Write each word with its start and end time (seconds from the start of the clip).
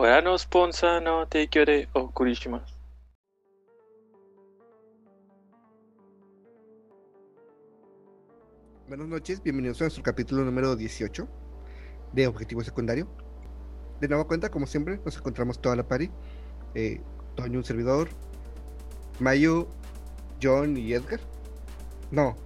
No 0.00 1.26
o 1.92 2.10
Kurishimasu. 2.10 2.74
Buenas 8.88 9.08
noches, 9.08 9.42
bienvenidos 9.42 9.78
a 9.82 9.84
nuestro 9.84 10.02
capítulo 10.02 10.42
número 10.42 10.74
18 10.74 11.28
de 12.14 12.26
Objetivo 12.26 12.64
Secundario. 12.64 13.08
De 14.00 14.08
nueva 14.08 14.26
cuenta, 14.26 14.50
como 14.50 14.66
siempre, 14.66 14.98
nos 15.04 15.18
encontramos 15.18 15.60
toda 15.60 15.76
la 15.76 15.86
party. 15.86 16.10
Eh, 16.74 17.02
Toño, 17.34 17.58
un 17.58 17.64
servidor. 17.64 18.08
Mayo, 19.18 19.68
John 20.42 20.78
y 20.78 20.94
Edgar. 20.94 21.20
No. 22.10 22.36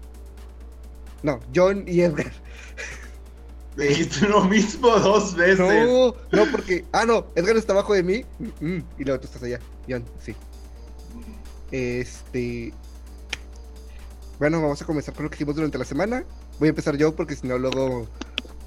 No, 1.23 1.39
John 1.55 1.84
y 1.86 2.00
Edgar. 2.00 2.32
Dijiste 3.77 4.29
lo 4.29 4.45
mismo 4.45 4.88
dos 4.88 5.34
veces. 5.34 5.59
No, 5.59 6.14
no, 6.30 6.50
porque. 6.50 6.84
Ah, 6.93 7.04
no, 7.04 7.27
Edgar 7.34 7.56
está 7.56 7.73
abajo 7.73 7.95
de 7.95 8.02
mí. 8.02 8.24
mm, 8.38 8.66
mm, 8.66 8.84
y 8.98 9.05
luego 9.05 9.20
tú 9.20 9.27
estás 9.27 9.42
allá. 9.42 9.59
John, 9.88 10.05
sí. 10.20 10.34
Este. 11.73 12.73
Bueno, 14.38 14.60
vamos 14.60 14.80
a 14.80 14.84
comenzar 14.84 15.14
con 15.14 15.24
lo 15.24 15.30
que 15.30 15.37
hicimos 15.37 15.56
durante 15.56 15.78
la 15.78 15.84
semana. 15.84 16.24
Voy 16.59 16.69
a 16.69 16.70
empezar 16.70 16.97
yo 16.97 17.14
porque 17.14 17.34
si 17.37 17.47
no, 17.47 17.59
luego 17.59 18.06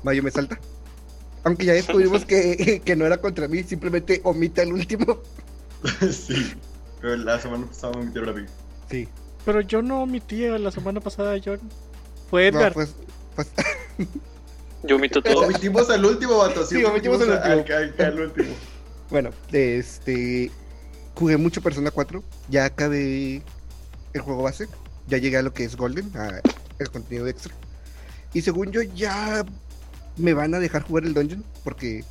Mayo 0.04 0.24
me 0.24 0.32
salta. 0.32 0.60
Aunque 1.44 1.66
ya 1.66 1.74
descubrimos 1.74 2.26
que, 2.26 2.82
que 2.86 2.96
no 2.96 3.06
era 3.06 3.18
contra 3.18 3.48
mí, 3.48 3.64
simplemente 3.64 4.20
omita 4.24 4.64
el 4.64 4.74
último. 4.74 5.20
sí. 6.12 6.54
Pero 7.00 7.16
la 7.18 7.40
semana 7.40 7.66
pasada 7.68 7.98
me 7.98 8.06
metieron 8.06 8.30
a 8.30 8.42
mí. 8.42 8.48
Sí. 8.90 9.08
Pero 9.46 9.62
yo 9.62 9.82
no 9.82 10.04
omití 10.04 10.46
la 10.48 10.72
semana 10.72 11.00
pasada, 11.00 11.38
John. 11.44 11.60
Fue 12.30 12.52
No, 12.52 12.60
Edgar. 12.60 12.74
pues, 12.74 12.94
pues 13.36 13.50
Yo 14.84 14.96
omito 14.98 15.22
todo. 15.22 15.42
Omitimos 15.46 15.90
al 15.90 16.06
último, 16.06 16.38
vato. 16.38 16.66
Sí, 16.66 16.84
omitimos 16.84 17.22
al 17.22 17.30
último. 17.32 17.44
Al, 17.44 17.72
al- 17.72 18.06
al 18.06 18.20
último. 18.22 18.50
bueno, 19.10 19.32
este. 19.52 20.52
Jugué 21.16 21.38
mucho 21.38 21.62
Persona 21.62 21.90
4. 21.92 22.24
Ya 22.50 22.66
acabé 22.66 23.42
el 24.14 24.22
juego 24.22 24.44
base. 24.44 24.68
Ya 25.08 25.18
llegué 25.18 25.38
a 25.38 25.42
lo 25.42 25.54
que 25.54 25.64
es 25.64 25.76
Golden, 25.76 26.12
a 26.16 26.42
el 26.80 26.92
contenido 26.92 27.28
extra. 27.28 27.54
Y 28.34 28.42
según 28.42 28.72
yo, 28.72 28.82
ya 28.84 29.44
me 30.18 30.34
van 30.34 30.54
a 30.54 30.60
dejar 30.60 30.84
jugar 30.84 31.06
el 31.06 31.14
dungeon. 31.14 31.44
Porque 31.64 32.04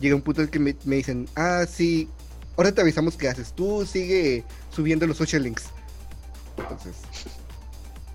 llega 0.00 0.16
un 0.16 0.22
punto 0.22 0.40
en 0.40 0.46
el 0.46 0.50
que 0.50 0.58
me, 0.58 0.76
me 0.84 0.96
dicen: 0.96 1.28
Ah, 1.36 1.66
sí, 1.70 2.08
ahora 2.56 2.72
te 2.72 2.80
avisamos 2.80 3.16
qué 3.16 3.28
haces. 3.28 3.52
Tú 3.52 3.86
sigue 3.86 4.44
subiendo 4.70 5.06
los 5.06 5.16
social 5.18 5.44
links. 5.44 5.66
Entonces, 6.56 6.96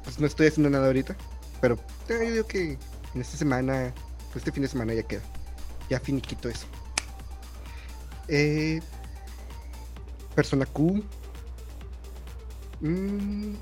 pues 0.04 0.20
no 0.20 0.28
estoy 0.28 0.48
haciendo 0.48 0.70
nada 0.70 0.88
ahorita. 0.88 1.16
Pero 1.62 1.76
eh, 2.10 2.26
yo 2.26 2.32
digo 2.32 2.48
que 2.48 2.78
en 3.14 3.22
esta 3.22 3.38
semana, 3.38 3.94
pues 4.32 4.38
este 4.38 4.52
fin 4.52 4.64
de 4.64 4.70
semana 4.70 4.94
ya 4.94 5.04
queda. 5.04 5.22
Ya 5.90 6.00
finiquito 6.00 6.50
eso. 6.50 6.66
Eh, 8.28 8.82
Persona 10.36 10.66
Q. 10.66 11.04
Mm, 12.82 13.54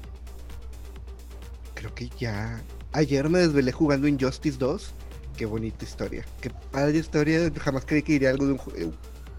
creo 1.73 1.93
que 1.93 2.09
ya. 2.17 2.61
Ayer 2.93 3.29
me 3.29 3.39
desvelé 3.39 3.71
jugando 3.71 4.07
Injustice 4.07 4.57
2. 4.57 4.93
Qué 5.37 5.45
bonita 5.45 5.83
historia. 5.83 6.25
Qué 6.39 6.49
padre 6.71 6.97
historia. 6.97 7.51
Jamás 7.59 7.85
creí 7.85 8.03
que 8.03 8.13
iría 8.13 8.29
algo 8.29 8.45
de, 8.45 8.53
un, 8.53 8.59
eh, 8.75 8.91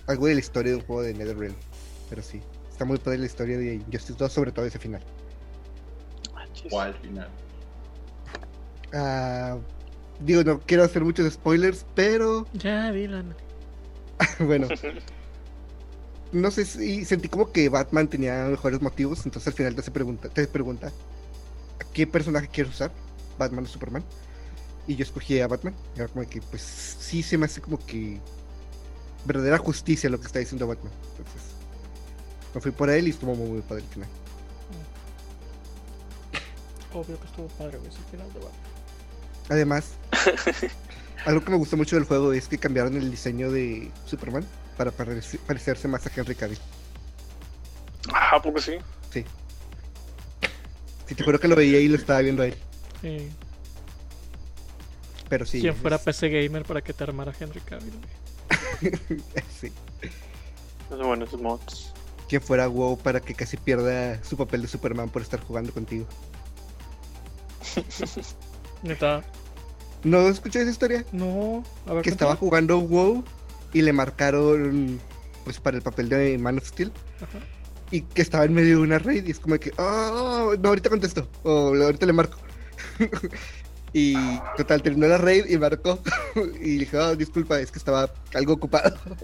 algo 0.07 0.27
de 0.27 0.35
la 0.35 0.41
historia 0.41 0.73
de 0.73 0.79
un 0.79 0.85
juego 0.85 1.03
de 1.03 1.15
NetherRealm. 1.15 1.55
Pero 2.11 2.23
sí, 2.23 2.41
está 2.71 2.85
muy 2.85 2.99
padre 2.99 3.19
la 3.19 3.27
historia 3.27 3.57
de 3.57 3.75
Injustice 3.75 4.15
2, 4.19 4.33
sobre 4.33 4.53
todo 4.53 4.67
ese 4.67 4.79
final. 4.79 5.03
Al 6.79 6.95
final. 6.95 7.29
Ah, 8.93 9.57
digo, 10.25 10.45
no 10.45 10.61
quiero 10.61 10.85
hacer 10.85 11.05
muchos 11.05 11.33
spoilers, 11.33 11.85
pero 11.95 12.47
Ya, 12.55 12.91
Dylan. 12.93 13.35
bueno. 14.41 14.69
No 16.33 16.51
sé 16.51 16.65
si 16.65 17.05
sentí 17.05 17.29
como 17.29 17.53
que 17.53 17.69
Batman 17.69 18.09
tenía 18.09 18.47
mejores 18.47 18.81
motivos, 18.81 19.27
entonces 19.27 19.49
al 19.49 19.53
final 19.53 19.75
te, 19.75 19.83
hace 19.83 19.91
pregunta, 19.91 20.31
te 20.31 20.47
pregunta 20.47 20.91
¿a 21.79 21.93
qué 21.93 22.07
personaje 22.07 22.49
quieres 22.49 22.73
usar? 22.73 22.91
¿Batman 23.39 23.65
o 23.65 23.69
Superman? 23.69 24.03
Y 24.87 24.97
yo 24.97 25.03
escogí 25.03 25.41
a 25.41 25.47
Batman. 25.47 25.75
Y 25.95 25.99
era 26.01 26.09
como 26.09 26.27
que, 26.27 26.41
pues 26.41 26.63
sí 26.63 27.23
se 27.23 27.37
me 27.37 27.45
hace 27.45 27.61
como 27.61 27.79
que 27.85 28.19
verdadera 29.27 29.59
justicia 29.59 30.09
lo 30.09 30.19
que 30.19 30.27
está 30.27 30.39
diciendo 30.39 30.67
Batman. 30.67 30.93
Entonces, 31.11 31.43
me 32.55 32.61
fui 32.63 32.71
por 32.71 32.89
él 32.89 33.09
y 33.09 33.11
estuvo 33.11 33.35
muy, 33.35 33.49
muy 33.51 33.61
padre 33.61 33.83
el 33.83 33.89
final. 33.91 34.09
Obvio 36.95 37.19
que 37.21 37.27
estuvo 37.27 37.47
padre, 37.49 37.79
güey, 37.79 37.91
ese 37.91 38.01
final 38.11 38.29
de 38.33 38.39
Batman. 38.41 38.72
Además, 39.49 39.93
algo 41.27 41.45
que 41.45 41.51
me 41.51 41.57
gustó 41.57 41.77
mucho 41.77 41.97
del 41.97 42.05
juego 42.05 42.33
es 42.33 42.49
que 42.49 42.59
cambiaron 42.59 42.97
el 42.97 43.11
diseño 43.11 43.51
de 43.51 43.91
Superman 44.07 44.47
para 44.77 44.91
parece- 44.91 45.39
parecerse 45.39 45.89
más 45.89 46.07
a 46.07 46.11
Henry 46.15 46.35
Cavill. 46.35 46.59
Ah, 48.13 48.37
¿a 48.37 48.43
poco 48.43 48.61
sí? 48.61 48.77
Sí. 49.11 49.25
Sí, 51.07 51.15
te 51.15 51.25
juro 51.25 51.39
que 51.39 51.49
lo 51.49 51.57
veía 51.57 51.79
y 51.81 51.89
lo 51.89 51.97
estaba 51.97 52.21
viendo 52.21 52.43
a 52.43 52.47
él. 52.47 52.57
Sí. 53.01 53.29
Pero 55.29 55.45
sí. 55.47 55.61
Quien 55.61 55.77
fuera 55.77 55.97
es- 55.97 56.03
PC 56.03 56.29
Gamer 56.29 56.65
para 56.65 56.81
que 56.83 56.93
te 56.93 57.05
armara 57.05 57.33
Henry 57.39 57.61
Cavill, 57.61 57.93
sí. 59.61 59.73
Los 60.91 61.07
buenos 61.07 61.33
mods. 61.41 61.93
Quien 62.29 62.41
fuera 62.43 62.67
WoW 62.69 62.99
para 62.99 63.21
que 63.21 63.35
casi 63.35 63.57
pierda 63.57 64.23
su 64.25 64.37
papel 64.37 64.63
de 64.63 64.69
Superman 64.69 65.09
por 65.11 65.23
estar 65.23 65.41
jugando 65.41 65.73
contigo. 65.73 66.07
Neta. 68.83 69.23
¿No 70.05 70.29
escuché 70.29 70.63
esa 70.63 70.71
historia? 70.71 71.05
No. 71.13 71.63
A 71.87 71.95
ver, 71.95 72.03
Que 72.03 72.11
estaba 72.11 72.37
jugando 72.37 72.79
WoW 72.81 73.25
y 73.73 73.83
le 73.83 73.93
marcaron 73.93 75.01
pues 75.45 75.61
para 75.61 75.77
el 75.77 75.83
papel 75.83 76.09
de 76.09 76.39
Man 76.39 76.59
of 76.59 76.67
Steel 76.67 76.93
Ajá. 77.21 77.39
y 77.91 78.03
que 78.03 78.23
estaba 78.23 78.45
en 78.45 78.55
medio 78.55 78.77
de 78.77 78.83
una 78.83 78.99
raid 78.99 79.27
y 79.27 79.31
es 79.33 79.41
como 79.41 79.59
que, 79.59 79.73
oh, 79.77 80.55
no, 80.61 80.69
ahorita 80.69 80.89
contesto 80.91 81.29
o 81.43 81.75
ahorita 81.75 82.07
le 82.07 82.13
marco. 82.13 82.39
y 83.93 84.15
total, 84.57 84.83
terminó 84.83 85.07
la 85.09 85.19
raid 85.19 85.47
y 85.49 85.59
marcó 85.59 85.99
y 86.61 86.79
dije, 86.79 86.97
oh, 86.99 87.15
disculpa, 87.17 87.61
es 87.61 87.71
que 87.71 87.79
estaba 87.79 88.11
algo 88.35 88.55
ocupado. 88.55 88.97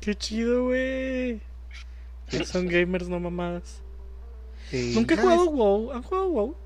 Qué 0.00 0.14
chido, 0.14 0.64
güey. 0.64 1.40
Son 2.44 2.66
gamers, 2.66 3.08
no 3.08 3.20
mamadas. 3.20 3.80
Y 4.72 4.92
Nunca 4.94 5.14
he 5.14 5.16
nada, 5.16 5.38
jugado 5.38 5.50
WoW. 5.50 5.92
¿Han 5.92 6.02
jugado 6.02 6.28
WoW? 6.28 6.56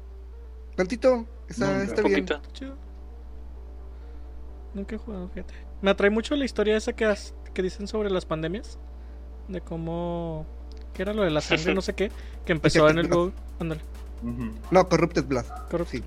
Tantito, 0.79 1.27
está, 1.49 1.67
Nunca. 1.67 1.83
está 1.83 2.03
bien. 2.03 2.27
Chido. 2.53 2.77
Nunca 4.75 4.95
he 4.95 4.99
jugado, 4.99 5.29
fíjate. 5.31 5.55
Me 5.83 5.91
atrae 5.91 6.09
mucho 6.09 6.37
la 6.37 6.45
historia 6.45 6.77
esa 6.77 6.93
que, 6.93 7.05
has- 7.05 7.35
que 7.53 7.63
dicen 7.63 7.89
sobre 7.89 8.11
las 8.11 8.25
pandemias. 8.25 8.79
De 9.49 9.61
cómo. 9.61 10.47
¿Qué 10.95 11.03
era 11.03 11.13
lo 11.15 11.23
de 11.25 11.31
la 11.31 11.41
sangre? 11.43 11.75
No 11.75 11.81
sé 11.83 11.95
qué. 11.95 12.13
Que 12.47 12.53
empezó 12.53 12.89
en 12.89 12.99
el 12.99 13.09
WoW. 13.09 13.33
Ándale. 13.59 13.81
Ujú. 14.23 14.53
No, 14.71 14.89
Corrupted 14.89 15.25
Blood. 15.25 15.47
Corrupto. 15.69 15.91
Sí. 15.97 16.05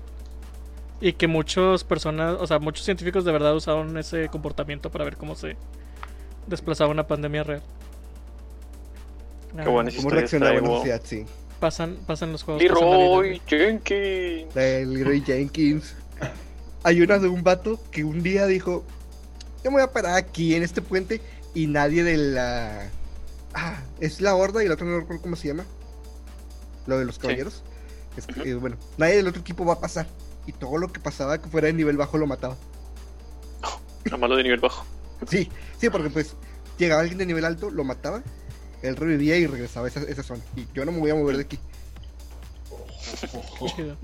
Y 1.02 1.12
que 1.12 1.26
muchas 1.26 1.84
personas, 1.84 2.36
o 2.40 2.46
sea, 2.46 2.58
muchos 2.58 2.86
científicos 2.86 3.26
de 3.26 3.32
verdad 3.32 3.54
usaron 3.54 3.98
ese 3.98 4.28
comportamiento 4.30 4.90
para 4.90 5.04
ver 5.04 5.18
cómo 5.18 5.34
se 5.34 5.56
desplazaba 6.46 6.90
una 6.90 7.06
pandemia 7.06 7.42
real. 7.42 7.62
Qué 9.54 9.68
buena 9.68 9.90
Ah, 9.90 9.92
historia. 9.92 10.02
¿Cómo 10.02 10.10
reaccionaba 10.10 10.54
la 10.54 10.66
sociedad? 10.66 11.00
Sí. 11.04 11.26
Pasan, 11.62 11.96
pasan 12.08 12.32
los 12.32 12.42
juegos. 12.42 12.60
Leroy. 12.60 13.40
Jenkins. 13.46 14.56
El 14.56 14.94
Leroy 14.94 15.20
Jenkins. 15.20 15.94
Hay 16.82 17.00
una 17.00 17.20
de 17.20 17.28
un 17.28 17.44
vato 17.44 17.78
que 17.92 18.02
un 18.02 18.20
día 18.24 18.46
dijo: 18.46 18.84
Yo 19.62 19.70
me 19.70 19.76
voy 19.76 19.84
a 19.84 19.92
parar 19.92 20.16
aquí 20.16 20.56
en 20.56 20.64
este 20.64 20.82
puente 20.82 21.20
y 21.54 21.68
nadie 21.68 22.02
de 22.02 22.16
la. 22.16 22.90
Ah, 23.54 23.80
es 24.00 24.20
la 24.20 24.34
horda 24.34 24.64
y 24.64 24.66
el 24.66 24.72
otro 24.72 24.86
no 24.86 24.98
recuerdo 24.98 25.22
cómo 25.22 25.36
se 25.36 25.48
llama. 25.48 25.64
Lo 26.88 26.98
de 26.98 27.04
los 27.04 27.20
caballeros. 27.20 27.62
Es 28.16 28.26
que, 28.26 28.50
eh, 28.50 28.54
bueno, 28.54 28.76
nadie 28.98 29.14
del 29.16 29.28
otro 29.28 29.40
equipo 29.40 29.64
va 29.64 29.74
a 29.74 29.80
pasar. 29.80 30.08
Y 30.46 30.52
todo 30.52 30.78
lo 30.78 30.92
que 30.92 30.98
pasaba 30.98 31.40
que 31.40 31.48
fuera 31.48 31.68
de 31.68 31.74
nivel 31.74 31.96
bajo 31.96 32.18
lo 32.18 32.26
mataba. 32.26 32.56
Lo 34.02 34.18
malo 34.18 34.34
de 34.34 34.42
nivel 34.42 34.58
bajo. 34.58 34.84
Sí, 35.28 35.48
sí, 35.78 35.88
porque 35.90 36.10
pues 36.10 36.34
llegaba 36.76 37.02
alguien 37.02 37.18
de 37.18 37.26
nivel 37.26 37.44
alto, 37.44 37.70
lo 37.70 37.84
mataba, 37.84 38.20
él 38.82 38.96
revivía 38.96 39.36
y 39.38 39.46
regresaba 39.46 39.86
a 39.86 39.88
esa, 39.90 40.00
esa 40.02 40.22
zona. 40.22 40.42
Y 40.56 40.66
yo 40.74 40.84
no 40.84 40.92
me 40.92 40.98
voy 40.98 41.10
a 41.10 41.14
mover 41.14 41.36
de 41.36 41.42
aquí. 41.42 41.58
Chido. 43.76 43.96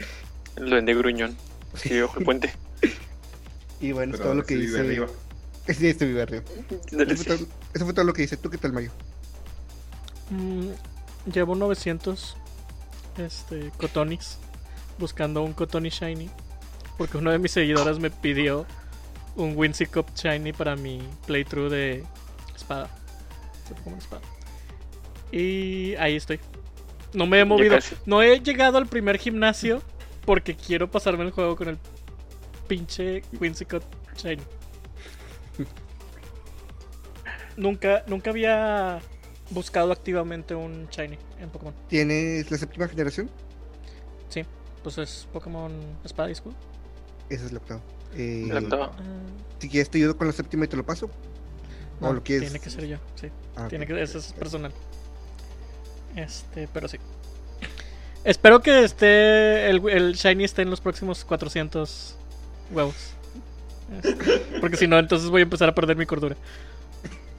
El 0.57 0.71
duende 0.71 0.95
gruñón. 0.95 1.37
Sí, 1.75 2.01
ojo 2.01 2.19
el 2.19 2.25
puente. 2.25 2.53
Y 3.81 3.93
bueno, 3.93 4.15
es 4.15 4.21
todo 4.21 4.35
lo 4.35 4.43
que 4.45 4.55
sí 4.55 4.61
vive 4.61 4.73
dice. 4.73 4.81
arriba. 4.81 5.07
Sí, 5.69 5.87
este 5.87 6.07
vive 6.07 6.23
arriba. 6.23 6.43
Dale, 6.93 7.13
Eso 7.13 7.25
fue, 7.25 7.37
sí. 7.37 7.43
todo, 7.45 7.49
eso 7.75 7.85
fue 7.85 7.93
todo 7.95 8.05
lo 8.07 8.15
que 8.15 8.23
dice. 8.23 8.39
¿Tú 8.39 8.49
qué 8.49 8.57
tal, 8.57 8.73
Mayo? 8.73 8.91
Mm, 10.31 10.71
llevo 11.31 11.55
900 11.55 12.37
este, 13.19 13.71
cotonis 13.77 14.39
buscando 14.99 15.43
un 15.43 15.53
cotoni 15.53 15.91
shiny. 15.91 16.31
Porque 16.97 17.19
uno 17.19 17.31
de 17.31 17.39
mis 17.39 17.53
seguidores 17.53 17.99
me 17.99 18.11
pidió 18.11 18.65
un 19.37 19.57
Wincy 19.57 19.85
Cup 19.87 20.07
shiny 20.15 20.55
para 20.55 20.75
mi 20.75 21.07
playthrough 21.27 21.71
de 21.71 22.03
espada. 22.57 22.89
Se 23.69 23.75
fue 23.75 23.83
como 23.85 23.97
una 23.97 24.03
espada. 24.03 24.23
Y 25.33 25.95
ahí 25.97 26.17
estoy. 26.17 26.41
No 27.13 27.27
me 27.27 27.41
he 27.41 27.45
movido. 27.45 27.79
No 28.07 28.23
he 28.23 28.41
llegado 28.41 28.79
al 28.79 28.87
primer 28.87 29.19
gimnasio 29.19 29.83
porque 30.25 30.55
quiero 30.55 30.91
pasarme 30.91 31.25
el 31.25 31.31
juego 31.31 31.57
con 31.57 31.69
el 31.69 31.79
pinche 32.67 33.23
Cup 33.69 33.83
shiny. 34.17 34.43
Nunca, 37.57 38.05
nunca 38.07 38.31
había 38.31 39.01
buscado 39.51 39.91
activamente 39.91 40.55
un 40.55 40.87
Shiny 40.91 41.19
en 41.41 41.51
Pokémon. 41.51 41.75
¿Tienes 41.89 42.49
la 42.51 42.57
séptima 42.57 42.87
generación? 42.87 43.29
Sí, 44.29 44.45
pues 44.83 44.99
es 44.99 45.27
Pokémon 45.33 45.73
Espada 46.05 46.29
y 46.29 46.33
Escudo. 46.33 46.55
Esa 47.29 47.47
es 47.47 47.53
la 47.53 47.59
octava. 47.59 47.81
Eh, 48.15 48.47
La 48.49 48.61
octava. 48.61 48.93
Ah, 48.97 49.03
si 49.59 49.69
quieres 49.69 49.91
te 49.91 49.99
ayudo 49.99 50.17
con 50.17 50.29
la 50.29 50.33
séptima 50.33 50.67
y 50.67 50.69
te 50.69 50.77
lo 50.77 50.87
paso. 50.87 51.11
no, 52.01 52.09
¿O 52.09 52.13
lo 52.13 52.23
quieres? 52.23 52.51
Tiene 52.51 52.63
que 52.63 52.71
ser 52.71 52.87
yo, 52.87 52.99
sí. 53.17 53.29
Ah, 53.57 53.67
Tiene 53.69 53.87
que, 53.87 54.01
eso 54.01 54.19
es 54.19 54.33
personal. 54.33 54.73
Este, 56.17 56.69
pero 56.73 56.89
sí. 56.89 56.99
Espero 58.25 58.61
que 58.61 58.85
esté 58.85 59.71
el, 59.71 59.89
el 59.89 60.15
Shiny 60.15 60.45
esté 60.45 60.63
en 60.63 60.71
los 60.71 60.81
próximos 60.81 61.25
400 61.25 62.17
huevos. 62.71 62.95
Este, 64.03 64.39
porque 64.61 64.77
si 64.77 64.87
no, 64.87 64.99
entonces 64.99 65.31
voy 65.31 65.41
a 65.41 65.45
empezar 65.45 65.69
a 65.69 65.75
perder 65.75 65.97
mi 65.97 66.05
cordura. 66.07 66.37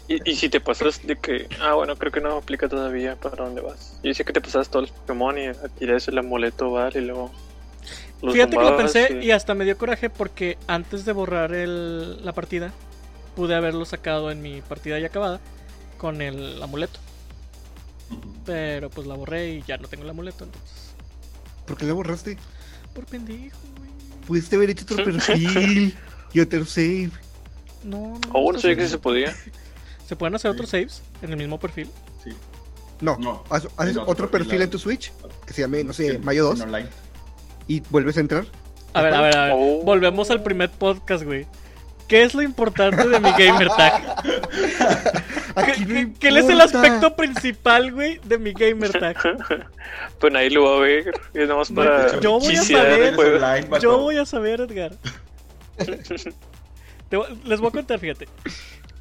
Y, 0.07 0.31
y 0.31 0.35
si 0.35 0.49
te 0.49 0.59
pasas 0.59 1.05
de 1.05 1.15
que. 1.17 1.47
Ah, 1.61 1.73
bueno, 1.75 1.95
creo 1.95 2.11
que 2.11 2.21
no 2.21 2.37
aplica 2.37 2.67
todavía 2.67 3.15
para 3.15 3.43
dónde 3.43 3.61
vas. 3.61 3.99
Yo 4.01 4.09
decía 4.09 4.25
que 4.25 4.33
te 4.33 4.41
pasas 4.41 4.69
todos 4.69 4.89
los 4.89 4.91
Pokémon 4.99 5.37
y 5.37 5.51
tiras 5.77 6.07
el 6.07 6.17
amuleto, 6.17 6.71
¿vale? 6.71 6.99
Y 6.99 7.05
luego. 7.05 7.31
los 8.23 8.33
Fíjate 8.33 8.57
que 8.57 8.63
lo 8.63 8.75
pensé 8.77 9.19
y- 9.21 9.27
y 9.27 9.31
hasta 9.31 9.53
me 9.53 9.65
dio 9.65 9.77
coraje 9.77 10.09
porque 10.09 10.57
antes 10.67 11.05
de 11.05 11.11
borrar 11.11 11.53
el- 11.53 12.25
la 12.25 12.33
partida, 12.33 12.71
pude 13.35 13.53
haberlo 13.53 13.85
sacado 13.85 14.31
en 14.31 14.41
mi 14.41 14.61
partida 14.61 14.97
ya 14.97 15.07
acabada 15.07 15.39
con 15.99 16.21
el 16.23 16.61
amuleto. 16.63 16.99
Pero 18.45 18.89
pues 18.89 19.05
la 19.07 19.15
borré 19.15 19.49
y 19.55 19.63
ya 19.67 19.77
no 19.77 19.87
tengo 19.87 20.03
el 20.03 20.09
amuleto, 20.09 20.43
entonces. 20.45 20.93
¿Por 21.65 21.77
qué 21.77 21.85
la 21.85 21.93
borraste? 21.93 22.37
Por 22.93 23.05
pendejo, 23.05 23.57
güey. 23.77 23.89
Pudiste 24.27 24.55
haber 24.55 24.71
hecho 24.71 24.85
otro 24.85 25.03
perfil 25.05 25.95
y 26.33 26.39
otro 26.39 26.65
save. 26.65 27.11
No, 27.83 28.19
no. 28.19 28.29
Oh, 28.33 28.51
no 28.51 28.57
está 28.57 28.61
sabía 28.63 28.75
que 28.75 28.81
bien. 28.81 28.89
se 28.89 28.97
podía. 28.97 29.35
¿Se 30.07 30.15
pueden 30.15 30.33
hacer 30.35 30.49
otros 30.51 30.69
saves 30.69 31.01
en 31.21 31.31
el 31.31 31.37
mismo 31.37 31.59
perfil? 31.59 31.89
Sí. 32.23 32.31
No, 33.01 33.15
No. 33.17 33.43
haces 33.49 33.71
otro 33.77 34.03
otro 34.07 34.31
perfil 34.31 34.61
en 34.63 34.69
tu 34.69 34.77
Switch 34.79 35.11
que 35.45 35.53
se 35.53 35.61
llame, 35.61 35.83
no 35.83 35.93
sé, 35.93 36.13
Sí, 36.13 36.17
Mayo 36.17 36.43
2 36.45 36.59
en 36.61 36.65
online. 36.65 36.89
y 37.67 37.79
vuelves 37.91 38.17
a 38.17 38.19
entrar. 38.21 38.45
A 38.93 39.01
ver, 39.03 39.13
a 39.13 39.21
ver, 39.21 39.37
a 39.37 39.43
ver. 39.45 39.53
Oh. 39.55 39.81
Volvemos 39.83 40.29
al 40.31 40.41
primer 40.43 40.69
podcast, 40.71 41.23
güey. 41.23 41.45
¿Qué 42.07 42.23
es 42.23 42.33
lo 42.33 42.41
importante 42.41 43.07
de 43.07 43.19
mi 43.19 43.29
gamer 43.31 43.69
tag? 43.69 44.23
Aquí 45.59 45.85
¿Qué, 45.85 45.93
no 46.05 46.13
qué- 46.19 46.29
¿Cuál 46.29 46.37
es 46.37 46.49
el 46.49 46.61
aspecto 46.61 47.15
principal, 47.15 47.91
güey, 47.93 48.19
de 48.23 48.37
mi 48.37 48.53
gamer 48.53 48.91
tag? 48.91 49.17
Pues 50.19 50.33
nadie 50.33 50.49
lo 50.51 50.63
va 50.65 50.77
a 50.77 50.79
ver. 50.81 51.07
Es 51.33 51.47
nada 51.47 51.55
más 51.55 51.71
para. 51.71 52.19
yo 52.19 52.39
voy 52.39 52.55
a 52.55 52.63
saber. 52.63 53.15
Online. 53.17 53.79
Yo 53.81 53.97
voy 53.99 54.17
a 54.17 54.25
saber, 54.25 54.61
Edgar. 54.61 54.91
Les 57.45 57.59
voy 57.59 57.69
a 57.69 57.71
contar, 57.71 57.99
fíjate. 57.99 58.27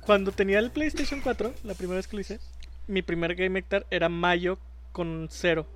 Cuando 0.00 0.32
tenía 0.32 0.58
el 0.58 0.70
PlayStation 0.70 1.20
4, 1.20 1.52
la 1.64 1.74
primera 1.74 1.96
vez 1.96 2.06
que 2.08 2.16
lo 2.16 2.20
hice, 2.20 2.40
mi 2.86 3.02
primer 3.02 3.34
game 3.34 3.58
hectare 3.58 3.84
era 3.90 4.08
mayo 4.08 4.58
con 4.92 5.26
cero 5.30 5.66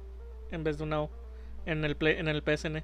en 0.51 0.65
vez 0.65 0.79
de 0.79 0.85
una 0.85 1.03
O 1.03 1.11
en 1.67 1.85
el, 1.85 1.97
play- 1.97 2.17
en 2.19 2.29
el 2.29 2.43
PSN. 2.43 2.83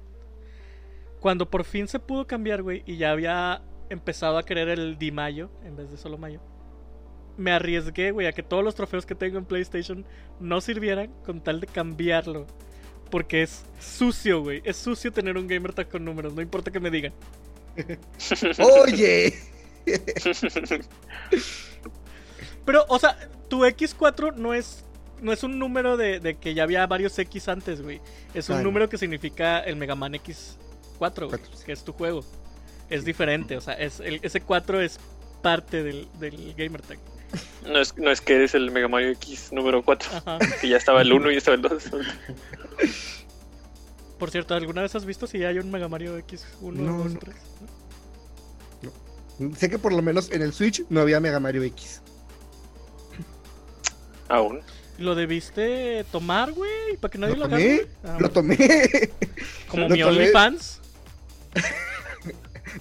Cuando 1.19 1.49
por 1.49 1.63
fin 1.63 1.87
se 1.87 1.99
pudo 1.99 2.27
cambiar, 2.27 2.61
güey, 2.61 2.83
y 2.85 2.97
ya 2.97 3.11
había 3.11 3.61
empezado 3.89 4.37
a 4.37 4.43
querer 4.43 4.69
el 4.69 4.97
Di 4.99 5.11
Mayo 5.11 5.49
en 5.65 5.75
vez 5.75 5.89
de 5.89 5.97
solo 5.97 6.17
Mayo, 6.17 6.39
me 7.39 7.51
arriesgué, 7.51 8.11
güey, 8.11 8.27
a 8.27 8.33
que 8.33 8.43
todos 8.43 8.63
los 8.63 8.75
trofeos 8.75 9.05
que 9.05 9.15
tengo 9.15 9.37
en 9.37 9.45
PlayStation 9.45 10.05
no 10.39 10.61
sirvieran 10.61 11.11
con 11.25 11.41
tal 11.41 11.59
de 11.59 11.67
cambiarlo. 11.67 12.45
Porque 13.09 13.41
es 13.41 13.65
sucio, 13.79 14.43
güey. 14.43 14.61
Es 14.65 14.77
sucio 14.77 15.11
tener 15.11 15.35
un 15.37 15.47
gamer 15.47 15.73
tag 15.73 15.89
con 15.89 16.05
números, 16.05 16.33
no 16.33 16.41
importa 16.41 16.69
que 16.69 16.79
me 16.79 16.91
digan. 16.91 17.13
Oye, 18.83 19.33
Pero, 22.65 22.85
o 22.87 22.99
sea, 22.99 23.17
tu 23.47 23.65
X4 23.65 24.35
no 24.35 24.53
es 24.53 24.85
no 25.21 25.33
es 25.33 25.43
un 25.43 25.59
número 25.59 25.97
de, 25.97 26.21
de 26.21 26.37
que 26.37 26.53
ya 26.53 26.63
había 26.63 26.87
varios 26.87 27.19
X 27.19 27.49
antes, 27.49 27.81
güey. 27.81 27.99
Es 28.33 28.47
un 28.47 28.63
número 28.63 28.87
que 28.87 28.97
significa 28.97 29.59
el 29.59 29.75
Mega 29.75 29.93
Man 29.95 30.13
X4, 30.13 31.27
güey, 31.27 31.41
que 31.65 31.73
es 31.73 31.83
tu 31.83 31.91
juego. 31.91 32.23
Es 32.89 33.03
diferente, 33.03 33.57
o 33.57 33.61
sea, 33.61 33.73
es 33.73 33.99
el, 33.99 34.21
ese 34.23 34.39
4 34.39 34.81
es 34.81 34.97
parte 35.41 35.83
del, 35.83 36.07
del 36.19 36.53
gamer 36.55 36.81
tag. 36.81 36.99
No 37.65 37.79
es, 37.79 37.95
no 37.97 38.09
es 38.11 38.21
que 38.21 38.35
eres 38.35 38.55
el 38.55 38.71
Mega 38.71 38.87
Mario 38.87 39.09
X 39.11 39.49
número 39.51 39.83
4. 39.83 40.09
Ajá. 40.17 40.39
Que 40.59 40.69
ya 40.69 40.77
estaba 40.77 41.01
el 41.01 41.13
1 41.13 41.29
y 41.29 41.33
ya 41.33 41.37
estaba 41.37 41.55
el 41.55 41.61
2. 41.61 41.83
Por 44.17 44.31
cierto, 44.31 44.53
¿alguna 44.55 44.81
vez 44.81 44.95
has 44.95 45.05
visto 45.05 45.27
si 45.27 45.43
hay 45.43 45.59
un 45.59 45.69
Mega 45.71 45.87
Mario 45.87 46.17
X1, 46.19 46.73
No, 46.73 46.97
2, 47.03 47.13
no. 47.13 47.19
3? 47.19 47.35
sé 49.57 49.69
que 49.69 49.79
por 49.79 49.93
lo 49.93 50.01
menos 50.01 50.31
en 50.31 50.41
el 50.41 50.51
Switch 50.51 50.83
no 50.89 50.99
había 50.99 51.19
Mega 51.21 51.39
Mario 51.39 51.63
X. 51.63 52.01
Aún. 54.27 54.61
Lo 54.97 55.15
debiste 55.15 56.03
tomar, 56.11 56.51
güey, 56.51 56.97
para 56.99 57.09
que 57.11 57.17
nadie 57.17 57.35
lo, 57.37 57.47
Lo 57.47 57.49
tomé, 57.49 57.81
Ah, 58.03 58.17
lo 58.19 58.29
tomé. 58.31 58.57
Como 59.69 59.83
lo 59.87 59.95
mi. 59.95 60.03
OnlyFans. 60.03 60.81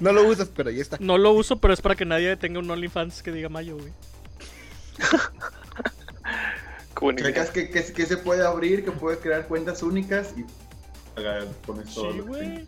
No 0.01 0.13
lo 0.13 0.29
usas, 0.29 0.49
pero 0.55 0.69
ahí 0.69 0.81
está. 0.81 0.99
No 1.01 1.17
lo 1.17 1.33
uso, 1.33 1.57
pero 1.61 1.73
es 1.73 1.81
para 1.81 1.97
que 1.97 2.05
nadie 2.05 2.37
tenga 2.37 2.59
un 2.59 2.71
OnlyFans 2.71 3.23
que 3.23 3.33
diga 3.33 3.49
Mayo, 3.49 3.77
güey. 3.79 3.91
que, 7.53 7.71
que, 7.71 7.93
que 7.93 8.07
se 8.07 8.17
puede 8.17 8.45
abrir, 8.47 8.85
que 8.85 8.93
puede 8.93 9.19
crear 9.19 9.47
cuentas 9.47 9.83
únicas 9.83 10.35
y 10.37 10.45
haga- 11.19 11.45
pones 11.67 11.93
todo 11.95 12.13
Sí, 12.13 12.21
güey. 12.21 12.67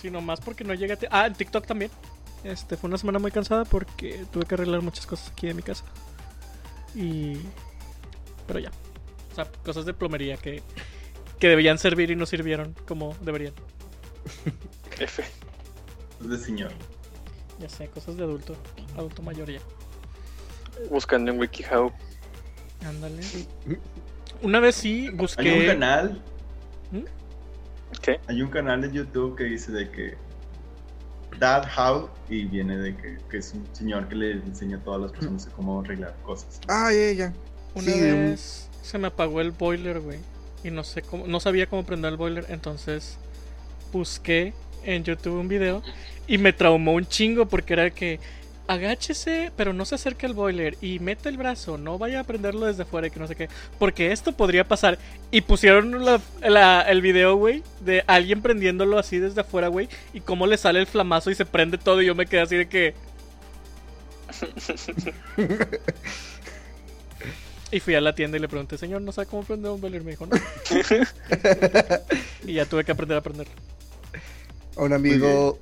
Sí, 0.00 0.10
nomás 0.10 0.40
porque 0.40 0.64
no 0.64 0.74
llegué 0.74 0.94
a... 0.94 0.96
ti- 0.96 1.06
Ah, 1.10 1.26
en 1.26 1.34
TikTok 1.34 1.66
también. 1.66 1.90
Este, 2.44 2.76
fue 2.76 2.88
una 2.88 2.96
semana 2.96 3.18
muy 3.18 3.30
cansada 3.30 3.64
porque 3.64 4.24
tuve 4.32 4.46
que 4.46 4.54
arreglar 4.54 4.80
muchas 4.80 5.06
cosas 5.06 5.30
aquí 5.30 5.48
en 5.48 5.56
mi 5.56 5.62
casa. 5.62 5.84
Y... 6.94 7.38
Pero 8.46 8.60
ya. 8.60 8.70
O 9.32 9.34
sea, 9.34 9.44
cosas 9.64 9.84
de 9.84 9.92
plomería 9.92 10.36
que, 10.38 10.62
que 11.38 11.48
debían 11.48 11.78
servir 11.78 12.10
y 12.10 12.16
no 12.16 12.24
sirvieron 12.26 12.74
como 12.88 13.14
deberían. 13.20 13.52
F. 14.98 15.22
Es 16.20 16.28
de 16.28 16.38
señor. 16.38 16.72
Ya 17.58 17.68
sé, 17.68 17.88
cosas 17.88 18.16
de 18.16 18.24
adulto. 18.24 18.56
Adulto 18.96 19.22
mayor 19.22 19.50
ya. 19.50 19.60
Buscando 20.88 21.30
en 21.30 21.38
WikiHow. 21.38 21.92
Ándale. 22.86 23.22
Una 24.42 24.60
vez 24.60 24.74
sí 24.76 25.04
Hay 25.06 25.10
un 25.10 25.16
busqué... 25.18 25.66
canal, 25.66 26.22
¿Mm? 26.90 27.00
¿Qué? 28.00 28.20
hay 28.26 28.40
un 28.42 28.48
canal 28.50 28.80
de 28.80 28.90
YouTube 28.90 29.36
que 29.36 29.44
dice 29.44 29.70
de 29.72 29.90
que 29.90 30.14
Dad 31.38 31.64
How 31.76 32.08
y 32.28 32.44
viene 32.44 32.78
de 32.78 32.96
que, 32.96 33.18
que 33.30 33.38
es 33.38 33.52
un 33.52 33.66
señor 33.74 34.08
que 34.08 34.14
le 34.14 34.32
enseña 34.32 34.78
a 34.78 34.80
todas 34.80 35.00
las 35.02 35.12
personas 35.12 35.48
cómo 35.54 35.80
arreglar 35.80 36.14
cosas. 36.24 36.60
Ah, 36.68 36.90
ya, 36.92 37.12
ya. 37.12 37.32
Una 37.74 37.84
Sí, 37.84 37.92
un- 37.92 38.00
vez 38.30 38.68
se 38.82 38.98
me 38.98 39.08
apagó 39.08 39.40
el 39.40 39.50
boiler, 39.50 40.00
güey. 40.00 40.18
Y 40.64 40.70
no 40.70 40.84
sé 40.84 41.02
cómo, 41.02 41.26
no 41.26 41.40
sabía 41.40 41.66
cómo 41.66 41.84
prender 41.84 42.12
el 42.12 42.16
boiler, 42.18 42.46
entonces 42.48 43.16
busqué 43.92 44.52
en 44.84 45.04
YouTube 45.04 45.38
un 45.38 45.48
video 45.48 45.82
y 46.26 46.38
me 46.38 46.52
traumó 46.52 46.92
un 46.92 47.06
chingo 47.06 47.46
porque 47.46 47.72
era 47.74 47.90
que 47.90 48.20
agáchese, 48.72 49.50
pero 49.56 49.72
no 49.72 49.84
se 49.84 49.96
acerque 49.96 50.26
al 50.26 50.34
boiler 50.34 50.76
y 50.80 51.00
meta 51.00 51.28
el 51.28 51.36
brazo, 51.36 51.76
no 51.76 51.98
vaya 51.98 52.20
a 52.20 52.24
prenderlo 52.24 52.66
desde 52.66 52.84
afuera 52.84 53.08
y 53.08 53.10
que 53.10 53.18
no 53.20 53.26
sé 53.26 53.34
qué, 53.34 53.48
porque 53.78 54.12
esto 54.12 54.32
podría 54.32 54.64
pasar. 54.66 54.98
Y 55.30 55.40
pusieron 55.40 56.04
la- 56.04 56.20
la- 56.40 56.82
el 56.82 57.02
video, 57.02 57.34
güey, 57.36 57.62
de 57.80 58.04
alguien 58.06 58.42
prendiéndolo 58.42 58.98
así 58.98 59.18
desde 59.18 59.40
afuera, 59.40 59.68
güey, 59.68 59.88
y 60.14 60.20
cómo 60.20 60.46
le 60.46 60.56
sale 60.56 60.78
el 60.80 60.86
flamazo 60.86 61.30
y 61.30 61.34
se 61.34 61.46
prende 61.46 61.78
todo 61.78 62.00
y 62.00 62.06
yo 62.06 62.14
me 62.14 62.26
quedé 62.26 62.42
así 62.42 62.56
de 62.56 62.68
que... 62.68 62.94
Y 67.72 67.78
fui 67.78 67.94
a 67.94 68.00
la 68.00 68.16
tienda 68.16 68.36
y 68.36 68.40
le 68.40 68.48
pregunté, 68.48 68.76
señor, 68.78 69.00
¿no 69.00 69.12
sabe 69.12 69.28
cómo 69.28 69.44
prender 69.44 69.70
un 69.70 69.80
boiler? 69.80 70.02
Me 70.02 70.10
dijo, 70.12 70.26
no. 70.26 70.36
y 72.44 72.54
ya 72.54 72.66
tuve 72.66 72.82
que 72.84 72.90
aprender 72.90 73.16
a 73.16 73.20
prenderlo. 73.20 73.52
A 74.76 74.82
un 74.82 74.92
amigo. 74.92 75.56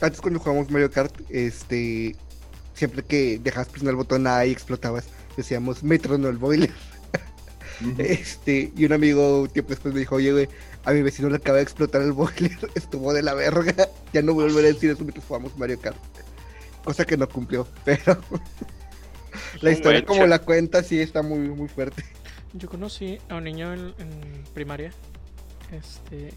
Antes 0.00 0.20
cuando 0.20 0.38
jugábamos 0.38 0.70
Mario 0.70 0.90
Kart, 0.90 1.14
este. 1.30 2.16
Siempre 2.74 3.02
que 3.02 3.38
dejabas 3.38 3.68
presionar 3.68 3.92
el 3.92 3.96
botón 3.96 4.26
A 4.26 4.44
y 4.44 4.52
explotabas, 4.52 5.06
decíamos, 5.36 5.82
me 5.82 5.98
tronó 5.98 6.28
el 6.28 6.36
boiler. 6.36 6.70
Este, 7.98 8.72
y 8.74 8.86
un 8.86 8.94
amigo 8.94 9.42
un 9.42 9.48
tiempo 9.48 9.68
después 9.68 9.92
me 9.92 10.00
dijo, 10.00 10.14
oye, 10.14 10.32
güey, 10.32 10.48
a 10.86 10.92
mi 10.92 11.02
vecino 11.02 11.28
le 11.28 11.36
acaba 11.36 11.58
de 11.58 11.62
explotar 11.62 12.00
el 12.00 12.12
boiler, 12.12 12.56
estuvo 12.74 13.12
de 13.12 13.22
la 13.22 13.34
verga, 13.34 13.90
ya 14.14 14.22
no 14.22 14.32
voy 14.32 14.44
a 14.44 14.46
volver 14.48 14.64
a 14.64 14.68
decir 14.68 14.90
eso 14.90 15.02
mientras 15.02 15.26
jugamos 15.26 15.58
Mario 15.58 15.78
Kart. 15.78 15.98
Cosa 16.84 17.04
que 17.04 17.18
no 17.18 17.28
cumplió, 17.28 17.68
pero 17.84 18.16
la 19.60 19.72
historia 19.72 20.06
como 20.06 20.26
la 20.26 20.38
cuenta 20.38 20.82
sí 20.82 21.00
está 21.00 21.20
muy, 21.22 21.50
muy 21.50 21.68
fuerte. 21.68 22.02
Yo 22.54 22.68
conocí 22.68 23.18
a 23.28 23.34
un 23.36 23.44
niño 23.44 23.74
en, 23.74 23.94
en 23.98 24.44
primaria. 24.54 24.90
Este. 25.70 26.32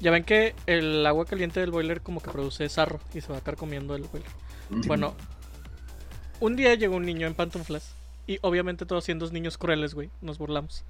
Ya 0.00 0.10
ven 0.10 0.24
que 0.24 0.54
el 0.66 1.04
agua 1.06 1.24
caliente 1.24 1.60
del 1.60 1.70
boiler 1.70 2.00
como 2.00 2.20
que 2.20 2.30
produce 2.30 2.68
sarro 2.68 3.00
y 3.14 3.20
se 3.20 3.28
va 3.28 3.36
a 3.36 3.38
acabar 3.38 3.58
comiendo 3.58 3.94
el 3.94 4.02
boiler. 4.04 4.30
Bueno, 4.86 5.14
un 6.40 6.56
día 6.56 6.74
llegó 6.74 6.96
un 6.96 7.06
niño 7.06 7.26
en 7.26 7.34
pantuflas 7.34 7.94
y 8.26 8.38
obviamente 8.42 8.86
todos 8.86 9.04
siendo 9.04 9.28
niños 9.30 9.58
crueles, 9.58 9.94
güey, 9.94 10.10
nos 10.20 10.38
burlamos. 10.38 10.84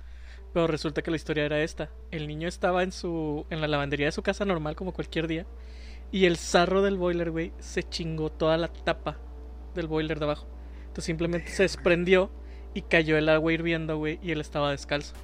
Pero 0.53 0.67
resulta 0.67 1.03
que 1.03 1.11
la 1.11 1.17
historia 1.17 1.45
era 1.45 1.63
esta. 1.63 1.91
El 2.11 2.27
niño 2.27 2.49
estaba 2.49 2.83
en 2.83 2.93
su 2.93 3.47
en 3.51 3.61
la 3.61 3.69
lavandería 3.69 4.07
de 4.07 4.13
su 4.13 4.23
casa 4.23 4.45
normal 4.45 4.77
como 4.77 4.93
cualquier 4.93 5.27
día 5.27 5.47
y 6.11 6.25
el 6.25 6.37
sarro 6.37 6.83
del 6.83 6.97
boiler, 6.97 7.31
güey, 7.31 7.53
se 7.59 7.83
chingó 7.83 8.31
toda 8.31 8.57
la 8.57 8.69
tapa 8.69 9.19
del 9.75 9.87
boiler 9.87 10.19
de 10.19 10.25
abajo. 10.25 10.47
Entonces 10.81 11.05
simplemente 11.05 11.51
se 11.51 11.65
desprendió 11.65 12.31
y 12.75 12.83
cayó 12.83 13.19
el 13.19 13.29
agua 13.29 13.53
hirviendo, 13.53 13.97
güey, 13.99 14.19
y 14.23 14.31
él 14.31 14.41
estaba 14.41 14.71
descalzo. 14.71 15.15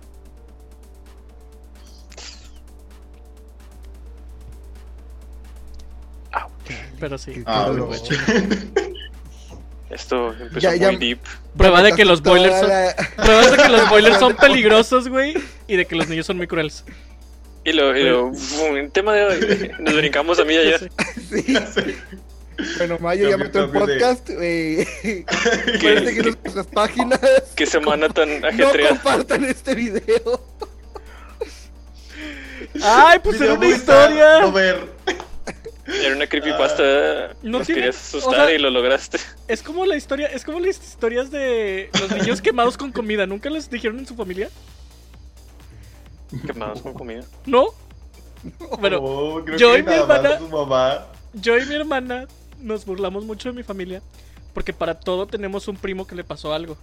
Pero 7.05 7.19
sí. 7.19 7.43
Ah, 7.45 7.67
Pero- 7.71 7.85
bueno. 7.85 8.03
Esto 9.91 10.33
empezó 10.41 10.59
Ya- 10.59 10.71
muy 10.71 10.79
ya- 10.81 10.91
deep. 10.93 11.19
Prueba 11.55 11.83
de 11.83 11.93
que 11.93 12.07
los 12.07 12.23
boilers 12.23 12.61
son, 12.61 12.69
la- 12.71 12.97
pruebas 13.15 13.51
de 13.51 13.57
que 13.59 13.69
los 13.69 13.91
boilers 13.91 14.19
son 14.19 14.35
peligrosos, 14.37 15.09
güey, 15.11 15.35
y 15.69 15.77
de 15.77 15.85
que 15.85 15.97
los 15.97 16.09
niños 16.09 16.25
son 16.25 16.39
muy 16.39 16.47
crueles. 16.47 16.83
Y 17.63 17.73
lo, 17.75 17.95
y 17.95 18.05
lo 18.05 18.31
boom, 18.31 18.79
en 18.79 18.91
tema 18.91 19.13
de 19.13 19.25
hoy, 19.27 19.71
nos 19.81 19.95
brincamos 19.97 20.39
a 20.41 20.45
mí 20.47 20.57
ayer. 20.57 20.91
sé. 21.29 21.45
Sí. 21.45 21.55
Bueno, 22.79 22.99
Mayo 23.01 23.29
ya 23.29 23.37
mató 23.37 23.65
el 23.65 23.71
podcast. 23.71 24.31
Eh, 24.31 24.87
en 25.03 26.23
nuestras 26.25 26.67
páginas. 26.69 27.21
Qué 27.55 27.67
semana 27.67 28.09
tan 28.09 28.41
No 28.41 28.49
ajetreada. 28.49 28.89
compartan 28.95 29.45
este 29.45 29.75
video. 29.75 30.41
Ay, 32.83 33.19
pues 33.23 33.39
era 33.43 33.53
una 33.53 33.67
historia. 33.69 34.41
no 34.41 34.51
ver. 34.53 34.89
Era 35.87 36.15
una 36.17 36.27
creepypasta. 36.27 37.35
No 37.43 37.59
nos 37.59 37.67
tiene- 37.67 37.83
querías 37.83 38.15
o 38.15 38.19
asustar 38.19 38.47
sea- 38.47 38.55
y 38.55 38.59
lo 38.59 38.71
lograste. 38.71 39.19
Es 39.49 39.63
como 39.63 39.85
la 39.85 39.97
historia, 39.97 40.27
es 40.29 40.45
como 40.45 40.59
las 40.61 40.77
historias 40.83 41.31
de 41.31 41.91
los 42.01 42.11
niños 42.11 42.41
quemados 42.41 42.77
con 42.79 42.91
comida. 42.93 43.27
¿Nunca 43.27 43.51
les 43.51 43.69
dijeron 43.71 43.99
en 43.99 44.07
su 44.07 44.15
familia? 44.15 44.49
Quemados 46.47 46.81
con 46.83 46.95
comida. 46.95 47.23
¿No? 47.47 47.67
Bueno, 48.79 48.99
Oh, 49.01 49.43
creo 49.43 49.57
yo 49.57 49.73
que 49.73 49.79
y 49.79 49.83
mi 49.85 49.93
hermana- 49.95 50.39
su 50.39 50.49
mamá. 50.49 51.07
yo 51.33 51.57
y 51.59 51.65
mi 51.65 51.75
hermana 51.75 52.27
nos 52.61 52.85
burlamos 52.85 53.25
mucho 53.25 53.49
de 53.51 53.55
mi 53.55 53.63
familia 53.63 54.03
porque 54.53 54.75
para 54.75 55.01
todo 55.01 55.27
tenemos 55.27 55.67
un 55.67 55.77
primo 55.77 56.07
que 56.07 56.15
le 56.15 56.25
pasó 56.25 56.53
algo. 56.53 56.77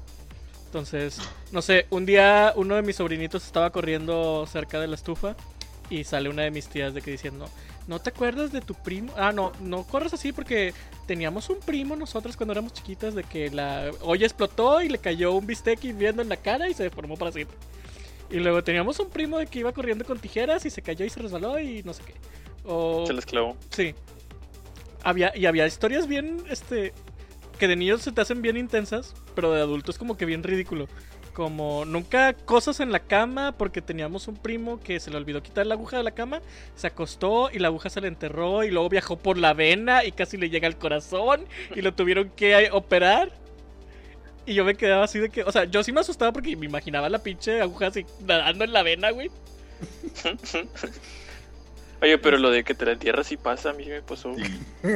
Entonces, 0.66 1.20
no 1.52 1.62
sé, 1.62 1.86
un 1.92 2.06
día 2.08 2.54
uno 2.56 2.76
de 2.76 2.82
mis 2.82 2.96
sobrinitos 2.96 3.46
estaba 3.46 3.70
corriendo 3.72 4.48
cerca 4.48 4.80
de 4.80 4.88
la 4.88 4.96
estufa 4.96 5.36
y 5.90 6.04
sale 6.04 6.30
una 6.30 6.42
de 6.44 6.50
mis 6.52 6.68
tías 6.68 6.94
de 6.96 7.02
que 7.04 7.12
diciendo, 7.12 7.48
¿no 7.88 8.00
te 8.00 8.10
acuerdas 8.10 8.52
de 8.52 8.62
tu 8.62 8.74
primo? 8.74 9.14
Ah, 9.18 9.32
no, 9.32 9.52
no 9.60 9.84
corres 9.84 10.14
así 10.14 10.32
porque 10.32 10.74
teníamos 11.08 11.50
un 11.50 11.60
primo 11.60 11.96
nosotros 11.96 12.38
cuando 12.38 12.54
éramos 12.54 12.74
chiquitas 12.74 13.16
de 13.16 13.24
que 13.24 13.50
la 13.50 13.92
olla 14.02 14.26
explotó 14.26 14.82
y 14.82 14.90
le 14.90 14.98
cayó 14.98 15.34
un 15.34 15.46
bistec 15.46 15.84
hirviendo 15.84 16.22
en 16.22 16.30
la 16.30 16.38
cara 16.38 16.70
y 16.70 16.74
se 16.74 16.84
deformó 16.84 17.18
para 17.18 17.32
siempre. 17.32 17.58
Y 18.30 18.40
luego 18.40 18.64
teníamos 18.64 19.00
un 19.00 19.10
primo 19.10 19.38
de 19.38 19.48
que 19.48 19.60
iba 19.60 19.74
corriendo 19.74 20.06
con 20.06 20.20
tijeras 20.20 20.66
y 20.66 20.70
se 20.70 20.82
cayó 20.82 21.06
y 21.06 21.10
se 21.10 21.22
resbaló 21.22 21.60
y 21.60 21.84
no 21.84 21.94
sé 21.94 22.04
qué. 22.04 22.14
O... 22.64 23.06
Se 23.06 23.14
les 23.14 23.26
clavó. 23.26 23.58
Sí. 23.70 23.94
Había, 25.04 25.36
y 25.36 25.46
había 25.48 25.68
historias 25.68 26.08
bien, 26.08 26.44
este, 26.50 26.94
que 27.60 27.68
de 27.68 27.76
niños 27.76 28.02
se 28.02 28.12
te 28.12 28.22
hacen 28.22 28.42
bien 28.42 28.56
intensas, 28.56 29.14
pero 29.36 29.52
de 29.52 29.62
adultos 29.62 29.98
como 29.98 30.16
que 30.16 30.26
bien 30.26 30.44
ridículo. 30.44 30.88
Como 31.34 31.86
nunca 31.86 32.34
cosas 32.34 32.82
en 32.82 32.92
la 32.92 33.00
cama 33.00 33.54
porque 33.54 33.82
teníamos 33.82 34.28
un 34.28 34.36
primo 34.36 34.82
que 34.82 35.00
se 35.00 35.10
le 35.12 35.18
olvidó 35.18 35.42
quitar 35.42 35.66
la 35.66 35.76
aguja 35.76 35.98
de 35.98 36.04
la 36.04 36.12
cama, 36.12 36.42
se 36.76 36.88
acostó 36.88 37.50
y 37.52 37.60
la 37.60 37.70
aguja 37.70 37.90
se 37.90 38.02
le 38.02 38.10
enterró 38.10 38.64
y 38.64 38.72
luego 38.72 38.90
viajó 38.90 39.18
por 39.18 39.38
la 39.38 39.54
vena 39.54 40.04
y 40.04 40.12
casi 40.12 40.36
le 40.38 40.50
llega 40.50 40.68
al 40.68 40.78
corazón 40.78 41.46
y 41.74 41.82
lo 41.82 41.94
tuvieron 41.94 42.30
que 42.36 42.70
operar. 42.72 43.32
Y 44.46 44.56
yo 44.56 44.66
me 44.66 44.76
quedaba 44.76 45.06
así 45.06 45.20
de 45.20 45.30
que, 45.30 45.44
o 45.44 45.52
sea, 45.52 45.66
yo 45.66 45.84
sí 45.84 45.92
me 45.92 46.02
asustaba 46.02 46.34
porque 46.34 46.56
me 46.58 46.66
imaginaba 46.66 47.08
la 47.10 47.20
pinche 47.20 47.62
aguja 47.62 47.88
así 47.88 48.06
nadando 48.26 48.66
en 48.66 48.74
la 48.74 48.84
vena, 48.84 49.12
güey. 49.12 49.30
Oye, 52.02 52.18
pero 52.18 52.38
lo 52.38 52.50
de 52.50 52.64
que 52.64 52.74
te 52.74 52.86
la 52.86 52.94
entierras 52.94 53.28
sí 53.28 53.38
pasa, 53.38 53.70
a 53.70 53.74
mí 53.74 53.86
me 53.86 54.02
pasó. 54.02 54.34
Sí. 54.36 54.44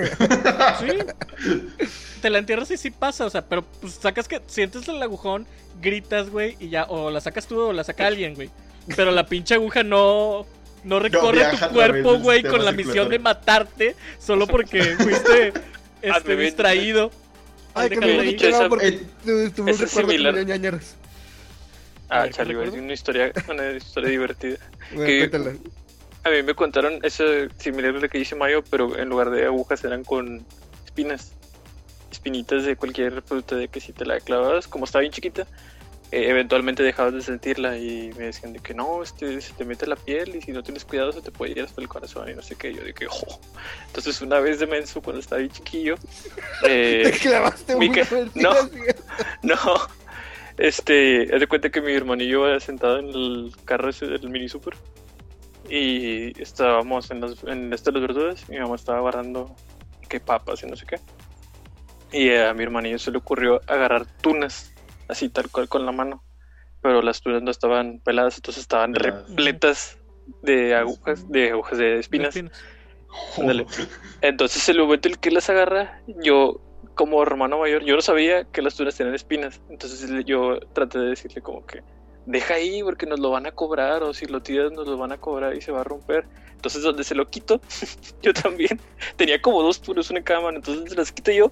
Sí. 0.79 1.87
Te 2.21 2.29
la 2.29 2.39
entierras 2.39 2.71
y 2.71 2.77
sí 2.77 2.89
pasa, 2.89 3.25
o 3.25 3.29
sea, 3.29 3.43
pero 3.47 3.61
pues 3.81 3.93
sacas 3.93 4.27
que 4.27 4.41
sientes 4.47 4.87
el 4.87 5.01
agujón, 5.03 5.45
gritas, 5.81 6.29
güey, 6.31 6.57
y 6.59 6.69
ya, 6.69 6.85
o 6.85 7.11
la 7.11 7.21
sacas 7.21 7.45
tú 7.47 7.59
o 7.61 7.73
la 7.73 7.83
saca 7.83 8.07
alguien, 8.07 8.33
güey. 8.33 8.49
Pero 8.95 9.11
la 9.11 9.25
pinche 9.27 9.53
aguja 9.53 9.83
no, 9.83 10.45
no 10.83 10.99
recorre 10.99 11.45
tu 11.51 11.73
cuerpo, 11.73 12.17
güey, 12.19 12.41
con 12.43 12.65
la 12.65 12.71
misión 12.71 13.09
de 13.09 13.19
matarte, 13.19 13.95
solo 14.19 14.47
porque 14.47 14.81
fuiste 14.97 15.49
este, 16.01 16.09
Hazme 16.11 16.35
bien. 16.35 16.47
distraído. 16.47 17.11
Ay, 17.75 17.89
que 17.89 17.97
me 17.99 18.29
Esa- 18.31 18.69
porque 18.69 18.91
tu- 19.23 19.51
tuve 19.51 19.71
un 19.73 19.77
recuerdo 19.77 20.41
ñañaras. 20.43 20.95
Ah, 22.09 22.21
ver, 22.21 22.29
¿qué 22.29 22.35
chale, 22.37 22.53
güey, 22.53 22.65
recuerdo? 22.65 22.85
una 22.85 22.93
historia, 22.93 23.31
una 23.49 23.71
historia 23.71 24.09
divertida. 24.09 24.57
Bueno, 24.91 25.05
Que- 25.05 25.17
cuéntala. 25.29 25.57
A 26.25 26.31
mí 26.31 26.41
me 26.41 26.55
contaron 26.55 26.99
eso 27.03 27.23
similar 27.59 27.95
a 27.95 27.99
lo 27.99 28.09
que 28.09 28.17
dice 28.17 28.35
Mayo, 28.35 28.63
pero 28.63 28.97
en 28.97 29.09
lugar 29.09 29.29
de 29.29 29.45
agujas 29.45 29.83
eran 29.83 30.03
con 30.03 30.43
espinas. 30.83 31.33
Espinitas 32.11 32.65
de 32.65 32.75
cualquier 32.75 33.21
fruta 33.21 33.55
de 33.55 33.67
que 33.67 33.79
si 33.79 33.93
te 33.93 34.05
la 34.05 34.19
clavabas, 34.19 34.67
como 34.67 34.85
estaba 34.85 35.01
bien 35.01 35.11
chiquita, 35.11 35.45
eh, 36.11 36.29
eventualmente 36.29 36.81
dejabas 36.81 37.13
de 37.13 37.21
sentirla 37.21 37.77
y 37.77 38.11
me 38.17 38.25
decían 38.25 38.53
de 38.53 38.59
que 38.59 38.73
no, 38.73 39.03
este, 39.03 39.39
se 39.39 39.53
te 39.53 39.65
mete 39.65 39.85
la 39.85 39.95
piel 39.95 40.35
y 40.35 40.41
si 40.41 40.51
no 40.51 40.63
tienes 40.63 40.83
cuidado 40.83 41.11
se 41.11 41.21
te 41.21 41.29
puede 41.31 41.51
ir 41.51 41.61
hasta 41.61 41.79
el 41.79 41.87
corazón 41.87 42.27
y 42.27 42.33
no 42.33 42.41
sé 42.41 42.55
qué. 42.55 42.73
Yo 42.73 42.81
de 42.81 42.95
que, 42.95 43.05
oh. 43.05 43.39
Entonces 43.85 44.19
una 44.21 44.39
vez 44.39 44.57
de 44.57 44.65
menso 44.65 45.03
cuando 45.03 45.19
estaba 45.19 45.41
bien 45.41 45.51
chiquillo, 45.51 45.95
Te 46.63 47.07
eh, 47.07 47.11
clavaste 47.21 47.75
mi 47.75 47.89
una 47.89 48.01
no. 48.33 48.53
no, 49.43 49.57
este, 50.57 51.29
haz 51.31 51.39
de 51.39 51.45
cuenta 51.45 51.69
que 51.69 51.81
mi 51.81 51.93
hermanillo 51.93 52.47
iba 52.47 52.59
sentado 52.59 52.97
en 52.97 53.09
el 53.09 53.55
carro 53.63 53.91
ese 53.91 54.07
del 54.07 54.27
mini 54.27 54.49
super 54.49 54.73
y 55.69 56.39
estábamos 56.41 57.11
en, 57.11 57.21
los, 57.21 57.43
en 57.43 57.73
este 57.73 57.91
de 57.91 57.99
las 57.99 58.07
verduras. 58.07 58.49
Mi 58.49 58.59
mamá 58.59 58.75
estaba 58.75 58.99
agarrando 58.99 59.55
que 60.07 60.19
papas 60.19 60.63
y 60.63 60.67
no 60.67 60.75
sé 60.75 60.85
qué. 60.85 60.99
Y 62.11 62.33
a 62.33 62.53
mi 62.53 62.63
hermanillo 62.63 62.99
se 62.99 63.11
le 63.11 63.17
ocurrió 63.17 63.61
agarrar 63.67 64.05
tunas, 64.21 64.73
así 65.07 65.29
tal 65.29 65.49
cual 65.49 65.67
con 65.67 65.85
la 65.85 65.91
mano. 65.91 66.23
Pero 66.81 67.01
las 67.01 67.21
tunas 67.21 67.41
no 67.41 67.51
estaban 67.51 67.99
peladas, 67.99 68.37
entonces 68.37 68.61
estaban 68.61 68.93
Peladas. 68.93 69.27
repletas 69.29 69.97
de 70.41 70.75
agujas, 70.75 71.29
de 71.29 71.51
agujas 71.51 71.77
de 71.77 71.99
espinas. 71.99 72.35
Espinas. 72.35 72.63
Ándale. 73.37 73.65
Entonces 74.21 74.67
el 74.69 74.79
momento 74.79 75.07
en 75.07 75.13
el 75.13 75.19
que 75.19 75.31
las 75.31 75.49
agarra, 75.49 76.01
yo 76.21 76.61
como 76.95 77.21
hermano 77.21 77.59
mayor, 77.59 77.83
yo 77.83 77.95
no 77.95 78.01
sabía 78.01 78.45
que 78.45 78.61
las 78.61 78.75
tunas 78.75 78.95
tenían 78.95 79.15
espinas. 79.15 79.61
Entonces 79.69 80.09
yo 80.25 80.59
traté 80.73 80.99
de 80.99 81.09
decirle 81.09 81.41
como 81.41 81.65
que 81.65 81.81
deja 82.25 82.55
ahí 82.55 82.83
porque 82.83 83.05
nos 83.05 83.19
lo 83.19 83.29
van 83.31 83.45
a 83.45 83.51
cobrar 83.51 84.03
o 84.03 84.13
si 84.13 84.25
lo 84.25 84.41
tiras 84.41 84.71
nos 84.71 84.87
lo 84.87 84.97
van 84.97 85.11
a 85.11 85.17
cobrar 85.17 85.55
y 85.55 85.61
se 85.61 85.71
va 85.71 85.81
a 85.81 85.83
romper. 85.83 86.25
Entonces 86.55 86.81
donde 86.81 87.03
se 87.03 87.15
lo 87.15 87.29
quito, 87.29 87.61
yo 88.21 88.33
también 88.33 88.79
tenía 89.15 89.41
como 89.41 89.61
dos 89.61 89.81
tunas, 89.81 90.09
una 90.09 90.19
en 90.19 90.25
cada 90.25 90.41
mano. 90.41 90.57
Entonces 90.57 90.95
las 90.97 91.11
quito 91.11 91.31
yo, 91.31 91.51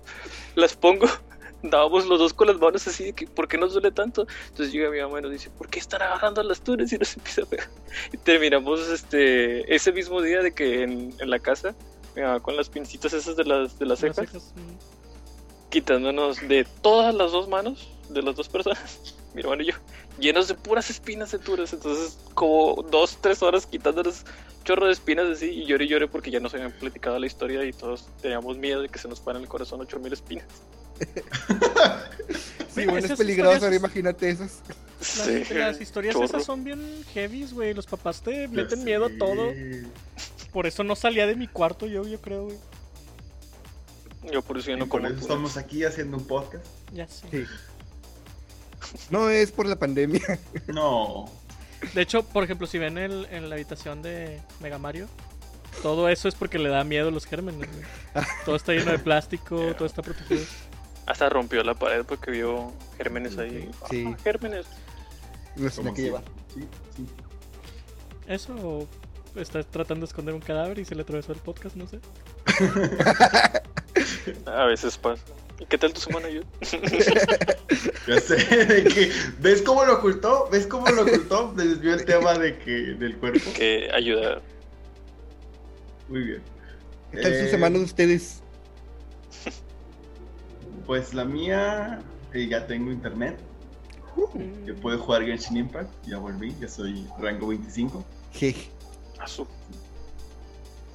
las 0.55 0.75
pongo. 0.75 1.07
Dábamos 1.63 2.05
los 2.07 2.19
dos 2.19 2.33
con 2.33 2.47
las 2.47 2.57
manos 2.57 2.85
así 2.87 3.05
de 3.05 3.13
que, 3.13 3.25
¿por 3.25 3.47
qué 3.47 3.57
nos 3.57 3.71
duele 3.71 3.89
tanto? 3.91 4.27
Entonces 4.49 4.73
llega 4.73 4.89
mi 4.89 4.99
mamá 4.99 5.19
y 5.19 5.21
nos 5.21 5.31
dice, 5.31 5.49
¿por 5.49 5.69
qué 5.69 5.79
están 5.79 6.01
agarrando 6.01 6.43
las 6.43 6.59
tunas 6.59 6.91
y 6.91 6.97
nos 6.97 7.15
empieza 7.15 7.43
a 7.43 7.45
pegar? 7.45 7.69
Y 8.11 8.17
terminamos 8.17 8.89
este 8.89 9.73
ese 9.73 9.93
mismo 9.93 10.21
día 10.21 10.41
de 10.41 10.53
que 10.53 10.83
en, 10.83 11.13
en 11.19 11.29
la 11.29 11.39
casa, 11.39 11.73
mi 12.17 12.21
mamá 12.21 12.41
con 12.41 12.57
las 12.57 12.67
pincitas 12.67 13.13
esas 13.13 13.37
de 13.37 13.45
las, 13.45 13.79
de 13.79 13.85
las 13.85 14.01
Las 14.01 14.15
cejas, 14.17 14.53
quitándonos 15.69 16.45
de 16.49 16.67
todas 16.81 17.15
las 17.15 17.31
dos 17.31 17.47
manos 17.47 17.89
de 18.09 18.21
las 18.21 18.35
dos 18.35 18.49
personas, 18.49 19.15
mi 19.33 19.41
hermano 19.41 19.63
y 19.63 19.67
yo, 19.67 19.73
llenos 20.19 20.47
de 20.47 20.53
puras 20.55 20.89
espinas 20.89 21.33
de. 21.33 21.73
Entonces, 21.73 22.17
como 22.33 22.83
dos, 22.89 23.17
tres 23.21 23.41
horas 23.41 23.65
quitándonos 23.65 24.23
chorro 24.63 24.85
de 24.87 24.93
espinas 24.93 25.25
así, 25.27 25.47
y 25.49 25.65
lloré 25.65 25.85
y 25.85 25.87
lloré 25.89 26.07
porque 26.07 26.31
ya 26.31 26.39
nos 26.39 26.53
habían 26.53 26.71
platicado 26.71 27.19
la 27.19 27.27
historia 27.27 27.65
y 27.65 27.73
todos 27.73 28.07
teníamos 28.21 28.57
miedo 28.57 28.81
de 28.81 28.87
que 28.89 28.97
se 28.97 29.07
nos 29.09 29.19
fueran 29.19 29.41
el 29.41 29.49
corazón 29.49 29.81
ocho 29.81 29.99
mil 29.99 30.13
espinas. 30.13 30.45
Sí, 32.73 32.85
bueno, 32.85 33.05
es 33.05 33.13
peligroso, 33.17 33.55
historias- 33.57 33.75
imagínate 33.75 34.29
esas. 34.29 34.61
Las, 34.99 35.51
las 35.51 35.81
historias 35.81 36.13
chorro. 36.15 36.25
esas 36.25 36.43
son 36.43 36.63
bien 36.63 37.03
heavies, 37.13 37.53
güey. 37.53 37.73
Los 37.75 37.85
papás 37.85 38.21
te 38.21 38.47
meten 38.47 38.83
miedo 38.83 39.05
a 39.05 39.09
todo. 39.19 39.51
Por 40.51 40.65
eso 40.65 40.83
no 40.83 40.95
salía 40.95 41.27
de 41.27 41.35
mi 41.35 41.47
cuarto 41.47 41.85
yo, 41.85 42.07
yo 42.07 42.19
creo, 42.19 42.45
güey. 42.45 42.57
Yo 44.31 44.41
por 44.41 44.57
eso 44.57 44.71
ya 44.71 44.77
no 44.77 44.89
como 44.89 45.07
estamos 45.07 45.57
aquí 45.57 45.83
haciendo 45.83 46.17
un 46.17 46.25
podcast. 46.25 46.65
Ya 46.93 47.07
sé. 47.07 47.27
Sí. 47.29 47.43
No 49.09 49.29
es 49.29 49.51
por 49.51 49.65
la 49.65 49.77
pandemia. 49.77 50.39
No. 50.67 51.25
De 51.93 52.01
hecho, 52.01 52.23
por 52.23 52.43
ejemplo, 52.43 52.65
si 52.67 52.77
ven 52.77 52.97
el, 52.97 53.27
en 53.31 53.49
la 53.49 53.55
habitación 53.55 54.01
de 54.01 54.41
Mega 54.61 54.77
Mario, 54.77 55.07
todo 55.81 56.07
eso 56.09 56.27
es 56.27 56.35
porque 56.35 56.59
le 56.59 56.69
da 56.69 56.83
miedo 56.83 57.11
los 57.11 57.25
gérmenes, 57.25 57.69
güey. 57.69 58.25
Todo 58.45 58.55
está 58.55 58.73
lleno 58.73 58.91
de 58.91 58.99
plástico, 58.99 59.73
todo 59.75 59.85
está 59.85 60.01
protegido. 60.01 60.43
Hasta 61.05 61.27
rompió 61.29 61.63
la 61.63 61.73
pared 61.73 62.05
porque 62.05 62.31
vio 62.31 62.71
gérmenes 62.97 63.37
ahí. 63.37 63.69
Sí. 63.89 64.05
Ah, 64.07 64.17
gérmenes. 64.23 64.67
Nos 65.55 65.75
tenía 65.75 65.91
Como 65.91 65.93
que 65.93 66.01
llevar. 66.03 66.23
Sí, 66.53 66.61
sí. 66.95 67.07
Eso 68.27 68.53
o 68.55 68.87
está 69.39 69.63
tratando 69.63 70.05
de 70.05 70.09
esconder 70.09 70.33
un 70.33 70.41
cadáver 70.41 70.79
y 70.79 70.85
se 70.85 70.95
le 70.95 71.01
atravesó 71.01 71.33
el 71.33 71.39
podcast, 71.39 71.75
no 71.75 71.87
sé. 71.87 71.99
A 74.45 74.65
veces 74.65 74.97
pasa. 74.97 75.23
¿Y 75.59 75.65
qué 75.65 75.77
tal 75.77 75.93
tu 75.93 76.01
semana, 76.01 76.29
yo? 76.29 76.41
Ya 78.07 78.19
sé, 78.19 78.35
de 78.35 78.83
que, 78.83 79.11
¿ves 79.39 79.61
cómo 79.61 79.85
lo 79.85 79.95
ocultó? 79.99 80.49
¿Ves 80.51 80.67
cómo 80.67 80.87
lo 80.89 81.03
ocultó? 81.03 81.53
Desvió 81.55 81.93
el 81.93 82.03
tema 82.05 82.37
de 82.37 82.57
que, 82.59 82.71
del 82.71 83.15
cuerpo. 83.17 83.49
Que 83.55 83.89
ayuda. 83.93 84.41
Muy 86.09 86.21
bien. 86.21 86.41
¿Qué 87.11 87.21
tal 87.21 87.33
su 87.33 87.45
Eh, 87.45 87.49
semana 87.49 87.77
de 87.77 87.83
ustedes? 87.85 88.41
Pues 90.85 91.13
la 91.13 91.23
mía, 91.23 92.01
eh, 92.33 92.47
ya 92.47 92.67
tengo 92.67 92.91
internet. 92.91 93.37
Yo 94.65 94.75
puedo 94.75 94.99
jugar 94.99 95.23
Genshin 95.23 95.57
Impact. 95.57 95.89
Ya 96.05 96.17
volví, 96.17 96.53
ya 96.59 96.67
soy 96.67 97.07
rango 97.19 97.47
25. 97.47 98.03
Jeje. 98.33 98.69
A 99.19 99.27
su. 99.27 99.47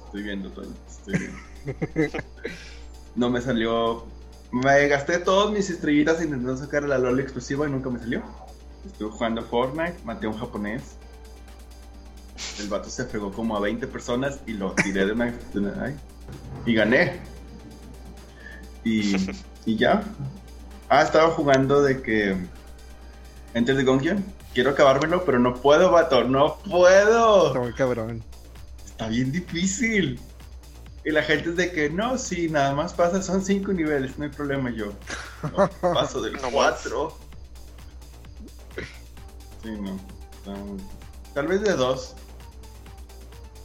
Estoy 0.05 0.23
viendo 0.23 0.49
todo. 0.51 0.67
Estoy 0.87 1.17
viendo. 1.17 2.17
no 3.15 3.29
me 3.31 3.41
salió. 3.41 4.05
Me 4.51 4.87
gasté 4.87 5.19
todas 5.19 5.51
mis 5.51 5.69
estrellitas 5.69 6.21
intentando 6.21 6.57
sacar 6.57 6.83
la 6.83 6.97
LOL 6.97 7.19
exclusiva 7.19 7.67
y 7.67 7.71
nunca 7.71 7.89
me 7.89 7.99
salió. 7.99 8.23
Estuve 8.85 9.11
jugando 9.11 9.43
Fortnite, 9.43 9.97
maté 10.03 10.25
a 10.25 10.29
un 10.29 10.37
japonés. 10.37 10.97
El 12.59 12.67
vato 12.67 12.89
se 12.89 13.05
fregó 13.05 13.31
como 13.31 13.55
a 13.55 13.59
20 13.59 13.85
personas 13.87 14.39
y 14.47 14.53
lo 14.53 14.71
tiré 14.71 15.05
de 15.05 15.11
una. 15.11 15.33
ay, 15.81 15.95
y 16.65 16.73
gané. 16.73 17.19
Y, 18.83 19.15
y 19.65 19.75
ya. 19.75 20.03
Ah, 20.89 21.03
estaba 21.03 21.29
jugando 21.31 21.81
de 21.81 22.01
que. 22.01 22.35
Enter 23.53 23.75
the 23.75 23.83
Gungeon. 23.83 24.23
Quiero 24.53 24.71
acabármelo, 24.71 25.25
pero 25.25 25.37
no 25.39 25.53
puedo, 25.55 25.91
vato. 25.91 26.23
No 26.23 26.57
puedo. 26.59 27.47
Está 27.47 27.59
muy 27.59 27.73
cabrón. 27.73 28.23
Está 28.85 29.07
bien 29.09 29.31
difícil. 29.31 30.19
Y 31.09 31.11
la 31.11 31.23
gente 31.23 31.49
es 31.49 31.55
de 31.55 31.71
que 31.71 31.89
no, 31.89 32.19
sí, 32.19 32.49
nada 32.49 32.75
más 32.75 32.93
pasa, 32.93 33.19
son 33.23 33.43
cinco 33.43 33.73
niveles, 33.73 34.15
no 34.19 34.25
hay 34.25 34.29
problema 34.29 34.69
yo. 34.69 34.93
no, 35.41 35.67
paso 35.93 36.21
del 36.21 36.33
No 36.41 36.51
más. 36.51 36.51
4. 36.83 37.17
Sí, 39.63 39.71
no. 39.71 39.97
Tal 41.33 41.47
vez 41.47 41.61
de 41.61 41.73
dos. 41.73 42.13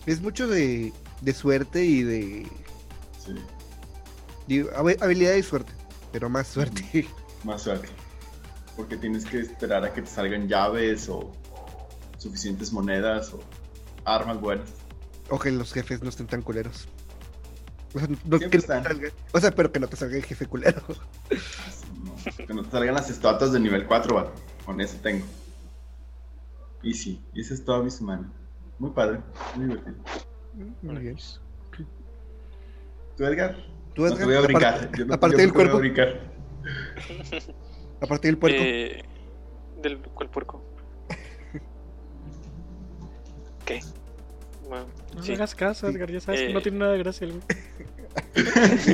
Es 0.06 0.22
mucho 0.22 0.46
de, 0.46 0.90
de 1.20 1.34
suerte 1.34 1.84
y 1.84 2.02
de, 2.02 2.48
Sí, 3.22 3.34
digo, 4.46 4.70
habi- 4.70 4.96
habilidad 5.02 5.34
y 5.34 5.42
suerte. 5.42 5.72
Pero 6.12 6.30
más 6.30 6.46
suerte. 6.48 7.06
más 7.44 7.60
suerte. 7.60 7.90
Porque 8.74 8.96
tienes 8.96 9.26
que 9.26 9.40
esperar 9.40 9.84
a 9.84 9.92
que 9.92 10.00
te 10.00 10.08
salgan 10.10 10.48
llaves 10.48 11.10
o 11.10 11.30
suficientes 12.16 12.72
monedas 12.72 13.34
o 13.34 13.40
armas 14.06 14.40
buenas. 14.40 14.70
O 15.28 15.38
que 15.38 15.50
los 15.50 15.74
jefes 15.74 16.02
no 16.02 16.08
estén 16.08 16.26
tan 16.26 16.40
culeros. 16.40 16.88
O 17.94 17.98
sea, 17.98 18.08
no, 18.24 18.38
que 18.38 18.46
no 18.46 18.62
salga- 18.62 19.12
o 19.32 19.40
sea, 19.40 19.50
pero 19.52 19.70
que 19.70 19.80
no 19.80 19.86
te 19.86 19.96
salga 19.96 20.16
el 20.16 20.24
jefe 20.24 20.46
culero. 20.46 20.82
No. 22.04 22.14
Que 22.46 22.52
no 22.54 22.62
te 22.64 22.70
salgan 22.70 22.94
las 22.94 23.08
estatuas 23.08 23.52
de 23.52 23.60
nivel 23.60 23.86
4, 23.86 24.14
vato. 24.14 24.32
Con 24.66 24.78
eso 24.80 24.98
tengo. 25.02 25.24
Y 26.82 26.92
sí, 26.92 27.22
y 27.32 27.40
esa 27.40 27.54
es 27.54 27.64
toda 27.64 27.82
mi 27.82 27.90
semana. 27.90 28.30
Muy 28.78 28.90
padre, 28.90 29.20
muy 29.54 29.66
divertido. 29.66 29.96
Muy 30.82 30.98
bien. 30.98 31.16
¿Tú, 33.16 33.24
Edgar? 33.24 33.56
¿Tú, 33.94 34.02
No 34.02 34.08
Edgar? 34.08 34.18
te 34.18 34.24
voy 34.26 34.34
a 34.34 34.40
brincar. 34.40 34.74
Aparte, 34.74 34.98
Yo 34.98 35.06
no- 35.06 35.14
aparte 35.14 35.36
yo 35.36 35.38
del 35.38 35.48
no 35.48 35.54
voy 35.54 35.62
a 35.62 35.70
cuerpo, 35.70 35.78
brincar. 35.78 36.20
aparte 38.02 38.28
del 38.28 38.38
puerco. 38.38 38.58
Eh, 38.60 39.04
¿Del 39.82 39.98
cuál 40.00 40.28
puerco? 40.30 40.62
¿Qué? 43.64 43.80
Bueno, 44.68 44.86
No 45.14 45.22
sí. 45.22 45.32
hagas 45.34 45.54
caso, 45.54 45.88
Edgar, 45.88 46.10
ya 46.10 46.20
sabes 46.20 46.40
que 46.40 46.50
Eh. 46.50 46.52
no 46.54 46.60
tiene 46.62 46.78
nada 46.78 46.92
de 46.92 46.98
gracia 46.98 47.26
el 47.26 47.32
güey. 47.32 47.44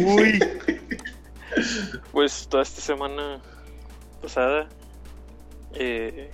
Uy, 0.04 0.38
Pues 2.12 2.46
toda 2.48 2.62
esta 2.62 2.80
semana 2.80 3.40
pasada, 4.22 4.68
eh, 5.74 6.30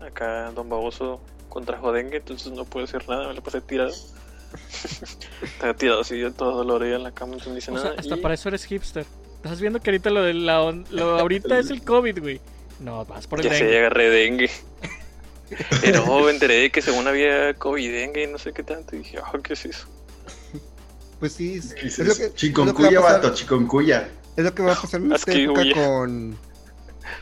acá 0.00 0.50
Don 0.52 0.68
Baboso 0.68 1.20
contrajo 1.48 1.92
dengue, 1.92 2.18
entonces 2.18 2.52
no 2.52 2.64
puedo 2.64 2.84
hacer 2.84 3.08
nada, 3.08 3.28
me 3.28 3.34
lo 3.34 3.42
pasé 3.42 3.60
tirado. 3.60 3.90
Estaba 5.42 5.74
tirado 5.74 6.00
así, 6.00 6.18
yo 6.18 6.32
todo 6.32 6.56
dolorido 6.56 6.96
en 6.96 7.02
la 7.02 7.12
cama, 7.12 7.34
entonces 7.34 7.52
no 7.52 7.58
hice 7.58 7.70
O 7.72 7.74
sea, 7.78 7.90
nada. 7.90 7.96
hasta 8.00 8.16
y- 8.16 8.20
para 8.20 8.34
eso 8.34 8.48
eres 8.48 8.64
hipster. 8.64 9.06
Estás 9.36 9.60
viendo 9.60 9.80
que 9.80 9.90
ahorita 9.90 10.10
lo 10.10 10.22
de 10.22 10.34
la 10.34 10.62
on- 10.62 10.84
lo 10.90 11.18
ahorita 11.18 11.58
es 11.58 11.70
el 11.70 11.82
COVID, 11.82 12.20
güey. 12.20 12.40
No, 12.80 13.04
vas 13.04 13.26
por 13.26 13.40
el 13.40 13.46
Ya 13.46 13.52
dengue. 13.52 13.78
agarré 13.78 14.10
dengue. 14.10 14.50
Pero 15.80 16.06
me 16.24 16.30
enteré 16.30 16.54
de 16.56 16.70
que 16.70 16.82
según 16.82 17.06
había 17.06 17.54
COVID 17.54 17.90
dengue 17.90 18.24
y 18.24 18.26
no 18.26 18.38
sé 18.38 18.52
qué 18.52 18.62
tanto, 18.62 18.96
y 18.96 19.00
dije, 19.00 19.18
oh, 19.18 19.40
¿qué 19.40 19.54
es 19.54 19.64
eso? 19.64 19.88
pues 21.20 21.32
sí, 21.32 21.54
es, 21.54 21.74
¿Qué 21.74 21.88
es 21.88 21.98
es 21.98 22.06
lo 22.06 22.12
eso? 22.12 22.18
que, 22.20 22.24
es, 22.26 22.30
lo 22.30 22.34
que 22.34 22.36
Chikungunya, 22.36 23.00
va 23.00 23.06
a 23.06 23.12
pasar, 23.12 23.22
vato, 23.22 23.34
chikungunya. 23.34 24.08
es 24.36 24.44
lo 24.44 24.54
que 24.54 24.62
va 24.62 24.72
a 24.72 24.80
pasar 24.80 25.00
en 25.00 25.12
esta 25.14 25.32
época 25.32 25.62
con 25.74 26.38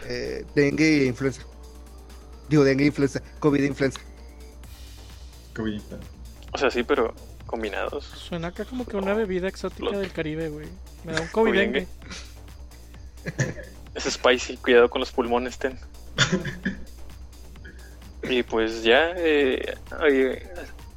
eh, 0.09 0.45
dengue 0.55 1.03
e 1.03 1.07
influenza. 1.07 1.43
Digo, 2.49 2.65
dengue 2.65 2.85
e 2.85 2.87
influenza, 2.89 3.23
COVID 3.41 3.62
e 3.62 3.67
influenza. 3.67 4.01
Cobillita. 5.55 5.99
O 6.53 6.59
sea, 6.59 6.71
sí, 6.71 6.83
pero 6.83 7.15
combinados. 7.47 8.05
Suena 8.05 8.49
acá 8.49 8.65
como 8.65 8.85
que 8.85 8.97
una 8.97 9.15
bebida 9.15 9.49
exótica 9.49 9.99
del 9.99 10.12
Caribe, 10.12 10.49
güey. 10.51 10.69
Me 11.05 11.12
da 11.12 11.23
un 11.23 11.29
COVID 11.29 11.53
dengue. 11.53 11.87
Es 13.95 14.05
spicy, 14.05 14.59
cuidado 14.59 14.91
con 14.91 15.01
los 15.01 15.11
pulmones, 15.11 15.59
ten. 15.59 15.79
y 18.22 18.42
pues 18.42 18.83
ya, 18.83 19.12
eh, 19.16 19.76
ayer, 20.00 20.50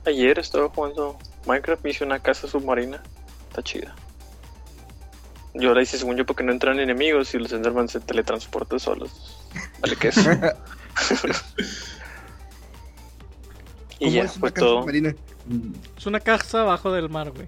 ayer 0.05 0.39
estaba 0.39 0.69
jugando 0.69 1.17
Minecraft, 1.45 1.84
me 1.84 1.91
hice 1.91 2.03
una 2.03 2.19
casa 2.19 2.47
submarina. 2.47 3.01
Está 3.49 3.63
chida. 3.63 3.95
Yo 5.53 5.73
la 5.73 5.82
hice 5.82 5.97
según 5.97 6.15
yo 6.15 6.25
porque 6.25 6.43
no 6.43 6.51
entran 6.51 6.79
enemigos 6.79 7.34
y 7.34 7.39
los 7.39 7.51
Enderman 7.51 7.89
se 7.89 7.99
teletransportan 7.99 8.79
solos. 8.79 9.12
Vale, 9.79 9.95
que 9.95 10.10
eso. 10.10 10.29
y 13.99 14.05
¿Cómo 14.05 14.12
ya, 14.12 14.23
es 14.23 14.34
fue 14.34 14.51
todo. 14.51 14.79
submarina? 14.82 15.15
Es 15.97 16.05
una 16.05 16.19
casa 16.19 16.62
abajo 16.62 16.91
del 16.91 17.10
mar, 17.10 17.32
güey. 17.32 17.47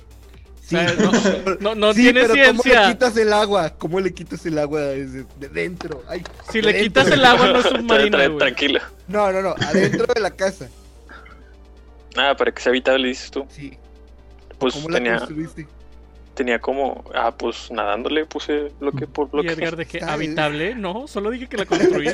Sí, 0.71 0.77
sea, 0.77 0.93
no- 0.95 1.55
no- 1.59 1.75
no 1.75 1.93
Sí, 1.93 2.03
tiene 2.03 2.21
pero 2.21 2.33
¿Cómo 2.33 2.63
ciencia. 2.63 2.87
le 2.87 2.93
quitas 2.93 3.17
el 3.17 3.33
agua? 3.33 3.69
¿Cómo 3.77 3.99
le 3.99 4.13
quitas 4.13 4.45
el 4.45 4.57
agua 4.57 4.81
desde 4.81 5.25
de 5.39 5.49
dentro? 5.49 6.03
Ay, 6.09 6.23
Si 6.51 6.61
le 6.61 6.73
dentro. 6.73 6.83
quitas 7.03 7.11
el 7.11 7.25
agua, 7.25 7.47
no 7.47 7.59
es 7.59 7.65
Tra- 7.65 7.77
submarina, 7.77 8.17
tra- 8.17 8.27
güey. 8.27 8.39
tranquilo. 8.39 8.79
No, 9.07 9.31
no, 9.31 9.41
no, 9.41 9.55
adentro 9.59 10.05
de 10.13 10.21
la 10.21 10.31
casa. 10.31 10.67
Ah, 12.17 12.35
para 12.37 12.51
que 12.51 12.61
sea 12.61 12.71
habitable, 12.71 13.07
dices 13.07 13.31
tú. 13.31 13.45
Sí. 13.49 13.77
Pues 14.59 14.73
¿Cómo 14.75 14.89
la 14.89 14.97
tenía, 14.97 15.17
construiste? 15.17 15.67
tenía 16.33 16.59
como. 16.59 17.03
Ah, 17.15 17.31
pues 17.35 17.71
nadándole 17.71 18.25
puse 18.25 18.71
bloque 18.79 19.07
por 19.07 19.27
Y 19.27 19.31
bloque. 19.31 19.49
Edgar, 19.53 19.75
de 19.75 19.85
que 19.85 20.03
habitable, 20.03 20.75
no, 20.75 21.07
solo 21.07 21.29
dije 21.31 21.47
que 21.47 21.57
la 21.57 21.65
construí. 21.65 22.07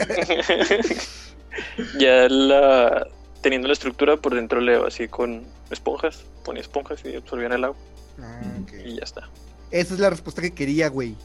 ya 1.99 2.27
la 2.29 3.07
teniendo 3.41 3.67
la 3.67 3.73
estructura 3.73 4.17
por 4.17 4.34
dentro 4.36 4.60
leo 4.62 4.86
así 4.88 5.08
con 5.08 5.45
esponjas 5.69 6.23
ponía 6.43 6.62
esponjas 6.62 7.00
y 7.06 7.15
absorbían 7.15 7.54
el 7.54 7.63
agua 7.65 7.78
Ah, 8.21 8.41
ok. 8.63 8.73
y 8.86 8.95
ya 8.95 9.04
está 9.04 9.30
Esa 9.71 9.93
es 9.93 10.00
la 10.00 10.10
respuesta 10.10 10.41
que 10.41 10.52
quería, 10.52 10.88
güey. 10.89 11.15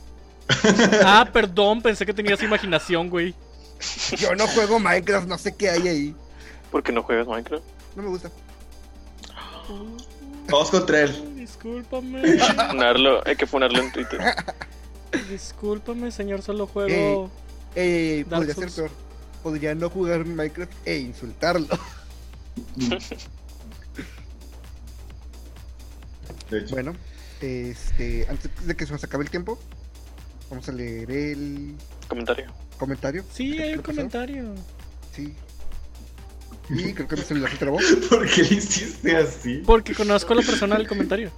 Ah, 1.05 1.29
perdón, 1.33 1.81
pensé 1.81 2.05
que 2.05 2.12
tenías 2.12 2.42
imaginación, 2.42 3.09
güey. 3.09 3.35
Yo 4.18 4.35
no 4.35 4.46
juego 4.48 4.79
Minecraft, 4.79 5.27
no 5.27 5.38
sé 5.38 5.55
qué 5.57 5.70
hay 5.70 5.88
ahí. 5.88 6.14
¿por 6.70 6.83
qué 6.83 6.92
no 6.92 7.03
juegas 7.03 7.27
Minecraft? 7.27 7.64
No 7.96 8.03
me 8.03 8.09
gusta. 8.09 8.31
Todos 10.48 10.70
contra 10.70 11.03
él. 11.03 11.37
Discúlpame. 11.37 12.38
Funarlo, 12.68 13.22
hay 13.27 13.37
que 13.37 13.46
ponerlo 13.46 13.81
en 13.81 13.92
Twitter 13.92 14.20
Discúlpame, 15.31 16.11
señor, 16.11 16.42
solo 16.42 16.66
juego. 16.66 17.31
Eh, 17.75 18.25
Dark 18.29 18.46
podría 18.46 18.55
ser 18.55 18.70
peor. 18.75 18.90
Podría 19.42 19.75
no 19.75 19.88
jugar 19.90 20.25
Minecraft 20.25 20.72
e 20.85 20.98
insultarlo. 20.98 21.66
De 26.50 26.58
hecho, 26.58 26.74
Bueno, 26.74 26.94
este, 27.40 28.26
antes 28.28 28.50
de 28.66 28.76
que 28.76 28.86
se 28.86 28.92
nos 28.92 29.02
acabe 29.04 29.24
el 29.24 29.30
tiempo, 29.30 29.58
vamos 30.50 30.68
a 30.68 30.72
leer 30.72 31.10
el 31.10 31.74
comentario 32.08 32.52
comentario. 32.82 33.24
Sí, 33.32 33.62
hay 33.62 33.74
un 33.74 33.82
comentario. 33.82 34.54
Sí. 35.14 35.32
Y 36.68 36.92
creo 36.94 37.06
que 37.06 37.16
mi 37.16 37.22
celular 37.22 37.50
se 37.52 37.58
trabó. 37.58 37.78
¿por 38.10 38.28
qué 38.28 38.42
le 38.42 38.54
hiciste 38.56 39.16
así? 39.16 39.62
Porque 39.64 39.94
conozco 39.94 40.32
a 40.32 40.36
la 40.36 40.42
persona 40.42 40.76
del 40.76 40.88
comentario. 40.88 41.30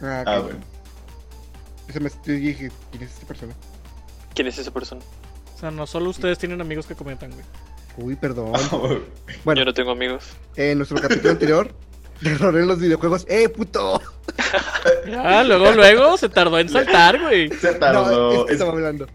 Ah, 0.00 0.24
Ah, 0.26 0.38
bueno. 0.40 0.58
Eso 1.86 2.00
me 2.00 2.08
yo 2.08 2.32
dije, 2.32 2.72
¿quién 2.90 3.02
es 3.02 3.12
esta 3.12 3.26
persona? 3.26 3.52
¿quién 4.34 4.46
es 4.46 4.56
esa 4.56 4.70
persona? 4.70 5.02
O 5.54 5.58
sea, 5.60 5.70
no 5.70 5.86
solo 5.86 6.08
ustedes 6.08 6.38
tienen 6.38 6.62
amigos 6.62 6.86
que 6.86 6.94
comentan, 6.94 7.30
güey. 7.30 7.44
Uy, 8.02 8.16
perdón. 8.16 8.52
Ah, 8.54 8.70
bueno. 9.44 9.60
Yo 9.60 9.64
no 9.64 9.74
tengo 9.74 9.90
amigos 9.92 10.24
en 10.56 10.78
nuestro 10.78 11.00
capítulo 11.00 11.30
anterior, 11.30 11.70
de 12.20 12.30
error 12.32 12.56
en 12.56 12.66
los 12.66 12.78
videojuegos. 12.78 13.26
¡Eh, 13.28 13.48
puto! 13.48 14.00
Ya, 15.06 15.42
luego, 15.44 15.72
luego 15.72 16.16
se 16.16 16.28
tardó 16.28 16.58
en 16.58 16.68
saltar, 16.68 17.20
güey. 17.20 17.48
Se 17.50 17.72
No, 17.72 17.78
tardó. 17.78 18.30
es 18.32 18.36
que 18.38 18.44
es- 18.46 18.52
estaba 18.52 18.72
hablando. 18.72 19.06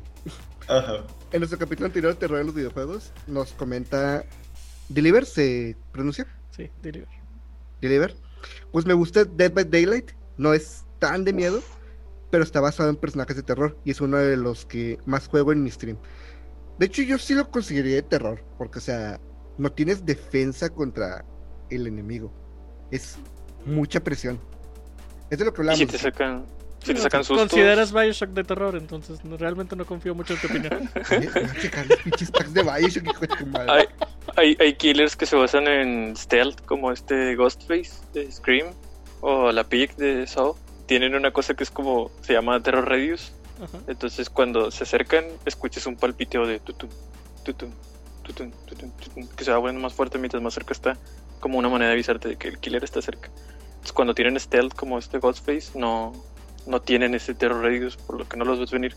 Ajá. 0.67 0.97
En 1.31 1.39
nuestro 1.41 1.59
capítulo 1.59 1.87
anterior, 1.87 2.15
Terror 2.15 2.39
en 2.39 2.45
los 2.47 2.55
videojuegos, 2.55 3.11
nos 3.27 3.51
comenta. 3.53 4.23
¿Deliver 4.89 5.25
se 5.25 5.75
pronuncia? 5.91 6.27
Sí, 6.55 6.69
deliver. 6.81 7.09
Deliver. 7.81 8.15
Pues 8.71 8.85
me 8.85 8.93
gusta 8.93 9.25
Dead 9.25 9.51
by 9.51 9.65
Daylight. 9.65 10.11
No 10.37 10.53
es 10.53 10.83
tan 10.99 11.23
de 11.25 11.33
miedo, 11.33 11.61
pero 12.29 12.43
está 12.43 12.61
basado 12.61 12.89
en 12.89 12.95
personajes 12.95 13.35
de 13.35 13.43
terror 13.43 13.77
y 13.83 13.91
es 13.91 14.01
uno 14.01 14.17
de 14.17 14.37
los 14.37 14.65
que 14.65 14.97
más 15.05 15.27
juego 15.27 15.51
en 15.51 15.63
mi 15.63 15.71
stream. 15.71 15.97
De 16.77 16.87
hecho, 16.87 17.01
yo 17.01 17.17
sí 17.17 17.33
lo 17.33 17.49
consideraría 17.49 17.95
de 17.95 18.01
terror, 18.03 18.43
porque, 18.57 18.79
o 18.79 18.81
sea, 18.81 19.19
no 19.57 19.71
tienes 19.71 20.05
defensa 20.05 20.69
contra 20.69 21.23
el 21.69 21.87
enemigo. 21.87 22.31
Es 22.91 23.17
mucha 23.65 24.01
presión. 24.03 24.39
Es 25.29 25.39
de 25.39 25.45
lo 25.45 25.53
que 25.53 25.61
y 25.61 25.63
hablamos. 25.63 25.79
si 25.79 25.85
te 25.85 25.97
sacan 25.97 26.45
Si 26.83 26.93
te 26.93 26.99
sacan 26.99 27.23
sustos. 27.23 27.49
Consideras 27.49 27.91
Bioshock 27.91 28.29
de 28.31 28.43
terror, 28.43 28.75
entonces 28.75 29.23
no- 29.23 29.37
realmente 29.37 29.75
no 29.75 29.85
confío 29.85 30.13
mucho 30.13 30.33
en 30.33 30.39
tu 30.41 30.47
opinión. 30.47 30.89
Checar 31.61 31.87
los 31.87 31.99
pinches 31.99 32.29
packs 32.29 32.53
de 32.53 32.61
Bioshock, 32.61 33.07
hijo 33.07 33.19
de 33.21 33.27
tu 33.27 33.45
madre. 33.47 33.71
Hay, 33.71 33.85
hay, 34.35 34.57
hay 34.59 34.73
killers 34.75 35.15
que 35.15 35.25
se 35.25 35.35
basan 35.35 35.67
en 35.67 36.15
stealth, 36.15 36.61
como 36.65 36.91
este 36.91 37.35
Ghostface 37.35 37.91
de 38.13 38.31
Scream 38.31 38.67
o 39.21 39.51
la 39.51 39.63
Pig 39.63 39.95
de 39.95 40.27
Saw. 40.27 40.55
Tienen 40.85 41.15
una 41.15 41.31
cosa 41.31 41.55
que 41.55 41.63
es 41.63 41.71
como, 41.71 42.11
se 42.21 42.33
llama 42.33 42.61
Terror 42.61 42.87
Radius. 42.87 43.33
Ajá. 43.61 43.79
Entonces 43.87 44.29
cuando 44.29 44.71
se 44.71 44.83
acercan, 44.83 45.25
escuchas 45.45 45.85
un 45.85 45.95
palpiteo 45.95 46.45
de 46.45 46.59
tutum, 46.59 46.89
tutum, 47.43 47.71
tutum, 48.23 48.51
tutum, 48.65 48.91
tutum, 48.91 49.27
que 49.27 49.43
se 49.43 49.51
va 49.51 49.59
poniendo 49.59 49.81
más 49.81 49.93
fuerte 49.93 50.17
mientras 50.17 50.41
más 50.41 50.53
cerca 50.53 50.73
está, 50.73 50.97
como 51.39 51.59
una 51.59 51.69
manera 51.69 51.89
de 51.89 51.93
avisarte 51.93 52.29
de 52.29 52.35
que 52.37 52.49
el 52.49 52.59
killer 52.59 52.83
está 52.83 53.01
cerca. 53.01 53.29
Entonces 53.67 53.93
cuando 53.93 54.15
tienen 54.15 54.39
stealth 54.39 54.73
como 54.73 54.97
este 54.97 55.19
Ghostface, 55.19 55.77
no, 55.77 56.13
no 56.65 56.81
tienen 56.81 57.13
ese 57.13 57.35
Terror 57.35 57.61
Radius, 57.61 57.97
por 57.97 58.17
lo 58.17 58.27
que 58.27 58.37
no 58.37 58.45
los 58.45 58.59
ves 58.59 58.71
venir. 58.71 58.95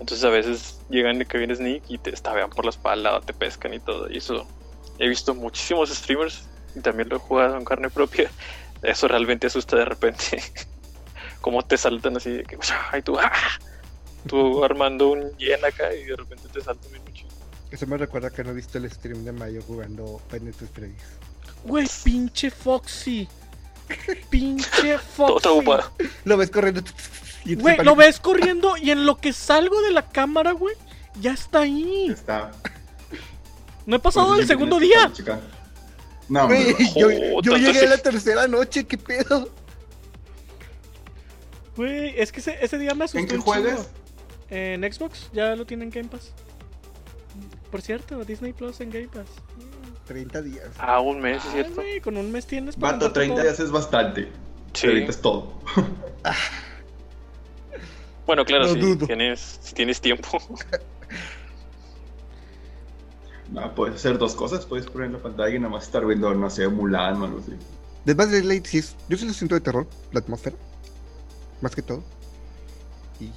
Entonces 0.00 0.24
a 0.24 0.30
veces 0.30 0.80
llegan 0.88 1.18
de 1.18 1.26
que 1.26 1.38
viene 1.38 1.54
Sneak 1.54 1.84
y 1.88 1.98
te 1.98 2.10
estabean 2.10 2.50
por 2.50 2.64
la 2.64 2.70
espalda, 2.70 3.20
te 3.20 3.32
pescan 3.32 3.74
y 3.74 3.80
todo. 3.80 4.10
Y 4.10 4.18
eso 4.18 4.46
he 4.98 5.08
visto 5.08 5.34
muchísimos 5.34 5.90
streamers 5.90 6.48
y 6.74 6.80
también 6.80 7.08
lo 7.08 7.16
he 7.16 7.18
jugado 7.20 7.56
en 7.56 7.64
carne 7.64 7.90
propia. 7.90 8.30
Eso 8.82 9.08
realmente 9.08 9.46
asusta 9.46 9.76
de 9.76 9.84
repente. 9.86 10.42
Como 11.40 11.62
te 11.62 11.76
saltan 11.76 12.16
así 12.16 12.30
de 12.30 12.44
que 12.44 12.58
y 12.98 13.02
tú, 13.02 13.18
¡ah! 13.18 13.32
Tú 14.26 14.64
armando 14.64 15.10
un 15.10 15.36
yen 15.36 15.64
acá 15.64 15.94
y 15.94 16.04
de 16.04 16.16
repente 16.16 16.48
te 16.52 16.60
saltan 16.60 16.90
bien 16.90 17.02
mucho. 17.04 17.26
Eso 17.70 17.86
me 17.86 17.96
recuerda 17.96 18.30
que 18.30 18.44
no 18.44 18.50
he 18.50 18.54
visto 18.54 18.78
el 18.78 18.90
stream 18.90 19.24
de 19.24 19.32
Mayo 19.32 19.60
jugando 19.66 20.20
at 20.30 20.40
Freddy's. 20.72 21.02
Güey, 21.64 21.88
pinche 22.04 22.50
Foxy. 22.50 23.28
Pinche 24.30 24.98
Foxy. 25.16 25.48
Lo 26.24 26.36
ves 26.36 26.50
corriendo. 26.50 26.82
Güey, 27.44 27.78
lo 27.78 27.96
ves 27.96 28.20
corriendo 28.20 28.76
y 28.76 28.90
en 28.90 29.06
lo 29.06 29.16
que 29.16 29.32
salgo 29.32 29.82
de 29.82 29.90
la 29.90 30.08
cámara, 30.08 30.52
güey, 30.52 30.76
ya 31.20 31.32
está 31.32 31.60
ahí. 31.60 32.10
Está. 32.10 32.52
No 33.86 33.96
he 33.96 33.98
pasado 33.98 34.28
Por 34.28 34.36
el 34.36 34.44
eso 34.44 34.48
segundo 34.48 34.78
día. 34.78 35.12
No, 36.28 36.46
Güey, 36.46 36.74
yo, 36.94 37.56
llegué 37.56 37.80
a 37.80 37.90
la 37.90 37.98
tercera 37.98 38.48
noche, 38.48 38.84
¿qué 38.84 38.96
pedo? 38.96 39.50
Güey, 41.76 42.14
es 42.18 42.32
que 42.32 42.40
ese, 42.40 42.56
ese 42.64 42.78
día 42.78 42.94
me 42.94 43.04
asustó 43.04 43.18
¿En 43.18 43.26
qué 43.26 43.36
juegas? 43.36 43.88
En 44.54 44.82
Xbox, 44.92 45.30
ya 45.32 45.56
lo 45.56 45.66
tienen 45.66 45.88
en 45.88 45.94
Game 45.94 46.08
Pass. 46.08 46.32
Por 47.72 47.82
cierto, 47.82 48.24
Disney 48.24 48.52
Plus 48.52 48.80
en 48.80 48.90
Game 48.90 49.08
Pass. 49.08 49.26
30 50.06 50.42
días. 50.42 50.68
Ah, 50.78 51.00
un 51.00 51.20
mes, 51.20 51.44
¿es 51.44 51.52
cierto? 51.52 51.82
con 52.04 52.16
un 52.16 52.30
mes 52.30 52.46
tienes 52.46 52.76
para 52.76 52.92
Vato, 52.92 53.06
aventarte 53.06 53.20
30 53.20 53.34
todo. 53.34 53.42
días 53.44 53.60
es 53.60 53.70
bastante. 53.72 54.28
Sí. 54.72 54.86
Ahorita 54.86 55.10
es 55.10 55.20
todo. 55.20 55.52
Bueno, 58.26 58.42
claro, 58.46 58.64
No 58.64 58.72
si, 58.72 58.96
tienes, 58.96 59.58
si 59.60 59.74
tienes 59.74 60.00
tiempo. 60.00 60.38
No, 63.50 63.74
puedes 63.74 63.96
hacer 63.96 64.16
dos 64.18 64.34
cosas. 64.34 64.64
Puedes 64.64 64.86
poner 64.86 65.10
la 65.10 65.18
pantalla 65.18 65.54
y 65.54 65.58
nada 65.58 65.70
más 65.70 65.84
estar 65.84 66.04
viendo, 66.06 66.32
no 66.34 66.48
sé, 66.48 66.66
Mulan 66.66 67.20
o 67.20 67.24
algo 67.26 67.38
así. 67.40 67.52
Dead 68.04 68.16
by 68.16 68.26
Daylight 68.30 68.66
sí. 68.66 68.82
Yo 69.08 69.16
sí 69.18 69.26
lo 69.26 69.34
siento 69.34 69.54
de 69.54 69.60
terror, 69.60 69.86
la 70.12 70.20
atmósfera. 70.20 70.56
Más 71.60 71.74
que 71.74 71.82
todo. 71.82 72.02
Y. 73.20 73.30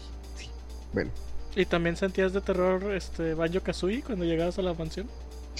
Bueno. 0.93 1.12
¿Y 1.56 1.65
también 1.65 1.95
sentías 1.97 2.34
de 2.34 2.41
terror 2.41 2.93
este 2.93 3.34
Banjo 3.34 3.62
Kazooie 3.62 4.04
cuando 4.04 4.26
llegabas 4.26 4.58
a 4.60 4.62
la 4.62 4.73
mansión? 4.73 5.08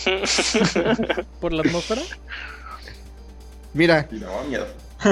¿Por 1.42 1.54
la 1.54 1.62
atmósfera? 1.64 2.02
Mira, 3.74 4.08
miedo. 4.48 4.68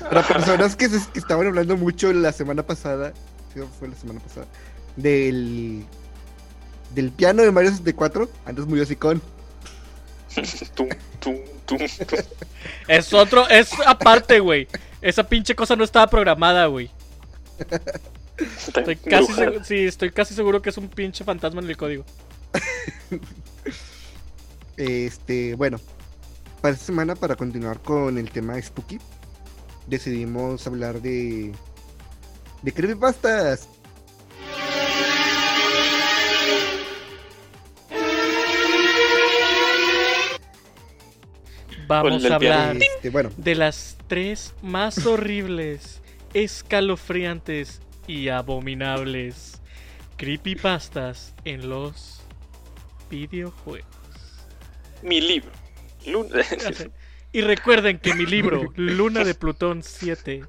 para 0.00 0.22
personas 0.26 0.76
que, 0.76 0.88
se- 0.88 1.10
que 1.12 1.18
estaban 1.18 1.46
hablando 1.46 1.76
mucho 1.76 2.12
la 2.12 2.32
semana 2.32 2.62
pasada. 2.64 3.12
Sí, 3.54 3.60
fue 3.78 3.88
la 3.88 3.94
semana 3.96 4.20
pasada. 4.20 4.46
Del. 4.96 5.84
Del 6.94 7.10
piano 7.10 7.42
de 7.42 7.50
Mario 7.52 7.70
64. 7.70 8.28
Andas 8.44 8.66
muy 8.66 8.80
hocicón. 8.80 9.20
tum, 10.74 10.88
tum, 11.20 11.36
tum, 11.66 11.78
tum. 12.06 12.18
Es 12.88 13.12
otro, 13.12 13.48
es 13.48 13.70
aparte, 13.86 14.40
güey. 14.40 14.66
Esa 15.00 15.22
pinche 15.24 15.54
cosa 15.54 15.76
no 15.76 15.84
estaba 15.84 16.06
programada, 16.08 16.66
güey. 16.66 16.90
Estoy 18.38 18.96
casi, 18.96 19.16
embrujada. 19.32 19.50
segu- 19.52 19.64
sí, 19.64 19.76
estoy 19.86 20.10
casi 20.10 20.34
seguro 20.34 20.62
que 20.62 20.70
es 20.70 20.78
un 20.78 20.88
pinche 20.88 21.24
fantasma 21.24 21.60
en 21.60 21.68
el 21.70 21.76
código. 21.76 22.04
Este, 24.76 25.56
bueno, 25.56 25.80
para 26.62 26.74
esta 26.74 26.86
semana, 26.86 27.16
para 27.16 27.34
continuar 27.34 27.80
con 27.82 28.16
el 28.16 28.30
tema 28.30 28.62
Spooky, 28.62 29.00
decidimos 29.88 30.64
hablar 30.68 31.02
de. 31.02 31.52
de 32.62 32.72
creepypastas. 32.72 33.68
Vamos 41.86 42.24
a 42.24 42.34
hablar 42.34 42.76
Este, 42.76 43.10
bueno, 43.10 43.30
de 43.36 43.54
las 43.54 43.96
tres 44.08 44.54
más 44.62 45.06
horribles, 45.06 46.00
escalofriantes 46.34 47.80
y 48.08 48.28
abominables 48.28 49.62
creepypastas 50.16 51.34
en 51.44 51.68
los 51.68 52.22
videojuegos. 53.08 53.86
Mi 55.02 55.20
libro. 55.20 55.52
Luna. 56.06 56.42
Y 57.30 57.42
recuerden 57.42 57.98
que 57.98 58.14
mi 58.14 58.24
libro, 58.24 58.72
Luna 58.76 59.22
de 59.22 59.34
Plutón 59.34 59.82
7, 59.82 60.44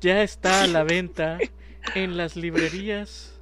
ya 0.00 0.22
está 0.22 0.62
a 0.62 0.66
la 0.68 0.84
venta 0.84 1.38
en 1.96 2.16
las 2.16 2.36
librerías 2.36 3.34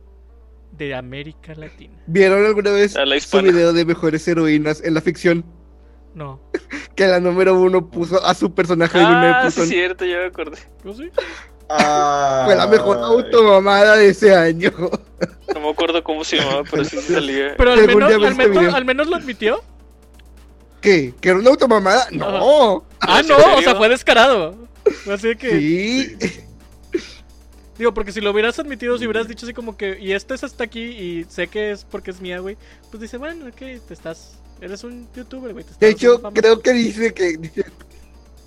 de 0.70 0.94
América 0.94 1.54
Latina. 1.54 1.98
¿vieron 2.06 2.46
alguna 2.46 2.70
vez 2.70 2.94
su 3.20 3.42
video 3.42 3.74
de 3.74 3.84
mejores 3.84 4.26
heroínas 4.26 4.82
en 4.82 4.94
la 4.94 5.02
ficción? 5.02 5.44
No. 6.14 6.40
Que 6.94 7.06
la 7.06 7.20
número 7.20 7.60
uno 7.60 7.90
puso 7.90 8.24
a 8.24 8.34
su 8.34 8.54
personaje 8.54 8.98
de 8.98 9.04
Luna 9.04 9.26
de 9.26 9.32
ah, 9.32 9.50
sí, 9.50 9.54
Plutón. 9.54 9.62
es 9.64 9.68
cierto, 9.68 10.04
ya 10.06 10.16
me 10.16 10.24
acordé. 10.26 10.58
¿No 10.82 10.94
sí? 10.94 11.10
Fue 12.44 12.56
la 12.56 12.66
mejor 12.68 12.98
automamada 12.98 13.96
de 13.96 14.08
ese 14.08 14.34
año. 14.34 14.72
No 15.54 15.60
me 15.60 15.70
acuerdo 15.70 16.02
cómo 16.02 16.24
se 16.24 16.36
llamaba, 16.38 16.62
pero 16.70 16.84
sí 16.84 16.98
salía. 17.00 17.54
Pero 17.56 17.72
al 17.72 17.86
menos, 17.86 18.12
al, 18.12 18.24
este 18.24 18.34
menos, 18.36 18.58
video. 18.62 18.74
al 18.76 18.84
menos 18.84 19.06
lo 19.08 19.16
admitió. 19.16 19.62
¿Qué? 20.80 21.14
¿Que 21.20 21.28
era 21.30 21.38
una 21.38 21.50
automamada? 21.50 22.08
No. 22.10 22.84
Ah, 23.00 23.20
¿En 23.20 23.28
no, 23.28 23.36
o 23.36 23.62
sea, 23.62 23.76
fue 23.76 23.88
descarado. 23.88 24.56
Así 25.12 25.36
que, 25.36 25.50
Sí. 25.50 26.16
digo, 27.78 27.94
porque 27.94 28.12
si 28.12 28.20
lo 28.20 28.30
hubieras 28.32 28.58
admitido, 28.58 28.98
si 28.98 29.06
hubieras 29.06 29.28
dicho 29.28 29.46
así 29.46 29.54
como 29.54 29.76
que, 29.76 29.98
y 30.00 30.12
este 30.12 30.34
es 30.34 30.42
hasta 30.44 30.64
aquí, 30.64 30.80
y 30.82 31.24
sé 31.28 31.46
que 31.48 31.70
es 31.70 31.84
porque 31.84 32.10
es 32.10 32.20
mía, 32.20 32.40
güey, 32.40 32.56
pues 32.90 33.00
dice, 33.00 33.16
bueno, 33.16 33.46
ok, 33.46 33.56
te 33.86 33.94
estás, 33.94 34.38
eres 34.60 34.82
un 34.84 35.08
youtuber, 35.14 35.52
güey. 35.52 35.64
te 35.64 35.72
De 35.86 35.92
hecho, 35.92 36.08
haciendo 36.14 36.22
famoso". 36.22 36.40
creo 36.42 36.60
que 36.62 36.72
dice 36.72 37.14
que. 37.14 37.36
dice- 37.36 37.64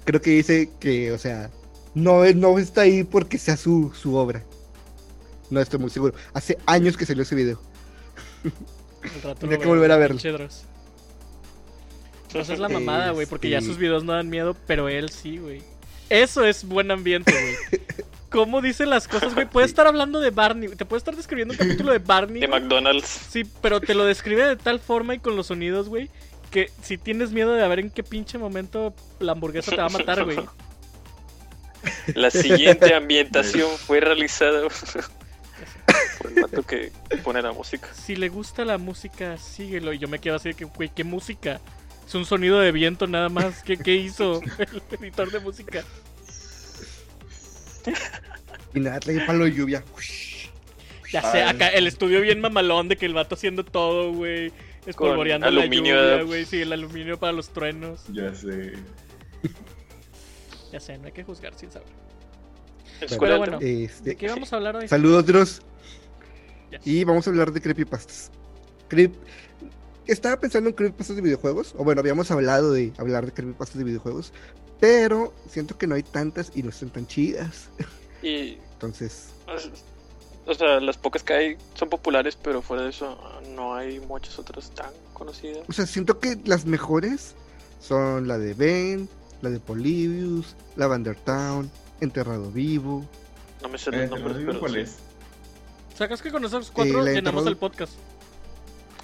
creo 0.03 0.21
que 0.21 0.29
dice 0.31 0.69
que, 0.79 1.11
o 1.13 1.17
sea, 1.17 1.49
no, 1.95 2.23
no 2.33 2.59
está 2.59 2.81
ahí 2.81 3.03
porque 3.03 3.37
sea 3.37 3.57
su, 3.57 3.91
su 3.99 4.15
obra. 4.15 4.43
No 5.49 5.59
estoy 5.61 5.79
muy 5.79 5.89
seguro. 5.89 6.13
Hace 6.33 6.57
años 6.65 6.97
que 6.97 7.05
salió 7.05 7.23
ese 7.23 7.35
video. 7.35 7.59
Tendría 9.39 9.59
que 9.59 9.67
volver 9.67 9.91
a 9.91 9.97
verlo. 9.97 10.19
Dross. 10.19 10.63
Pues 12.31 12.49
es 12.49 12.59
la 12.59 12.67
mamada, 12.67 13.11
güey, 13.11 13.25
porque 13.27 13.49
ya 13.49 13.61
sus 13.61 13.77
videos 13.77 14.03
no 14.03 14.11
dan 14.11 14.29
miedo, 14.29 14.57
pero 14.67 14.89
él 14.89 15.09
sí, 15.09 15.37
güey. 15.37 15.63
Eso 16.09 16.43
es 16.43 16.67
buen 16.67 16.91
ambiente, 16.91 17.31
güey. 17.31 17.81
¿Cómo 18.29 18.61
dice 18.61 18.85
las 18.85 19.07
cosas, 19.07 19.33
güey? 19.33 19.47
Puede 19.47 19.65
estar 19.65 19.87
hablando 19.87 20.19
de 20.19 20.31
Barney, 20.31 20.67
te 20.75 20.83
puede 20.83 20.97
estar 20.97 21.15
describiendo 21.15 21.53
un 21.53 21.57
capítulo 21.57 21.93
de 21.93 21.99
Barney. 21.99 22.41
De. 22.41 22.47
McDonald's. 22.49 23.07
Sí, 23.07 23.43
pero 23.61 23.79
te 23.79 23.93
lo 23.93 24.03
describe 24.03 24.45
de 24.45 24.57
tal 24.57 24.81
forma 24.81 25.15
y 25.15 25.19
con 25.19 25.37
los 25.37 25.47
sonidos, 25.47 25.87
güey, 25.87 26.09
que 26.51 26.69
si 26.81 26.97
tienes 26.97 27.31
miedo 27.31 27.53
de 27.53 27.63
a 27.63 27.67
ver 27.69 27.79
en 27.79 27.89
qué 27.89 28.03
pinche 28.03 28.37
momento 28.37 28.93
la 29.19 29.31
hamburguesa 29.31 29.71
te 29.71 29.77
va 29.77 29.85
a 29.85 29.89
matar, 29.89 30.25
güey. 30.25 30.37
La 32.13 32.31
siguiente 32.31 32.93
ambientación 32.95 33.69
fue 33.77 33.99
realizada 33.99 34.61
por 36.19 36.31
el 36.31 36.41
vato 36.41 36.63
que 36.63 36.91
pone 37.23 37.41
la 37.41 37.51
música. 37.51 37.87
Si 37.93 38.15
le 38.15 38.29
gusta 38.29 38.65
la 38.65 38.77
música, 38.77 39.37
síguelo. 39.37 39.93
Y 39.93 39.99
yo 39.99 40.07
me 40.07 40.19
quedo 40.19 40.35
así 40.35 40.49
de 40.49 40.55
que, 40.55 40.65
güey, 40.65 40.89
¿qué 40.93 41.03
música? 41.03 41.61
Es 42.07 42.13
un 42.15 42.25
sonido 42.25 42.59
de 42.59 42.71
viento 42.71 43.07
nada 43.07 43.29
más. 43.29 43.63
¿Qué, 43.63 43.77
qué 43.77 43.95
hizo 43.95 44.41
el 44.57 44.81
editor 44.99 45.31
de 45.31 45.39
música? 45.39 45.83
Y 48.73 48.79
nada, 48.79 48.99
trae 48.99 49.25
palo 49.25 49.45
de 49.45 49.53
lluvia. 49.53 49.83
Ya 51.11 51.21
sé, 51.31 51.43
acá 51.43 51.69
el 51.69 51.87
estudio 51.87 52.19
bien 52.21 52.41
mamalón 52.41 52.89
de 52.89 52.97
que 52.97 53.05
el 53.05 53.13
vato 53.13 53.35
haciendo 53.35 53.63
todo, 53.63 54.11
güey. 54.11 54.51
Espolvoreando 54.85 55.49
la 55.49 55.65
lluvia, 55.65 56.23
güey. 56.23 56.45
Sí, 56.45 56.61
el 56.61 56.73
aluminio 56.73 57.17
para 57.17 57.31
los 57.31 57.49
truenos. 57.49 58.03
Ya 58.11 58.33
sé. 58.35 58.73
Ya 60.75 60.81
sé, 60.81 60.97
no 60.97 61.05
hay 61.05 61.13
que 61.13 61.23
juzgar 61.23 61.53
sin 61.53 61.71
saber. 61.71 61.87
Escuela, 62.99 63.37
bueno. 63.37 63.59
Este, 63.61 64.09
¿De 64.09 64.15
qué 64.17 64.27
vamos 64.27 64.51
a 64.51 64.57
hablar 64.57 64.75
hoy? 64.75 64.89
Saludos, 64.89 65.25
Dross. 65.25 65.61
Ya. 66.69 66.81
Y 66.83 67.05
vamos 67.05 67.25
a 67.25 67.29
hablar 67.29 67.53
de 67.53 67.61
creepypastas. 67.61 68.29
Creep... 68.89 69.13
Estaba 70.05 70.37
pensando 70.37 70.69
en 70.69 70.75
creepypastas 70.75 71.15
de 71.15 71.21
videojuegos. 71.21 71.73
O 71.77 71.85
bueno, 71.85 72.01
habíamos 72.01 72.29
hablado 72.29 72.73
de 72.73 72.91
hablar 72.97 73.25
de 73.25 73.31
creepypastas 73.31 73.77
de 73.77 73.85
videojuegos. 73.85 74.33
Pero 74.81 75.33
siento 75.47 75.77
que 75.77 75.87
no 75.87 75.95
hay 75.95 76.03
tantas 76.03 76.51
y 76.53 76.61
no 76.61 76.71
están 76.71 76.89
tan 76.89 77.07
chidas. 77.07 77.69
Y 78.21 78.57
Entonces, 78.73 79.29
O 80.45 80.53
sea, 80.53 80.81
las 80.81 80.97
pocas 80.97 81.23
que 81.23 81.33
hay 81.33 81.57
son 81.75 81.87
populares, 81.87 82.35
pero 82.35 82.61
fuera 82.61 82.83
de 82.83 82.89
eso 82.89 83.17
no 83.55 83.75
hay 83.75 84.01
muchas 84.01 84.37
otras 84.39 84.71
tan 84.71 84.91
conocidas. 85.13 85.63
o 85.69 85.71
sea, 85.71 85.85
siento 85.85 86.19
que 86.19 86.37
las 86.43 86.65
mejores 86.65 87.33
son 87.79 88.27
la 88.27 88.37
de 88.37 88.53
Ben, 88.55 89.07
la 89.45 89.51
de 89.51 89.59
Polybius, 89.59 90.55
la 90.75 90.87
Vandertown, 90.87 91.69
Enterrado 92.01 92.51
Vivo. 92.51 93.05
No 93.61 93.69
me 93.69 93.77
sé 93.77 93.89
Eh, 93.91 94.07
los 94.07 94.09
nombres, 94.19 94.37
¿te 94.37 94.45
pero 94.45 94.59
¿Cuál 94.59 94.73
sí. 94.73 94.79
es? 94.79 94.95
Sacas 95.97 96.21
que 96.21 96.31
con 96.31 96.43
esos 96.43 96.71
cuatro 96.71 96.99
la 96.99 97.05
de 97.11 97.15
llenamos 97.15 97.43
terror. 97.43 97.53
el 97.53 97.57
podcast. 97.57 97.93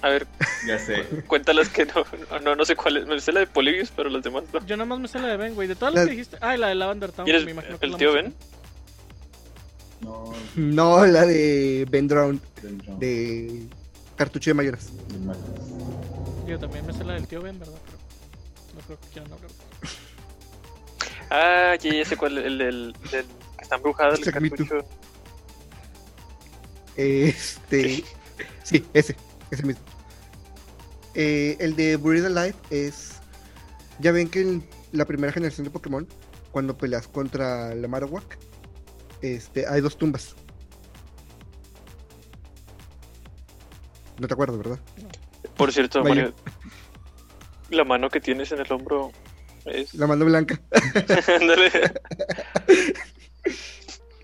A 0.02 0.08
ver, 0.08 0.26
Ya 0.66 0.78
sé. 0.78 1.04
cuéntalas 1.26 1.68
que 1.68 1.86
no, 1.86 2.04
no, 2.30 2.40
no, 2.40 2.56
no 2.56 2.64
sé 2.64 2.76
cuál 2.76 2.96
es. 2.98 3.06
Me 3.06 3.18
sé 3.20 3.32
la 3.32 3.40
de 3.40 3.46
Polybius, 3.46 3.90
pero 3.94 4.10
las 4.10 4.22
demás 4.22 4.44
no. 4.52 4.64
Yo 4.66 4.76
nada 4.76 4.84
más 4.86 4.98
me 4.98 5.08
sé 5.08 5.18
la 5.20 5.28
de 5.28 5.36
Ben, 5.36 5.54
güey. 5.54 5.68
De 5.68 5.74
todas 5.76 5.94
La- 5.94 6.00
las 6.00 6.06
que 6.08 6.10
dijiste. 6.12 6.36
Ah, 6.40 6.54
y 6.54 6.58
la 6.58 6.68
de 6.68 6.74
Lavender 6.74 7.12
Town. 7.12 7.24
¿Quieres 7.24 7.44
me 7.44 7.52
imagino 7.52 7.78
que 7.78 7.86
el 7.86 7.90
es 7.90 7.92
la 7.92 7.98
tío 7.98 8.12
Ben? 8.12 8.34
No, 10.00 10.32
No, 10.56 11.06
la 11.06 11.24
de 11.24 11.86
Ben 11.88 12.08
Drown, 12.08 12.40
de 12.98 13.62
cartucho 14.16 14.50
de 14.50 14.54
mayoras. 14.54 14.88
Yo 16.48 16.58
también 16.58 16.84
me 16.84 16.92
sé 16.92 17.04
la 17.04 17.14
del 17.14 17.28
tío 17.28 17.40
Ben, 17.40 17.56
¿verdad? 17.58 17.78
Pero 17.86 17.98
no 18.74 18.80
creo 18.86 19.00
que 19.00 19.06
quieran 19.08 19.32
hablar. 19.32 19.50
Ah, 21.34 21.76
ya, 21.80 21.94
ya 21.94 22.04
sé 22.04 22.14
cuál. 22.14 22.36
El 22.36 22.58
del. 22.58 22.94
que 23.10 23.24
está 23.62 23.76
embrujado 23.76 24.14
el 24.14 24.32
cartucho. 24.32 24.84
Este. 26.96 28.04
Sí, 28.64 28.86
ese, 28.94 29.16
ese 29.50 29.66
mismo. 29.66 29.82
Eh, 31.14 31.56
el 31.58 31.74
de 31.74 31.96
Buried 31.96 32.24
Alive 32.26 32.54
es. 32.70 33.20
Ya 33.98 34.12
ven 34.12 34.28
que 34.28 34.40
en 34.40 34.68
la 34.92 35.04
primera 35.04 35.32
generación 35.32 35.64
de 35.64 35.70
Pokémon, 35.70 36.06
cuando 36.52 36.78
peleas 36.78 37.08
contra 37.08 37.74
la 37.74 37.88
Marowak, 37.88 38.38
este, 39.20 39.66
hay 39.66 39.80
dos 39.80 39.96
tumbas. 39.98 40.36
No 44.18 44.28
te 44.28 44.34
acuerdas, 44.34 44.58
¿verdad? 44.58 44.78
Por 45.56 45.72
cierto. 45.72 46.04
Mario. 46.04 46.32
La 47.70 47.84
mano 47.84 48.08
que 48.10 48.20
tienes 48.20 48.52
en 48.52 48.60
el 48.60 48.72
hombro 48.72 49.10
es. 49.66 49.94
La 49.94 50.06
mano 50.06 50.24
blanca. 50.24 50.60
Ándale. 51.40 51.70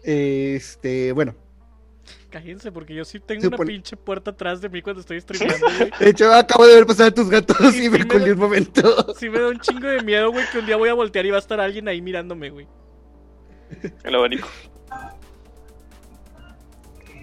Este, 0.02 1.12
bueno. 1.12 1.34
Cállense, 2.30 2.70
porque 2.72 2.94
yo 2.94 3.04
sí 3.06 3.20
tengo 3.20 3.48
una 3.48 3.56
pinche 3.56 3.96
puerta 3.96 4.32
atrás 4.32 4.60
de 4.60 4.68
mí 4.68 4.82
cuando 4.82 5.00
estoy 5.00 5.20
streameando, 5.22 5.66
güey. 5.66 5.90
De 5.98 6.10
hecho, 6.10 6.32
acabo 6.32 6.66
de 6.66 6.74
ver 6.74 6.86
pasar 6.86 7.06
a 7.08 7.10
tus 7.10 7.28
gatos 7.30 7.56
Y 7.60 7.72
sí 7.72 7.90
me 7.90 8.06
colé 8.06 8.26
da- 8.26 8.32
un 8.34 8.38
momento. 8.38 9.14
Sí 9.18 9.28
me 9.30 9.40
da 9.40 9.48
un 9.48 9.58
chingo 9.60 9.86
de 9.88 10.02
miedo, 10.02 10.30
güey, 10.30 10.44
que 10.52 10.58
un 10.58 10.66
día 10.66 10.76
voy 10.76 10.90
a 10.90 10.94
voltear 10.94 11.24
y 11.24 11.30
va 11.30 11.36
a 11.36 11.40
estar 11.40 11.60
alguien 11.60 11.88
ahí 11.88 12.02
mirándome, 12.02 12.50
güey. 12.50 12.66
El 14.04 14.14
abanico. 14.14 14.48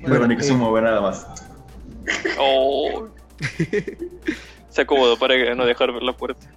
Bueno, 0.02 0.28
ni 0.28 0.36
que 0.36 0.44
eh, 0.44 0.46
se 0.48 0.54
mueve 0.54 0.82
nada 0.82 1.02
más. 1.02 1.26
Oh. 2.38 3.08
Se 4.70 4.82
acomodó 4.82 5.18
para 5.18 5.56
no 5.56 5.66
dejar 5.66 5.92
ver 5.92 6.04
la 6.04 6.16
puerta. 6.16 6.52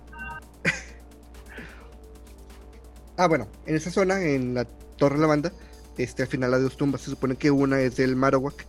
Ah, 3.19 3.27
bueno, 3.27 3.49
en 3.67 3.75
esa 3.75 3.91
zona, 3.91 4.23
en 4.23 4.55
la 4.55 4.65
Torre 4.97 5.19
Lavanda, 5.19 5.53
este, 5.99 6.23
al 6.23 6.29
final 6.29 6.55
hay 6.55 6.63
dos 6.63 6.77
tumbas. 6.77 7.01
Se 7.01 7.11
supone 7.11 7.35
que 7.35 7.51
una 7.51 7.81
es 7.81 7.97
del 7.97 8.15
Marowak, 8.15 8.65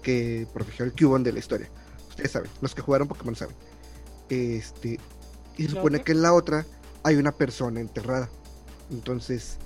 que 0.00 0.46
protegió 0.54 0.84
el 0.84 0.92
Cubone 0.92 1.24
de 1.24 1.32
la 1.32 1.40
historia. 1.40 1.68
Ustedes 2.08 2.30
saben, 2.30 2.48
los 2.60 2.72
que 2.72 2.82
jugaron 2.82 3.08
Pokémon 3.08 3.34
saben. 3.34 3.56
Este, 4.28 5.00
y 5.56 5.64
se 5.64 5.70
¿La 5.70 5.74
supone 5.74 6.04
que 6.04 6.12
en 6.12 6.22
la 6.22 6.32
otra 6.32 6.64
hay 7.02 7.16
una 7.16 7.32
persona 7.32 7.80
enterrada. 7.80 8.30
Entonces, 8.92 9.56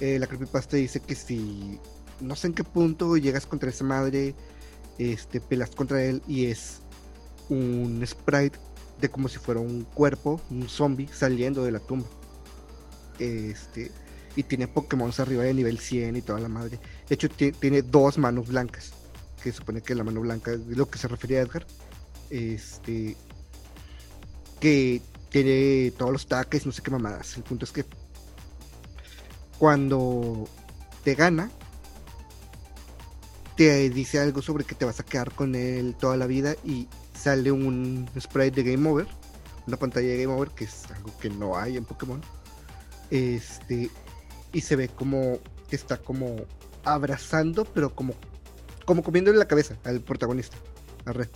eh, 0.00 0.18
la 0.18 0.26
creepypasta 0.26 0.78
dice 0.78 1.00
que 1.00 1.14
si 1.14 1.78
no 2.18 2.36
sé 2.36 2.46
en 2.46 2.54
qué 2.54 2.64
punto 2.64 3.18
llegas 3.18 3.44
contra 3.44 3.68
esa 3.68 3.84
madre, 3.84 4.34
este, 4.96 5.38
pelas 5.38 5.74
contra 5.74 6.02
él 6.02 6.22
y 6.26 6.46
es 6.46 6.80
un 7.50 8.02
sprite 8.06 8.58
de 9.02 9.10
como 9.10 9.28
si 9.28 9.38
fuera 9.38 9.60
un 9.60 9.84
cuerpo, 9.84 10.40
un 10.50 10.66
zombie 10.66 11.08
saliendo 11.12 11.62
de 11.62 11.72
la 11.72 11.80
tumba. 11.80 12.06
Este, 13.20 13.92
y 14.34 14.42
tiene 14.44 14.66
Pokémon 14.66 15.12
arriba 15.18 15.42
de 15.44 15.54
nivel 15.54 15.78
100 15.78 16.16
y 16.16 16.22
toda 16.22 16.40
la 16.40 16.48
madre. 16.48 16.80
De 17.08 17.14
hecho, 17.14 17.28
ti- 17.28 17.52
tiene 17.52 17.82
dos 17.82 18.18
manos 18.18 18.48
blancas. 18.48 18.92
Que 19.42 19.52
supone 19.52 19.80
que 19.82 19.94
la 19.94 20.04
mano 20.04 20.20
blanca 20.20 20.52
es 20.52 20.60
lo 20.66 20.88
que 20.90 20.98
se 20.98 21.06
refería 21.08 21.38
a 21.38 21.42
Edgar. 21.42 21.66
Este. 22.30 23.16
Que 24.58 25.00
tiene 25.30 25.92
todos 25.96 26.12
los 26.12 26.24
ataques, 26.26 26.66
no 26.66 26.72
sé 26.72 26.82
qué 26.82 26.90
mamadas. 26.90 27.36
El 27.36 27.42
punto 27.42 27.64
es 27.64 27.72
que. 27.72 27.84
Cuando 29.58 30.48
te 31.04 31.14
gana. 31.14 31.50
Te 33.56 33.90
dice 33.90 34.18
algo 34.20 34.40
sobre 34.40 34.64
que 34.64 34.74
te 34.74 34.86
vas 34.86 35.00
a 35.00 35.04
quedar 35.04 35.32
con 35.34 35.54
él 35.54 35.94
toda 35.98 36.16
la 36.16 36.26
vida. 36.26 36.54
Y 36.64 36.88
sale 37.14 37.52
un 37.52 38.08
sprite 38.18 38.62
de 38.62 38.72
Game 38.74 38.88
Over. 38.88 39.06
Una 39.66 39.76
pantalla 39.76 40.08
de 40.08 40.22
Game 40.22 40.34
Over, 40.34 40.50
que 40.50 40.64
es 40.64 40.90
algo 40.90 41.12
que 41.18 41.28
no 41.30 41.56
hay 41.58 41.76
en 41.76 41.84
Pokémon. 41.84 42.20
Este. 43.10 43.90
Y 44.52 44.60
se 44.60 44.76
ve 44.76 44.88
como 44.88 45.38
está 45.70 45.96
como 45.96 46.36
abrazando, 46.84 47.64
pero 47.64 47.94
como, 47.94 48.14
como 48.84 49.02
comiéndole 49.02 49.38
la 49.38 49.46
cabeza 49.46 49.76
al 49.84 50.00
protagonista, 50.00 50.56
a 51.04 51.12
Red. 51.12 51.28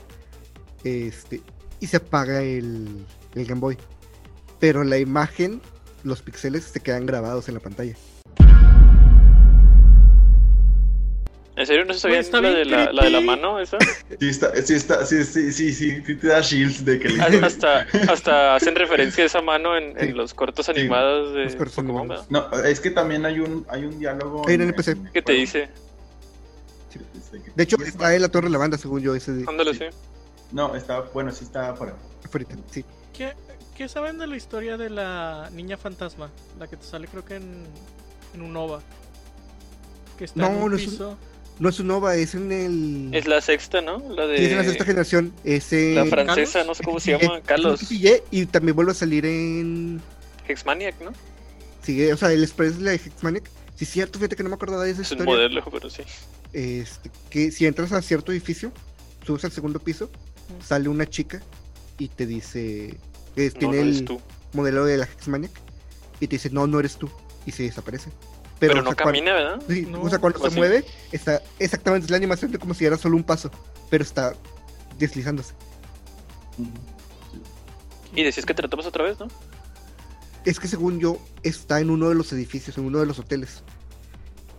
Este. 0.82 1.40
Y 1.80 1.86
se 1.86 1.98
apaga 1.98 2.42
el, 2.42 3.06
el 3.34 3.46
Game 3.46 3.60
Boy. 3.60 3.78
Pero 4.60 4.84
la 4.84 4.98
imagen, 4.98 5.60
los 6.02 6.22
píxeles 6.22 6.64
se 6.64 6.80
quedan 6.80 7.06
grabados 7.06 7.48
en 7.48 7.54
la 7.54 7.60
pantalla. 7.60 7.96
¿En 11.64 11.68
serio 11.68 11.84
no 11.86 11.94
se 11.94 12.00
sabía 12.00 12.20
la 12.20 12.40
de 12.50 12.64
la, 12.66 12.92
la 12.92 13.04
de 13.04 13.10
la 13.10 13.20
mano 13.22 13.58
esa? 13.58 13.78
Sí, 14.20 14.28
está, 14.28 14.54
sí, 14.62 14.74
está, 14.74 15.06
sí, 15.06 15.24
sí, 15.24 15.50
sí, 15.50 15.72
sí, 15.72 16.02
sí 16.04 16.14
te 16.16 16.26
da 16.26 16.42
shields 16.42 16.84
de 16.84 16.98
que 16.98 17.08
le 17.08 17.22
Hasta, 17.22 17.86
hasta 18.06 18.54
hacen 18.54 18.74
referencia 18.74 19.24
a 19.24 19.26
esa 19.28 19.40
mano 19.40 19.74
en, 19.78 19.98
en 19.98 20.08
Sí. 20.08 20.12
los 20.12 20.34
cortos 20.34 20.68
animados 20.68 21.32
de 21.32 21.44
Los 21.44 21.56
cortos 21.56 21.74
Pokémon. 21.76 22.08
No, 22.28 22.50
es 22.64 22.80
que 22.80 22.90
también 22.90 23.24
hay 23.24 23.40
un, 23.40 23.64
hay 23.70 23.86
un 23.86 23.98
diálogo. 23.98 24.46
En- 24.46 24.60
en 24.60 24.74
el 24.74 25.10
¿Qué 25.10 25.22
te 25.22 25.32
dice? 25.32 25.70
De 27.56 27.62
hecho, 27.62 27.76
está 27.82 28.14
en 28.14 28.20
la 28.20 28.28
torre 28.28 28.48
de 28.48 28.52
la 28.52 28.58
banda, 28.58 28.76
según 28.76 29.00
yo, 29.00 29.14
ese 29.14 29.32
de 29.32 29.44
Ándale, 29.48 29.72
Sí. 29.72 29.78
sí. 29.90 29.96
No, 30.52 30.74
está, 30.76 31.00
bueno, 31.14 31.32
sí 31.32 31.44
está 31.44 31.70
afuera. 31.70 31.94
afuera, 32.22 32.46
sí. 32.70 32.84
¿Qué, 33.16 33.32
¿Qué 33.74 33.88
saben 33.88 34.18
de 34.18 34.26
la 34.26 34.36
historia 34.36 34.76
de 34.76 34.90
la 34.90 35.48
niña 35.50 35.78
fantasma? 35.78 36.30
La 36.58 36.66
que 36.66 36.76
te 36.76 36.84
sale 36.84 37.08
creo 37.08 37.24
que 37.24 37.36
en, 37.36 37.64
en 38.34 38.42
un 38.42 38.54
OVA. 38.54 38.82
Que 40.18 40.26
está 40.26 40.42
No, 40.42 40.46
en 40.48 40.62
un 40.62 40.70
no 40.72 40.76
piso. 40.76 41.16
No 41.58 41.68
es 41.68 41.78
un 41.78 41.86
Nova, 41.86 42.16
es 42.16 42.34
en 42.34 42.50
el. 42.50 43.10
Es 43.14 43.26
la 43.28 43.40
sexta, 43.40 43.80
¿no? 43.80 43.98
La 44.14 44.26
de 44.26 44.38
sí, 44.38 44.44
es 44.46 44.50
en 44.50 44.56
la 44.58 44.64
sexta 44.64 44.84
generación. 44.84 45.32
Es 45.44 45.72
en. 45.72 45.94
la 45.94 46.04
francesa, 46.06 46.58
¿Carlos? 46.60 46.66
no 46.66 46.74
sé 46.74 46.82
cómo 46.84 47.00
se 47.00 47.16
llama, 47.18 47.40
Carlos 47.42 47.80
Y 48.30 48.46
también 48.46 48.74
vuelve 48.74 48.92
a 48.92 48.94
salir 48.94 49.24
en. 49.24 50.00
Hexmaniac, 50.48 51.00
¿no? 51.00 51.12
Sí, 51.82 52.10
o 52.10 52.16
sea, 52.16 52.32
el 52.32 52.42
Express 52.42 52.72
es 52.72 52.80
la 52.80 52.90
de 52.90 52.96
Hexmanic. 52.96 53.44
Sí, 53.76 53.84
cierto, 53.84 54.18
fíjate 54.18 54.36
que 54.36 54.42
no 54.42 54.48
me 54.48 54.54
acordaba 54.56 54.84
de 54.84 54.90
esa 54.90 55.02
Es 55.02 55.10
un 55.12 55.18
historia. 55.18 55.34
modelo, 55.34 55.64
pero 55.70 55.90
sí. 55.90 56.02
Este, 56.52 57.10
que 57.30 57.50
si 57.50 57.66
entras 57.66 57.92
a 57.92 58.02
cierto 58.02 58.32
edificio, 58.32 58.72
subes 59.26 59.44
al 59.44 59.52
segundo 59.52 59.78
piso, 59.80 60.10
sale 60.64 60.88
una 60.88 61.06
chica 61.06 61.42
y 61.98 62.08
te 62.08 62.26
dice 62.26 62.96
que 63.34 63.46
No, 63.46 63.58
tiene 63.58 63.76
no 63.76 63.82
el 63.82 64.04
tú. 64.04 64.20
modelo 64.52 64.84
de 64.84 64.96
la 64.98 65.04
Hexmaniac 65.04 65.50
y 66.20 66.26
te 66.28 66.36
dice, 66.36 66.50
no, 66.50 66.66
no 66.66 66.78
eres 66.80 66.96
tú. 66.96 67.10
Y 67.46 67.52
se 67.52 67.64
desaparece. 67.64 68.10
Pero, 68.68 68.80
o 68.80 68.82
no 68.84 68.90
sea, 68.90 68.96
cuan- 68.96 69.06
camina, 69.14 69.32
¿verdad? 69.32 69.62
sí, 69.68 69.86
No, 69.90 70.02
o 70.02 70.08
sea, 70.10 70.18
cuando 70.18 70.38
¿o 70.40 70.44
se 70.44 70.50
sí? 70.50 70.56
mueve, 70.56 70.84
está 71.12 71.42
exactamente 71.58 72.04
es 72.06 72.10
la 72.10 72.16
animación 72.16 72.50
de 72.52 72.58
como 72.58 72.74
si 72.74 72.84
era 72.84 72.96
solo 72.96 73.16
un 73.16 73.24
paso, 73.24 73.50
pero 73.90 74.02
está 74.04 74.34
deslizándose. 74.98 75.54
Y 78.14 78.22
decías 78.22 78.46
que 78.46 78.54
te 78.54 78.62
la 78.62 78.68
tomas 78.68 78.86
otra 78.86 79.04
vez, 79.04 79.18
¿no? 79.18 79.26
Es 80.44 80.60
que 80.60 80.68
según 80.68 81.00
yo, 81.00 81.18
está 81.42 81.80
en 81.80 81.90
uno 81.90 82.08
de 82.08 82.14
los 82.14 82.32
edificios, 82.32 82.76
en 82.78 82.84
uno 82.84 82.98
de 83.00 83.06
los 83.06 83.18
hoteles. 83.18 83.62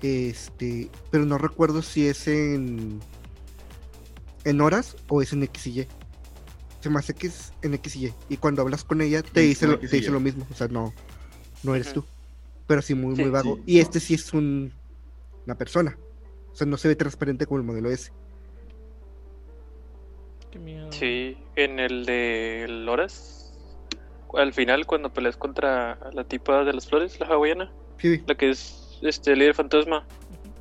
Este, 0.02 0.90
pero 1.12 1.26
no 1.26 1.38
recuerdo 1.38 1.82
si 1.82 2.08
es 2.08 2.28
en. 2.28 3.00
en 4.44 4.62
horas 4.62 4.98
o 5.08 5.22
es 5.22 5.32
en 5.34 5.44
X 5.44 5.68
y 5.68 5.82
Y. 5.82 5.88
Se 6.82 6.90
me 6.90 7.00
hace 7.00 7.14
que 7.14 7.28
es 7.28 7.54
en 7.62 7.74
X 7.76 7.96
y 7.96 8.08
Y. 8.08 8.14
Y 8.30 8.38
cuando 8.38 8.62
hablas 8.62 8.84
con 8.84 9.02
ella, 9.02 9.22
te 9.24 9.42
dice, 9.42 9.68
lo, 9.68 9.80
te 9.80 9.88
dice 9.88 10.12
lo 10.12 10.20
mismo. 10.20 10.46
O 10.52 10.56
sea, 10.56 10.68
no, 10.68 10.94
no 11.64 11.76
eres 11.76 11.94
tú. 11.94 12.04
Pero 12.68 12.82
sí, 12.82 12.96
muy, 12.96 13.16
Sí, 13.16 13.22
muy 13.24 13.32
vago. 13.32 13.56
sí, 13.58 13.64
y 13.66 13.76
no. 13.76 13.82
este 13.82 14.00
sí 14.00 14.14
es 14.16 14.34
un, 14.34 14.72
una 15.46 15.56
persona. 15.56 15.98
O 16.52 16.56
sea, 16.56 16.66
no 16.66 16.78
se 16.78 16.88
ve 16.88 16.96
transparente 16.96 17.46
como 17.46 17.60
el 17.60 17.66
modelo 17.66 17.90
ese. 17.92 18.12
Qué 20.52 20.60
miedo. 20.60 20.92
Sí, 20.92 21.38
en 21.56 21.80
el 21.80 22.06
de 22.06 22.66
Loras. 22.70 23.54
Al 24.34 24.54
final, 24.54 24.86
cuando 24.86 25.12
peleas 25.14 25.38
contra 25.38 25.98
la 26.14 26.24
tipa 26.26 26.64
de 26.64 26.74
las 26.74 26.88
flores, 26.88 27.20
la 27.20 27.28
hawaiana, 27.28 27.72
Sí, 27.98 28.18
sí. 28.18 28.24
la 28.28 28.36
que 28.36 28.50
es 28.50 28.98
este 29.02 29.36
líder 29.36 29.54
fantasma, 29.54 30.06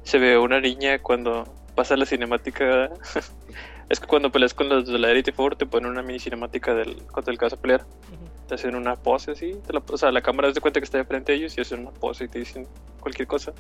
se 0.04 0.18
ve 0.18 0.38
una 0.38 0.60
niña 0.60 0.98
cuando 1.00 1.44
pasa 1.74 1.96
la 1.96 2.06
cinemática. 2.06 2.90
es 3.88 3.98
que 4.00 4.06
cuando 4.06 4.30
peleas 4.30 4.54
con 4.54 4.68
los 4.68 4.86
de 4.86 4.98
la 4.98 5.10
Elite 5.10 5.32
Four, 5.32 5.56
te 5.56 5.66
ponen 5.66 5.90
una 5.90 6.02
mini 6.02 6.18
cinemática 6.20 6.74
del, 6.74 7.02
contra 7.06 7.32
el 7.32 7.38
que 7.38 7.46
vas 7.46 7.52
a 7.54 7.60
pelear. 7.60 7.80
Ujú. 7.82 8.28
Te 8.48 8.54
hacen 8.56 8.74
una 8.74 8.96
pose 8.96 9.30
así. 9.32 9.54
te 9.66 9.72
la- 9.72 9.82
o 9.90 9.96
sea, 9.98 10.12
la 10.12 10.20
cámara 10.22 10.52
se 10.52 10.60
cuenta 10.60 10.80
que 10.80 10.84
está 10.84 10.98
de 10.98 11.04
frente 11.04 11.32
a 11.32 11.34
ellos 11.34 11.56
y 11.56 11.60
hacen 11.60 11.80
una 11.80 11.90
pose 11.90 12.24
y 12.24 12.28
te 12.28 12.38
dicen 12.40 12.66
cualquier 13.00 13.26
cosa. 13.26 13.52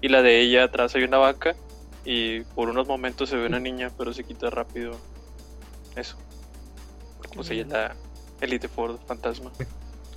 Y 0.00 0.08
la 0.08 0.22
de 0.22 0.40
ella 0.40 0.64
atrás 0.64 0.94
hay 0.94 1.04
una 1.04 1.18
vaca. 1.18 1.54
Y 2.04 2.40
por 2.54 2.68
unos 2.68 2.86
momentos 2.86 3.28
se 3.30 3.36
ve 3.36 3.46
una 3.46 3.58
niña, 3.58 3.90
pero 3.98 4.12
se 4.12 4.22
quita 4.24 4.48
rápido 4.50 4.92
eso. 5.96 6.16
Porque 7.18 7.34
pues 7.36 7.50
ella 7.50 7.62
es 7.62 7.68
la 7.68 7.96
Elite 8.40 8.68
Four 8.68 8.98
fantasma. 9.06 9.50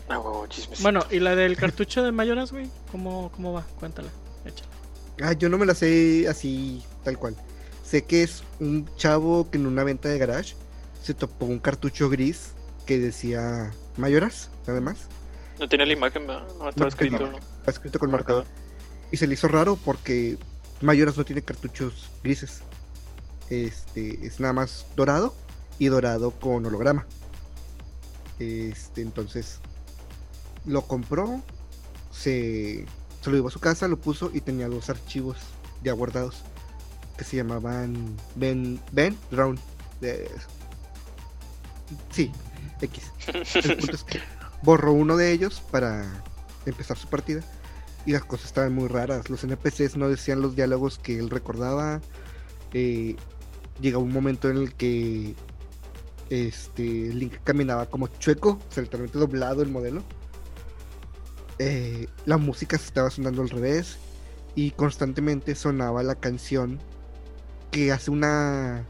Ah, 0.07 0.19
huevo, 0.19 0.45
chismes. 0.47 0.81
Bueno, 0.81 1.01
¿y 1.11 1.19
la 1.19 1.35
del 1.35 1.55
cartucho 1.57 2.03
de 2.03 2.11
Mayoras, 2.11 2.51
güey? 2.51 2.67
¿Cómo, 2.91 3.31
¿Cómo 3.35 3.53
va? 3.53 3.63
Cuéntala. 3.79 4.09
Échala. 4.45 4.69
Ah, 5.21 5.33
yo 5.33 5.49
no 5.49 5.57
me 5.57 5.65
la 5.65 5.73
sé 5.75 6.27
así, 6.27 6.83
tal 7.03 7.17
cual. 7.17 7.35
Sé 7.83 8.03
que 8.05 8.23
es 8.23 8.43
un 8.59 8.87
chavo 8.97 9.49
que 9.49 9.57
en 9.57 9.65
una 9.67 9.83
venta 9.83 10.09
de 10.09 10.17
garage 10.19 10.55
se 11.01 11.13
topó 11.13 11.45
un 11.45 11.59
cartucho 11.59 12.09
gris 12.09 12.51
que 12.85 12.99
decía 12.99 13.71
Mayoras, 13.99 14.49
además. 14.67 14.97
No 15.59 15.67
tiene 15.67 15.85
la 15.85 15.93
imagen, 15.93 16.25
¿verdad? 16.27 16.47
no 16.57 16.69
estaba 16.69 16.85
No, 16.85 16.87
escrito. 16.87 17.31
Está 17.59 17.71
escrito 17.71 17.99
con 17.99 18.11
marcador. 18.11 18.45
Y 19.11 19.17
se 19.17 19.27
le 19.27 19.33
hizo 19.33 19.47
raro 19.47 19.75
porque 19.75 20.37
Mayoras 20.81 21.17
no 21.17 21.25
tiene 21.25 21.41
cartuchos 21.41 22.09
grises. 22.23 22.61
Este 23.49 24.25
es 24.25 24.39
nada 24.39 24.53
más 24.53 24.85
dorado 24.95 25.33
y 25.79 25.87
dorado 25.87 26.31
con 26.31 26.65
holograma. 26.65 27.05
Este, 28.37 29.01
entonces 29.01 29.59
lo 30.65 30.83
compró, 30.83 31.41
se, 32.11 32.85
se 33.21 33.29
lo 33.29 33.35
llevó 33.35 33.47
a 33.49 33.51
su 33.51 33.59
casa, 33.59 33.87
lo 33.87 33.97
puso 33.97 34.31
y 34.33 34.41
tenía 34.41 34.67
dos 34.69 34.89
archivos 34.89 35.37
ya 35.83 35.93
guardados 35.93 36.43
que 37.17 37.23
se 37.25 37.37
llamaban 37.37 38.15
Ben 38.35 38.79
Ben 38.91 39.17
Drown. 39.31 39.59
sí, 42.11 42.31
X. 42.81 43.11
El 43.55 43.77
punto 43.77 43.95
es 43.95 44.03
que 44.03 44.19
borró 44.61 44.93
uno 44.93 45.17
de 45.17 45.31
ellos 45.31 45.61
para 45.71 46.05
empezar 46.65 46.97
su 46.97 47.07
partida 47.07 47.41
y 48.05 48.11
las 48.11 48.23
cosas 48.23 48.47
estaban 48.47 48.73
muy 48.73 48.87
raras. 48.87 49.29
Los 49.29 49.43
NPCs 49.43 49.97
no 49.97 50.09
decían 50.09 50.41
los 50.41 50.55
diálogos 50.55 50.97
que 50.99 51.19
él 51.19 51.29
recordaba. 51.29 52.01
Eh, 52.73 53.15
llegó 53.81 53.99
un 53.99 54.11
momento 54.11 54.49
en 54.49 54.57
el 54.57 54.73
que 54.73 55.35
este 56.29 56.83
Link 56.83 57.35
caminaba 57.43 57.87
como 57.87 58.07
chueco, 58.07 58.59
o 58.69 58.71
sea, 58.73 58.83
literalmente 58.83 59.17
doblado 59.17 59.61
el 59.61 59.69
modelo. 59.69 60.03
Eh, 61.57 62.07
la 62.25 62.37
música 62.37 62.77
se 62.77 62.85
estaba 62.85 63.09
sonando 63.09 63.41
al 63.41 63.49
revés 63.49 63.97
y 64.55 64.71
constantemente 64.71 65.55
sonaba 65.55 66.03
la 66.03 66.15
canción 66.15 66.79
que 67.71 67.91
hace 67.91 68.11
una 68.11 68.85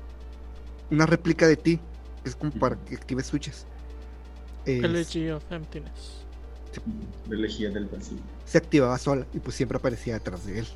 una 0.92 1.06
réplica 1.06 1.48
de 1.48 1.56
ti, 1.56 1.80
que 2.24 2.30
es 2.30 2.36
como 2.36 2.52
para 2.52 2.76
que 2.86 2.96
actives 2.96 3.28
switches. 3.28 3.66
Es- 4.66 4.84
Elegy 4.84 5.30
of 5.30 5.44
Emptiness. 5.52 6.20
La 7.28 7.36
elegía 7.36 7.70
del 7.72 7.86
vacío. 7.86 8.18
se 8.46 8.58
activaba 8.58 8.98
sola 8.98 9.26
y 9.34 9.40
pues 9.40 9.56
siempre 9.56 9.78
aparecía 9.78 10.14
detrás 10.14 10.46
de 10.46 10.60
él. 10.60 10.68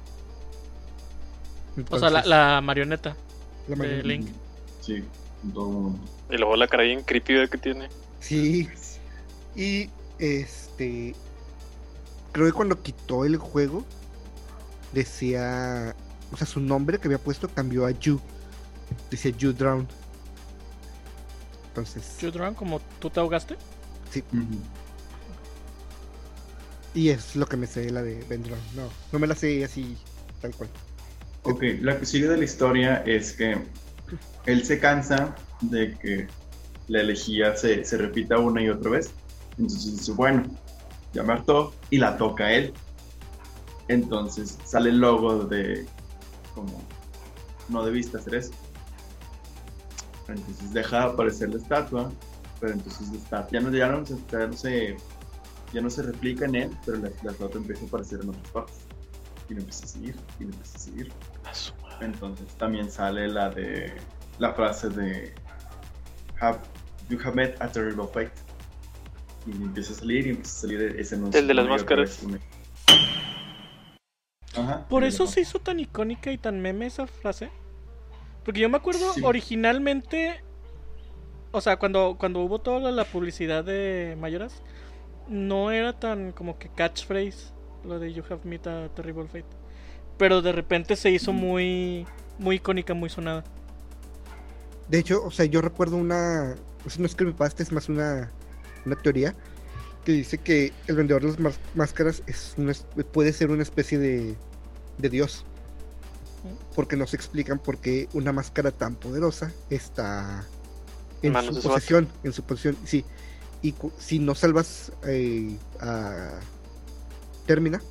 O 1.90 2.00
sea, 2.00 2.10
la, 2.10 2.20
Entonces, 2.20 2.30
la 2.30 2.62
marioneta. 2.62 3.16
la 3.68 3.76
de 3.76 4.04
Link. 4.04 4.30
Sí, 4.82 5.04
en 5.44 5.52
todo 5.54 5.70
momento. 5.70 6.12
Y 6.30 6.38
luego 6.38 6.56
la 6.56 6.68
cara 6.68 6.84
bien 6.84 7.04
creepy 7.04 7.48
que 7.50 7.58
tiene. 7.58 7.90
Sí. 8.20 8.68
Y 9.56 9.90
este. 10.20 11.16
Creo 12.32 12.48
que 12.48 12.54
cuando 12.54 12.82
quitó 12.82 13.26
el 13.26 13.38
juego, 13.38 13.86
decía. 14.94 15.96
O 16.32 16.38
sea, 16.38 16.48
su 16.48 16.60
nombre 16.60 16.98
que 16.98 17.08
había 17.08 17.20
puesto 17.20 17.48
cambió 17.48 17.86
a 17.86 17.92
You. 17.92 18.20
Decía 19.12 19.32
You 19.38 19.54
Drown. 19.54 19.88
Entonces. 21.70 22.18
You 22.20 22.32
Drown, 22.32 22.54
como 22.56 22.80
tú 23.00 23.10
te 23.10 23.20
ahogaste. 23.20 23.58
Y 26.94 27.10
es 27.10 27.36
lo 27.36 27.46
que 27.46 27.58
me 27.58 27.68
sé 27.68 27.90
la 27.90 28.02
de 28.02 28.24
Ben 28.30 28.44
Drown. 28.44 28.60
No, 28.76 28.90
no 29.12 29.20
me 29.20 29.28
la 29.28 29.36
sé 29.36 29.64
así, 29.64 29.98
tal 30.42 30.54
cual. 30.56 30.70
Ok, 31.44 31.64
lo 31.82 32.00
que 32.00 32.06
sigue 32.06 32.28
de 32.28 32.38
la 32.38 32.44
historia 32.44 32.98
es 33.06 33.34
que 33.34 33.58
él 34.46 34.64
se 34.64 34.80
cansa 34.80 35.36
de 35.62 35.98
que 35.98 36.28
la 36.88 37.02
elegía 37.02 37.56
se, 37.56 37.84
se 37.84 37.98
repita 37.98 38.38
una 38.38 38.62
y 38.62 38.70
otra 38.70 38.92
vez. 38.92 39.12
Entonces 39.58 39.98
dice, 39.98 40.12
bueno, 40.12 40.44
ya 41.14 41.24
me 41.24 41.34
hartó 41.34 41.74
y 41.90 41.98
la 41.98 42.18
toca 42.18 42.52
él. 42.52 42.74
Entonces 43.88 44.58
sale 44.64 44.90
el 44.90 45.00
logo 45.00 45.46
de 45.46 45.86
como 46.54 46.82
no 47.70 47.84
debiste 47.84 48.18
hacer 48.18 48.36
eso. 48.36 48.52
Entonces 50.28 50.74
deja 50.74 51.00
de 51.00 51.06
aparecer 51.06 51.50
la 51.50 51.58
estatua, 51.58 52.12
pero 52.64 52.76
entonces 52.76 53.12
estatua 53.12 53.50
ya 53.52 53.60
no, 53.60 53.76
ya 53.76 53.88
no, 53.90 54.06
se- 54.06 54.16
ya 54.32 54.48
no 54.48 54.54
se 54.54 54.96
ya 55.74 55.82
no 55.82 55.90
se 55.90 56.02
replica 56.04 56.46
en 56.46 56.56
él, 56.56 56.72
pero 56.86 56.98
la, 56.98 57.10
la 57.24 57.32
empieza 57.56 57.84
a 57.84 57.88
aparecer 57.88 58.22
en 58.22 58.30
otras 58.30 58.50
partes. 58.52 58.76
Y 59.50 59.54
lo 59.56 59.60
empieza 59.60 59.84
a 59.84 59.88
seguir, 59.90 60.16
y 60.40 60.44
lo 60.46 60.50
empieza 60.52 60.76
a 60.78 60.80
seguir. 60.80 61.12
A 61.44 61.54
su 61.54 61.74
madre. 61.82 62.06
Entonces 62.06 62.48
también 62.58 62.90
sale 62.90 63.28
la 63.28 63.50
de 63.50 63.92
la 64.40 64.54
frase 64.54 64.88
de 64.90 65.34
have, 66.40 66.60
You 67.10 67.20
have 67.22 67.36
met 67.36 67.62
a 67.62 67.68
terrible 67.70 68.06
fate. 68.08 68.32
Y 69.46 69.52
empieza 69.52 69.92
a 69.92 69.96
salir 69.98 70.26
y 70.28 70.30
empieza 70.30 70.58
a 70.58 70.62
salir 70.62 70.82
ese 70.98 71.16
anuncio. 71.16 71.42
El 71.42 71.48
de 71.48 71.54
las 71.54 71.68
máscaras. 71.68 72.20
Ajá, 74.56 74.88
Por 74.88 75.04
eso 75.04 75.28
se 75.28 75.42
hizo 75.42 75.60
tan 75.60 75.82
icónica 75.82 76.32
y 76.32 76.38
tan 76.38 76.62
meme 76.62 76.86
esa 76.86 77.08
frase. 77.08 77.50
Porque 78.46 78.62
yo 78.62 78.70
me 78.70 78.78
acuerdo 78.78 79.12
Sí. 79.14 79.22
originalmente. 79.26 80.42
O 81.56 81.62
sea, 81.62 81.78
cuando, 81.78 82.16
cuando 82.18 82.40
hubo 82.40 82.60
toda 82.60 82.92
la, 82.92 83.06
publicidad 83.06 83.64
de 83.64 84.18
Mayoras, 84.20 84.64
no 85.30 85.70
era 85.70 85.94
tan 85.94 86.32
como 86.32 86.58
que 86.58 86.68
catchphrase 86.68 87.54
lo 87.86 88.00
de 88.00 88.12
You 88.12 88.24
have 88.28 88.42
met 88.44 88.66
a 88.66 88.90
terrible 88.90 89.28
fate. 89.28 89.46
Pero 90.18 90.42
de 90.42 90.52
repente 90.52 90.96
se 90.96 91.12
hizo 91.12 91.32
muy, 91.32 92.08
muy 92.40 92.56
icónica, 92.56 92.96
muy 92.96 93.12
sonada. 93.12 93.44
De 94.88 94.98
hecho, 94.98 95.24
o 95.24 95.30
sea, 95.30 95.46
yo 95.46 95.62
recuerdo 95.62 95.96
una. 95.96 96.56
no 96.98 97.06
es 97.06 97.16
creepypasta, 97.16 97.62
es 97.62 97.72
más 97.72 97.88
una, 97.88 98.32
una 98.84 98.96
teoría 98.96 99.36
que 100.04 100.12
dice 100.12 100.40
que 100.40 100.74
el 100.88 100.96
vendedor 100.96 101.22
de 101.22 101.44
las 101.44 101.60
máscaras 101.76 102.24
es 102.26 102.56
una 102.58 102.74
puede 103.12 103.32
ser 103.32 103.52
una 103.52 103.62
especie 103.62 104.00
de, 104.00 104.36
de 104.98 105.10
dios. 105.10 105.46
Porque 106.76 106.98
no 106.98 107.06
se 107.06 107.16
explican 107.16 107.60
por 107.60 107.78
qué 107.78 108.10
una 108.14 108.32
máscara 108.32 108.72
tan 108.72 108.96
poderosa 108.96 109.54
está 109.70 110.48
en 111.24 111.34
Manos 111.34 111.56
su 111.56 111.60
ese 111.60 111.68
vato. 111.70 111.76
posesión. 111.76 112.08
En 112.24 112.34
su 112.34 112.44
posición, 112.44 112.78
sí. 112.86 113.04
Y 113.62 113.74
si 113.98 114.20
no 114.20 114.36
salvas 114.36 114.92
eh, 115.08 115.58
a 115.80 116.40
Termina, 117.46 117.82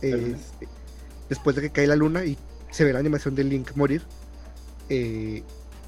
este, 0.00 0.68
después 1.28 1.56
de 1.56 1.62
que 1.62 1.70
cae 1.70 1.86
la 1.86 1.96
luna 1.96 2.24
y 2.24 2.36
se 2.70 2.84
ve 2.84 2.92
la 2.92 2.98
animación 3.00 3.34
de 3.34 3.44
Link 3.44 3.72
morir, 3.74 4.02
eh, 4.88 5.42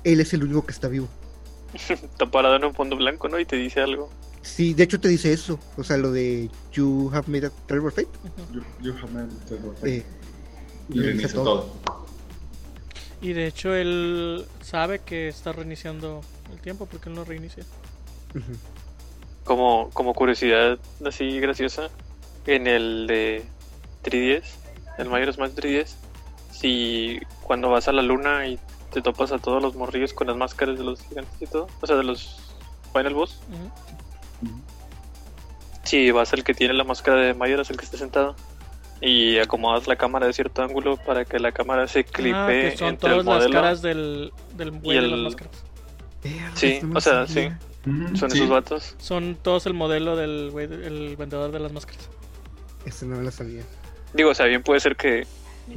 él 0.05 0.21
es 0.21 0.33
el 0.35 0.43
único 0.45 0.65
que 0.67 0.73
está 0.73 0.89
vivo. 0.89 1.09
Está 1.89 2.27
parado 2.31 2.57
en 2.57 2.65
un 2.65 2.75
fondo 2.75 2.97
blanco, 2.97 3.29
¿no? 3.29 3.39
Y 3.39 3.45
te 3.45 3.57
dice 3.57 3.81
algo. 3.81 4.11
Sí, 4.43 4.73
de 4.75 4.85
hecho 4.85 4.99
te 5.01 5.09
dice 5.09 5.33
eso. 5.33 5.59
O 5.77 5.85
sea, 5.85 5.97
lo 5.97 6.11
de 6.13 6.51
You 6.73 7.11
have 7.13 7.29
made 7.31 7.47
a 7.47 7.51
terrible 7.67 7.91
fate. 7.91 8.09
You, 8.53 8.63
you 8.81 8.93
have 8.97 9.13
met 9.13 9.31
a 9.31 9.45
terrible 9.47 9.73
fate. 9.77 9.97
eh, 9.99 10.05
y 10.89 10.93
dice 10.95 11.07
reinicia 11.07 11.33
todo. 11.35 11.45
todo. 11.85 12.07
Y 13.21 13.33
de 13.33 13.47
hecho 13.49 13.75
él 13.75 14.47
sabe 14.63 15.01
que 15.01 15.29
está 15.29 15.53
reiniciando 15.53 16.23
el 16.53 16.61
tiempo 16.61 16.87
porque 16.87 17.09
él 17.09 17.15
no 17.15 17.25
reinicia. 17.25 17.65
Como, 19.45 19.91
como 19.95 20.15
curiosidad 20.15 20.79
así 21.07 21.41
graciosa, 21.41 21.89
en 22.47 22.67
el 22.67 23.07
de 23.07 23.45
3DS, 24.05 24.45
el 24.99 25.09
Majora's 25.09 25.39
Mask 25.39 25.55
3DS, 25.57 25.95
si 26.53 27.19
cuando 27.43 27.71
vas 27.71 27.89
a 27.89 27.93
la 27.93 28.03
luna 28.03 28.47
y 28.47 28.59
te 28.93 29.01
topas 29.01 29.33
a 29.33 29.39
todos 29.39 29.63
los 29.63 29.75
morrillos 29.75 30.13
con 30.13 30.27
las 30.27 30.37
máscaras 30.37 30.77
de 30.79 30.85
los 30.85 31.01
gigantes 31.03 31.41
y 31.41 31.47
todo, 31.47 31.67
o 31.81 31.87
sea, 31.87 31.97
de 31.97 32.05
los 32.05 32.37
Final 32.93 33.15
Boss, 33.15 33.39
Ujú. 33.49 34.51
Ujú. 34.53 34.61
si 35.85 36.11
vas 36.11 36.33
al 36.33 36.45
que 36.45 36.55
tiene 36.55 36.75
la 36.75 36.85
máscara 36.85 37.21
de 37.21 37.35
Majora's, 37.35 37.71
el 37.71 37.77
que 37.79 37.85
está 37.85 37.97
sentado, 37.97 38.35
y 39.01 39.39
acomodas 39.39 39.87
la 39.87 39.97
cámara 39.97 40.27
de 40.27 40.33
cierto 40.33 40.63
ángulo 40.63 40.97
para 40.97 41.25
que 41.25 41.39
la 41.39 41.53
cámara 41.53 41.87
se 41.87 42.01
Ah, 42.01 42.05
clipe 42.05 42.71
que 42.71 42.77
son 42.77 42.89
entre 42.89 43.11
el 43.11 43.17
todas 43.23 43.27
las 43.27 43.35
modelo, 43.37 43.53
caras 43.55 43.81
del, 43.83 44.33
del 44.57 44.81
de 44.83 44.93
las 45.03 45.05
el- 45.13 45.23
máscaras. 45.25 45.65
Sí, 46.55 46.81
no 46.83 46.99
o 46.99 47.01
sea. 47.01 47.25
Ujú, 47.25 48.17
son 48.17 48.31
sí. 48.31 48.39
esos 48.39 48.49
vatos. 48.51 48.95
Son 48.99 49.37
todos 49.41 49.67
el 49.67 49.75
modelo 49.75 50.17
del 50.17 50.51
güey, 50.51 50.67
el 50.67 51.17
vendedor 51.17 51.53
de 51.53 51.61
las 51.61 51.73
máscaras. 51.73 52.09
Ese 52.85 53.07
no 53.07 53.17
me 53.17 53.23
lo 53.23 53.31
sabía. 53.31 53.63
Digo, 54.15 54.31
o 54.31 54.35
sea, 54.35 54.47
bien 54.47 54.63
puede 54.63 54.81
ser 54.81 54.97
que 54.97 55.27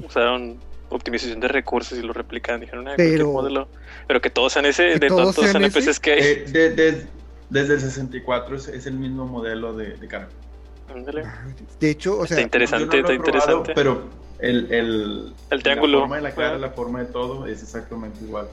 usaron 0.04 0.58
optimización 0.90 1.40
de 1.40 1.48
recursos 1.48 1.98
y 1.98 2.02
lo 2.02 2.12
replican, 2.14 2.60
dijeron, 2.60 2.88
ah, 2.88 2.94
Pero- 2.98 3.32
modelo, 3.32 3.68
pero 4.08 4.20
que 4.22 4.30
todos 4.30 4.52
sean 4.54 4.66
ese, 4.66 4.94
¿Que 4.94 5.00
de 5.00 5.08
todos 5.08 5.36
sean 5.36 5.56
NPCs 5.58 5.88
ese? 5.88 6.02
que 6.02 6.12
hay. 6.14 6.20
Eh, 6.22 6.46
de- 6.48 6.70
de- 6.72 7.08
desde 7.50 7.74
el 7.76 7.82
64 7.82 8.56
es, 8.56 8.68
es 8.70 8.86
el 8.88 8.94
mismo 8.96 9.26
modelo 9.26 9.74
de, 9.76 9.96
de 9.98 10.08
cara. 10.08 10.28
Ah, 10.90 11.46
De 11.80 11.90
hecho, 11.90 12.18
o 12.20 12.24
Está 12.24 12.36
sea, 12.36 12.44
interesante, 12.44 12.86
no 12.86 12.92
está 13.02 13.14
he 13.14 13.18
probado, 13.20 13.28
interesante. 13.60 13.74
Pero 13.76 14.10
el, 14.40 14.72
el, 14.72 15.34
El 15.50 15.64
triángulo. 15.64 16.00
La 16.00 16.02
forma 16.02 16.16
de 16.18 16.22
la 16.24 16.32
cara, 16.36 16.58
la 16.58 16.70
forma 16.72 17.00
de 17.00 17.06
todo 17.06 17.46
es 17.48 17.62
exactamente 17.64 18.24
igual. 18.24 18.48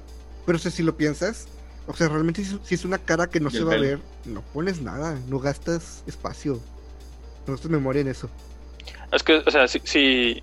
pero 0.46 0.56
o 0.56 0.58
sea, 0.60 0.70
si 0.70 0.82
lo 0.84 0.96
piensas, 0.96 1.48
o 1.88 1.96
sea, 1.96 2.08
realmente 2.08 2.44
si, 2.44 2.74
es 2.74 2.84
una 2.84 2.98
cara 2.98 3.28
que 3.28 3.40
no 3.40 3.50
se 3.50 3.64
va 3.64 3.74
a 3.74 3.78
ver, 3.78 3.98
no 4.26 4.42
pones 4.42 4.82
nada, 4.82 5.18
no 5.26 5.40
gastas 5.40 6.04
espacio, 6.06 6.60
no 7.46 7.54
gastas 7.54 7.70
memoria 7.70 8.02
en 8.02 8.08
eso. 8.08 8.28
Es 9.10 9.22
que, 9.22 9.36
o 9.36 9.50
sea, 9.50 9.66
si, 9.66 9.80
si, 9.84 10.42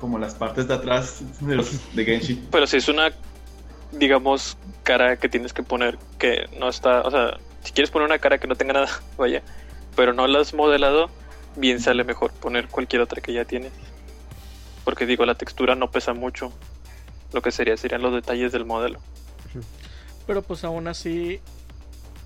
como 0.00 0.18
las 0.18 0.34
partes 0.34 0.66
de 0.68 0.74
atrás 0.74 1.22
de 1.40 1.54
los 1.54 1.94
de 1.94 2.04
Genshin. 2.04 2.48
Pero 2.50 2.66
si 2.66 2.78
es 2.78 2.88
una, 2.88 3.12
digamos, 3.92 4.56
cara 4.84 5.18
que 5.18 5.28
tienes 5.28 5.52
que 5.52 5.62
poner 5.62 5.98
que 6.18 6.48
no 6.58 6.70
está, 6.70 7.02
o 7.02 7.10
sea, 7.10 7.38
si 7.62 7.72
quieres 7.72 7.90
poner 7.90 8.06
una 8.06 8.18
cara 8.18 8.38
que 8.38 8.46
no 8.46 8.56
tenga 8.56 8.72
nada, 8.72 8.88
vaya, 9.18 9.42
pero 9.94 10.14
no 10.14 10.26
la 10.26 10.40
has 10.40 10.54
modelado, 10.54 11.10
bien 11.56 11.80
sale 11.80 12.04
mejor 12.04 12.32
poner 12.32 12.68
cualquier 12.68 13.02
otra 13.02 13.20
que 13.20 13.34
ya 13.34 13.44
tienes. 13.44 13.72
Porque 14.84 15.04
digo, 15.04 15.26
la 15.26 15.34
textura 15.34 15.74
no 15.74 15.90
pesa 15.90 16.14
mucho. 16.14 16.52
Lo 17.32 17.42
que 17.42 17.50
sería 17.50 17.76
serían 17.76 18.02
los 18.02 18.14
detalles 18.14 18.52
del 18.52 18.64
modelo. 18.64 19.00
Pero 20.26 20.42
pues 20.42 20.64
aún 20.64 20.88
así 20.88 21.40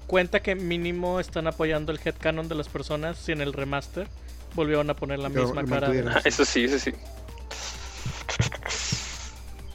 cuenta 0.07 0.41
que 0.41 0.55
mínimo 0.55 1.21
están 1.21 1.47
apoyando 1.47 1.93
el 1.93 2.01
headcanon 2.05 2.49
de 2.49 2.55
las 2.55 2.69
personas 2.69 3.17
si 3.19 3.33
en 3.33 3.41
el 3.41 3.53
remaster 3.53 4.09
volvieron 4.55 4.91
a 4.91 4.95
poner 4.97 5.19
la 5.19 5.29
misma 5.29 5.63
cara. 5.65 5.81
mantuvieron. 5.89 6.13
Ah, 6.17 6.21
Eso 6.25 6.45
sí, 6.45 6.65
eso 6.65 6.79
sí. 6.79 6.93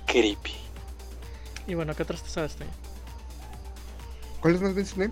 Creepy. 0.07 0.53
Y 1.67 1.73
bueno, 1.76 1.93
¿qué 1.95 2.03
otras 2.03 2.21
te 2.23 2.30
sabes, 2.30 2.55
Toño? 2.55 2.69
¿Cuáles 4.39 4.61
más 4.61 4.73
mencioné? 4.73 5.11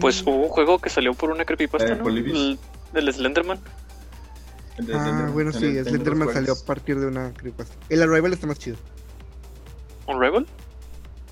Pues 0.00 0.22
Mm, 0.24 0.28
hubo 0.28 0.36
un 0.44 0.48
juego 0.48 0.78
que 0.78 0.90
salió 0.90 1.14
por 1.14 1.30
una 1.30 1.44
creepypasta, 1.44 1.92
Eh, 1.92 1.96
¿no? 1.96 2.08
El, 2.08 2.58
del 2.92 3.12
Slenderman. 3.12 3.60
El 4.78 4.86
de 4.86 4.94
Ah, 4.96 5.00
Slenderman, 5.02 5.32
bueno, 5.34 5.50
en 5.50 5.60
sí, 5.60 5.66
el- 5.66 5.76
en 5.78 5.84
Slenderman 5.84 6.32
salió 6.32 6.52
a 6.52 6.66
partir 6.66 6.98
de 6.98 7.06
una 7.06 7.32
creepypasta. 7.32 7.74
El 7.88 8.02
Arrival 8.02 8.32
está 8.32 8.46
más 8.46 8.58
chido. 8.58 8.76
¿Unravel? 10.06 10.46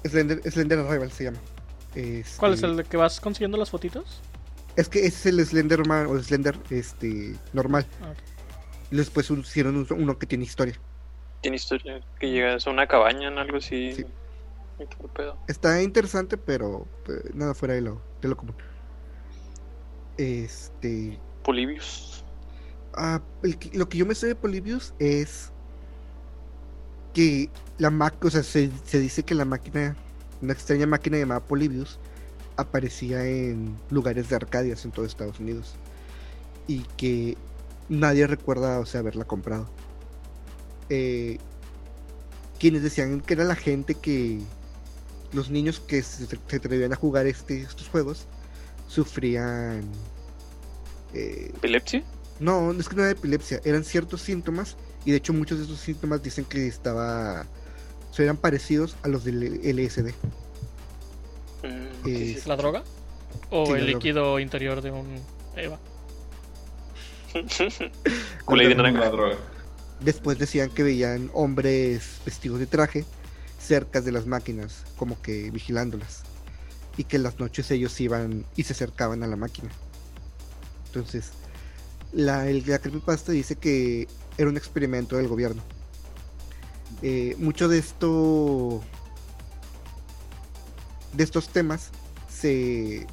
Slender, 0.05 0.40
Slender 0.51 0.78
Arrival 0.80 1.11
se 1.12 1.24
llama. 1.24 1.38
Este, 1.94 2.38
¿Cuál 2.38 2.55
es 2.55 2.62
el 2.62 2.76
de 2.76 2.84
que 2.84 2.96
vas 2.96 3.20
consiguiendo 3.20 3.57
las 3.59 3.70
fotitos? 3.70 4.20
Es 4.76 4.88
que 4.88 5.01
ese 5.01 5.09
es 5.09 5.26
el 5.38 5.44
Slenderman 5.44 6.07
o 6.07 6.18
Slender 6.22 6.57
este, 6.70 7.34
normal. 7.53 7.86
Ah, 8.03 8.11
ok. 8.12 8.18
Y 8.92 8.96
después 8.96 9.28
hicieron 9.30 9.76
un- 9.76 9.86
uno 9.90 10.18
que 10.18 10.26
tiene 10.26 10.44
historia. 10.44 10.78
Tiene 11.42 11.57
historia 11.57 12.01
que 12.18 12.30
llegas 12.30 12.66
a 12.66 12.70
una 12.70 12.86
cabaña 12.86 13.28
en 13.28 13.38
algo 13.38 13.59
así. 13.59 13.94
Sí. 13.94 14.07
el. 14.78 15.36
Está 15.48 15.82
interesante, 15.82 16.36
pero 16.36 16.86
eh, 17.09 17.30
nada 17.34 17.55
fuera 17.55 17.74
de 17.74 17.82
lo, 17.82 18.01
de 18.22 18.28
lo 18.28 18.36
común. 18.36 18.55
Este. 20.16 21.18
Polybius. 21.42 22.24
ah, 22.94 23.20
el 23.42 23.59
lo 23.72 23.88
que 23.88 23.98
yo 23.98 24.07
me 24.07 24.14
sé 24.14 24.26
de 24.28 24.34
Polybius 24.34 24.92
es 24.98 25.53
que 27.14 27.50
la 27.78 27.90
máquina, 27.90 28.28
o 28.28 28.30
sea, 28.30 28.42
se, 28.42 28.70
se 28.84 29.00
dice 29.00 29.22
que 29.22 29.34
la 29.34 29.44
máquina, 29.44 29.96
una 30.42 30.52
extraña 30.52 30.86
máquina 30.86 31.18
llamada 31.18 31.40
Polybius, 31.40 31.98
aparecía 32.56 33.24
en 33.26 33.76
lugares 33.90 34.28
de 34.28 34.36
Arcadias 34.36 34.84
en 34.84 34.92
todo 34.92 35.06
Estados 35.06 35.40
Unidos. 35.40 35.74
Y 36.66 36.80
que 36.96 37.36
nadie 37.88 38.26
recuerda, 38.26 38.78
o 38.80 38.86
sea, 38.86 39.00
haberla 39.00 39.24
comprado. 39.24 39.68
Eh, 40.88 41.38
quienes 42.58 42.82
decían 42.82 43.20
que 43.20 43.34
era 43.34 43.44
la 43.44 43.56
gente 43.56 43.94
que 43.94 44.40
los 45.32 45.50
niños 45.50 45.80
que 45.80 46.02
se, 46.02 46.26
se 46.26 46.56
atrevían 46.56 46.92
a 46.92 46.96
jugar 46.96 47.26
este, 47.26 47.62
estos 47.62 47.88
juegos 47.88 48.26
sufrían 48.88 49.82
eh, 51.14 51.52
¿Epilepsia? 51.56 52.04
no, 52.40 52.72
es 52.72 52.88
que 52.88 52.96
no 52.96 53.02
era 53.02 53.12
epilepsia, 53.12 53.61
eran 53.64 53.84
ciertos 53.84 54.22
síntomas 54.22 54.76
y 55.05 55.11
de 55.12 55.16
hecho 55.18 55.32
muchos 55.32 55.59
de 55.59 55.64
esos 55.64 55.80
síntomas 55.80 56.22
dicen 56.22 56.44
que 56.44 56.66
estaba 56.66 57.46
eran 58.18 58.36
parecidos 58.36 58.96
a 59.03 59.09
los 59.09 59.24
del 59.24 59.61
LSD. 59.64 60.14
Mm, 61.62 62.07
Eh, 62.07 62.34
sí, 62.34 62.40
sí. 62.40 62.48
¿La 62.48 62.57
droga? 62.57 62.84
¿O 63.51 63.64
Sí, 63.66 63.72
el 63.72 63.86
droga. 63.86 63.92
líquido 63.92 64.38
interior 64.40 64.82
de 64.82 64.90
un 64.90 65.07
Eva? 65.57 65.78
De 68.48 68.74
naranja. 68.74 69.09
droga. 69.11 69.36
Después 70.01 70.38
decían 70.38 70.70
que 70.70 70.82
veían 70.82 71.30
hombres 71.34 72.20
vestidos 72.24 72.59
de 72.59 72.66
traje 72.66 73.05
cerca 73.59 74.01
de 74.01 74.12
las 74.12 74.26
máquinas, 74.26 74.84
como 74.96 75.20
que 75.20 75.51
vigilándolas. 75.51 76.22
Y 76.96 77.05
que 77.05 77.16
en 77.16 77.22
las 77.22 77.38
noches 77.38 77.70
ellos 77.70 78.01
iban 78.01 78.44
y 78.57 78.64
se 78.64 78.72
acercaban 78.72 79.22
a 79.22 79.26
la 79.26 79.36
máquina. 79.36 79.70
Entonces, 80.86 81.30
la, 82.12 82.48
el, 82.48 82.64
la 82.66 82.78
creepypasta 82.80 83.32
dice 83.32 83.57
que 83.57 84.09
era 84.41 84.49
un 84.49 84.57
experimento 84.57 85.16
del 85.16 85.28
gobierno. 85.28 85.62
Eh, 87.03 87.34
mucho 87.38 87.68
de 87.68 87.78
esto. 87.78 88.80
De 91.12 91.24
estos 91.24 91.49
temas 91.49 91.91
se 92.28 93.07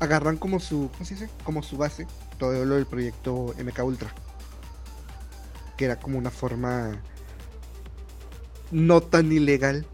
agarran 0.00 0.36
como 0.36 0.60
su. 0.60 0.90
¿Cómo 0.92 1.04
se 1.04 1.14
dice? 1.14 1.30
Como 1.44 1.62
su 1.62 1.76
base 1.76 2.06
todo 2.38 2.64
lo 2.64 2.74
del 2.74 2.86
proyecto 2.86 3.54
MK 3.58 3.84
Ultra 3.84 4.12
que 5.76 5.84
era 5.84 5.96
como 5.98 6.18
una 6.18 6.30
forma 6.30 7.00
no 8.70 9.00
tan 9.00 9.30
ilegal 9.32 9.86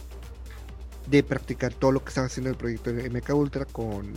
de 1.06 1.22
practicar 1.22 1.74
todo 1.74 1.92
lo 1.92 2.02
que 2.02 2.08
estaba 2.08 2.26
haciendo 2.26 2.50
el 2.50 2.56
proyecto 2.56 2.90
MK 2.90 3.34
Ultra 3.34 3.64
con, 3.64 4.12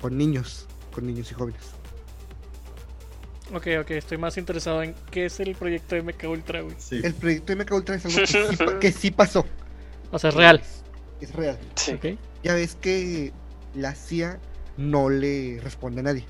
con 0.00 0.16
niños, 0.16 0.66
con 0.92 1.06
niños 1.06 1.30
y 1.30 1.34
jóvenes. 1.34 1.62
Ok, 3.54 3.66
ok, 3.80 3.90
estoy 3.92 4.18
más 4.18 4.36
interesado 4.38 4.82
en 4.82 4.94
qué 5.10 5.26
es 5.26 5.38
el 5.40 5.54
proyecto 5.54 5.94
de 5.94 6.02
MK 6.02 6.24
Ultra, 6.28 6.60
güey. 6.62 6.74
Sí. 6.78 7.00
El 7.02 7.14
proyecto 7.14 7.54
de 7.54 7.64
MK 7.64 7.72
Ultra 7.72 7.94
es 7.96 8.04
algo 8.06 8.18
que 8.18 8.26
sí, 8.26 8.38
que 8.80 8.92
sí 8.92 9.10
pasó, 9.12 9.44
O 10.10 10.18
sea, 10.18 10.30
es 10.30 10.36
real. 10.36 10.62
es 11.20 11.32
real. 11.32 11.58
Sí. 11.76 11.92
Ok. 11.92 12.06
Ya 12.42 12.54
ves 12.54 12.74
que 12.74 13.32
la 13.74 13.94
CIA 13.94 14.40
no 14.76 15.08
le 15.10 15.60
responde 15.62 16.00
a 16.00 16.04
nadie. 16.04 16.24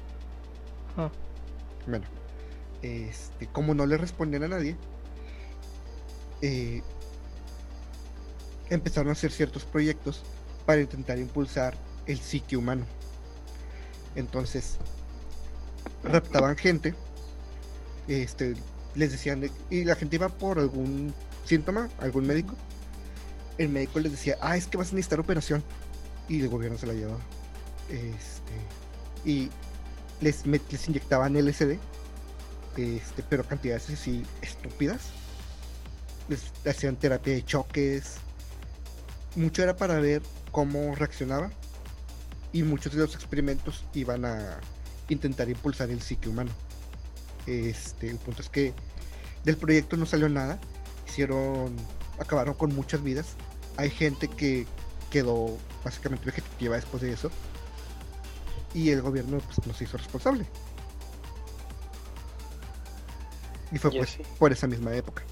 Ah. 0.97 1.11
Bueno, 1.87 2.05
este, 2.83 3.47
como 3.47 3.75
no 3.75 3.87
le 3.87 3.97
responden 3.97 4.43
a 4.45 4.49
nadie, 4.49 4.77
eh, 6.43 6.83
empezaron 8.69 9.09
a 9.09 9.13
hacer 9.13 9.33
ciertos 9.33 9.65
proyectos 9.65 10.23
para 10.67 10.81
intentar 10.81 11.19
impulsar 11.19 11.77
el 12.07 12.19
psique 12.19 12.57
humano. 12.57 12.85
Entonces, 14.17 14.79
raptaban 16.05 16.57
gente, 16.57 16.95
este, 18.09 18.55
les 18.95 19.13
decían, 19.13 19.41
de- 19.41 19.51
y 19.71 19.85
la 19.85 19.95
gente 19.97 20.17
iba 20.17 20.29
por 20.29 20.59
algún 20.59 21.13
síntoma, 21.45 21.89
algún 22.01 22.27
médico. 22.27 22.55
El 23.59 23.69
médico 23.71 24.01
les 24.01 24.13
decía, 24.13 24.37
ah, 24.41 24.57
es 24.57 24.67
que 24.67 24.77
vas 24.77 24.93
a 24.93 24.95
necesitar 24.95 25.21
operación. 25.21 25.63
Y 26.29 26.41
el 26.41 26.49
gobierno 26.49 26.79
se 26.79 26.87
la 26.87 26.93
llevaba. 26.93 27.21
Este, 27.89 28.53
y 29.25 29.51
les, 30.21 30.45
les 30.47 30.89
inyectaban 30.89 31.37
LSD, 31.37 31.79
este, 32.77 33.23
pero 33.29 33.45
cantidades 33.45 33.89
así 33.91 34.25
estúpidas. 34.43 35.11
Les 36.29 36.53
hacían 36.67 36.97
terapia 36.97 37.35
de 37.35 37.45
choques. 37.45 38.17
Mucho 39.37 39.63
era 39.63 39.77
para 39.77 40.01
ver 40.01 40.23
cómo 40.51 40.95
reaccionaba. 40.95 41.51
Y 42.53 42.63
muchos 42.63 42.93
de 42.93 42.99
los 43.01 43.15
experimentos 43.15 43.85
iban 43.95 44.25
a 44.25 44.59
intentar 45.09 45.49
impulsar 45.49 45.91
el 45.91 46.01
psique 46.03 46.29
humano. 46.29 46.51
Este, 47.47 48.11
el 48.11 48.19
punto 48.19 48.43
es 48.43 48.49
que 48.49 48.75
del 49.45 49.57
proyecto 49.57 49.97
no 49.97 50.07
salió 50.07 50.29
nada. 50.29 50.59
Hicieron, 51.07 51.75
acabaron 52.19 52.55
con 52.55 52.75
muchas 52.75 53.03
vidas. 53.03 53.37
Hay 53.77 53.91
gente 53.91 54.29
que 54.29 54.67
quedó 55.11 55.57
básicamente 55.85 56.27
vegetativa 56.27 56.77
después 56.77 57.03
de 57.03 57.13
eso. 57.13 57.31
Y 58.75 58.91
el 58.91 59.03
gobierno 59.03 59.39
pues, 59.39 59.67
no 59.67 59.73
se 59.73 59.85
hizo 59.85 59.97
responsable. 59.97 60.47
Y 63.73 63.79
fue 63.79 63.91
pues, 63.91 64.19
por 64.39 64.53
esa 64.53 64.67
misma 64.67 64.95
época. 64.95 65.23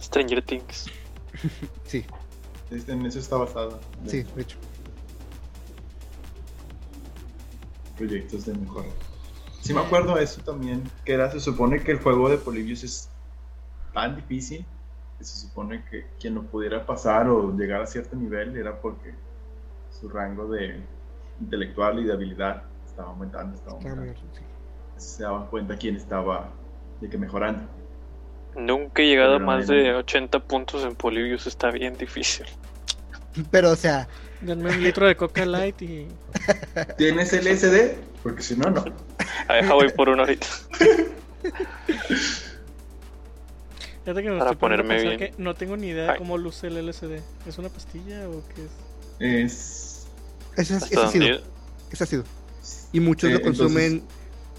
Stranger 0.00 0.42
Things. 0.42 0.86
Sí, 1.86 2.04
En 2.70 3.06
eso 3.06 3.18
está 3.18 3.36
basado. 3.36 3.78
sí, 4.06 4.22
de 4.22 4.42
hecho. 4.42 4.56
Proyectos 7.96 8.46
de 8.46 8.54
mejora. 8.54 8.88
Sí 9.60 9.74
me 9.74 9.80
acuerdo 9.80 10.14
de 10.14 10.24
eso 10.24 10.40
también, 10.42 10.84
que 11.04 11.14
era, 11.14 11.30
se 11.30 11.40
supone 11.40 11.82
que 11.82 11.92
el 11.92 11.98
juego 11.98 12.28
de 12.28 12.38
Polybius 12.38 12.84
es 12.84 13.10
tan 13.92 14.16
difícil 14.16 14.64
que 15.18 15.24
se 15.24 15.38
supone 15.38 15.84
que 15.90 16.06
quien 16.20 16.34
lo 16.34 16.42
pudiera 16.42 16.84
pasar 16.84 17.28
o 17.28 17.56
llegar 17.56 17.80
a 17.80 17.86
cierto 17.86 18.16
nivel 18.16 18.56
era 18.56 18.80
porque 18.80 19.14
su 19.90 20.08
rango 20.08 20.46
de 20.48 20.80
intelectual 21.40 21.98
y 21.98 22.04
de 22.04 22.12
habilidad 22.12 22.62
estaba 22.84 23.08
aumentando, 23.08 23.56
estaba. 23.56 23.78
Se 24.96 25.22
daban 25.22 25.46
cuenta 25.46 25.76
quién 25.76 25.96
estaba 25.96 26.50
de 27.00 27.08
que 27.08 27.18
mejorando. 27.18 27.62
Nunca 28.54 29.02
he 29.02 29.06
llegado 29.06 29.36
a 29.36 29.38
más 29.38 29.68
no, 29.68 29.74
de 29.74 29.92
no. 29.92 29.98
80 29.98 30.40
puntos 30.40 30.84
en 30.84 30.94
Polybius, 30.94 31.46
está 31.46 31.70
bien 31.70 31.96
difícil. 31.96 32.46
Pero, 33.50 33.70
o 33.70 33.76
sea, 33.76 34.08
Denme 34.40 34.70
un 34.70 34.82
litro 34.82 35.06
de 35.06 35.16
Coca 35.16 35.44
Light 35.46 35.80
y. 35.82 36.06
¿Tienes 36.98 37.32
LSD? 37.32 37.96
Porque 38.22 38.42
si 38.42 38.56
no, 38.56 38.70
no. 38.70 38.84
A 39.48 39.52
ver, 39.54 39.66
voy 39.66 39.88
por 39.90 40.08
uno 40.08 40.22
ahorita. 40.22 40.46
Fíjate 44.04 44.22
que 44.22 44.30
me 44.30 44.38
Para 44.38 44.50
estoy 44.52 44.56
ponerme 44.60 45.00
bien. 45.02 45.18
que 45.18 45.34
no 45.38 45.54
tengo 45.54 45.76
ni 45.76 45.88
idea 45.88 46.12
Ay. 46.12 46.18
cómo 46.18 46.38
luce 46.38 46.68
el 46.68 46.86
LSD. 46.86 47.20
¿Es 47.46 47.58
una 47.58 47.68
pastilla 47.68 48.28
o 48.28 48.42
qué 48.54 48.64
es? 48.64 50.06
Es. 50.56 50.70
es- 50.72 50.90
donde- 50.90 51.40
Ese 51.90 52.04
ha 52.04 52.06
sido. 52.06 52.24
Y 52.92 53.00
muchos 53.00 53.30
Eh, 53.30 53.34
lo 53.34 53.42
consumen 53.42 54.02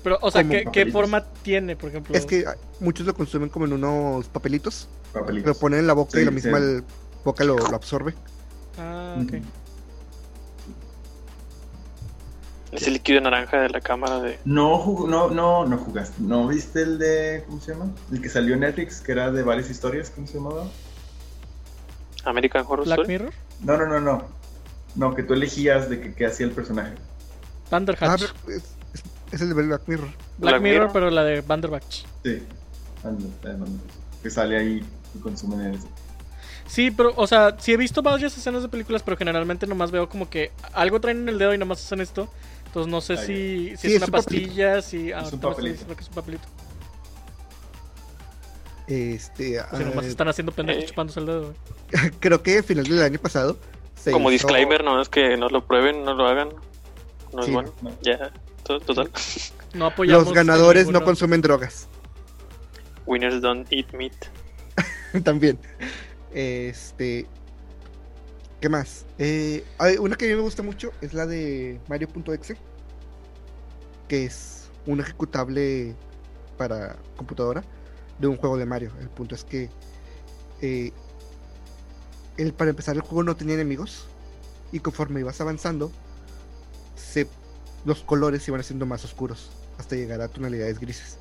Pero, 0.03 0.17
o 0.21 0.31
sea, 0.31 0.43
¿qué, 0.47 0.65
¿qué 0.71 0.85
forma 0.87 1.23
tiene, 1.43 1.75
por 1.75 1.89
ejemplo? 1.89 2.15
Es 2.15 2.25
que 2.25 2.45
ah, 2.47 2.55
muchos 2.79 3.05
lo 3.05 3.13
consumen 3.13 3.49
como 3.49 3.65
en 3.65 3.73
unos 3.73 4.27
papelitos, 4.27 4.87
Papelitos. 5.13 5.47
lo 5.55 5.59
ponen 5.59 5.79
en 5.79 5.87
la 5.87 5.93
boca 5.93 6.17
y 6.17 6.21
Sí, 6.21 6.25
la 6.25 6.31
misma 6.31 6.57
sí. 6.59 6.63
el- 6.63 6.83
boca 7.23 7.43
lo, 7.43 7.57
lo 7.57 7.75
absorbe. 7.75 8.13
Ah, 8.77 9.15
ok. 9.21 9.33
Ese 12.71 12.91
líquido 12.91 13.21
naranja 13.21 13.61
de 13.61 13.69
la 13.69 13.79
cámara 13.81 14.19
de. 14.19 14.39
No, 14.45 14.77
jug- 14.83 15.07
no, 15.07 15.29
no, 15.29 15.65
no 15.65 15.77
jugaste. 15.77 16.15
¿No 16.19 16.47
viste 16.47 16.81
el 16.81 16.99
de. 16.99 17.43
¿Cómo 17.47 17.61
se 17.61 17.71
llama? 17.73 17.91
El 18.11 18.21
que 18.21 18.29
salió 18.29 18.55
en 18.55 18.59
Netflix, 18.61 18.99
que 19.01 19.13
era 19.13 19.31
de 19.31 19.41
varias 19.43 19.69
historias. 19.69 20.09
¿Cómo 20.09 20.27
se 20.27 20.33
llamaba? 20.35 20.67
American 22.25 22.65
Horror 22.67 22.85
Black 22.85 22.99
Story. 22.99 23.13
Mirror, 23.19 23.33
No, 23.61 23.77
no, 23.77 23.85
no, 23.87 23.99
no. 24.01 24.23
No, 24.95 25.15
que 25.15 25.23
tú 25.23 25.33
elegías 25.33 25.89
de 25.89 26.01
que, 26.01 26.13
qué 26.13 26.25
hacía 26.25 26.45
el 26.45 26.51
personaje. 26.51 26.93
Ah, 26.97 27.69
Bandersnatch. 27.71 28.23
es, 28.23 28.53
es- 28.55 28.63
es 29.31 29.41
el 29.41 29.49
de 29.49 29.53
Black 29.55 29.81
Mirror. 29.87 30.07
Black, 30.07 30.15
Black 30.37 30.61
Mirror, 30.61 30.79
Mirror. 30.79 30.93
pero 30.93 31.09
la 31.09 31.23
de 31.23 31.41
Banderbach. 31.41 31.83
Sí. 32.23 32.43
Anda. 33.03 33.25
Que 34.23 34.29
sale 34.29 34.57
ahí 34.57 34.85
y 35.15 35.19
consumen 35.19 35.73
eso. 35.73 35.87
Sí, 36.65 36.91
pero, 36.91 37.13
o 37.15 37.27
sea, 37.27 37.55
sí 37.59 37.71
he 37.71 37.77
visto 37.77 38.01
varias 38.01 38.37
escenas 38.37 38.61
de 38.61 38.67
películas, 38.69 39.03
pero 39.03 39.15
generalmente 39.15 39.67
nomás 39.67 39.91
veo 39.91 40.09
como 40.09 40.29
que 40.29 40.51
algo 40.73 40.99
traen 40.99 41.19
en 41.21 41.29
el 41.29 41.37
dedo 41.37 41.53
y 41.53 41.57
nomás 41.57 41.83
hacen 41.85 42.01
esto. 42.01 42.27
Entonces 42.77 42.91
no 42.91 43.01
sé 43.01 43.17
si, 43.17 43.69
si 43.75 43.77
Sí, 43.77 43.87
es 43.87 43.93
es 43.93 43.95
una 43.97 44.05
un 44.05 44.11
papelito. 44.11 44.45
pastilla, 44.47 44.81
si... 44.83 45.11
Ah, 45.11 45.21
Es 45.25 45.33
un 45.33 45.39
papelito. 45.39 45.95
que 45.95 46.01
es 46.03 46.07
un 46.09 46.13
papelito. 46.13 46.47
Este, 48.87 49.49
sea, 49.53 49.67
nomás 49.71 50.05
ah, 50.05 50.07
están 50.07 50.27
haciendo 50.27 50.51
pendejos 50.51 50.83
eh. 50.83 50.87
chupándose 50.87 51.19
el 51.19 51.25
dedo, 51.25 51.41
güey. 51.91 52.11
creo 52.19 52.43
que 52.43 52.59
a 52.59 52.63
final 52.63 52.85
del 52.85 53.01
año 53.01 53.17
pasado 53.19 53.57
se 53.95 54.11
Como 54.11 54.29
hizo- 54.29 54.45
disclaimer, 54.47 54.83
no 54.83 55.01
es 55.01 55.09
que 55.09 55.35
no 55.37 55.49
lo 55.49 55.65
prueben, 55.65 56.03
no 56.05 56.13
lo 56.13 56.27
hagan. 56.27 56.49
No 57.33 57.39
es 57.39 57.45
Sí, 57.47 57.51
bueno. 57.51 57.73
no. 57.81 57.91
Ya, 58.03 58.31
to- 58.63 58.79
total. 58.79 59.09
No 59.73 59.87
apoyamos 59.87 60.25
Los 60.25 60.33
ganadores 60.33 60.87
no 60.89 61.03
consumen 61.03 61.41
drogas. 61.41 61.87
Winners 63.07 63.41
don't 63.41 63.67
eat 63.73 63.91
meat. 63.93 64.13
También. 65.23 65.57
Este. 66.31 67.25
¿Qué 68.61 68.69
más? 68.69 69.05
Eh, 69.19 69.63
una 69.99 70.15
que 70.15 70.25
a 70.25 70.29
mí 70.29 70.35
me 70.35 70.41
gusta 70.41 70.63
mucho 70.63 70.91
es 71.01 71.13
la 71.13 71.25
de 71.27 71.79
Mario.exe. 71.87 72.57
Que 74.07 74.25
es 74.25 74.69
un 74.85 74.99
ejecutable 74.99 75.95
para 76.57 76.95
computadora 77.15 77.63
de 78.19 78.27
un 78.27 78.37
juego 78.37 78.57
de 78.57 78.65
Mario. 78.65 78.91
El 78.99 79.09
punto 79.09 79.35
es 79.35 79.43
que. 79.43 79.69
eh, 80.61 80.91
para 82.57 82.69
empezar, 82.71 82.95
el 82.95 83.01
juego 83.01 83.23
no 83.23 83.35
tenía 83.35 83.55
enemigos. 83.55 84.07
Y 84.71 84.79
conforme 84.79 85.19
ibas 85.21 85.39
avanzando, 85.41 85.91
se, 86.95 87.27
los 87.85 88.01
colores 88.03 88.47
iban 88.47 88.61
haciendo 88.61 88.85
más 88.85 89.05
oscuros. 89.05 89.51
Hasta 89.77 89.95
llegar 89.95 90.21
a 90.21 90.29
tonalidades 90.29 90.79
grises. 90.79 91.19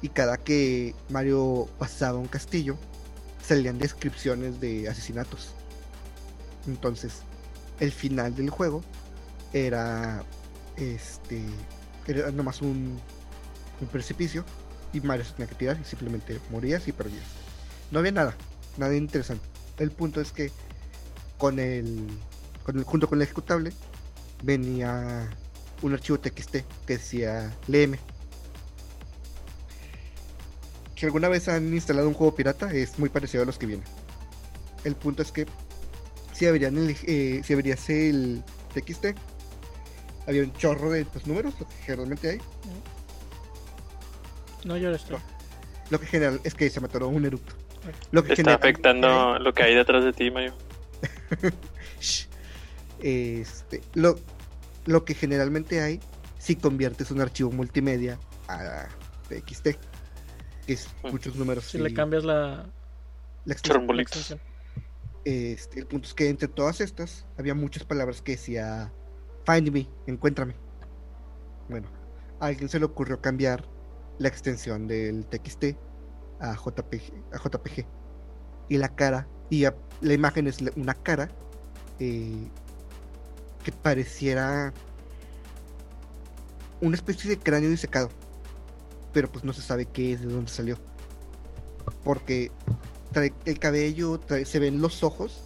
Y 0.00 0.10
cada 0.10 0.36
que 0.38 0.94
Mario 1.08 1.68
pasaba 1.78 2.18
un 2.18 2.28
castillo, 2.28 2.78
salían 3.42 3.78
descripciones 3.78 4.60
de 4.60 4.88
asesinatos. 4.88 5.56
Entonces, 6.66 7.22
el 7.80 7.92
final 7.92 8.34
del 8.34 8.50
juego 8.50 8.82
era 9.52 10.22
este 10.76 11.42
era 12.06 12.30
nomás 12.30 12.62
un, 12.62 13.00
un 13.80 13.88
precipicio 13.88 14.44
y 14.92 15.00
Mario 15.00 15.24
se 15.24 15.32
tenía 15.32 15.48
que 15.48 15.54
tirar 15.54 15.78
y 15.80 15.84
simplemente 15.84 16.38
morías 16.50 16.86
y 16.88 16.92
perdías. 16.92 17.24
No 17.90 17.98
había 17.98 18.12
nada, 18.12 18.34
nada 18.76 18.94
interesante. 18.94 19.44
El 19.78 19.90
punto 19.90 20.20
es 20.20 20.32
que 20.32 20.50
con 21.38 21.58
el, 21.58 22.06
con 22.64 22.78
el 22.78 22.84
junto 22.84 23.08
con 23.08 23.18
el 23.18 23.22
ejecutable 23.22 23.72
venía 24.42 25.28
un 25.82 25.92
archivo 25.92 26.18
TXT 26.18 26.56
que 26.86 26.96
decía 26.96 27.54
léeme. 27.66 27.98
Si 30.96 31.04
alguna 31.04 31.28
vez 31.28 31.48
han 31.48 31.74
instalado 31.74 32.08
un 32.08 32.14
juego 32.14 32.34
pirata, 32.34 32.72
es 32.72 32.98
muy 32.98 33.10
parecido 33.10 33.42
a 33.42 33.46
los 33.46 33.58
que 33.58 33.66
vienen. 33.66 33.86
El 34.84 34.94
punto 34.94 35.22
es 35.22 35.30
que 35.30 35.46
si 36.36 36.46
abrían 36.46 36.76
el, 36.76 36.94
eh, 37.06 37.42
abrías 37.50 37.88
el 37.88 38.42
TXT, 38.74 39.06
había 40.26 40.42
un 40.42 40.52
chorro 40.52 40.90
de 40.90 41.06
pues, 41.06 41.26
números, 41.26 41.54
lo 41.58 41.66
que 41.66 41.74
generalmente 41.76 42.30
hay. 42.30 42.40
No 44.64 44.76
llores 44.76 45.04
tú. 45.04 45.14
Lo 45.88 45.98
que 45.98 46.06
general 46.06 46.40
es 46.44 46.54
que 46.54 46.68
se 46.68 46.80
me 46.80 46.86
atoró 46.86 47.08
un 47.08 47.24
eructo. 47.24 47.54
Lo 48.10 48.22
que 48.22 48.34
está 48.34 48.54
afectando 48.54 49.38
lo 49.38 49.54
que 49.54 49.62
hay 49.62 49.74
detrás 49.74 50.04
de 50.04 50.12
ti, 50.12 50.30
Mario. 50.30 50.54
Este, 52.98 53.82
lo, 53.92 54.18
lo 54.86 55.04
que 55.04 55.12
generalmente 55.12 55.82
hay 55.82 56.00
si 56.38 56.56
conviertes 56.56 57.10
un 57.10 57.20
archivo 57.20 57.52
multimedia 57.52 58.18
a 58.48 58.88
TXT, 59.28 59.62
que 60.66 60.72
es 60.72 60.88
muchos 61.02 61.36
números. 61.36 61.64
Si 61.64 61.76
y 61.76 61.82
le 61.82 61.92
cambias 61.92 62.24
la, 62.24 62.64
la 63.44 63.52
extensión. 63.52 64.40
Este, 65.26 65.80
el 65.80 65.88
punto 65.88 66.06
es 66.06 66.14
que 66.14 66.28
entre 66.28 66.46
todas 66.46 66.80
estas 66.80 67.26
había 67.36 67.52
muchas 67.52 67.82
palabras 67.82 68.22
que 68.22 68.32
decía 68.32 68.92
Find 69.44 69.72
me, 69.72 69.88
encuéntrame. 70.06 70.54
Bueno, 71.68 71.88
a 72.38 72.46
alguien 72.46 72.68
se 72.68 72.78
le 72.78 72.84
ocurrió 72.84 73.20
cambiar 73.20 73.68
la 74.20 74.28
extensión 74.28 74.86
del 74.86 75.26
TXT 75.26 75.76
a 76.38 76.54
JPG, 76.54 77.12
a 77.32 77.38
JPG. 77.38 77.84
Y 78.68 78.78
la 78.78 78.94
cara, 78.94 79.26
y 79.50 79.64
la 80.00 80.14
imagen 80.14 80.46
es 80.46 80.58
una 80.76 80.94
cara 80.94 81.28
eh, 81.98 82.48
que 83.64 83.72
pareciera 83.72 84.72
una 86.80 86.94
especie 86.94 87.30
de 87.30 87.38
cráneo 87.40 87.68
disecado. 87.68 88.10
Pero 89.12 89.28
pues 89.32 89.42
no 89.42 89.52
se 89.52 89.62
sabe 89.62 89.86
qué 89.86 90.12
es, 90.12 90.20
de 90.20 90.28
dónde 90.28 90.52
salió. 90.52 90.78
Porque 92.04 92.52
trae 93.16 93.32
el 93.46 93.58
cabello, 93.58 94.20
trae- 94.20 94.44
se 94.44 94.58
ven 94.58 94.82
los 94.82 95.02
ojos, 95.02 95.40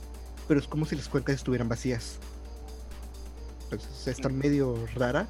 pero 0.48 0.58
es 0.58 0.66
como 0.66 0.86
si 0.86 0.96
las 0.96 1.08
cuencas 1.08 1.36
estuvieran 1.36 1.68
vacías. 1.68 2.18
Entonces 3.70 4.08
está 4.08 4.28
medio 4.28 4.74
rara 4.96 5.28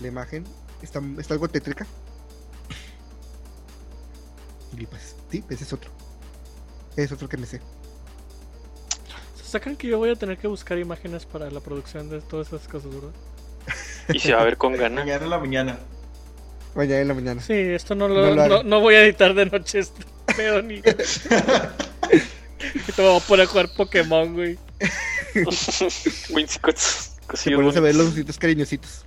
la 0.00 0.08
imagen, 0.08 0.42
está, 0.82 1.00
está 1.18 1.34
algo 1.34 1.46
tétrica. 1.46 1.86
Y 4.76 4.86
pues, 4.86 5.14
sí, 5.30 5.44
ese 5.48 5.62
es 5.62 5.72
otro. 5.72 5.92
Ese 6.94 7.02
es 7.04 7.12
otro 7.12 7.28
que 7.28 7.36
me 7.36 7.46
sé. 7.46 7.60
Se 9.36 9.44
sacan 9.44 9.76
que 9.76 9.86
yo 9.86 9.98
voy 9.98 10.10
a 10.10 10.16
tener 10.16 10.36
que 10.36 10.48
buscar 10.48 10.78
imágenes 10.78 11.26
para 11.26 11.48
la 11.48 11.60
producción 11.60 12.10
de 12.10 12.20
todas 12.22 12.48
esas 12.48 12.66
cosas, 12.66 12.92
¿verdad? 12.92 13.10
Y 14.12 14.18
se 14.18 14.34
va 14.34 14.40
a 14.40 14.44
ver 14.44 14.56
con 14.56 14.72
ganas. 14.72 15.04
Mañana 15.06 15.24
en 15.24 15.30
la 15.30 15.38
mañana. 15.38 15.78
Mañana 16.74 17.00
en 17.02 17.08
la 17.08 17.14
mañana. 17.14 17.40
Sí, 17.40 17.52
esto 17.54 17.94
no 17.94 18.08
No 18.08 18.34
lo, 18.34 18.64
no, 18.64 18.80
voy 18.80 18.96
a 18.96 19.04
editar 19.04 19.32
de 19.32 19.46
noche 19.46 19.78
este 19.78 20.17
pedo 20.38 20.62
ni. 20.62 20.76
y 20.76 20.82
te 22.92 23.02
voy 23.02 23.16
a 23.16 23.20
poner 23.20 23.46
a 23.46 23.48
jugar 23.48 23.68
Pokémon, 23.76 24.32
güey. 24.32 24.58
Winsicots. 26.30 27.16
Se 27.34 27.50
ponen 27.50 27.76
a 27.76 27.80
ver 27.80 27.94
los 27.94 28.08
ositos 28.08 28.38
cariñositos. 28.38 29.04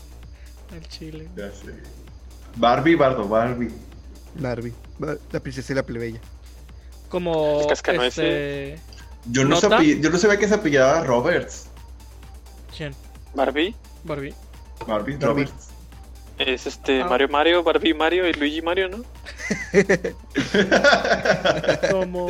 El 0.75 0.87
chile. 0.87 1.27
Ya 1.35 1.49
sé. 1.51 1.73
Barbie, 2.55 2.95
Bardo, 2.95 3.27
Barbie. 3.27 3.71
Narvi, 4.35 4.73
la 4.99 5.39
princesa 5.39 5.73
y 5.73 5.75
la 5.75 5.83
plebeya. 5.83 6.19
Como. 7.09 7.67
Este... 7.69 8.79
Yo 9.25 9.43
no, 9.43 9.59
sabía, 9.59 9.97
yo 9.99 10.09
no 10.09 10.17
sabía 10.17 10.37
que 10.37 10.47
se 10.47 10.55
apellidaba 10.55 11.03
Roberts. 11.03 11.67
¿Quién? 12.75 12.95
Barbie 13.35 13.75
Barbie. 14.03 14.33
Barbie, 14.87 15.17
Barbie. 15.17 15.25
Roberts. 15.25 15.70
Es 16.47 16.67
este 16.67 17.01
Ah. 17.01 17.07
Mario 17.07 17.29
Mario, 17.29 17.63
Barbie 17.63 17.93
Mario 17.93 18.27
y 18.27 18.33
Luigi 18.33 18.61
Mario, 18.61 18.89
¿no? 18.89 19.03
Como, 21.91 22.27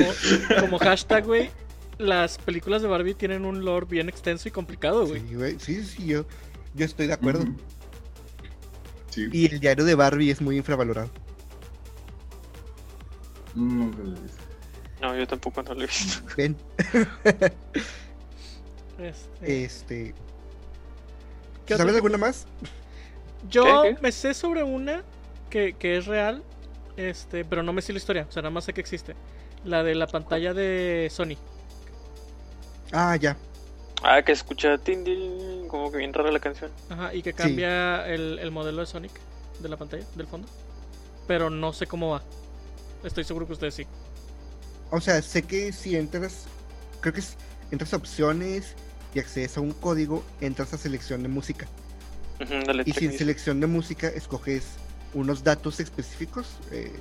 como 0.59 0.79
hashtag, 0.79 1.25
güey. 1.25 1.49
Las 1.97 2.37
películas 2.39 2.81
de 2.81 2.87
Barbie 2.87 3.13
tienen 3.13 3.45
un 3.45 3.63
lore 3.63 3.85
bien 3.89 4.09
extenso 4.09 4.47
y 4.47 4.51
complicado, 4.51 5.05
güey. 5.05 5.21
Sí, 5.21 5.35
güey, 5.35 5.59
sí, 5.59 5.83
sí, 5.83 6.05
yo, 6.07 6.25
yo 6.73 6.85
estoy 6.85 7.07
de 7.07 7.13
acuerdo. 7.13 7.45
Sí. 9.09 9.27
Y 9.31 9.45
el 9.53 9.59
diario 9.59 9.85
de 9.85 9.93
Barbie 9.95 10.31
es 10.31 10.41
muy 10.41 10.57
infravalorado. 10.57 11.09
Nunca 13.53 14.01
lo 14.01 14.17
he 14.17 14.21
visto. 14.21 14.41
No, 15.01 15.15
yo 15.17 15.27
tampoco 15.27 15.61
no 15.63 15.73
lo 15.75 15.83
he 15.83 15.87
visto. 15.87 16.23
Ven, 16.37 16.55
Este, 18.99 19.63
este. 19.63 20.15
¿Qué 21.65 21.77
¿Sabes 21.77 21.95
alguna 21.95 22.17
más? 22.17 22.47
Yo 23.41 23.63
¿Qué, 23.63 23.95
qué? 23.95 23.97
me 24.01 24.11
sé 24.11 24.33
sobre 24.33 24.63
una 24.63 25.03
que, 25.49 25.73
que 25.77 25.97
es 25.97 26.05
real, 26.05 26.43
este, 26.97 27.45
pero 27.45 27.63
no 27.63 27.73
me 27.73 27.81
sé 27.81 27.93
la 27.93 27.97
historia, 27.99 28.25
o 28.29 28.31
sea, 28.31 28.41
nada 28.41 28.51
más 28.51 28.65
sé 28.65 28.73
que 28.73 28.81
existe. 28.81 29.15
La 29.63 29.83
de 29.83 29.95
la 29.95 30.07
pantalla 30.07 30.53
de 30.53 31.07
Sony. 31.11 31.37
Ah, 32.91 33.15
ya. 33.15 33.37
Ah, 34.03 34.23
que 34.23 34.31
escucha 34.31 34.77
tin, 34.79 35.03
tin, 35.03 35.67
como 35.67 35.91
que 35.91 35.97
bien 35.97 36.13
rara 36.13 36.31
la 36.31 36.39
canción. 36.39 36.71
Ajá, 36.89 37.13
y 37.13 37.21
que 37.21 37.33
cambia 37.33 38.07
el, 38.07 38.39
el 38.39 38.51
modelo 38.51 38.81
de 38.81 38.87
Sonic 38.87 39.11
de 39.59 39.69
la 39.69 39.77
pantalla, 39.77 40.05
del 40.15 40.27
fondo. 40.27 40.47
Pero 41.27 41.49
no 41.49 41.71
sé 41.73 41.87
cómo 41.87 42.09
va. 42.11 42.23
Estoy 43.03 43.23
seguro 43.23 43.45
que 43.47 43.53
ustedes 43.53 43.75
sí. 43.75 43.87
O 44.89 44.99
sea, 44.99 45.21
sé 45.21 45.43
que 45.43 45.71
si 45.71 45.95
entras, 45.95 46.47
creo 46.99 47.13
que 47.13 47.19
es, 47.21 47.37
entras 47.71 47.93
a 47.93 47.97
opciones 47.97 48.75
y 49.13 49.19
accedes 49.19 49.57
a 49.57 49.61
un 49.61 49.71
código, 49.73 50.23
entras 50.41 50.73
a 50.73 50.77
selección 50.77 51.23
de 51.23 51.29
música. 51.29 51.67
Y 52.85 52.91
si 52.93 52.99
que 52.99 53.05
en 53.05 53.11
dice. 53.11 53.17
selección 53.19 53.59
de 53.59 53.67
música 53.67 54.07
escoges 54.07 54.63
unos 55.13 55.43
datos 55.43 55.79
específicos. 55.79 56.47
eh, 56.71 56.91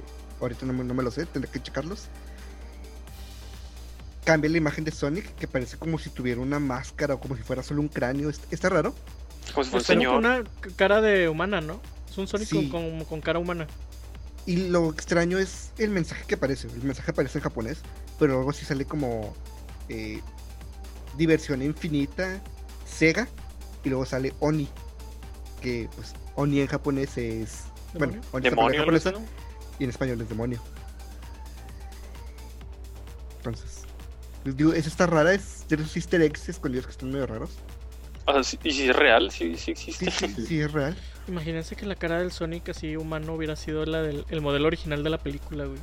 ahorita 0.40 0.64
no, 0.66 0.72
me- 0.72 0.84
no 0.84 0.94
me 0.94 1.02
lo 1.02 1.10
sé, 1.10 1.26
tendré 1.26 1.50
que 1.50 1.60
checarlos. 1.62 2.08
Cambia 4.24 4.50
la 4.50 4.58
imagen 4.58 4.84
de 4.84 4.90
Sonic, 4.90 5.34
que 5.36 5.48
parece 5.48 5.76
como 5.78 5.98
si 5.98 6.10
tuviera 6.10 6.40
una 6.40 6.58
máscara 6.60 7.14
o 7.14 7.20
como 7.20 7.36
si 7.36 7.42
fuera 7.42 7.62
solo 7.62 7.80
un 7.80 7.88
cráneo. 7.88 8.28
Est- 8.30 8.52
Está 8.52 8.68
raro. 8.68 8.94
Como 9.54 9.64
si 9.64 9.70
fuera 9.70 9.82
un 9.82 9.86
Pero 9.86 10.00
señor. 10.00 10.12
con 10.12 10.24
una 10.24 10.44
cara 10.76 11.00
de 11.00 11.28
humana, 11.28 11.60
¿no? 11.60 11.80
Es 12.08 12.18
un 12.18 12.26
Sonic 12.28 12.48
Sí. 12.48 12.68
con, 12.68 12.98
con- 12.98 13.04
con 13.06 13.20
cara 13.20 13.38
humana. 13.38 13.66
Y 14.46 14.68
lo 14.68 14.90
extraño 14.90 15.38
es 15.38 15.70
el 15.78 15.90
mensaje 15.90 16.24
que 16.26 16.34
aparece. 16.34 16.68
El 16.68 16.82
mensaje 16.82 17.10
aparece 17.10 17.38
en 17.38 17.44
japonés, 17.44 17.78
pero 18.18 18.34
luego 18.34 18.52
sí 18.52 18.64
sale 18.64 18.84
como 18.84 19.34
eh, 19.88 20.20
diversión 21.16 21.62
infinita, 21.62 22.40
Sega, 22.86 23.28
y 23.84 23.88
luego 23.88 24.04
sale 24.06 24.32
Oni, 24.40 24.68
que 25.60 25.88
pues 25.94 26.14
Oni 26.34 26.60
en 26.60 26.66
japonés 26.66 27.16
es... 27.18 27.64
Bueno, 27.94 28.14
¿Demonio? 28.14 28.22
Oni 28.32 28.44
la 28.50 28.56
palabra 28.56 28.72
Demonio, 28.72 28.78
japonesa 28.80 29.12
¿no? 29.12 29.20
y 29.78 29.84
en 29.84 29.90
español 29.90 30.20
es 30.20 30.28
demonio. 30.28 30.60
Entonces, 33.38 33.82
les 34.44 34.56
digo, 34.56 34.72
esa 34.72 34.88
está 34.88 35.06
rara, 35.06 35.32
es 35.32 35.66
de 35.68 35.76
esos 35.76 35.96
easter 35.96 36.20
eggs 36.22 36.48
escondidos 36.48 36.86
que 36.86 36.92
están 36.92 37.10
medio 37.10 37.26
raros. 37.26 37.50
O 38.26 38.32
sea, 38.32 38.44
sí- 38.44 38.58
y 38.62 38.70
si 38.72 38.88
es 38.88 38.94
real, 38.96 39.30
sí, 39.30 39.56
sí 39.56 39.70
existe. 39.72 40.10
sí, 40.10 40.46
sí, 40.46 40.60
es 40.60 40.72
real. 40.72 40.96
Imagínense 41.26 41.74
que 41.76 41.86
la 41.86 41.94
cara 41.94 42.18
del 42.18 42.32
Sonic 42.32 42.68
así 42.68 42.96
humano 42.96 43.34
hubiera 43.34 43.56
sido 43.56 43.84
la 43.86 44.02
del 44.02 44.24
el 44.28 44.40
modelo 44.40 44.66
original 44.66 45.02
de 45.02 45.10
la 45.10 45.18
película, 45.18 45.64
güey. 45.64 45.78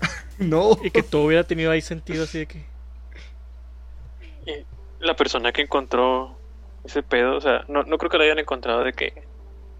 No. 0.38 0.78
Y 0.82 0.90
que 0.90 1.02
todo 1.02 1.24
hubiera 1.24 1.44
tenido 1.44 1.70
ahí 1.70 1.80
sentido 1.80 2.24
así 2.24 2.38
de 2.40 2.46
que... 2.46 2.64
La 5.00 5.14
persona 5.16 5.52
que 5.52 5.62
encontró 5.62 6.38
ese 6.84 7.02
pedo, 7.02 7.36
o 7.36 7.40
sea, 7.40 7.64
no, 7.68 7.82
no 7.84 7.98
creo 7.98 8.10
que 8.10 8.18
lo 8.18 8.24
hayan 8.24 8.38
encontrado 8.38 8.82
de 8.84 8.92
que 8.92 9.12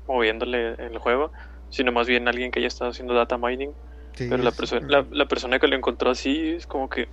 moviéndole 0.07 0.75
el 0.75 0.99
juego, 0.99 1.33
sino 1.71 1.93
más 1.93 2.07
bien 2.07 2.29
alguien 2.29 2.51
que 2.51 2.59
haya 2.61 2.69
estado 2.69 2.91
haciendo 2.91 3.15
data 3.15 3.39
mining. 3.39 3.71
Sí, 4.15 4.27
Pero 4.29 4.43
la, 4.43 4.51
persona 4.53 4.87
la, 4.89 5.07
la 5.11 5.27
persona 5.27 5.59
que 5.59 5.69
lo 5.69 5.75
encontró 5.77 6.11
así 6.11 6.51
es 6.51 6.67
como 6.67 6.89
que 6.91 7.09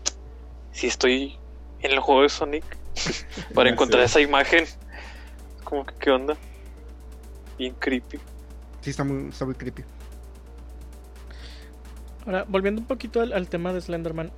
si 0.71 0.87
estoy 0.87 1.37
en 1.79 1.91
el 1.91 1.99
juego 1.99 2.23
de 2.23 2.29
Sonic 2.29 2.63
para 3.53 3.69
Ya 3.69 3.73
encontrar 3.73 4.01
sé. 4.01 4.05
esa 4.05 4.21
imagen, 4.21 4.65
como 5.63 5.85
que 5.85 5.93
qué 5.99 6.11
onda. 6.11 6.35
Bien 7.57 7.73
creepy. 7.79 8.19
Sí, 8.81 8.89
está 8.91 9.03
muy, 9.03 9.29
está 9.29 9.45
muy 9.45 9.55
creepy. 9.55 9.83
Ahora, 12.25 12.45
volviendo 12.47 12.81
un 12.81 12.87
poquito 12.87 13.21
al, 13.21 13.33
al 13.33 13.47
tema 13.49 13.73
de 13.73 13.81
Slenderman. 13.81 14.31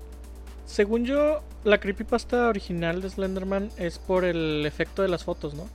Según 0.71 1.03
yo, 1.05 1.41
la 1.65 1.79
creepypasta 1.81 2.47
original 2.47 3.01
de 3.01 3.09
Slenderman 3.09 3.69
es 3.77 3.99
por 3.99 4.23
el 4.23 4.65
efecto 4.65 5.01
de 5.01 5.09
las 5.09 5.25
fotos, 5.25 5.53
¿no? 5.53 5.67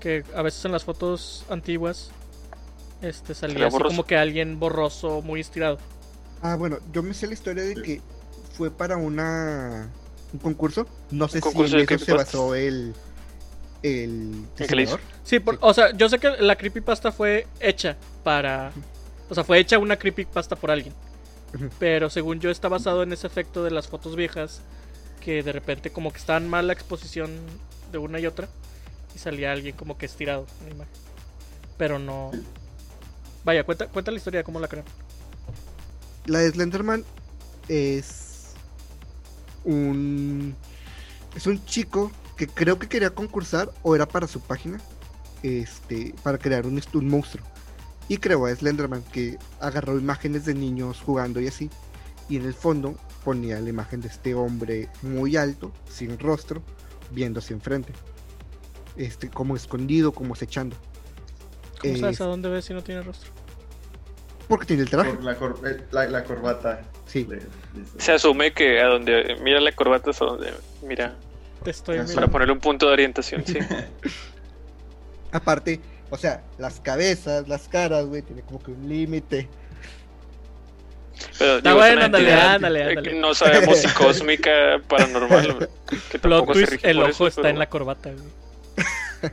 Que 0.00 0.24
a 0.34 0.42
veces 0.42 0.64
en 0.64 0.72
las 0.72 0.82
fotos 0.84 1.44
antiguas 1.48 2.10
este 3.02 3.34
salía 3.34 3.68
así 3.68 3.78
como 3.78 4.04
que 4.04 4.16
alguien 4.16 4.58
borroso, 4.58 5.22
muy 5.22 5.40
estirado. 5.40 5.78
Ah, 6.42 6.56
bueno, 6.56 6.78
yo 6.92 7.04
me 7.04 7.14
sé 7.14 7.28
la 7.28 7.34
historia 7.34 7.62
de 7.62 7.74
Sí. 7.76 7.82
que 7.82 8.00
fue 8.54 8.70
para 8.72 8.96
una 8.96 9.90
un 10.32 10.40
concurso. 10.40 10.88
No 11.12 11.28
sé 11.28 11.38
si 11.38 11.42
concurso 11.42 11.76
en 11.78 11.86
eso 11.88 12.04
se 12.04 12.12
basó 12.12 12.54
el 12.56 12.94
el 13.84 14.44
¿El 14.58 14.66
que 14.66 14.74
le 14.74 14.82
hizo? 14.82 14.96
diseñador. 14.96 15.00
Sí, 15.22 15.38
por- 15.38 15.54
Sí. 15.54 15.60
o 15.62 15.72
sea, 15.72 15.92
yo 15.96 16.08
sé 16.08 16.18
que 16.18 16.30
la 16.40 16.56
creepypasta 16.56 17.12
fue 17.12 17.46
hecha 17.60 17.96
para... 18.24 18.72
O 19.30 19.34
sea, 19.36 19.44
fue 19.44 19.60
hecha 19.60 19.78
una 19.78 19.96
creepypasta 19.96 20.56
por 20.56 20.72
alguien. 20.72 20.92
Pero 21.78 22.10
según 22.10 22.40
yo 22.40 22.50
está 22.50 22.68
basado 22.68 23.02
en 23.02 23.12
ese 23.12 23.26
efecto 23.26 23.64
de 23.64 23.70
las 23.70 23.88
fotos 23.88 24.16
viejas 24.16 24.60
que 25.20 25.42
de 25.42 25.52
repente 25.52 25.90
como 25.90 26.12
que 26.12 26.18
estaban 26.18 26.48
mal 26.48 26.66
la 26.66 26.72
exposición 26.72 27.30
de 27.90 27.98
una 27.98 28.20
y 28.20 28.26
otra 28.26 28.48
y 29.14 29.18
salía 29.18 29.52
alguien 29.52 29.74
como 29.74 29.98
que 29.98 30.06
estirado 30.06 30.46
en 30.60 30.68
la 30.68 30.74
imagen. 30.74 30.94
Pero 31.78 31.98
no... 31.98 32.30
Vaya, 33.44 33.64
cuenta, 33.64 33.86
cuenta 33.88 34.10
la 34.10 34.18
historia 34.18 34.38
de 34.38 34.44
cómo 34.44 34.60
la 34.60 34.68
crean. 34.68 34.86
La 36.26 36.40
de 36.40 36.50
Slenderman 36.50 37.04
es 37.68 38.54
un 39.64 40.54
es 41.34 41.46
un 41.46 41.64
chico 41.64 42.10
que 42.36 42.46
creo 42.46 42.78
que 42.78 42.88
quería 42.88 43.10
concursar 43.10 43.72
o 43.82 43.94
era 43.94 44.06
para 44.06 44.26
su 44.26 44.40
página 44.40 44.80
este 45.42 46.14
para 46.22 46.38
crear 46.38 46.66
un, 46.66 46.80
un 46.94 47.08
monstruo 47.08 47.44
y 48.08 48.18
creó 48.18 48.46
a 48.46 48.54
Slenderman 48.54 49.02
que 49.04 49.38
agarró 49.60 49.98
imágenes 49.98 50.44
de 50.44 50.54
niños 50.54 51.00
jugando 51.00 51.40
y 51.40 51.48
así 51.48 51.70
y 52.28 52.36
en 52.36 52.44
el 52.44 52.54
fondo 52.54 52.96
ponía 53.24 53.58
la 53.60 53.68
imagen 53.68 54.00
de 54.00 54.08
este 54.08 54.34
hombre 54.34 54.88
muy 55.02 55.36
alto 55.36 55.72
sin 55.88 56.18
rostro 56.18 56.62
viendo 57.10 57.40
hacia 57.40 57.54
enfrente 57.54 57.92
este 58.96 59.28
como 59.30 59.56
escondido 59.56 60.12
como 60.12 60.34
acechando 60.34 60.76
¿Cómo 61.80 61.96
sabes 61.98 62.16
Es- 62.16 62.20
a 62.20 62.24
dónde 62.24 62.48
ves 62.48 62.64
si 62.64 62.74
no 62.74 62.82
tiene 62.82 63.02
rostro? 63.02 63.30
porque 64.48 64.64
tiene 64.66 64.82
el 64.82 64.90
traje 64.90 65.12
Por 65.12 65.24
la, 65.24 65.36
cor- 65.36 65.60
eh, 65.66 65.84
la, 65.90 66.06
la 66.06 66.22
corbata. 66.24 66.82
sí 67.06 67.24
de- 67.24 67.36
de- 67.36 67.44
Se 67.98 68.12
asume 68.12 68.52
que 68.52 68.80
a 68.80 68.86
donde 68.86 69.36
mira 69.42 69.60
la 69.60 69.72
corbata 69.72 70.10
es 70.12 70.22
a 70.22 70.24
donde 70.26 70.52
mira, 70.82 71.16
Te 71.64 71.70
estoy 71.72 71.96
para 71.96 72.08
mirando. 72.08 72.30
ponerle 72.30 72.52
un 72.54 72.60
punto 72.60 72.86
de 72.86 72.92
orientación, 72.92 73.44
sí. 73.44 73.58
Aparte, 75.32 75.80
o 76.10 76.16
sea, 76.16 76.42
las 76.58 76.80
cabezas, 76.80 77.48
las 77.48 77.68
caras, 77.68 78.06
güey, 78.06 78.22
tiene 78.22 78.42
como 78.42 78.62
que 78.62 78.70
un 78.70 78.88
límite. 78.88 79.48
Pero, 81.38 81.56
Está 81.58 81.70
digo, 81.70 81.80
bueno, 81.80 82.02
ándale, 82.04 82.32
ándale. 82.32 83.14
No 83.20 83.34
sabemos 83.34 83.78
si 83.78 83.88
cósmica, 83.88 84.50
paranormal, 84.88 85.54
güey, 85.54 85.68
que 86.10 86.18
Plot 86.18 86.52
twist, 86.52 86.72
el 86.84 86.98
ojo 87.00 87.08
eso, 87.10 87.26
está 87.28 87.42
pero- 87.42 87.52
en 87.54 87.58
la 87.58 87.68
corbata, 87.68 88.10
güey. 88.12 89.32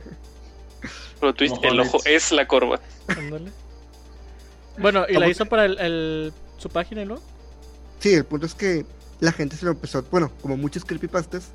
Plot 1.20 1.36
twist, 1.36 1.56
el 1.62 1.80
ojo 1.80 1.98
es 2.04 2.32
la 2.32 2.46
corbata. 2.46 2.84
Ándale. 3.08 3.50
Bueno, 4.78 5.04
y 5.08 5.12
la 5.14 5.20
¿Cómo 5.20 5.30
hizo 5.30 5.46
para 5.46 5.64
el, 5.66 5.78
el- 5.78 6.32
su 6.58 6.68
página, 6.68 7.04
¿no? 7.04 7.20
Sí, 8.00 8.14
el 8.14 8.24
punto 8.24 8.46
es 8.46 8.54
que 8.54 8.84
la 9.20 9.32
gente 9.32 9.56
se 9.56 9.64
lo 9.64 9.72
empezó, 9.72 10.02
bueno, 10.10 10.32
como 10.42 10.56
muchas 10.56 10.84
creepypastas, 10.84 11.48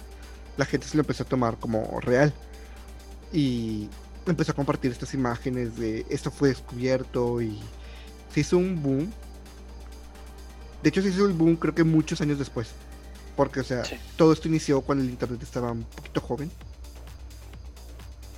la 0.57 0.65
gente 0.65 0.87
se 0.87 0.95
lo 0.95 1.01
empezó 1.01 1.23
a 1.23 1.25
tomar 1.27 1.57
como 1.57 1.99
real. 2.01 2.33
Y 3.33 3.89
empezó 4.25 4.51
a 4.51 4.55
compartir 4.55 4.91
estas 4.91 5.13
imágenes 5.13 5.77
de 5.77 6.05
esto 6.09 6.29
fue 6.31 6.49
descubierto 6.49 7.41
y 7.41 7.59
se 8.33 8.41
hizo 8.41 8.57
un 8.57 8.81
boom. 8.81 9.11
De 10.83 10.89
hecho, 10.89 11.01
se 11.01 11.09
hizo 11.09 11.25
el 11.25 11.33
boom 11.33 11.55
creo 11.55 11.73
que 11.75 11.83
muchos 11.83 12.21
años 12.21 12.37
después. 12.39 12.69
Porque, 13.35 13.61
o 13.61 13.63
sea, 13.63 13.85
Sí. 13.85 13.95
todo 14.17 14.33
esto 14.33 14.47
inició 14.47 14.81
cuando 14.81 15.03
el 15.03 15.09
internet 15.09 15.41
estaba 15.43 15.71
un 15.71 15.83
poquito 15.83 16.21
joven. 16.21 16.51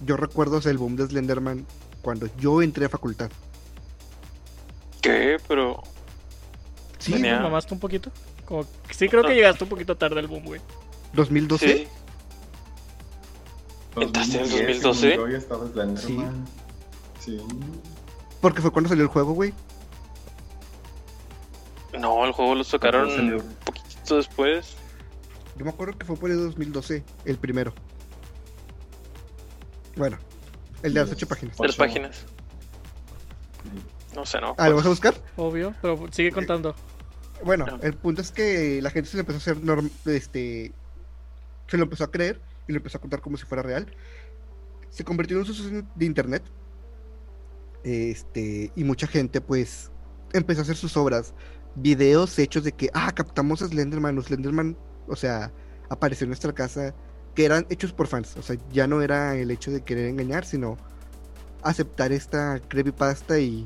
Yo 0.06 0.18
recuerdo 0.18 0.58
o 0.58 0.62
sea, 0.62 0.72
el 0.72 0.78
boom 0.78 0.96
de 0.96 1.06
Slenderman 1.08 1.66
cuando 2.02 2.28
yo 2.38 2.62
entré 2.62 2.86
a 2.86 2.90
facultad. 2.90 3.30
¿Qué? 5.02 5.38
Pero 5.48 5.82
Sí, 7.00 7.14
Tenía- 7.14 7.34
¿Nos 7.34 7.44
mamaste 7.44 7.74
un 7.74 7.80
poquito? 7.80 8.12
Como 8.46 8.64
sí 8.92 9.10
creo 9.10 9.24
que 9.24 9.34
llegaste 9.34 9.64
un 9.64 9.70
poquito 9.72 9.98
tarde 9.98 10.20
al 10.20 10.28
boom, 10.28 10.44
güey. 10.46 10.62
2012. 11.14 11.68
sí. 11.78 11.88
¿Entraste 13.96 14.38
en 14.38 14.44
el 14.44 14.50
2010, 14.50 14.82
2012? 14.84 15.00
según 15.12 15.26
yo, 15.26 15.32
ya 15.32 15.38
estaba 15.38 15.68
Slenderman. 15.68 16.46
Sí. 17.20 17.38
Porque 18.40 18.62
fue 18.62 18.72
cuando 18.72 18.90
salió 18.90 19.04
el 19.04 19.10
juego, 19.10 19.34
güey. 19.34 19.54
No, 22.00 22.26
el 22.26 22.32
juego 22.32 22.56
lo 22.56 22.64
sacaron 22.64 23.10
un 23.10 23.44
poquito 23.66 24.16
después. 24.18 24.76
Yo 25.58 25.66
me 25.66 25.72
acuerdo 25.72 25.98
que 25.98 26.06
fue 26.06 26.16
por 26.16 26.32
el 26.32 26.38
2012, 26.38 27.04
el 27.26 27.38
primero. 27.38 27.74
Bueno, 29.98 30.18
el 30.84 30.94
de 30.94 31.02
las 31.02 31.12
ocho 31.12 31.28
páginas. 31.28 31.56
Ocho. 31.60 31.78
páginas. 31.78 32.26
No 34.16 34.26
sé, 34.26 34.40
no. 34.42 34.56
Ah, 34.58 34.70
¿lo 34.70 34.78
vas 34.78 34.86
a 34.86 34.90
buscar? 34.90 35.14
Obvio, 35.36 35.76
pero 35.82 36.00
sigue 36.12 36.32
contando. 36.32 36.74
Bueno, 37.44 37.66
No. 37.66 37.80
el 37.82 37.94
punto 37.94 38.22
es 38.22 38.32
que 38.32 38.82
la 38.82 38.90
gente 38.90 39.10
se 39.10 39.18
lo 39.18 39.22
empezó 39.22 39.38
a 39.38 39.42
hacer 39.42 39.58
norm- 39.64 39.92
este 40.06 40.72
se 41.68 41.78
lo 41.78 41.84
empezó 41.84 42.04
a 42.06 42.12
creer 42.12 42.40
y 42.68 42.74
lo 42.74 42.78
empezó 42.78 42.98
a 42.98 43.02
contar 43.02 43.22
como 43.22 43.38
si 43.38 43.46
fuera 43.46 43.64
real. 43.64 43.88
Se 44.90 45.04
convirtió 45.04 45.38
en 45.38 45.42
un 45.42 45.48
suceso 45.48 45.86
de 45.96 46.06
internet. 46.06 46.44
Este, 47.84 48.72
y 48.76 48.84
mucha 48.84 49.08
gente 49.08 49.42
pues 49.42 49.92
empezó 50.34 50.62
a 50.62 50.64
hacer 50.64 50.76
sus 50.76 50.96
obras, 50.98 51.34
videos 51.76 52.38
hechos 52.38 52.64
de 52.64 52.72
que 52.72 52.90
ah, 52.94 53.12
captamos 53.12 53.62
a 53.62 53.68
Slenderman, 53.68 54.18
o 54.18 54.22
Slenderman, 54.22 54.78
o 55.08 55.16
sea, 55.16 55.52
apareció 55.90 56.26
en 56.26 56.30
nuestra 56.30 56.54
casa, 56.54 56.94
que 57.34 57.46
eran 57.46 57.66
hechos 57.70 57.92
por 57.92 58.08
fans, 58.08 58.38
o 58.38 58.42
sea, 58.42 58.58
ya 58.72 58.86
no 58.88 59.02
era 59.02 59.36
el 59.36 59.50
hecho 59.50 59.72
de 59.72 59.82
querer 59.82 60.08
engañar, 60.08 60.46
sino 60.46 60.78
aceptar 61.64 62.12
esta 62.12 62.60
creepypasta 62.68 63.40
y 63.40 63.66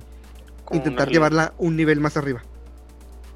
Como 0.64 0.80
intentar 0.80 1.10
llevarla 1.10 1.54
un 1.58 1.76
nivel 1.76 2.00
más 2.00 2.18
arriba. 2.18 2.42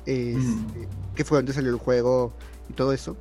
Este, 0.06 0.38
Mm. 0.38 1.14
Que 1.16 1.24
fue 1.24 1.38
donde 1.38 1.54
salió 1.54 1.70
el 1.70 1.78
juego 1.78 2.34
y 2.70 2.74
todo 2.74 2.94
eso. 2.94 3.18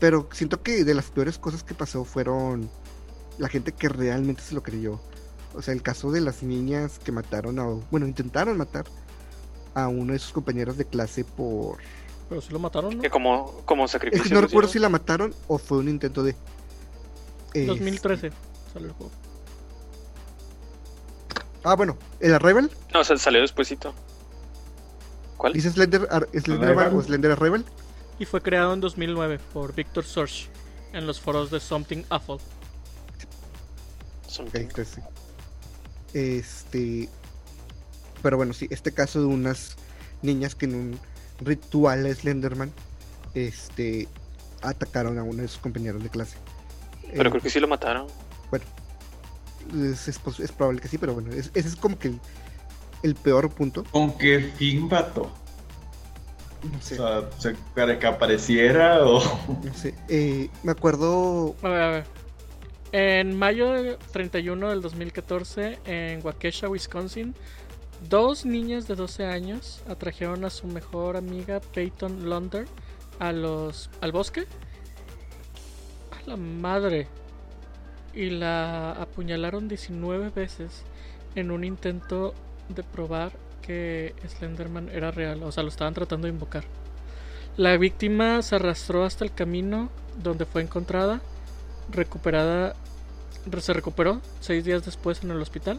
Pero 0.00 0.28
siento 0.32 0.62
que 0.62 0.84
de 0.84 0.94
las 0.94 1.06
peores 1.10 1.38
cosas 1.38 1.62
que 1.64 1.74
pasó 1.74 2.04
fueron 2.04 2.70
la 3.38 3.48
gente 3.48 3.72
que 3.72 3.88
realmente 3.88 4.42
se 4.42 4.54
lo 4.54 4.62
creyó. 4.62 5.00
O 5.54 5.62
sea, 5.62 5.74
el 5.74 5.82
caso 5.82 6.10
de 6.12 6.20
las 6.20 6.42
niñas 6.42 6.98
que 6.98 7.10
mataron 7.12 7.58
a. 7.58 7.64
Bueno, 7.90 8.06
intentaron 8.06 8.56
matar 8.56 8.84
a 9.74 9.88
uno 9.88 10.12
de 10.12 10.18
sus 10.18 10.32
compañeros 10.32 10.76
de 10.76 10.84
clase 10.84 11.24
por. 11.24 11.78
Pero 12.28 12.40
si 12.42 12.52
lo 12.52 12.58
mataron, 12.58 12.96
¿no? 12.96 13.02
Que 13.02 13.10
como, 13.10 13.62
como 13.64 13.86
Es 13.86 13.90
sacrificio. 13.92 14.24
que 14.24 14.34
no 14.34 14.40
recuerdo 14.42 14.68
si 14.68 14.78
la 14.78 14.88
mataron 14.88 15.34
o 15.48 15.58
fue 15.58 15.78
un 15.78 15.88
intento 15.88 16.22
de. 16.22 16.36
Es- 17.54 17.66
2013 17.66 18.30
salió 18.72 18.88
el 18.88 18.94
juego. 18.94 19.10
Ah, 21.64 21.74
bueno, 21.74 21.96
el 22.20 22.34
Arrival. 22.34 22.70
No, 22.94 23.00
o 23.00 23.04
sea, 23.04 23.16
salió 23.18 23.40
despuesito. 23.40 23.92
¿Cuál? 25.36 25.52
¿Dice 25.54 25.70
Slender, 25.70 26.06
Ar- 26.10 26.28
Slenderman 26.32 26.68
Arrival. 26.78 26.96
o 26.96 27.02
Slender 27.02 27.30
Arrival? 27.32 27.64
Y 28.18 28.24
fue 28.24 28.40
creado 28.42 28.74
en 28.74 28.80
2009 28.80 29.38
por 29.52 29.74
Victor 29.74 30.04
Sorge 30.04 30.48
en 30.92 31.06
los 31.06 31.20
foros 31.20 31.50
de 31.50 31.60
Something 31.60 32.02
Awful. 32.10 32.38
Sí. 34.26 35.00
Este. 36.14 37.08
Pero 38.22 38.36
bueno, 38.36 38.52
sí, 38.52 38.66
este 38.70 38.92
caso 38.92 39.20
de 39.20 39.26
unas 39.26 39.76
niñas 40.22 40.54
que 40.54 40.66
en 40.66 40.74
un 40.74 41.00
ritual 41.40 42.04
a 42.06 42.14
Slenderman 42.14 42.72
este, 43.34 44.08
atacaron 44.62 45.18
a 45.18 45.22
uno 45.22 45.42
de 45.42 45.48
sus 45.48 45.58
compañeros 45.58 46.02
de 46.02 46.08
clase. 46.08 46.36
Pero 47.12 47.28
Eh, 47.28 47.30
creo 47.30 47.42
que 47.42 47.50
sí 47.50 47.60
lo 47.60 47.68
mataron. 47.68 48.06
es, 49.74 50.08
es 50.08 50.18
es 50.40 50.52
probable 50.52 50.80
que 50.80 50.88
sí, 50.88 50.96
pero 50.98 51.12
bueno, 51.14 51.30
es- 51.32 51.50
ese 51.54 51.68
es 51.68 51.76
como 51.76 51.98
que 51.98 52.08
el, 52.08 52.20
el 53.02 53.14
peor 53.14 53.50
punto. 53.50 53.84
¿Con 53.84 54.16
qué 54.16 54.50
fin, 54.56 54.88
vato? 54.88 55.30
No 56.72 56.78
O 56.78 56.82
sea, 56.82 57.22
¿se- 57.38 57.54
para 57.74 57.98
que 57.98 58.06
apareciera 58.06 59.04
o...? 59.06 59.20
no 59.64 59.74
sé. 59.74 59.94
Eh, 60.08 60.48
me 60.62 60.72
acuerdo. 60.72 61.54
A 61.62 61.68
ver, 61.68 61.82
a 61.82 61.90
ver. 61.90 62.04
En 62.92 63.38
mayo 63.38 63.70
de 63.72 63.96
31 64.12 64.70
del 64.70 64.80
2014, 64.80 65.78
en 65.84 66.24
Waukesha, 66.24 66.68
Wisconsin, 66.68 67.34
dos 68.08 68.46
niñas 68.46 68.88
de 68.88 68.94
12 68.94 69.26
años 69.26 69.82
atrajeron 69.88 70.44
a 70.44 70.50
su 70.50 70.66
mejor 70.66 71.16
amiga 71.16 71.60
Peyton 71.74 72.28
Launder 72.30 72.66
a 73.18 73.32
los, 73.32 73.90
al 74.00 74.12
bosque. 74.12 74.46
A 76.12 76.28
la 76.30 76.36
madre. 76.36 77.08
Y 78.14 78.30
la 78.30 78.92
apuñalaron 78.92 79.68
19 79.68 80.30
veces 80.30 80.82
en 81.34 81.50
un 81.50 81.64
intento 81.64 82.32
de 82.70 82.82
probar 82.82 83.32
que 83.68 84.14
Slenderman 84.26 84.88
era 84.88 85.10
real. 85.12 85.42
O 85.44 85.52
sea, 85.52 85.62
lo 85.62 85.68
estaban 85.68 85.94
tratando 85.94 86.26
de 86.26 86.32
invocar. 86.32 86.64
La 87.56 87.76
víctima 87.76 88.40
se 88.42 88.56
arrastró 88.56 89.04
hasta 89.04 89.24
el 89.24 89.32
camino 89.34 89.90
donde 90.22 90.44
fue 90.46 90.62
encontrada, 90.62 91.20
recuperada, 91.92 92.74
re- 93.46 93.60
se 93.60 93.72
recuperó 93.72 94.20
seis 94.40 94.64
días 94.64 94.84
después 94.84 95.22
en 95.22 95.30
el 95.32 95.40
hospital. 95.42 95.78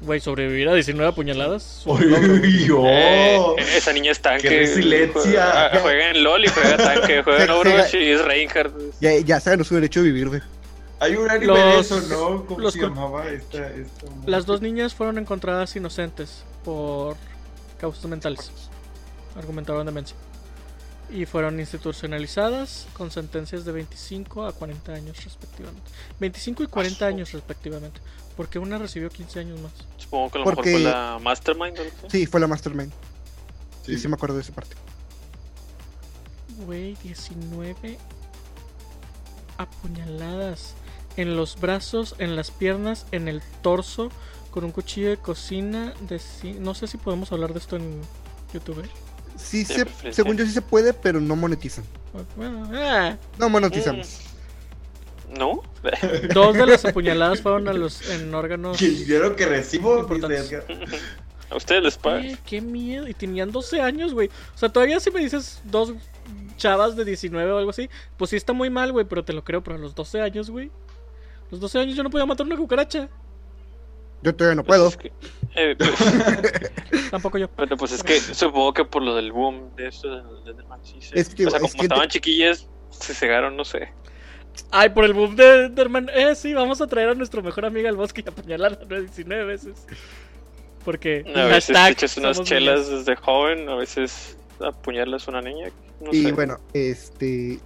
Güey, 0.00 0.20
sobrevivir 0.20 0.68
a 0.68 0.74
19 0.74 1.08
apuñaladas. 1.12 1.82
¡Uy, 1.86 2.68
oh! 2.72 3.54
Eh, 3.58 3.76
esa 3.76 3.92
niña 3.92 4.10
es 4.12 4.20
tanque. 4.20 4.48
¡Qué 4.48 4.58
resiliencia! 4.60 5.22
Juega, 5.22 5.80
juega 5.80 6.10
en 6.10 6.24
LOL 6.24 6.44
y 6.44 6.48
juega 6.48 6.76
tanque. 6.76 7.22
Juega 7.22 7.44
en 7.44 7.50
Overwatch 7.50 7.94
y 7.94 8.10
es 8.10 8.24
Reinhardt. 8.24 8.74
Ya, 9.00 9.12
ya 9.18 9.40
saben 9.40 9.64
su 9.64 9.74
derecho 9.74 10.00
de 10.00 10.06
vivir, 10.06 10.28
güey. 10.28 10.40
Hay 11.04 11.16
un 11.16 11.30
anime 11.30 11.46
Los- 11.46 11.58
de 11.58 11.78
eso, 11.80 12.00
¿no? 12.08 12.46
¿Cómo 12.46 12.60
los 12.60 12.72
se 12.74 12.80
llamaba 12.80 13.26
esta, 13.28 13.70
esta 13.70 14.06
Las 14.26 14.46
dos 14.46 14.60
niñas 14.62 14.94
fueron 14.94 15.18
encontradas 15.18 15.74
inocentes 15.76 16.44
por 16.64 17.16
causas 17.78 18.04
mentales. 18.06 18.50
Argumentaban 19.36 19.84
demencia. 19.86 20.16
Y 21.10 21.26
fueron 21.26 21.60
institucionalizadas 21.60 22.86
con 22.96 23.10
sentencias 23.10 23.64
de 23.64 23.72
25 23.72 24.46
a 24.46 24.52
40 24.52 24.92
años 24.94 25.22
respectivamente. 25.24 25.90
25 26.18 26.62
y 26.62 26.66
40 26.66 27.06
años 27.06 27.32
respectivamente. 27.32 28.00
Porque 28.36 28.58
una 28.58 28.78
recibió 28.78 29.10
15 29.10 29.40
años 29.40 29.60
más. 29.60 29.72
Supongo 29.98 30.30
que 30.30 30.38
a 30.38 30.40
lo 30.40 30.44
Porque- 30.44 30.70
mejor 30.70 30.82
fue 30.82 30.90
la 30.90 31.18
Mastermind. 31.22 31.78
o 31.78 31.82
algo 31.82 31.94
así. 32.08 32.18
Sí, 32.20 32.26
fue 32.26 32.40
la 32.40 32.46
Mastermind. 32.48 32.92
Sí, 33.84 33.94
Sí. 33.94 33.98
sí 34.00 34.08
me 34.08 34.14
acuerdo 34.14 34.36
de 34.36 34.42
esa 34.42 34.52
parte. 34.52 34.74
Güey, 36.64 36.94
19 37.02 37.98
apuñaladas 39.58 40.74
en 41.16 41.36
los 41.36 41.60
brazos, 41.60 42.14
en 42.18 42.36
las 42.36 42.50
piernas, 42.50 43.06
en 43.12 43.28
el 43.28 43.42
torso, 43.62 44.10
con 44.50 44.64
un 44.64 44.72
cuchillo 44.72 45.10
de 45.10 45.16
cocina. 45.16 45.94
De 46.08 46.20
No 46.58 46.74
sé 46.74 46.86
si 46.86 46.96
podemos 46.96 47.32
hablar 47.32 47.52
de 47.52 47.58
esto 47.58 47.76
en 47.76 48.00
YouTube. 48.52 48.84
¿eh? 48.84 48.88
Sí, 49.36 49.64
se, 49.64 49.84
preferencia. 49.84 50.12
según 50.12 50.36
yo 50.36 50.44
sí 50.44 50.52
se 50.52 50.62
puede, 50.62 50.92
pero 50.92 51.20
no 51.20 51.36
monetizan. 51.36 51.84
Bueno, 52.36 52.70
ah. 52.72 53.16
No 53.38 53.48
monetizamos. 53.48 54.20
Mm. 55.30 55.38
¿No? 55.38 55.62
Dos 56.34 56.54
de 56.54 56.66
las 56.66 56.84
apuñaladas 56.84 57.42
fueron 57.42 57.68
a 57.68 57.72
los 57.72 58.08
en 58.10 58.32
órganos. 58.34 58.78
¿Qué 58.78 58.88
dinero 58.88 59.34
que 59.34 59.46
recibo? 59.46 60.06
¿A 61.50 61.56
ustedes 61.56 61.82
les 61.82 61.98
pagan? 61.98 62.24
Eh, 62.24 62.38
qué 62.46 62.60
miedo. 62.60 63.08
Y 63.08 63.14
tenían 63.14 63.50
12 63.50 63.80
años, 63.80 64.14
güey. 64.14 64.28
O 64.54 64.58
sea, 64.58 64.68
todavía 64.68 65.00
si 65.00 65.10
me 65.10 65.20
dices 65.20 65.60
dos 65.64 65.94
chavas 66.56 66.96
de 66.96 67.04
19 67.04 67.50
o 67.50 67.58
algo 67.58 67.70
así, 67.70 67.90
pues 68.16 68.30
sí 68.30 68.36
está 68.36 68.52
muy 68.52 68.70
mal, 68.70 68.92
güey, 68.92 69.04
pero 69.04 69.24
te 69.24 69.32
lo 69.32 69.44
creo. 69.44 69.62
Pero 69.62 69.76
a 69.76 69.80
los 69.80 69.94
12 69.94 70.20
años, 70.20 70.50
güey. 70.50 70.70
Los 71.50 71.60
12 71.60 71.78
años 71.80 71.96
yo 71.96 72.02
no 72.02 72.10
podía 72.10 72.26
matar 72.26 72.46
una 72.46 72.56
cucaracha. 72.56 73.08
Yo 74.22 74.34
todavía 74.34 74.56
no 74.56 74.64
Pues 74.64 74.78
puedo. 74.78 74.88
es 74.88 74.96
que- 74.96 75.12
eh, 75.56 75.76
pues, 75.78 75.90
Tampoco 77.10 77.38
yo. 77.38 77.48
pero 77.48 77.76
pues 77.76 77.92
es 77.92 78.02
que 78.02 78.18
supongo 78.18 78.72
que 78.72 78.84
por 78.84 79.02
lo 79.02 79.14
del 79.14 79.30
boom 79.32 79.74
de 79.76 79.88
esto 79.88 80.08
del 80.08 80.48
Enderman 80.48 80.80
sí 80.82 80.96
se- 81.00 81.18
Es 81.18 81.34
que 81.34 81.46
o 81.46 81.50
sea, 81.50 81.58
es 81.58 81.62
como 81.62 81.74
que- 81.74 81.82
estaban 81.82 82.08
chiquillas, 82.08 82.66
se 82.90 83.14
cegaron, 83.14 83.56
no 83.56 83.64
sé. 83.64 83.92
Ay, 84.70 84.88
por 84.90 85.04
el 85.04 85.12
boom 85.14 85.36
de 85.36 85.66
Enderman. 85.66 86.08
Eh, 86.14 86.34
sí, 86.34 86.54
vamos 86.54 86.80
a 86.80 86.86
traer 86.86 87.10
a 87.10 87.14
nuestro 87.14 87.42
mejor 87.42 87.66
amiga 87.66 87.88
al 87.90 87.96
bosque 87.96 88.22
y 88.24 88.28
apuñalarla 88.28 88.78
19 89.00 89.44
veces. 89.44 89.84
Porque. 90.84 91.24
A 91.34 91.44
veces 91.46 91.76
te 91.76 91.90
echas 91.90 92.16
unas 92.16 92.42
chelas 92.42 92.88
desde 92.88 93.16
joven, 93.16 93.68
a 93.68 93.74
veces 93.74 94.36
apuñalas 94.60 95.26
a 95.28 95.32
una 95.32 95.40
niña. 95.42 95.68
No 96.00 96.10
Y 96.12 96.22
sé. 96.24 96.32
bueno, 96.32 96.58
este. 96.72 97.58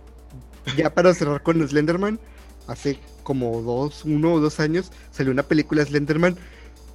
Ya 0.77 0.93
para 0.93 1.15
cerrar 1.15 1.43
con 1.43 1.67
Slenderman, 1.67 2.19
hace 2.67 2.99
como 3.29 3.61
dos, 3.61 4.07
uno 4.07 4.33
o 4.33 4.41
dos 4.41 4.59
años, 4.59 4.91
salió 5.11 5.31
una 5.31 5.43
película 5.43 5.85
Slenderman 5.85 6.35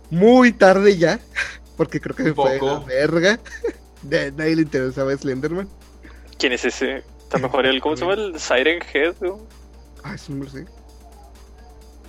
muy 0.10 0.52
tarde 0.52 0.98
ya, 0.98 1.20
porque 1.78 2.02
creo 2.02 2.16
que 2.16 2.24
se 2.24 2.34
fue 2.34 2.60
la 2.60 2.80
verga. 2.80 3.40
De, 4.02 4.32
nadie 4.32 4.56
le 4.56 4.62
interesaba 4.64 5.16
Slenderman. 5.16 5.70
¿Quién 6.40 6.54
es 6.54 6.66
ese? 6.66 7.04
Está 7.20 7.38
mejor 7.38 7.68
el, 7.68 7.80
¿cómo 7.82 7.96
se 7.96 8.02
llama? 8.02 8.16
El 8.16 8.40
Siren 8.40 8.80
Head. 8.92 9.14
¿no? 9.22 9.40
Ah, 10.04 10.16
eso 10.16 10.34
no 10.34 10.44
lo 10.44 10.50
sé. 10.50 10.66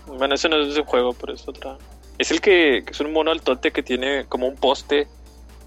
Bueno, 0.07 0.35
ese 0.35 0.49
no 0.49 0.57
es 0.57 0.75
un 0.77 0.85
juego, 0.85 1.13
pero 1.13 1.35
es 1.35 1.47
otra. 1.47 1.77
Es 2.17 2.31
el 2.31 2.41
que, 2.41 2.83
que 2.87 2.93
es 2.93 3.01
un 3.01 3.13
mono 3.13 3.31
altote 3.31 3.73
que 3.73 3.83
tiene 3.83 4.25
como 4.27 4.49
un 4.49 4.57
poste 4.57 5.07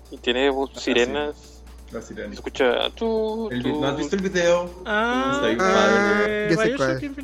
y 0.09 0.17
tiene 0.17 0.49
Ah, 0.49 0.79
sirenas. 0.79 1.63
La 1.91 2.01
sirena. 2.01 2.33
Escucha 2.33 2.89
tú, 2.95 3.49
tú. 3.61 3.79
¿No 3.81 3.87
has 3.87 3.97
visto 3.97 4.15
el 4.17 4.21
video? 4.23 4.69
Ah, 4.85 5.31
Está 5.35 5.47
bien 5.47 5.61
Ah, 5.61 5.73
padre. 5.73 6.47
eh, 6.47 6.49
ya 6.49 6.63
sé 6.63 6.75
cuál. 6.75 7.15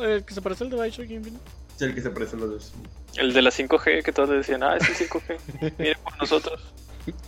¿El 0.00 0.24
que 0.24 0.34
se 0.34 0.40
parece 0.42 0.64
al 0.64 0.70
de 0.70 0.76
Bioshock 0.76 1.10
Infinite? 1.10 1.44
Es 1.76 1.82
el 1.82 1.94
que 1.94 2.00
se 2.02 2.10
parece 2.10 2.36
a 2.36 2.38
los 2.38 2.50
dos. 2.50 2.72
El 3.16 3.32
de 3.32 3.42
la 3.42 3.50
5G 3.50 4.02
que 4.02 4.12
todos 4.12 4.28
le 4.30 4.36
decían, 4.36 4.62
ah, 4.62 4.76
es 4.76 4.88
el 4.88 5.08
5G. 5.08 5.72
Miren 5.78 5.98
por 6.02 6.16
nosotros. 6.18 6.72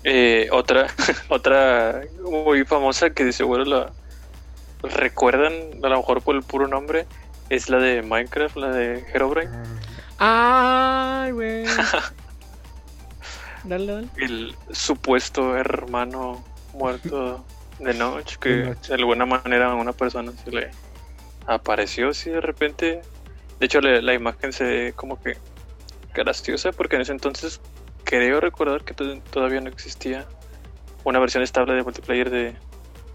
Eh, 0.04 0.48
otra, 0.52 0.86
otra 1.28 2.02
muy 2.22 2.64
famosa 2.64 3.10
que 3.10 3.24
de 3.24 3.32
seguro 3.32 3.64
la 3.64 3.92
recuerdan, 4.82 5.52
a 5.82 5.88
lo 5.88 5.96
mejor 5.98 6.22
por 6.22 6.36
el 6.36 6.42
puro 6.42 6.68
nombre, 6.68 7.06
es 7.50 7.68
la 7.68 7.78
de 7.78 8.02
Minecraft, 8.02 8.56
la 8.56 8.70
de 8.70 9.04
Herobrine. 9.12 9.50
Ah, 10.18 11.22
Ay, 11.24 11.32
güey. 11.32 11.64
Dale, 13.64 13.86
dale. 13.86 14.08
el 14.18 14.54
supuesto 14.72 15.56
hermano 15.56 16.44
muerto 16.74 17.42
de 17.78 17.94
noche 17.94 18.36
que 18.38 18.48
De 18.50 18.64
noche. 18.66 18.88
de 18.88 18.94
alguna 18.94 19.24
manera 19.24 19.70
a 19.70 19.74
una 19.74 19.92
persona 19.94 20.32
se 20.44 20.50
le 20.50 20.70
apareció 21.46 22.08
así 22.08 22.30
de 22.30 22.40
repente 22.40 23.02
de 23.60 23.66
hecho 23.66 23.80
le- 23.80 24.02
la 24.02 24.14
imagen 24.14 24.52
se 24.52 24.64
ve 24.64 24.92
como 24.94 25.20
que 25.22 25.36
graciosa 26.14 26.72
porque 26.72 26.96
en 26.96 27.02
ese 27.02 27.12
entonces 27.12 27.60
creo 28.04 28.40
recordar 28.40 28.82
que 28.84 28.94
to- 28.94 29.20
todavía 29.30 29.60
no 29.60 29.68
existía 29.68 30.26
una 31.04 31.18
versión 31.18 31.42
estable 31.42 31.74
de 31.74 31.82
multiplayer 31.82 32.30
de, 32.30 32.56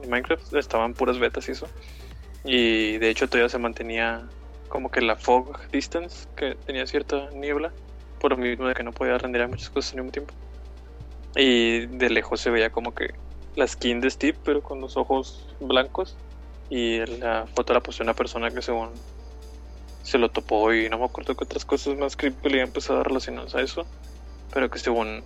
Minecraft 0.07 0.53
estaban 0.53 0.93
puras 0.93 1.19
betas 1.19 1.47
y 1.49 1.51
eso 1.51 1.67
y 2.43 2.97
de 2.97 3.09
hecho 3.09 3.27
todavía 3.27 3.49
se 3.49 3.57
mantenía 3.57 4.29
como 4.69 4.89
que 4.91 5.01
la 5.01 5.15
fog 5.15 5.59
distance 5.71 6.27
que 6.35 6.55
tenía 6.65 6.87
cierta 6.87 7.29
niebla 7.33 7.73
por 8.19 8.31
lo 8.31 8.37
mismo 8.37 8.67
de 8.67 8.73
que 8.75 8.83
no 8.83 8.91
podía 8.91 9.17
renderar 9.17 9.49
muchas 9.49 9.69
cosas 9.69 9.93
al 9.93 9.99
mismo 9.99 10.11
tiempo. 10.11 10.33
Y 11.35 11.85
de 11.85 12.09
lejos 12.09 12.41
se 12.41 12.49
veía 12.49 12.69
como 12.69 12.93
que 12.93 13.13
la 13.55 13.65
skin 13.67 14.01
de 14.01 14.09
Steve, 14.09 14.37
pero 14.43 14.61
con 14.61 14.81
los 14.81 14.97
ojos 14.97 15.47
blancos. 15.59 16.17
Y 16.69 17.05
la 17.05 17.47
foto 17.55 17.73
la 17.73 17.81
puso 17.81 18.03
una 18.03 18.13
persona 18.13 18.51
que 18.51 18.61
según 18.61 18.89
se 20.03 20.17
lo 20.17 20.29
topó 20.29 20.73
y 20.73 20.89
no 20.89 20.97
me 20.97 21.05
acuerdo 21.05 21.35
qué 21.35 21.43
otras 21.43 21.65
cosas 21.65 21.97
más 21.97 22.15
creepy 22.15 22.49
le 22.49 22.61
empezado 22.61 23.03
relacionadas 23.03 23.55
a 23.55 23.61
eso. 23.61 23.85
Pero 24.53 24.69
que 24.69 24.79
según 24.79 25.23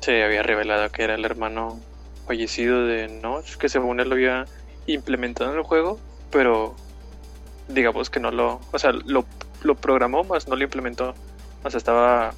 se 0.00 0.22
había 0.22 0.42
revelado 0.42 0.90
que 0.90 1.02
era 1.02 1.14
el 1.14 1.24
hermano 1.24 1.80
fallecido 2.26 2.86
de 2.86 3.08
Notch, 3.08 3.56
que 3.56 3.68
según 3.68 4.00
él 4.00 4.08
lo 4.08 4.14
había 4.14 4.46
implementado 4.86 5.52
en 5.52 5.58
el 5.58 5.64
juego, 5.64 5.98
pero 6.30 6.74
digamos 7.68 8.10
que 8.10 8.20
no 8.20 8.30
lo, 8.30 8.60
o 8.72 8.78
sea, 8.78 8.92
lo, 8.92 9.24
lo 9.62 9.74
programó, 9.74 10.24
más 10.24 10.48
no 10.48 10.56
lo 10.56 10.64
implementó. 10.64 11.14
O 11.64 11.70
sea, 11.70 11.78
estaba 11.78 12.34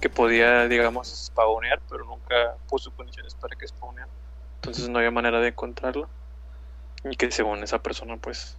que 0.00 0.08
podía, 0.08 0.66
digamos, 0.68 1.08
spawnear, 1.08 1.80
pero 1.88 2.04
nunca 2.04 2.56
puso 2.68 2.90
condiciones 2.92 3.34
para 3.34 3.56
que 3.56 3.68
spawneara. 3.68 4.10
Entonces 4.56 4.88
no 4.88 4.98
había 4.98 5.10
manera 5.10 5.40
de 5.40 5.48
encontrarlo. 5.48 6.08
Y 7.04 7.16
que 7.16 7.30
según 7.30 7.62
esa 7.62 7.82
persona, 7.82 8.16
pues, 8.16 8.56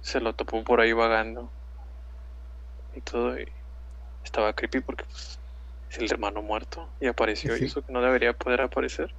se 0.00 0.20
lo 0.20 0.34
topó 0.34 0.62
por 0.64 0.80
ahí 0.80 0.92
vagando. 0.92 1.50
Y 2.94 3.00
todo. 3.00 3.38
Y 3.38 3.48
estaba 4.24 4.52
creepy 4.52 4.80
porque 4.80 5.04
pues, 5.04 5.38
es 5.90 5.98
el 5.98 6.10
hermano 6.10 6.42
muerto 6.42 6.88
y 7.00 7.06
apareció 7.06 7.56
Sí. 7.56 7.64
y 7.64 7.66
eso 7.66 7.84
que 7.84 7.92
no 7.92 8.00
debería 8.02 8.32
poder 8.32 8.60
aparecer. 8.62 9.12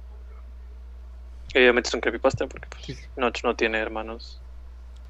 Y 1.54 1.58
obviamente 1.58 1.88
es 1.88 1.94
un 1.94 2.00
creepypasta 2.00 2.46
porque 2.46 2.68
pues, 2.68 2.84
Sí. 2.84 2.96
Notch 3.16 3.44
no 3.44 3.56
tiene 3.56 3.78
hermanos 3.78 4.40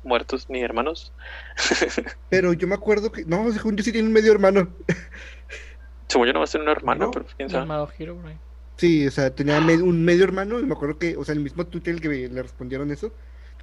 muertos 0.04 0.48
ni 0.48 0.62
hermanos. 0.62 1.12
Pero 2.30 2.52
yo 2.52 2.66
me 2.68 2.74
acuerdo 2.76 3.10
que. 3.10 3.24
No, 3.24 3.50
según 3.52 3.76
yo 3.76 3.82
sí 3.82 3.90
tiene 3.92 4.06
un 4.06 4.12
medio 4.14 4.32
hermano. 4.32 4.68
Según 6.08 6.28
yo 6.28 6.32
no 6.32 6.38
va 6.38 6.44
a 6.44 6.46
ser 6.46 6.60
un 6.60 6.68
hermano, 6.68 7.06
¿No? 7.06 7.10
pero 7.10 7.26
quién 7.36 7.50
sabe. 7.50 7.66
Herobrine. 7.98 8.38
Sí, 8.76 9.08
o 9.08 9.10
sea, 9.10 9.34
tenía 9.34 9.58
un 9.58 10.04
medio 10.04 10.22
hermano 10.22 10.60
y 10.60 10.62
me 10.62 10.74
acuerdo 10.74 10.98
que, 10.98 11.16
o 11.16 11.24
sea, 11.24 11.34
el 11.34 11.40
mismo 11.40 11.66
Twitter 11.66 11.94
el 11.94 12.00
que 12.00 12.08
le 12.08 12.42
respondieron 12.42 12.92
eso, 12.92 13.12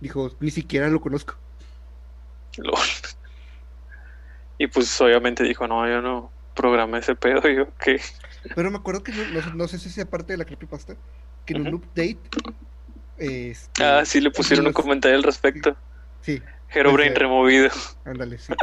dijo, 0.03 0.31
ni 0.39 0.51
siquiera 0.51 0.89
lo 0.89 1.01
conozco. 1.01 1.35
Lol. 2.57 2.77
Y 4.57 4.67
pues 4.67 4.99
obviamente 5.01 5.43
dijo, 5.43 5.67
no, 5.67 5.87
yo 5.87 6.01
no 6.01 6.31
programé 6.53 6.99
ese 6.99 7.15
pedo. 7.15 7.41
Yo, 7.49 7.67
¿qué? 7.79 7.99
Pero 8.55 8.69
me 8.69 8.77
acuerdo 8.77 9.03
que 9.03 9.11
no, 9.11 9.25
no 9.25 9.41
sé- 9.41 9.51
no 9.55 9.67
sé 9.67 9.79
si 9.79 9.89
sea 9.89 10.05
parte 10.05 10.33
de 10.33 10.37
la 10.37 10.45
creepypasta, 10.45 10.95
que 11.45 11.53
en 11.55 11.61
un 11.61 11.67
Ujú. 11.73 11.77
update. 11.77 12.19
Este, 13.17 13.83
Ah, 13.83 14.05
sí, 14.05 14.21
le 14.21 14.29
pusieron 14.31 14.67
un 14.67 14.73
comentario 14.73 15.17
al 15.17 15.23
respecto. 15.23 15.75
Sí, 16.21 16.41
Herobrine 16.69 17.09
Ese- 17.11 17.19
removido. 17.19 17.69
ándale, 18.05 18.37
sí. 18.37 18.53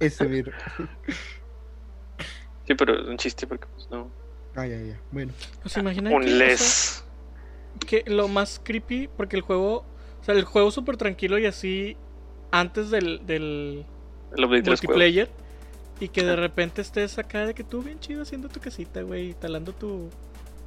Ese 0.00 0.26
miro. 0.28 0.52
Sí, 2.66 2.74
pero 2.74 3.00
es 3.00 3.06
un 3.06 3.16
chiste 3.16 3.46
porque 3.46 3.66
pues 3.72 3.88
no. 3.90 4.10
Ah, 4.54 4.66
ya, 4.66 4.76
ya. 4.78 5.00
Bueno, 5.10 5.32
¿Os 5.64 5.76
imaginan 5.76 6.12
Un 6.12 6.38
les. 6.38 7.04
que 7.86 8.02
lo 8.06 8.26
más 8.28 8.60
creepy, 8.62 9.08
porque 9.08 9.36
el 9.36 9.42
juego, 9.42 9.86
sea, 10.26 10.34
el 10.34 10.44
juego 10.44 10.70
súper 10.70 10.96
tranquilo 10.96 11.38
y 11.38 11.46
así 11.46 11.96
antes 12.50 12.90
del, 12.90 13.24
del 13.26 13.84
multiplayer 14.36 15.28
y 16.00 16.08
que 16.08 16.22
de 16.24 16.36
repente 16.36 16.82
estés 16.82 17.18
acá 17.18 17.46
de 17.46 17.54
que 17.54 17.64
tú 17.64 17.82
bien 17.82 17.98
chido 18.00 18.22
haciendo 18.22 18.48
tu 18.48 18.60
casita, 18.60 19.02
güey, 19.02 19.34
talando 19.34 19.72
tu 19.72 20.10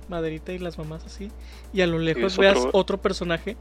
maderita 0.07 0.51
y 0.53 0.59
las 0.59 0.77
mamás 0.77 1.05
así 1.05 1.31
y 1.71 1.81
a 1.81 1.87
lo 1.87 1.99
lejos 1.99 2.37
veas 2.37 2.57
otro- 2.57 2.71
otro 2.73 2.97
personaje. 3.01 3.55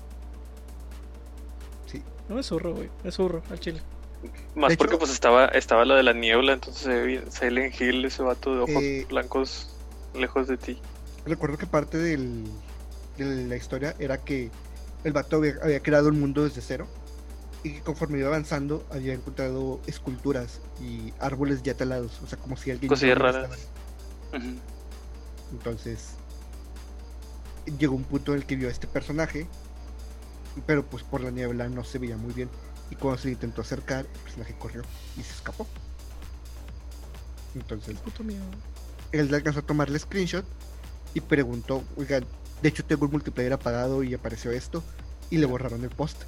sí. 1.87 2.03
No 2.29 2.39
es 2.39 2.47
zurro, 2.47 2.75
güey, 2.75 2.89
es 3.05 3.15
zurro 3.15 3.43
al 3.51 3.61
chile. 3.61 3.81
Más 4.55 4.71
De 4.71 4.77
porque 4.77 4.95
hecho- 4.95 4.99
pues 5.01 5.13
estaba, 5.13 5.47
estaba 5.47 5.85
lo 5.85 5.95
de 5.95 6.03
la 6.03 6.13
niebla, 6.13 6.55
entonces 6.55 6.83
se 6.83 6.89
ve 6.89 7.07
bien 7.07 7.31
Silent 7.31 7.81
Hill, 7.81 8.05
ese 8.05 8.23
vato 8.23 8.55
de 8.55 8.61
ojos 8.63 8.83
Eh, 8.83 9.07
blancos 9.09 9.75
lejos 10.15 10.49
de 10.49 10.57
ti. 10.57 10.79
Recuerdo 11.27 11.59
que 11.59 11.67
parte 11.67 11.99
del, 11.99 12.45
de 13.17 13.45
la 13.47 13.57
historia 13.57 13.95
era 13.99 14.19
que 14.19 14.51
el 15.05 15.13
vato 15.13 15.37
había, 15.37 15.55
había 15.63 15.81
creado 15.81 16.09
un 16.09 16.21
mundo 16.21 16.45
desde 16.45 16.61
cero 16.61 16.87
y 17.63 17.75
que 17.75 17.81
conforme 17.81 18.19
iba 18.19 18.29
avanzando 18.29 18.87
había 18.91 19.15
encontrado 19.15 19.81
esculturas 19.87 20.61
y 20.81 21.13
árboles 21.19 21.63
ya 21.63 21.75
talados, 21.75 22.21
o 22.23 22.27
sea, 22.27 22.39
como 22.39 22.57
si 22.57 22.71
alguien... 22.71 22.89
Cosillas 22.89 23.19
raras. 23.19 23.69
Entonces 25.53 26.11
llegó 27.79 27.95
un 27.97 28.05
punto 28.05 28.33
en 28.33 28.41
el 28.41 28.47
que 28.47 28.57
vio 28.57 28.69
a 28.69 28.71
este 28.71 28.87
personaje, 28.87 29.47
pero 30.67 30.85
pues 30.85 31.03
por 31.03 31.23
la 31.23 31.31
niebla 31.31 31.69
no 31.69 31.85
se 31.85 31.99
veía 31.99 32.17
muy 32.17 32.33
bien. 32.33 32.49
Y 32.91 32.97
cuando 32.97 33.21
se 33.21 33.31
intentó 33.31 33.61
acercar, 33.61 34.07
el 34.07 34.21
personaje 34.21 34.55
corrió 34.59 34.83
y 35.17 35.23
se 35.23 35.33
escapó. 35.33 35.67
Entonces 37.55 37.99
Puto 37.99 38.25
miedo. 38.25 38.45
él 39.13 39.31
le 39.31 39.37
alcanzó 39.37 39.61
a 39.61 39.63
tomarle 39.63 39.99
screenshot 39.99 40.45
y 41.15 41.21
preguntó, 41.21 41.83
oigan, 41.97 42.25
de 42.63 42.69
hecho 42.69 42.85
tengo 42.85 43.07
el 43.07 43.13
multiplayer 43.13 43.53
apagado 43.53 44.03
y 44.03 44.15
apareció 44.15 44.51
esto, 44.51 44.83
y 45.31 45.39
le 45.39 45.47
borraron 45.47 45.83
el 45.85 45.91
post. 45.91 46.23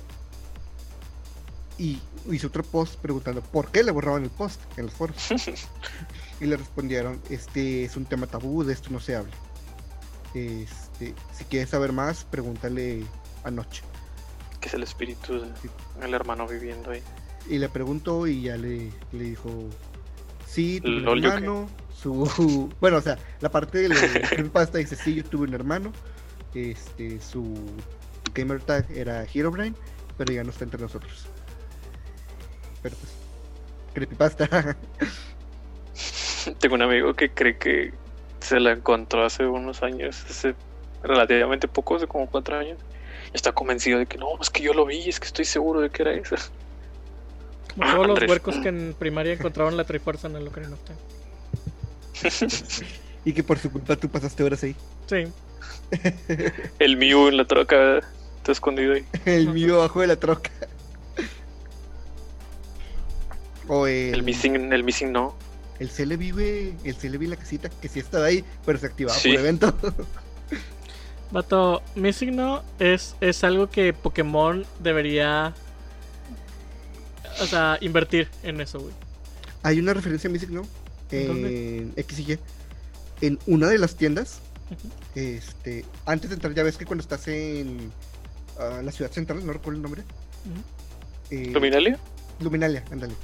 Y 1.78 1.98
hizo 2.30 2.48
otro 2.48 2.62
post 2.62 2.96
preguntando 2.96 3.40
por 3.40 3.70
qué 3.70 3.82
le 3.82 3.90
borraban 3.90 4.22
el 4.22 4.30
post 4.30 4.60
en 4.76 4.86
los 4.86 4.94
foros. 4.94 5.16
y 6.40 6.44
le 6.44 6.56
respondieron, 6.56 7.20
este 7.30 7.84
es 7.84 7.96
un 7.96 8.04
tema 8.04 8.26
tabú, 8.26 8.64
de 8.64 8.72
esto 8.72 8.90
no 8.90 9.00
se 9.00 9.16
habla. 9.16 9.32
Este, 10.34 11.14
si 11.32 11.44
quieres 11.44 11.70
saber 11.70 11.92
más, 11.92 12.24
pregúntale 12.24 13.02
anoche. 13.44 13.82
Que 14.60 14.68
es 14.68 14.74
el 14.74 14.82
espíritu 14.82 15.40
del 16.00 16.14
hermano 16.14 16.46
viviendo 16.46 16.90
ahí. 16.90 17.02
Y 17.48 17.58
le 17.58 17.68
preguntó 17.68 18.26
y 18.26 18.42
ya 18.42 18.56
le, 18.56 18.90
le 19.12 19.24
dijo, 19.24 19.50
sí, 20.46 20.80
tuve 20.80 20.98
un 20.98 21.04
Lol, 21.04 21.22
¿yo 21.22 21.30
qué? 21.30 21.36
hermano, 21.36 21.68
su... 21.96 22.70
Bueno, 22.80 22.98
o 22.98 23.00
sea, 23.00 23.18
la 23.40 23.50
parte 23.50 23.78
del 23.78 23.94
creepypasta 24.28 24.78
dice, 24.78 24.96
sí, 24.96 25.14
yo 25.14 25.24
tuve 25.24 25.46
un 25.46 25.54
hermano, 25.54 25.92
este, 26.54 27.20
su 27.20 27.54
gamer 28.34 28.60
tag 28.60 28.90
era 28.90 29.24
Herobrine, 29.32 29.74
pero 30.16 30.32
ya 30.32 30.44
no 30.44 30.50
está 30.50 30.64
entre 30.64 30.80
nosotros. 30.80 31.26
Pero 32.82 32.96
pues, 32.96 33.12
creepypasta. 33.94 34.76
Tengo 36.58 36.74
un 36.74 36.82
amigo 36.82 37.14
que 37.14 37.30
cree 37.30 37.58
que 37.58 37.92
se 38.40 38.58
la 38.60 38.72
encontró 38.72 39.24
hace 39.24 39.46
unos 39.46 39.82
años, 39.82 40.24
hace 40.28 40.54
relativamente 41.02 41.68
poco, 41.68 41.96
hace 41.96 42.06
como 42.06 42.26
cuatro 42.26 42.56
años. 42.56 42.78
Y 43.32 43.36
está 43.36 43.52
convencido 43.52 43.98
de 43.98 44.06
que 44.06 44.18
no, 44.18 44.28
es 44.40 44.50
que 44.50 44.62
yo 44.62 44.72
lo 44.72 44.86
vi, 44.86 45.08
es 45.08 45.20
que 45.20 45.26
estoy 45.26 45.44
seguro 45.44 45.80
de 45.80 45.90
que 45.90 46.02
era 46.02 46.12
eso. 46.12 46.36
Como 47.74 47.90
todos 47.92 48.06
los 48.20 48.28
huercos 48.28 48.56
que 48.56 48.68
en 48.68 48.94
primaria 48.98 49.34
encontraron 49.34 49.76
la 49.76 49.84
Trifuerza 49.84 50.28
en 50.28 50.36
el 50.36 50.48
Ocarina 50.48 50.74
of 50.74 50.80
Time. 50.84 52.50
y 53.24 53.32
que 53.32 53.42
por 53.44 53.58
su 53.58 53.70
culpa 53.70 53.96
tú 53.96 54.08
pasaste 54.08 54.42
horas 54.42 54.62
ahí. 54.64 54.74
Sí, 55.06 55.26
El 56.78 56.96
Mew 56.96 57.28
en 57.28 57.36
la 57.36 57.44
troca 57.44 57.98
está 58.36 58.52
escondido 58.52 58.94
ahí. 58.94 59.04
El 59.24 59.48
mío 59.50 59.76
abajo 59.76 60.00
de 60.00 60.06
la 60.06 60.16
troca. 60.16 60.50
o 63.68 63.86
el, 63.86 64.14
El 64.14 64.22
Missing, 64.22 64.72
el 64.72 64.82
Missing 64.84 65.12
no. 65.12 65.34
el 65.78 65.90
Celebi, 65.90 66.30
güey, 66.32 66.74
el 66.84 66.94
Celebi 66.96 67.26
en 67.26 67.30
la 67.30 67.36
casita, 67.36 67.68
que 67.68 67.88
sí 67.88 68.00
estaba 68.00 68.26
ahí, 68.26 68.44
pero 68.66 68.78
se 68.78 68.86
activaba 68.86 69.16
Sí. 69.16 69.30
por 69.30 69.40
evento. 69.40 69.74
Vato, 71.30 71.80
mi 71.94 72.12
signo 72.12 72.64
es, 72.80 73.14
es 73.20 73.44
algo 73.44 73.70
que 73.70 73.92
Pokémon 73.92 74.66
debería. 74.80 75.54
O 77.40 77.46
sea, 77.46 77.78
invertir 77.80 78.28
en 78.42 78.60
eso, 78.60 78.80
güey. 78.80 78.92
Hay 79.62 79.78
una 79.78 79.94
referencia 79.94 80.28
a 80.28 80.32
Music, 80.32 80.50
¿no? 80.50 80.62
¿En 81.12 81.46
En 81.46 81.92
X 81.96 82.18
y 82.18 82.32
Y. 82.32 82.38
En 83.20 83.38
una 83.46 83.68
de 83.68 83.78
las 83.78 83.94
tiendas, 83.96 84.40
Este, 85.14 85.84
antes 86.06 86.30
de 86.30 86.34
entrar, 86.34 86.54
ya 86.54 86.62
ves 86.62 86.76
que 86.76 86.86
cuando 86.86 87.02
estás 87.02 87.26
en 87.28 87.92
ah, 88.58 88.80
la 88.82 88.92
ciudad 88.92 89.10
central, 89.10 89.44
no 89.44 89.52
recuerdo 89.52 89.76
el 89.76 89.82
nombre. 89.82 90.02
Eh, 91.30 91.50
¿Luminalia? 91.52 91.98
Luminalia, 92.40 92.84
ándale. 92.90 93.14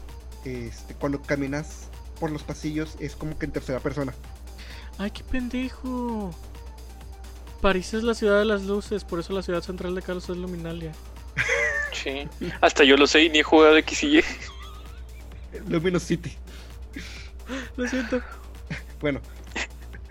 Este, 0.44 0.94
cuando 0.94 1.22
caminas 1.22 1.88
por 2.20 2.30
los 2.30 2.42
pasillos 2.42 2.96
es 3.00 3.16
como 3.16 3.38
que 3.38 3.46
en 3.46 3.52
tercera 3.52 3.80
persona. 3.80 4.14
Ay, 4.98 5.10
qué 5.10 5.22
pendejo. 5.24 6.34
París 7.60 7.94
es 7.94 8.02
la 8.02 8.14
ciudad 8.14 8.38
de 8.38 8.44
las 8.44 8.62
luces, 8.62 9.04
por 9.04 9.18
eso 9.20 9.32
la 9.32 9.42
ciudad 9.42 9.62
central 9.62 9.94
de 9.94 10.02
Carlos 10.02 10.28
es 10.28 10.36
Luminalia. 10.36 10.92
Sí. 11.92 12.28
Hasta 12.60 12.84
yo 12.84 12.96
lo 12.96 13.06
sé 13.06 13.24
y 13.24 13.30
ni 13.30 13.38
he 13.38 13.42
jugado 13.42 13.76
X 13.78 14.02
y 14.02 14.18
Y. 14.18 14.24
Luminous 15.68 16.02
City. 16.02 16.32
Lo 17.76 17.88
siento. 17.88 18.20
Bueno, 19.00 19.20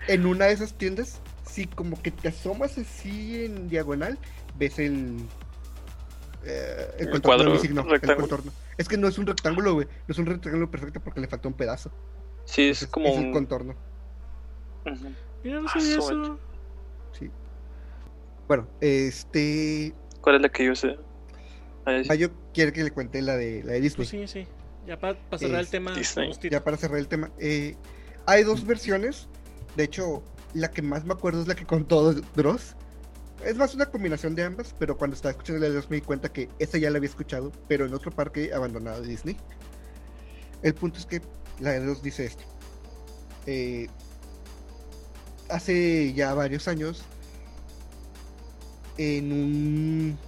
en 0.08 0.26
una 0.26 0.46
de 0.46 0.52
esas 0.52 0.74
tiendas, 0.74 1.20
si 1.56 1.66
como 1.66 2.00
que 2.02 2.10
te 2.10 2.28
asomas 2.28 2.76
así 2.78 3.44
en 3.46 3.68
diagonal, 3.68 4.18
ves 4.58 4.78
el. 4.78 5.16
eh, 6.44 6.86
el 6.98 7.06
El 7.06 7.10
contorno 7.10 7.20
cuadro, 7.22 7.44
de 7.52 7.56
mi 7.56 7.58
signo, 7.62 7.94
el 7.94 8.00
contorno. 8.16 8.52
Es 8.76 8.88
que 8.88 8.98
no 8.98 9.08
es 9.08 9.16
un 9.18 9.26
rectángulo, 9.26 9.72
güey. 9.74 9.86
No 10.06 10.12
es 10.12 10.18
un 10.18 10.26
rectángulo 10.26 10.70
perfecto 10.70 11.00
porque 11.00 11.20
le 11.20 11.28
falta 11.28 11.48
un 11.48 11.54
pedazo. 11.54 11.90
Sí, 12.44 12.68
es 12.68 12.82
Entonces, 12.82 12.88
como 12.88 13.08
es 13.08 13.16
el 13.16 13.24
un. 13.26 13.32
contorno. 13.32 13.74
Mira, 15.42 15.60
no 15.60 15.68
Ah, 15.68 15.72
sabía 15.72 15.96
eso. 15.98 16.38
Sí. 17.12 17.30
Bueno, 18.46 18.68
este. 18.80 19.94
¿Cuál 20.20 20.36
es 20.36 20.42
la 20.42 20.48
que 20.50 20.64
yo 20.66 20.74
sé? 20.74 20.98
Ah, 21.86 22.00
sí. 22.02 22.08
Mayo 22.08 22.30
quiere 22.52 22.72
que 22.72 22.84
le 22.84 22.90
cuente 22.90 23.22
la 23.22 23.36
de 23.36 23.62
la 23.64 23.72
de 23.72 23.80
Disney. 23.80 24.06
Pues 24.06 24.08
sí, 24.10 24.26
sí. 24.28 24.46
Ya 24.86 24.98
para 25.00 25.16
cerrar 25.38 25.60
el 25.60 25.68
tema. 25.68 25.92
Disney. 25.94 26.32
Ya 26.50 26.62
para 26.62 26.76
cerrar 26.76 26.98
el 26.98 27.08
tema. 27.08 27.30
eh, 27.38 27.76
hay 28.26 28.42
dos 28.44 28.64
versiones. 28.66 29.28
De 29.76 29.84
hecho, 29.84 30.22
la 30.56 30.70
que 30.70 30.82
más 30.82 31.04
me 31.04 31.12
acuerdo 31.12 31.42
es 31.42 31.48
la 31.48 31.54
que 31.54 31.66
contó 31.66 32.14
Dross. 32.34 32.74
Es 33.44 33.56
más 33.56 33.74
una 33.74 33.86
combinación 33.86 34.34
de 34.34 34.42
ambas, 34.42 34.74
pero 34.78 34.96
cuando 34.96 35.14
estaba 35.14 35.32
escuchando 35.32 35.60
la 35.60 35.66
de 35.66 35.74
Dross 35.74 35.90
me 35.90 35.96
di 35.96 36.02
cuenta 36.02 36.32
que 36.32 36.48
esa 36.58 36.78
ya 36.78 36.90
la 36.90 36.96
había 36.96 37.10
escuchado, 37.10 37.52
pero 37.68 37.84
en 37.84 37.92
otro 37.92 38.10
parque 38.10 38.52
abandonado 38.54 39.02
de 39.02 39.08
Disney. 39.08 39.36
El 40.62 40.74
punto 40.74 40.98
es 40.98 41.06
que 41.06 41.20
la 41.60 41.72
de 41.72 41.80
Dross 41.80 42.02
dice 42.02 42.24
esto. 42.24 42.42
Eh, 43.46 43.88
hace 45.50 46.14
ya 46.14 46.32
varios 46.32 46.66
años, 46.68 47.02
en 48.96 49.32
un 49.32 50.18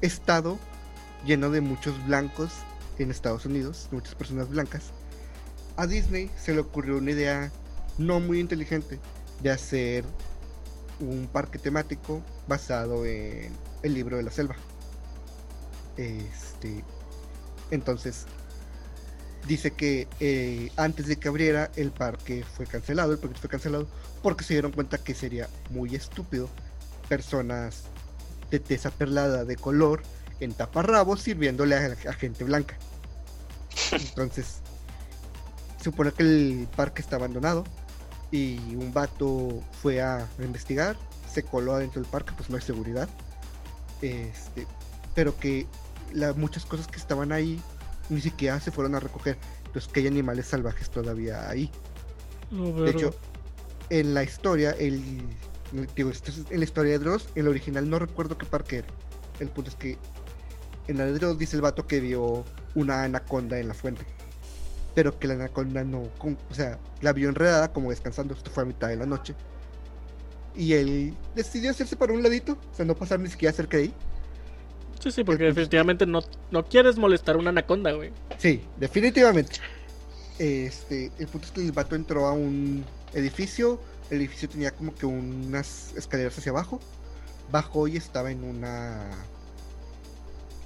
estado 0.00 0.58
lleno 1.26 1.50
de 1.50 1.60
muchos 1.60 1.94
blancos 2.06 2.52
en 2.98 3.10
Estados 3.10 3.44
Unidos, 3.44 3.88
muchas 3.92 4.14
personas 4.14 4.48
blancas, 4.48 4.92
a 5.76 5.86
Disney 5.86 6.30
se 6.36 6.54
le 6.54 6.60
ocurrió 6.60 6.96
una 6.96 7.10
idea 7.10 7.52
no 7.98 8.18
muy 8.18 8.40
inteligente 8.40 8.98
de 9.40 9.50
hacer 9.50 10.04
un 11.00 11.28
parque 11.32 11.58
temático 11.58 12.22
basado 12.46 13.06
en 13.06 13.52
el 13.82 13.94
libro 13.94 14.16
de 14.16 14.22
la 14.22 14.30
selva. 14.30 14.56
Este, 15.96 16.84
entonces, 17.70 18.26
dice 19.46 19.72
que 19.72 20.08
eh, 20.20 20.70
antes 20.76 21.06
de 21.06 21.16
que 21.16 21.28
abriera 21.28 21.70
el 21.76 21.90
parque 21.90 22.44
fue 22.44 22.66
cancelado, 22.66 23.12
el 23.12 23.18
proyecto 23.18 23.42
fue 23.42 23.50
cancelado 23.50 23.88
porque 24.22 24.44
se 24.44 24.54
dieron 24.54 24.72
cuenta 24.72 24.98
que 24.98 25.14
sería 25.14 25.48
muy 25.70 25.94
estúpido 25.94 26.48
personas 27.08 27.84
de 28.50 28.60
tesa 28.60 28.90
perlada 28.90 29.44
de 29.44 29.56
color 29.56 30.02
en 30.40 30.52
taparrabos 30.52 31.20
sirviéndole 31.20 31.76
a, 31.76 31.96
a 32.08 32.12
gente 32.12 32.44
blanca. 32.44 32.76
Entonces, 33.92 34.60
supone 35.82 36.12
que 36.12 36.22
el 36.22 36.68
parque 36.74 37.02
está 37.02 37.16
abandonado 37.16 37.64
y 38.30 38.58
un 38.74 38.92
vato 38.92 39.62
fue 39.82 40.02
a 40.02 40.28
investigar, 40.38 40.96
se 41.32 41.42
coló 41.42 41.74
adentro 41.74 42.00
del 42.00 42.10
parque, 42.10 42.32
pues 42.36 42.50
no 42.50 42.56
hay 42.56 42.62
seguridad. 42.62 43.08
Este, 44.02 44.66
pero 45.14 45.36
que 45.36 45.66
la, 46.12 46.32
muchas 46.32 46.64
cosas 46.64 46.86
que 46.86 46.96
estaban 46.96 47.32
ahí 47.32 47.60
ni 48.08 48.20
siquiera 48.20 48.60
se 48.60 48.70
fueron 48.70 48.94
a 48.94 49.00
recoger. 49.00 49.38
Entonces 49.66 49.90
que 49.92 50.00
hay 50.00 50.06
animales 50.06 50.46
salvajes 50.46 50.90
todavía 50.90 51.48
ahí. 51.48 51.70
No, 52.50 52.72
De 52.72 52.90
hecho, 52.90 53.14
en 53.90 54.14
la 54.14 54.22
historia, 54.22 54.70
el, 54.70 55.02
digo, 55.94 56.10
esto 56.10 56.30
es 56.30 56.44
en 56.50 56.58
la 56.58 56.64
historia 56.64 56.92
de 56.92 56.98
Dross, 56.98 57.28
el 57.34 57.48
original 57.48 57.88
no 57.88 57.98
recuerdo 57.98 58.38
qué 58.38 58.46
parque 58.46 58.78
era. 58.78 58.88
El 59.40 59.48
punto 59.48 59.70
es 59.70 59.76
que 59.76 59.98
en 60.88 60.98
la 60.98 61.04
de 61.04 61.12
Dross 61.12 61.38
dice 61.38 61.56
el 61.56 61.62
vato 61.62 61.86
que 61.86 62.00
vio 62.00 62.44
una 62.74 63.02
anaconda 63.02 63.58
en 63.58 63.68
la 63.68 63.74
fuente. 63.74 64.06
Pero 64.98 65.16
que 65.16 65.28
la 65.28 65.34
anaconda 65.34 65.84
no, 65.84 66.08
con- 66.18 66.36
o 66.50 66.54
sea, 66.54 66.76
la 67.02 67.12
vio 67.12 67.28
enredada 67.28 67.72
como 67.72 67.90
descansando. 67.90 68.34
Esto 68.34 68.50
fue 68.50 68.64
a 68.64 68.66
mitad 68.66 68.88
de 68.88 68.96
la 68.96 69.06
noche. 69.06 69.32
Y 70.56 70.72
él 70.72 71.14
decidió 71.36 71.70
hacerse 71.70 71.94
para 71.94 72.12
un 72.12 72.20
ladito, 72.20 72.54
o 72.72 72.74
sea, 72.74 72.84
no 72.84 72.96
pasar 72.96 73.20
ni 73.20 73.28
siquiera 73.28 73.54
cerca 73.54 73.76
de 73.76 73.84
ahí. 73.84 73.94
Sí, 74.98 75.12
sí, 75.12 75.22
porque 75.22 75.44
definitivamente 75.44 76.04
no, 76.04 76.18
no 76.50 76.64
quieres 76.66 76.96
molestar 76.98 77.36
a 77.36 77.38
una 77.38 77.50
anaconda, 77.50 77.92
güey. 77.92 78.10
Sí, 78.38 78.60
definitivamente. 78.76 79.60
Este, 80.40 81.12
el 81.20 81.28
punto 81.28 81.46
es 81.46 81.52
que 81.52 81.60
el 81.60 81.70
vato 81.70 81.94
entró 81.94 82.26
a 82.26 82.32
un 82.32 82.84
edificio. 83.14 83.78
El 84.10 84.18
edificio 84.18 84.48
tenía 84.48 84.72
como 84.72 84.92
que 84.96 85.06
unas 85.06 85.94
escaleras 85.94 86.36
hacia 86.36 86.50
abajo. 86.50 86.80
Bajó 87.52 87.86
y 87.86 87.96
estaba 87.96 88.32
en 88.32 88.42
una. 88.42 89.10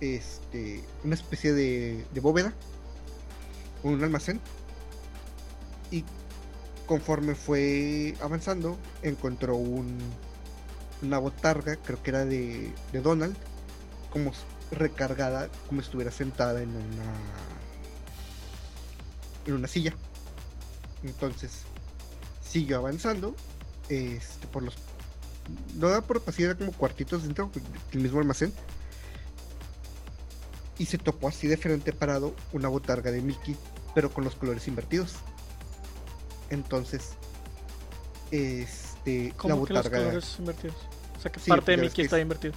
Este. 0.01 0.83
Una 1.05 1.17
especie 1.17 1.53
de, 1.53 2.03
de 2.15 2.21
bóveda. 2.21 2.55
Un 3.83 4.03
almacén. 4.03 4.41
Y 5.91 6.05
conforme 6.87 7.35
fue 7.35 8.15
avanzando, 8.21 8.79
encontró 9.03 9.57
un. 9.57 9.99
Una 11.03 11.19
botarga, 11.19 11.77
creo 11.77 12.01
que 12.03 12.11
era 12.11 12.25
de, 12.25 12.73
Donald. 12.93 13.37
Como 14.11 14.33
recargada, 14.71 15.49
como 15.69 15.81
si 15.81 15.87
estuviera 15.87 16.11
sentada 16.11 16.63
en 16.63 16.71
una. 16.71 17.15
En 19.47 19.55
una 19.55 19.69
silla. 19.69 19.95
Entonces, 21.03 21.63
siguió 22.43 22.79
avanzando. 22.79 23.35
Este, 23.89 24.47
por 24.47 24.63
los. 24.63 24.77
No 25.75 25.89
era 25.89 26.01
por 26.03 26.23
pasillo, 26.23 26.51
era 26.51 26.59
como 26.59 26.73
cuartitos 26.73 27.25
dentro 27.25 27.51
del 27.91 28.03
mismo 28.03 28.21
almacén. 28.21 28.53
Y 30.79 30.87
se 30.87 30.99
topó 30.99 31.29
así 31.29 31.49
de 31.49 31.57
frente 31.57 31.93
parado 31.93 32.35
una 32.53 32.69
botarga 32.69 33.11
de 33.11 33.21
Mickey, 33.21 33.57
pero 33.95 34.11
con 34.13 34.25
los 34.25 34.35
colores 34.35 34.67
invertidos. 34.69 35.15
Entonces, 36.51 37.11
este, 38.31 39.29
la 39.29 39.35
¿Cómo 39.37 39.65
que 39.67 39.75
los 39.75 39.83
botarga. 39.85 39.99
colores 40.07 40.37
invertidos? 40.39 40.77
O 41.17 41.21
sea, 41.21 41.31
que 41.33 41.41
Sí, 41.41 41.51
parte 41.51 41.73
de 41.73 41.77
Mickey 41.79 41.95
que 41.97 42.03
está 42.03 42.17
es- 42.19 42.23
invertido. 42.23 42.55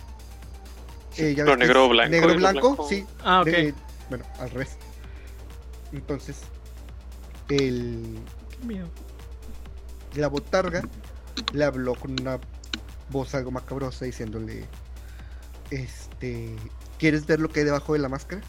eh, 1.17 1.33
ya 1.35 1.45
Pero 1.45 1.57
negro 1.57 1.85
o 1.85 1.89
blanco, 1.89 2.11
Negro 2.11 2.27
negro 2.29 2.39
blanco, 2.41 2.67
blanco. 2.75 2.89
sí. 2.89 3.05
Ah, 3.23 3.41
ok. 3.41 3.45
de- 3.47 3.73
bueno, 4.09 4.25
al 4.39 4.49
revés. 4.51 4.77
Entonces, 5.93 6.37
el, 7.49 8.19
Qué 8.59 8.65
miedo. 8.65 8.87
la 10.15 10.27
botarga 10.27 10.81
le 11.53 11.63
habló 11.63 11.95
con 11.95 12.11
una 12.19 12.39
voz 13.09 13.33
algo 13.35 13.51
macabrosa 13.51 14.05
diciéndole, 14.05 14.65
este, 15.71 16.55
¿quieres 16.99 17.25
ver 17.25 17.39
lo 17.39 17.49
que 17.49 17.61
hay 17.61 17.65
debajo 17.65 17.93
de 17.93 17.99
la 17.99 18.09
máscara? 18.09 18.41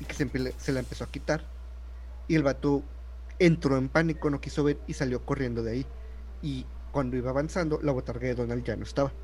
Y 0.00 0.04
que 0.04 0.14
se, 0.14 0.28
se 0.58 0.72
la 0.72 0.80
empezó 0.80 1.04
a 1.04 1.10
quitar. 1.10 1.44
Y 2.28 2.34
el 2.36 2.42
vato 2.42 2.88
entró 3.38 3.76
en 3.76 3.88
pánico, 3.90 4.30
no 4.30 4.40
quiso 4.40 4.64
ver 4.64 4.82
y 4.86 4.94
salió 4.94 5.24
corriendo 5.24 5.62
de 5.62 5.72
ahí. 5.72 5.86
Y 6.42 6.66
cuando 6.90 7.16
iba 7.16 7.30
avanzando, 7.30 7.80
la 7.82 7.92
botarga 7.92 8.28
de 8.28 8.34
Donald 8.34 8.64
ya 8.64 8.76
no 8.76 8.84
estaba. 8.84 9.16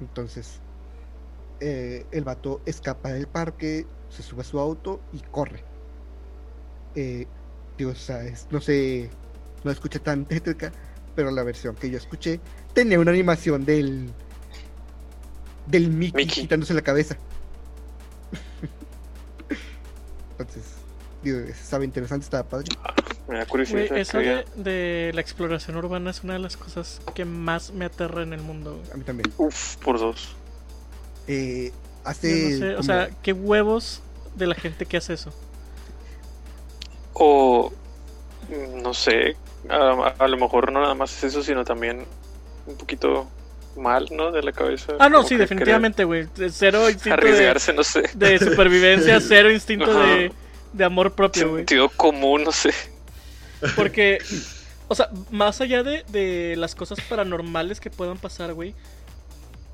Entonces, 0.00 0.62
eh, 1.60 2.08
el 2.12 2.24
vato 2.24 2.62
escapa 2.66 3.10
del 3.12 3.28
parque, 3.28 3.86
se 4.08 4.22
sube 4.22 4.42
a 4.42 4.44
su 4.44 4.58
auto 4.60 5.06
y 5.12 5.20
corre. 5.22 5.66
Eh, 6.94 7.26
digo, 7.78 7.90
o 7.92 7.94
sea, 7.94 8.24
es- 8.24 8.48
no 8.50 8.60
sé, 8.60 9.10
no 9.64 9.70
escuché 9.70 10.00
tan 10.00 10.26
tétrica, 10.28 10.72
pero 11.14 11.30
la 11.30 11.42
versión 11.44 11.76
que 11.76 11.90
yo 11.90 11.98
escuché 11.98 12.40
tenía 12.74 13.00
una 13.00 13.10
animación 13.12 13.64
del 13.64 14.16
del 15.64 15.90
Mickey, 15.90 16.26
Mickey. 16.26 16.42
quitándose 16.42 16.74
la 16.74 16.82
cabeza. 16.82 17.16
Entonces, 20.30 20.71
digo, 21.22 21.38
estaba 21.38 21.84
interesante, 21.84 22.24
estaba 22.24 22.44
padre. 22.44 22.66
Me 23.28 23.38
da 23.38 23.46
curiosidad. 23.46 23.88
Güey, 23.88 24.00
eso 24.00 24.18
de, 24.18 25.10
la 25.14 25.20
exploración 25.20 25.76
urbana 25.76 26.10
es 26.10 26.22
una 26.22 26.34
de 26.34 26.38
las 26.40 26.56
cosas 26.56 27.00
que 27.14 27.24
más 27.24 27.72
me 27.72 27.84
aterra 27.84 28.22
en 28.22 28.32
el 28.32 28.40
mundo. 28.40 28.82
A 28.92 28.96
mí 28.96 29.04
también. 29.04 29.32
Uf, 29.38 29.76
por 29.76 29.98
dos. 29.98 30.34
Eh, 31.28 31.72
hace 32.04 32.50
no 32.50 32.58
sé, 32.58 32.76
o 32.76 32.82
sea, 32.82 33.10
qué 33.22 33.32
huevos 33.32 34.02
de 34.34 34.46
la 34.46 34.54
gente 34.54 34.86
que 34.86 34.96
hace 34.96 35.14
eso. 35.14 35.32
O. 37.14 37.72
No 38.82 38.92
sé. 38.92 39.36
A, 39.68 40.14
a 40.18 40.28
lo 40.28 40.36
mejor 40.36 40.72
no 40.72 40.80
nada 40.80 40.94
más 40.94 41.16
es 41.16 41.24
eso, 41.24 41.42
sino 41.42 41.64
también 41.64 42.04
un 42.66 42.76
poquito 42.76 43.28
mal, 43.76 44.08
¿no? 44.10 44.30
De 44.30 44.42
la 44.42 44.52
cabeza. 44.52 44.94
Ah, 44.98 45.08
no, 45.08 45.22
sí, 45.22 45.36
definitivamente, 45.36 46.04
güey. 46.04 46.26
Cero 46.50 46.90
instinto 46.90 47.16
de, 47.20 47.30
Arriesgarse, 47.30 47.72
no 47.72 47.84
sé. 47.84 48.02
de 48.14 48.38
supervivencia, 48.38 49.20
cero 49.20 49.50
instinto 49.50 49.92
de, 49.92 50.32
de 50.72 50.84
amor 50.84 51.12
propio, 51.12 51.48
güey. 51.50 51.60
Sentido 51.60 51.88
común, 51.88 52.44
no 52.44 52.52
sé. 52.52 52.72
Porque, 53.76 54.18
o 54.88 54.94
sea, 54.94 55.08
más 55.30 55.60
allá 55.60 55.82
de, 55.82 56.04
de 56.08 56.56
las 56.56 56.74
cosas 56.74 57.00
paranormales 57.08 57.80
que 57.80 57.90
puedan 57.90 58.18
pasar, 58.18 58.54
güey, 58.54 58.74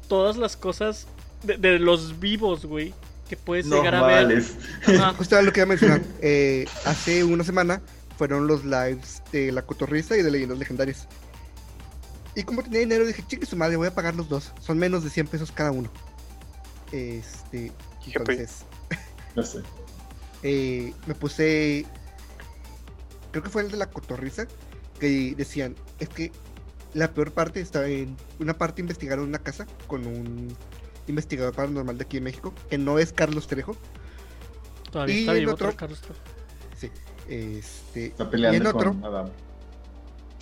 todas 0.08 0.36
las 0.36 0.56
cosas 0.56 1.06
de, 1.42 1.56
de 1.56 1.78
los 1.78 2.20
vivos, 2.20 2.64
güey, 2.64 2.94
que 3.28 3.36
puedes 3.36 3.66
llegar 3.66 3.94
a 3.94 4.06
ver. 4.06 4.42
Ajá. 4.86 5.14
Justo 5.16 5.34
era 5.36 5.42
lo 5.42 5.52
que 5.52 5.60
iba 5.60 5.64
a 5.64 5.68
mencionar. 5.68 6.02
Eh, 6.20 6.66
hace 6.84 7.24
una 7.24 7.44
semana 7.44 7.80
fueron 8.16 8.46
los 8.46 8.64
lives 8.64 9.22
de 9.32 9.52
La 9.52 9.62
Cotorrisa 9.62 10.16
y 10.16 10.22
de 10.22 10.30
Leyendas 10.30 10.58
Legendarias. 10.58 11.06
Y 12.34 12.42
como 12.42 12.62
tenía 12.62 12.80
dinero, 12.80 13.06
dije, 13.06 13.24
chingue 13.26 13.46
su 13.46 13.56
madre, 13.56 13.76
voy 13.76 13.88
a 13.88 13.94
pagar 13.94 14.14
los 14.14 14.28
dos. 14.28 14.52
Son 14.60 14.78
menos 14.78 15.02
de 15.04 15.10
100 15.10 15.26
pesos 15.28 15.52
cada 15.52 15.72
uno. 15.72 15.90
Este, 16.92 17.72
entonces, 18.06 18.64
No 19.34 19.42
sé. 19.42 19.60
Eh, 20.42 20.92
me 21.06 21.14
puse. 21.14 21.86
Creo 23.30 23.42
que 23.42 23.50
fue 23.50 23.62
el 23.62 23.70
de 23.70 23.76
La 23.76 23.90
Cotorrisa. 23.90 24.46
Que 24.98 25.34
decían, 25.36 25.76
es 26.00 26.08
que 26.08 26.32
la 26.94 27.12
peor 27.12 27.32
parte 27.32 27.60
estaba 27.60 27.86
en. 27.86 28.16
Una 28.40 28.56
parte 28.58 28.80
investigaron 28.80 29.28
una 29.28 29.38
casa 29.38 29.66
con 29.86 30.06
un 30.06 30.48
investigador 31.06 31.54
paranormal 31.54 31.96
de 31.98 32.04
aquí 32.04 32.16
en 32.18 32.24
México, 32.24 32.52
que 32.68 32.78
no 32.78 32.98
es 32.98 33.12
Carlos 33.12 33.46
Trejo. 33.46 33.76
Todavía 34.90 35.14
Y 35.14 35.20
está 35.20 35.32
vivo 35.34 35.52
otro- 35.52 35.74
Carlos 35.76 36.00
Trejo. 36.00 36.20
Sí. 36.76 36.90
Este, 37.28 38.06
Está 38.06 38.28
y 38.36 38.44
en 38.56 38.66
otro, 38.66 38.92
con 38.94 39.04
Adam. 39.04 39.30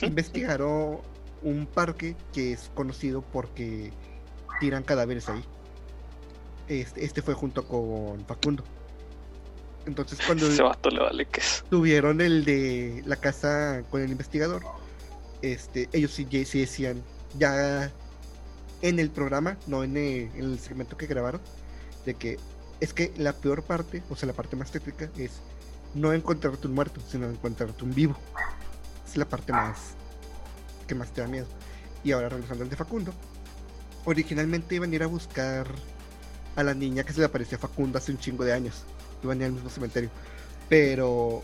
investigaron 0.02 0.98
un 1.42 1.66
parque 1.66 2.16
que 2.32 2.52
es 2.52 2.70
conocido 2.74 3.22
porque 3.22 3.92
tiran 4.60 4.82
cadáveres 4.84 5.28
ahí. 5.28 5.44
Este, 6.68 7.04
este 7.04 7.22
fue 7.22 7.34
junto 7.34 7.66
con 7.66 8.24
Facundo. 8.26 8.64
Entonces 9.86 10.18
cuando 10.26 10.48
Ese 10.48 10.62
vato 10.62 10.90
le 10.90 11.00
vale 11.00 11.26
que 11.26 11.40
es. 11.40 11.64
tuvieron 11.70 12.20
el 12.20 12.44
de 12.44 13.02
la 13.06 13.16
casa 13.16 13.82
con 13.90 14.02
el 14.02 14.10
investigador, 14.10 14.62
este, 15.42 15.88
ellos 15.92 16.10
sí, 16.12 16.26
sí 16.44 16.60
decían 16.60 17.02
ya 17.38 17.92
en 18.82 18.98
el 18.98 19.10
programa, 19.10 19.56
no 19.66 19.84
en 19.84 19.96
el, 19.96 20.30
en 20.34 20.44
el 20.44 20.58
segmento 20.58 20.96
que 20.96 21.06
grabaron, 21.06 21.40
de 22.04 22.14
que 22.14 22.38
es 22.80 22.92
que 22.92 23.12
la 23.16 23.32
peor 23.32 23.62
parte, 23.62 24.02
o 24.10 24.16
sea, 24.16 24.26
la 24.26 24.32
parte 24.32 24.56
más 24.56 24.70
tétrica 24.70 25.08
es 25.16 25.40
no 25.94 26.12
encontrarte 26.12 26.66
un 26.66 26.74
muerto, 26.74 27.00
sino 27.08 27.26
encontrarte 27.26 27.84
un 27.84 27.94
vivo. 27.94 28.16
Es 29.06 29.16
la 29.16 29.24
parte 29.24 29.52
más 29.52 29.94
que 30.86 30.94
más 30.94 31.12
te 31.12 31.20
da 31.20 31.28
miedo. 31.28 31.46
Y 32.04 32.12
ahora 32.12 32.28
regresando 32.28 32.64
al 32.64 32.70
de 32.70 32.76
Facundo, 32.76 33.12
originalmente 34.04 34.74
iban 34.74 34.92
a 34.92 34.94
ir 34.94 35.02
a 35.02 35.06
buscar 35.06 35.66
a 36.54 36.62
la 36.62 36.74
niña 36.74 37.04
que 37.04 37.12
se 37.12 37.20
le 37.20 37.26
apareció 37.26 37.56
a 37.56 37.60
Facundo 37.60 37.98
hace 37.98 38.12
un 38.12 38.18
chingo 38.18 38.44
de 38.44 38.52
años. 38.52 38.84
Iban 39.22 39.42
al 39.42 39.52
mismo 39.52 39.70
cementerio. 39.70 40.10
Pero 40.68 41.42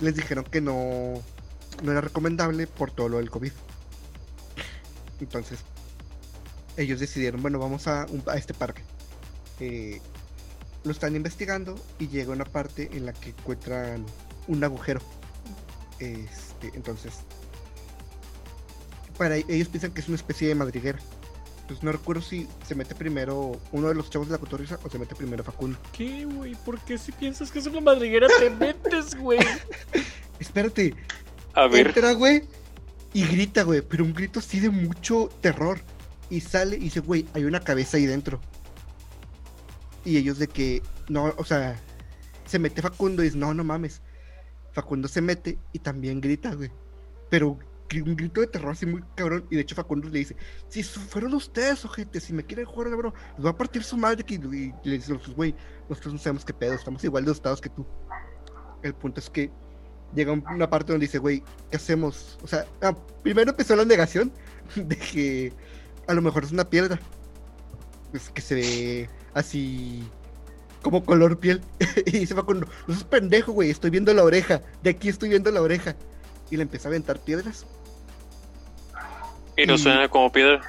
les 0.00 0.14
dijeron 0.14 0.44
que 0.44 0.60
no, 0.60 1.22
no 1.82 1.92
era 1.92 2.00
recomendable 2.00 2.66
por 2.66 2.90
todo 2.90 3.08
lo 3.08 3.18
del 3.18 3.30
COVID. 3.30 3.52
Entonces, 5.20 5.60
ellos 6.76 7.00
decidieron, 7.00 7.42
bueno, 7.42 7.58
vamos 7.58 7.86
a, 7.86 8.06
a 8.26 8.36
este 8.36 8.54
parque. 8.54 8.82
Eh, 9.60 10.00
lo 10.82 10.90
están 10.92 11.16
investigando 11.16 11.76
y 11.98 12.08
llega 12.08 12.32
una 12.32 12.44
parte 12.44 12.90
en 12.92 13.06
la 13.06 13.12
que 13.12 13.30
encuentran 13.30 14.04
un 14.48 14.64
agujero. 14.64 15.00
Este, 15.98 16.70
entonces, 16.74 17.14
para 19.16 19.36
ellos 19.36 19.68
piensan 19.68 19.92
que 19.92 20.00
es 20.00 20.08
una 20.08 20.16
especie 20.16 20.48
de 20.48 20.54
madriguera. 20.54 20.98
Pues 21.66 21.82
no 21.82 21.92
recuerdo 21.92 22.20
si 22.20 22.46
se 22.66 22.74
mete 22.74 22.94
primero 22.94 23.58
uno 23.72 23.88
de 23.88 23.94
los 23.94 24.10
chavos 24.10 24.28
de 24.28 24.32
la 24.32 24.38
cotorriza 24.38 24.78
o 24.82 24.90
se 24.90 24.98
mete 24.98 25.14
primero 25.14 25.42
Facundo. 25.42 25.78
¿Qué, 25.92 26.26
güey? 26.26 26.54
¿Por 26.54 26.78
qué 26.80 26.98
si 26.98 27.10
piensas 27.12 27.50
que 27.50 27.58
es 27.58 27.66
una 27.66 27.80
madriguera 27.80 28.28
te 28.38 28.50
metes, 28.50 29.14
güey? 29.14 29.38
Espérate, 30.38 30.94
A 31.54 31.66
ver, 31.68 31.86
entra, 31.88 32.12
güey, 32.12 32.42
y 33.14 33.24
grita, 33.26 33.62
güey, 33.62 33.80
pero 33.80 34.04
un 34.04 34.12
grito 34.12 34.40
así 34.40 34.60
de 34.60 34.70
mucho 34.70 35.30
terror. 35.40 35.80
Y 36.28 36.40
sale 36.40 36.76
y 36.76 36.80
dice, 36.80 37.00
güey, 37.00 37.26
hay 37.32 37.44
una 37.44 37.60
cabeza 37.60 37.96
ahí 37.96 38.06
dentro. 38.06 38.40
Y 40.04 40.16
ellos 40.16 40.38
de 40.38 40.48
que, 40.48 40.82
no, 41.08 41.32
o 41.36 41.44
sea, 41.44 41.80
se 42.44 42.58
mete 42.58 42.82
Facundo 42.82 43.22
y 43.22 43.26
dice, 43.26 43.38
no, 43.38 43.54
no 43.54 43.62
mames. 43.62 44.02
Facundo 44.72 45.06
se 45.06 45.20
mete 45.20 45.58
y 45.72 45.78
también 45.78 46.20
grita, 46.20 46.54
güey. 46.54 46.70
Pero 47.30 47.58
un 48.02 48.16
grito 48.16 48.40
de 48.40 48.46
terror 48.48 48.72
así 48.72 48.86
muy 48.86 49.02
cabrón. 49.14 49.46
Y 49.50 49.56
de 49.56 49.62
hecho 49.62 49.74
Facundo 49.74 50.08
le 50.08 50.18
dice, 50.20 50.36
si 50.68 50.82
fueron 50.82 51.34
ustedes, 51.34 51.84
ojete, 51.84 52.20
si 52.20 52.32
me 52.32 52.44
quieren 52.44 52.64
jugar, 52.64 52.94
bro, 52.96 53.14
les 53.36 53.46
va 53.46 53.50
a 53.50 53.56
partir 53.56 53.84
su 53.84 53.96
madre. 53.96 54.24
Que, 54.24 54.34
y 54.34 54.72
le 54.84 54.96
dice, 54.98 55.14
güey, 55.36 55.54
nosotros 55.88 56.14
no 56.14 56.18
sabemos 56.18 56.44
qué 56.44 56.52
pedo, 56.54 56.72
estamos 56.74 57.02
igual 57.04 57.24
de 57.24 57.30
asustados 57.30 57.60
que 57.60 57.68
tú. 57.68 57.86
El 58.82 58.94
punto 58.94 59.20
es 59.20 59.30
que 59.30 59.50
llega 60.14 60.32
un- 60.32 60.44
una 60.48 60.68
parte 60.68 60.92
donde 60.92 61.06
dice, 61.06 61.18
güey, 61.18 61.42
¿qué 61.70 61.76
hacemos? 61.76 62.38
O 62.42 62.46
sea, 62.46 62.66
ah, 62.82 62.94
primero 63.22 63.50
empezó 63.50 63.74
la 63.76 63.84
negación 63.84 64.32
de 64.76 64.96
que 64.96 65.52
a 66.06 66.14
lo 66.14 66.22
mejor 66.22 66.44
es 66.44 66.52
una 66.52 66.68
piedra. 66.68 66.98
Pues 68.10 68.30
que 68.30 68.40
se 68.42 68.54
ve 68.54 69.10
así 69.34 70.04
como 70.82 71.04
color 71.04 71.38
piel. 71.38 71.60
y 72.06 72.18
dice 72.20 72.34
Facundo, 72.34 72.66
no 72.86 72.94
es 72.94 73.04
pendejo, 73.04 73.52
güey, 73.52 73.70
estoy 73.70 73.90
viendo 73.90 74.12
la 74.14 74.22
oreja. 74.24 74.62
De 74.82 74.90
aquí 74.90 75.08
estoy 75.08 75.28
viendo 75.30 75.50
la 75.50 75.62
oreja. 75.62 75.96
Y 76.50 76.56
le 76.56 76.62
empieza 76.62 76.88
a 76.88 76.90
aventar 76.90 77.18
piedras. 77.18 77.66
y 79.56 79.66
no 79.66 79.74
y- 79.74 79.78
suena 79.78 80.08
como 80.08 80.30
piedra. 80.32 80.60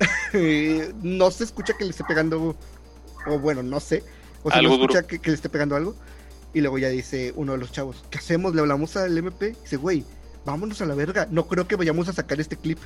No 1.02 1.30
se 1.30 1.44
escucha 1.44 1.74
que 1.76 1.84
le 1.84 1.90
esté 1.90 2.04
pegando, 2.04 2.56
o 3.26 3.38
bueno, 3.38 3.62
no 3.62 3.80
sé. 3.80 4.02
O 4.42 4.50
sea, 4.50 4.60
Algo 4.60 4.76
no 4.76 4.82
escucha 4.84 5.02
que, 5.06 5.18
que 5.18 5.30
le 5.30 5.34
esté 5.36 5.48
pegando 5.48 5.76
algo. 5.76 5.94
Y 6.54 6.60
luego 6.62 6.78
ya 6.78 6.88
dice 6.88 7.32
uno 7.36 7.52
de 7.52 7.58
los 7.58 7.70
chavos, 7.70 8.04
¿qué 8.10 8.18
hacemos? 8.18 8.54
Le 8.54 8.60
hablamos 8.60 8.96
al 8.96 9.16
MP. 9.16 9.54
Dice, 9.62 9.76
güey, 9.76 10.04
vámonos 10.44 10.80
a 10.80 10.86
la 10.86 10.94
verga. 10.94 11.28
No 11.30 11.46
creo 11.46 11.68
que 11.68 11.76
vayamos 11.76 12.08
a 12.08 12.12
sacar 12.12 12.40
este 12.40 12.56
clip. 12.56 12.78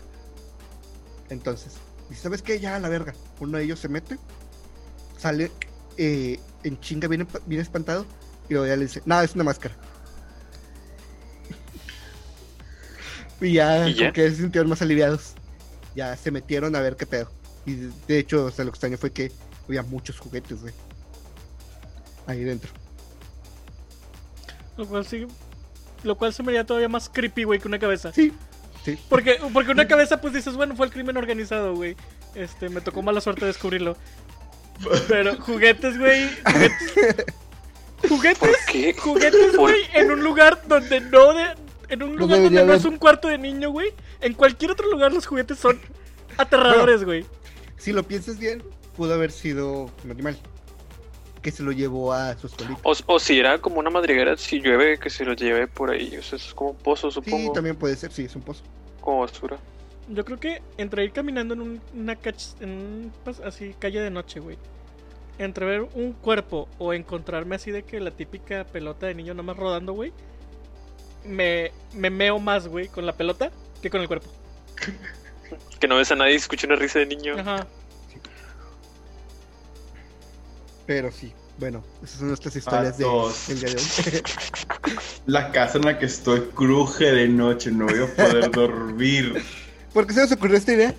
Entonces, 1.30 1.74
dice, 2.10 2.22
¿sabes 2.22 2.42
qué? 2.42 2.58
Ya 2.60 2.76
a 2.76 2.80
la 2.80 2.88
verga. 2.88 3.14
Uno 3.40 3.58
de 3.58 3.64
ellos 3.64 3.78
se 3.78 3.88
mete, 3.88 4.18
sale 5.16 5.50
eh, 5.96 6.38
en 6.64 6.80
chinga, 6.80 7.08
bien, 7.08 7.26
bien 7.46 7.60
espantado. 7.60 8.04
Y 8.48 8.54
luego 8.54 8.66
ya 8.66 8.76
le 8.76 8.84
dice, 8.84 9.02
nada, 9.06 9.24
es 9.24 9.34
una 9.34 9.44
máscara. 9.44 9.74
Y 13.40 13.52
ya, 13.54 13.88
¿Y 13.88 13.96
como 13.96 14.12
que 14.12 14.30
se 14.30 14.36
sintieron 14.36 14.70
más 14.70 14.82
aliviados. 14.82 15.34
Ya 15.94 16.16
se 16.16 16.30
metieron 16.30 16.74
a 16.76 16.80
ver 16.80 16.96
qué 16.96 17.06
pedo. 17.06 17.30
Y 17.66 17.74
de, 18.06 18.18
hecho, 18.18 18.46
o 18.46 18.50
sea, 18.50 18.64
lo 18.64 18.70
extraño 18.70 18.98
fue 18.98 19.10
que 19.10 19.32
había 19.68 19.82
muchos 19.82 20.18
juguetes, 20.18 20.60
güey. 20.60 20.74
Ahí 22.26 22.44
dentro. 22.44 22.70
Lo 24.76 24.86
cual 24.86 25.06
sí. 25.06 25.26
Lo 26.02 26.16
cual 26.16 26.34
se 26.34 26.42
me 26.42 26.50
haría 26.50 26.64
todavía 26.66 26.88
más 26.88 27.08
creepy, 27.08 27.44
güey, 27.44 27.60
que 27.60 27.68
una 27.68 27.78
cabeza. 27.78 28.12
Sí, 28.12 28.32
sí. 28.84 28.98
Porque, 29.08 29.38
porque 29.52 29.70
una 29.70 29.86
cabeza, 29.86 30.20
pues 30.20 30.34
dices, 30.34 30.54
bueno, 30.54 30.74
fue 30.76 30.86
el 30.86 30.92
crimen 30.92 31.16
organizado, 31.16 31.74
güey. 31.74 31.96
Este, 32.34 32.68
me 32.68 32.80
tocó 32.80 33.02
mala 33.02 33.20
suerte 33.20 33.46
descubrirlo. 33.46 33.96
Pero 35.08 35.40
juguetes, 35.40 35.98
güey. 35.98 36.28
Juguetes. 36.44 36.94
Juguetes. 38.08 38.38
¿Por 38.38 38.56
qué? 38.66 38.94
Juguetes, 38.94 39.56
Por- 39.56 39.70
güey, 39.70 39.80
en 39.94 40.10
un 40.10 40.22
lugar 40.22 40.60
donde 40.66 41.00
no 41.00 41.32
de, 41.32 41.54
en 41.94 42.02
un 42.02 42.16
lugar 42.16 42.42
donde 42.42 42.64
no 42.64 42.72
es 42.74 42.84
un 42.84 42.96
cuarto 42.98 43.28
de 43.28 43.38
niño, 43.38 43.70
güey. 43.70 43.92
En 44.20 44.34
cualquier 44.34 44.70
otro 44.72 44.90
lugar 44.90 45.12
los 45.12 45.26
juguetes 45.26 45.58
son 45.58 45.78
aterradores, 46.36 47.04
güey. 47.04 47.24
Si 47.76 47.92
lo 47.92 48.02
piensas 48.02 48.38
bien, 48.38 48.62
pudo 48.96 49.14
haber 49.14 49.30
sido 49.30 49.90
un 50.04 50.10
animal 50.10 50.36
que 51.42 51.50
se 51.50 51.62
lo 51.62 51.72
llevó 51.72 52.12
a 52.12 52.36
su 52.38 52.46
escuelita. 52.46 52.80
O, 52.84 52.94
o 53.06 53.18
si 53.18 53.38
era 53.38 53.58
como 53.58 53.78
una 53.78 53.90
madriguera, 53.90 54.36
si 54.36 54.60
llueve, 54.60 54.98
que 54.98 55.10
se 55.10 55.24
lo 55.24 55.34
lleve 55.34 55.66
por 55.66 55.90
ahí. 55.90 56.16
O 56.16 56.22
sea, 56.22 56.36
es 56.38 56.54
como 56.54 56.70
un 56.70 56.76
pozo, 56.76 57.10
Sí, 57.10 57.14
supongo. 57.16 57.52
también 57.52 57.76
puede 57.76 57.96
ser, 57.96 58.12
sí, 58.12 58.24
es 58.24 58.34
un 58.34 58.42
pozo. 58.42 58.62
Como 59.00 59.20
basura. 59.20 59.58
Yo 60.08 60.24
creo 60.24 60.40
que 60.40 60.62
entre 60.78 61.04
ir 61.04 61.12
caminando 61.12 61.52
en 61.54 61.60
un- 61.60 61.80
una 61.94 62.14
cach- 62.20 62.54
en 62.60 62.70
un, 62.70 63.12
pues, 63.24 63.40
así 63.40 63.74
calle 63.78 64.00
de 64.00 64.10
noche, 64.10 64.40
güey. 64.40 64.56
Entre 65.38 65.66
ver 65.66 65.82
un 65.94 66.12
cuerpo 66.12 66.68
o 66.78 66.92
encontrarme 66.94 67.56
así 67.56 67.70
de 67.70 67.82
que 67.82 68.00
la 68.00 68.10
típica 68.12 68.64
pelota 68.64 69.06
de 69.06 69.14
niño 69.14 69.34
nomás 69.34 69.56
rodando, 69.56 69.92
güey. 69.92 70.12
Me, 71.24 71.72
me 71.94 72.10
meo 72.10 72.38
más, 72.38 72.68
güey, 72.68 72.88
con 72.88 73.06
la 73.06 73.12
pelota 73.12 73.50
que 73.82 73.90
con 73.90 74.00
el 74.00 74.08
cuerpo. 74.08 74.28
Que 75.78 75.88
no 75.88 75.96
ves 75.96 76.10
a 76.10 76.16
nadie 76.16 76.32
y 76.32 76.36
escucha 76.36 76.66
una 76.66 76.76
risa 76.76 76.98
de 76.98 77.06
niño. 77.06 77.38
Ajá. 77.38 77.66
Pero 80.86 81.10
sí, 81.10 81.32
bueno, 81.58 81.82
esas 82.02 82.18
son 82.18 82.28
nuestras 82.28 82.56
historias 82.56 82.98
de, 82.98 83.04
del 83.48 83.60
día 83.60 83.70
de 83.70 83.76
hoy. 83.76 84.22
La 85.26 85.50
casa 85.50 85.78
en 85.78 85.84
la 85.84 85.98
que 85.98 86.06
estoy 86.06 86.40
cruje 86.54 87.10
de 87.10 87.28
noche, 87.28 87.70
no 87.70 87.86
voy 87.86 88.02
a 88.02 88.14
poder 88.14 88.50
dormir. 88.52 89.42
¿Por 89.92 90.06
qué 90.06 90.12
se 90.12 90.20
nos 90.20 90.32
ocurrió 90.32 90.58
esta 90.58 90.72
idea? 90.72 90.94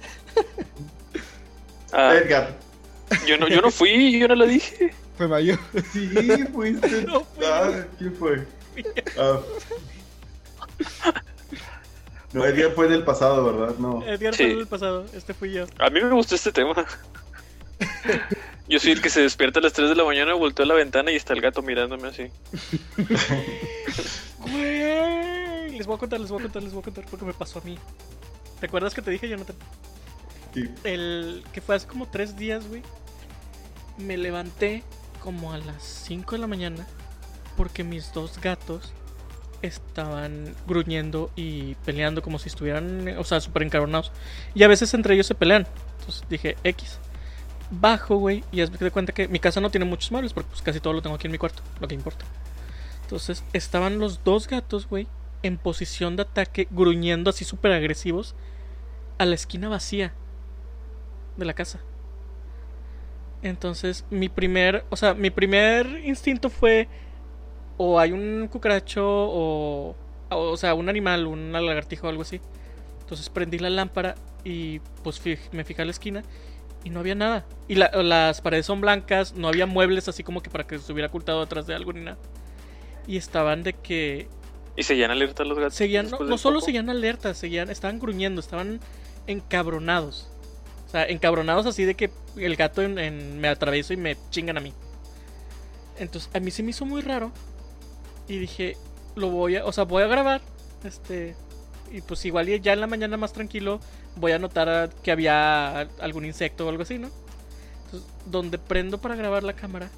Ah, 1.92 2.16
Edgar, 2.16 2.56
yo, 3.28 3.38
no, 3.38 3.48
yo 3.48 3.62
no 3.62 3.70
fui, 3.72 4.18
yo 4.20 4.28
no 4.28 4.36
lo 4.36 4.48
dije. 4.48 4.94
Fue 5.18 5.28
Mayo. 5.28 5.58
sí, 5.94 6.10
fuiste. 6.54 7.02
No 7.08 7.22
fui. 7.22 7.46
Ah, 7.46 7.86
¿Quién 7.98 8.16
fue? 8.16 8.48
Ah. 9.18 9.40
No, 12.34 12.44
Edgar 12.46 12.72
fue 12.74 12.90
del 12.90 13.04
pasado, 13.06 13.46
¿verdad? 13.46 13.76
No. 13.78 14.04
Edgar 14.06 14.36
Sí. 14.36 14.44
fue 14.44 14.56
del 14.56 14.68
pasado, 14.68 15.06
este 15.14 15.34
fui 15.34 15.54
yo. 15.54 15.68
A 15.80 15.90
mí 15.90 16.02
me 16.02 16.12
gustó 16.12 16.36
este 16.36 16.52
tema. 16.52 16.74
Yo 18.68 18.78
soy 18.80 18.92
el 18.92 19.02
que 19.02 19.10
se 19.10 19.22
despierta 19.22 19.60
a 19.60 19.64
las 19.64 19.72
3 19.72 19.88
de 19.88 19.96
la 19.96 20.04
mañana, 20.04 20.34
volteo 20.34 20.66
a 20.66 20.68
la 20.68 20.74
ventana 20.74 21.12
y 21.12 21.16
está 21.16 21.32
el 21.34 21.40
gato 21.40 21.62
mirándome 21.62 22.10
así. 22.10 22.30
Güey. 24.40 25.78
Les 25.78 25.88
voy 25.88 25.96
a 25.96 26.00
contar, 26.00 26.20
les 26.20 26.30
voy 26.30 26.40
a 26.40 26.44
contar, 26.44 26.64
les 26.64 26.74
voy 26.74 26.82
a 26.82 26.84
contar 26.84 27.06
porque 27.10 27.26
me 27.26 27.34
pasó 27.34 27.60
a 27.60 27.62
mí. 27.64 27.78
¿Te 28.60 28.66
acuerdas 28.68 28.94
que 28.94 29.02
te 29.02 29.12
dije, 29.12 29.28
Jonathan? 29.30 29.56
Sí. 30.54 30.70
El 30.84 31.44
que 31.54 31.62
fue 31.62 31.76
hace 31.76 31.88
como 31.88 32.08
tres 32.08 32.36
días, 32.38 32.68
güey. 32.68 32.82
Me 33.98 34.18
levanté 34.18 34.84
como 35.22 35.54
a 35.54 35.58
las 35.58 35.84
5 35.84 36.36
de 36.36 36.40
la 36.40 36.48
mañana 36.48 36.86
porque 37.58 37.84
mis 37.84 38.14
dos 38.14 38.40
gatos 38.42 38.94
estaban 39.66 40.56
gruñendo 40.68 41.32
y 41.36 41.76
peleando 41.86 42.22
como 42.22 42.40
si 42.40 42.50
estuvieran, 42.50 43.08
o 43.18 43.24
sea, 43.24 43.42
súper 43.42 43.64
encabronados. 43.64 44.12
Y 44.54 44.64
a 44.64 44.68
veces 44.68 44.94
entre 44.94 45.14
ellos 45.14 45.28
se 45.28 45.36
pelean. 45.36 45.68
Entonces 46.00 46.24
dije, 46.30 46.58
X. 46.64 47.00
Bajo, 47.72 48.18
güey, 48.18 48.44
y 48.52 48.62
haz 48.62 48.72
de 48.72 48.92
cuenta 48.92 49.12
que 49.12 49.28
mi 49.28 49.40
casa 49.40 49.60
no 49.60 49.72
tiene 49.72 49.86
muchos 49.86 50.12
muebles 50.12 50.34
porque 50.34 50.50
pues, 50.50 50.62
casi 50.62 50.80
todo 50.80 50.94
lo 50.94 51.02
tengo 51.02 51.16
aquí 51.16 51.28
en 51.28 51.32
mi 51.32 51.40
cuarto, 51.40 51.64
lo 51.80 51.88
que 51.88 51.96
importa. 51.96 52.24
Entonces 53.02 53.44
estaban 53.54 54.00
los 54.00 54.24
dos 54.24 54.48
gatos, 54.48 54.88
güey, 54.88 55.08
en 55.42 55.58
posición 55.58 56.16
de 56.16 56.24
ataque, 56.24 56.68
gruñendo 56.72 57.30
así 57.30 57.44
súper 57.44 57.72
agresivos 57.72 58.36
a 59.18 59.26
la 59.26 59.36
esquina 59.36 59.70
vacía 59.70 60.14
de 61.38 61.46
la 61.46 61.54
casa. 61.54 61.80
Entonces, 63.42 64.06
mi 64.10 64.28
primer, 64.30 64.86
o 64.90 64.96
sea, 64.96 65.14
mi 65.14 65.30
primer 65.30 66.02
instinto 66.04 66.50
fue 66.50 66.88
o 67.78 68.00
hay 68.00 68.12
un 68.12 68.48
cucaracho 68.52 69.04
o 69.08 69.96
o 70.30 70.58
sea, 70.58 70.74
un 70.74 70.90
animal, 70.90 71.28
una 71.28 71.62
lagartija 71.62 72.08
o 72.08 72.10
algo 72.10 72.24
así. 72.24 72.42
Entonces 73.02 73.30
prendí 73.30 73.60
la 73.60 73.70
lámpara 73.70 74.16
y 74.44 74.80
pues 75.04 75.20
fi- 75.20 75.38
me 75.52 75.64
fijé 75.64 75.84
a 75.84 75.86
la 75.86 75.92
esquina 75.92 76.24
y 76.84 76.90
no 76.90 77.00
había 77.00 77.16
nada. 77.16 77.46
Y 77.68 77.76
la- 77.76 77.92
las 78.04 78.42
paredes 78.42 78.66
son 78.66 78.82
blancas, 78.82 79.34
no 79.36 79.48
había 79.48 79.66
muebles 79.68 80.08
así 80.08 80.24
como 80.24 80.42
que 80.42 80.50
para 80.50 80.66
que 80.66 80.80
se 80.80 80.92
hubiera 80.92 81.10
ocultado 81.10 81.42
detrás 81.42 81.68
de 81.68 81.76
algo 81.76 81.94
ni 81.94 82.02
nada. 82.02 82.18
Y 83.08 83.18
estaban 83.18 83.62
de 83.64 83.74
que 83.74 84.28
Y 84.76 84.84
seguían 84.84 85.12
alerta 85.12 85.44
los 85.46 85.58
gatos. 85.60 85.76
seguían, 85.76 86.10
no, 86.10 86.20
no 86.20 86.38
solo 86.40 86.56
poco. 86.56 86.66
seguían 86.66 86.90
alertas, 86.90 87.38
seguían, 87.38 87.70
estaban 87.70 88.00
gruñendo, 88.00 88.42
estaban 88.42 88.80
encabronados. 89.28 90.28
O 90.88 90.90
sea, 90.90 91.06
encabronados 91.06 91.66
así 91.68 91.84
de 91.86 91.94
que 91.96 92.10
el 92.38 92.56
gato 92.56 92.82
en, 92.82 92.98
en- 92.98 93.40
me 93.40 93.48
atravieso 93.48 93.94
y 93.94 93.98
me 93.98 94.18
chingan 94.32 94.58
a 94.58 94.62
mí. 94.62 94.74
Entonces, 95.98 96.30
a 96.34 96.40
mí 96.40 96.52
se 96.52 96.64
me 96.64 96.72
hizo 96.72 96.86
muy 96.86 97.02
raro. 97.02 97.32
Y 98.28 98.38
dije, 98.38 98.78
lo 99.16 99.30
voy 99.30 99.58
a, 99.58 99.66
o 99.66 99.72
sea, 99.72 99.84
voy 99.84 100.04
a 100.04 100.08
grabar. 100.08 100.42
Este. 100.84 101.36
Y 101.92 102.02
pues 102.02 102.26
igual 102.26 102.48
ya 102.62 102.74
en 102.74 102.82
la 102.82 102.88
mañana 102.88 103.16
más 103.16 103.32
tranquilo 103.32 103.80
voy 104.16 104.32
a 104.32 104.40
notar 104.40 104.90
que 105.04 105.12
había 105.12 105.82
algún 106.00 106.26
insecto 106.26 106.66
o 106.66 106.70
algo 106.70 106.84
así, 106.84 106.98
¿no? 106.98 107.10
Entonces, 107.86 108.10
donde 108.26 108.58
prendo 108.58 109.00
para 109.00 109.16
grabar 109.16 109.44
la 109.44 109.54
cámara, 109.54 109.90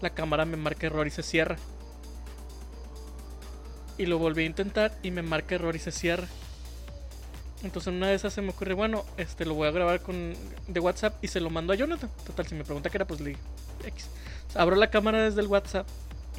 la 0.00 0.10
cámara 0.10 0.44
me 0.44 0.56
marca 0.56 0.86
error 0.86 1.06
y 1.06 1.10
se 1.10 1.22
cierra. 1.22 1.56
Y 3.96 4.06
lo 4.06 4.18
volví 4.18 4.42
a 4.42 4.46
intentar 4.46 4.92
y 5.02 5.10
me 5.10 5.22
marca 5.22 5.54
error 5.54 5.76
y 5.76 5.78
se 5.78 5.92
cierra. 5.92 6.26
Entonces 7.62 7.88
en 7.88 7.96
una 7.96 8.08
de 8.08 8.14
esas 8.14 8.32
se 8.32 8.40
me 8.40 8.50
ocurre, 8.50 8.72
bueno, 8.72 9.04
este 9.18 9.44
lo 9.44 9.54
voy 9.54 9.68
a 9.68 9.70
grabar 9.70 10.00
con 10.00 10.34
de 10.66 10.80
WhatsApp 10.80 11.22
y 11.22 11.28
se 11.28 11.40
lo 11.40 11.50
mando 11.50 11.74
a 11.74 11.76
Jonathan. 11.76 12.10
Total, 12.26 12.46
si 12.46 12.54
me 12.54 12.64
pregunta 12.64 12.88
qué 12.88 12.96
era, 12.96 13.06
pues 13.06 13.20
le. 13.20 13.36
X. 13.84 14.08
Abro 14.54 14.76
la 14.76 14.90
cámara 14.90 15.22
desde 15.22 15.42
el 15.42 15.46
WhatsApp 15.46 15.86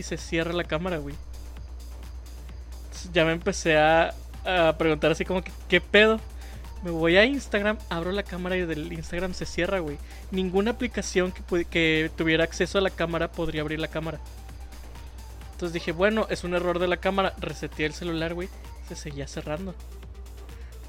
y 0.02 0.04
se 0.04 0.18
cierra 0.18 0.52
la 0.52 0.64
cámara, 0.64 0.98
güey. 0.98 1.16
Ya 3.14 3.24
me 3.24 3.32
empecé 3.32 3.78
a, 3.78 4.14
preguntar 4.78 5.12
así 5.12 5.26
como 5.26 5.44
que, 5.44 5.52
¿qué 5.70 5.80
pedo? 5.80 6.20
Me 6.84 6.90
voy 6.90 7.18
a 7.18 7.26
Instagram, 7.26 7.78
abro 7.90 8.12
la 8.12 8.24
cámara 8.24 8.58
y 8.58 8.66
del 8.66 8.92
Instagram 8.92 9.36
se 9.36 9.46
cierra, 9.46 9.80
güey. 9.80 9.98
Ninguna 10.32 10.72
aplicación 10.72 11.32
que, 11.32 12.12
tuviera 12.18 12.44
acceso 12.44 12.80
a 12.80 12.82
la 12.82 12.90
cámara 12.90 13.32
podría 13.32 13.62
abrir 13.62 13.80
la 13.80 13.88
cámara. 13.88 14.20
Entonces 15.52 15.74
dije, 15.74 15.92
bueno, 15.92 16.26
es 16.32 16.44
un 16.44 16.56
error 16.56 16.80
de 16.80 16.88
la 16.88 16.98
cámara. 16.98 17.36
Reseteé 17.40 17.86
el 17.86 17.94
celular, 17.94 18.34
güey. 18.34 18.50
Se 18.88 18.96
seguía 18.96 19.28
cerrando. 19.28 19.76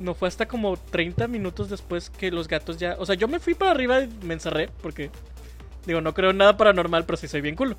No 0.01 0.15
fue 0.15 0.29
hasta 0.29 0.49
como 0.49 0.79
30 0.79 1.29
minutos 1.29 1.69
después 1.69 2.09
que 2.09 2.31
los 2.31 2.49
gatos 2.49 2.79
ya. 2.79 2.97
O 2.99 3.05
sea, 3.05 3.15
yo 3.15 3.29
me 3.29 3.39
fui 3.39 3.53
para 3.53 3.73
arriba 3.73 4.01
y 4.01 4.09
me 4.23 4.33
encerré 4.33 4.71
porque. 4.81 5.11
Digo, 5.85 6.01
no 6.01 6.15
creo 6.15 6.33
nada 6.33 6.57
paranormal, 6.57 7.05
pero 7.05 7.19
sí 7.19 7.29
soy 7.29 7.43
bien 7.43 7.57
culo. 7.57 7.77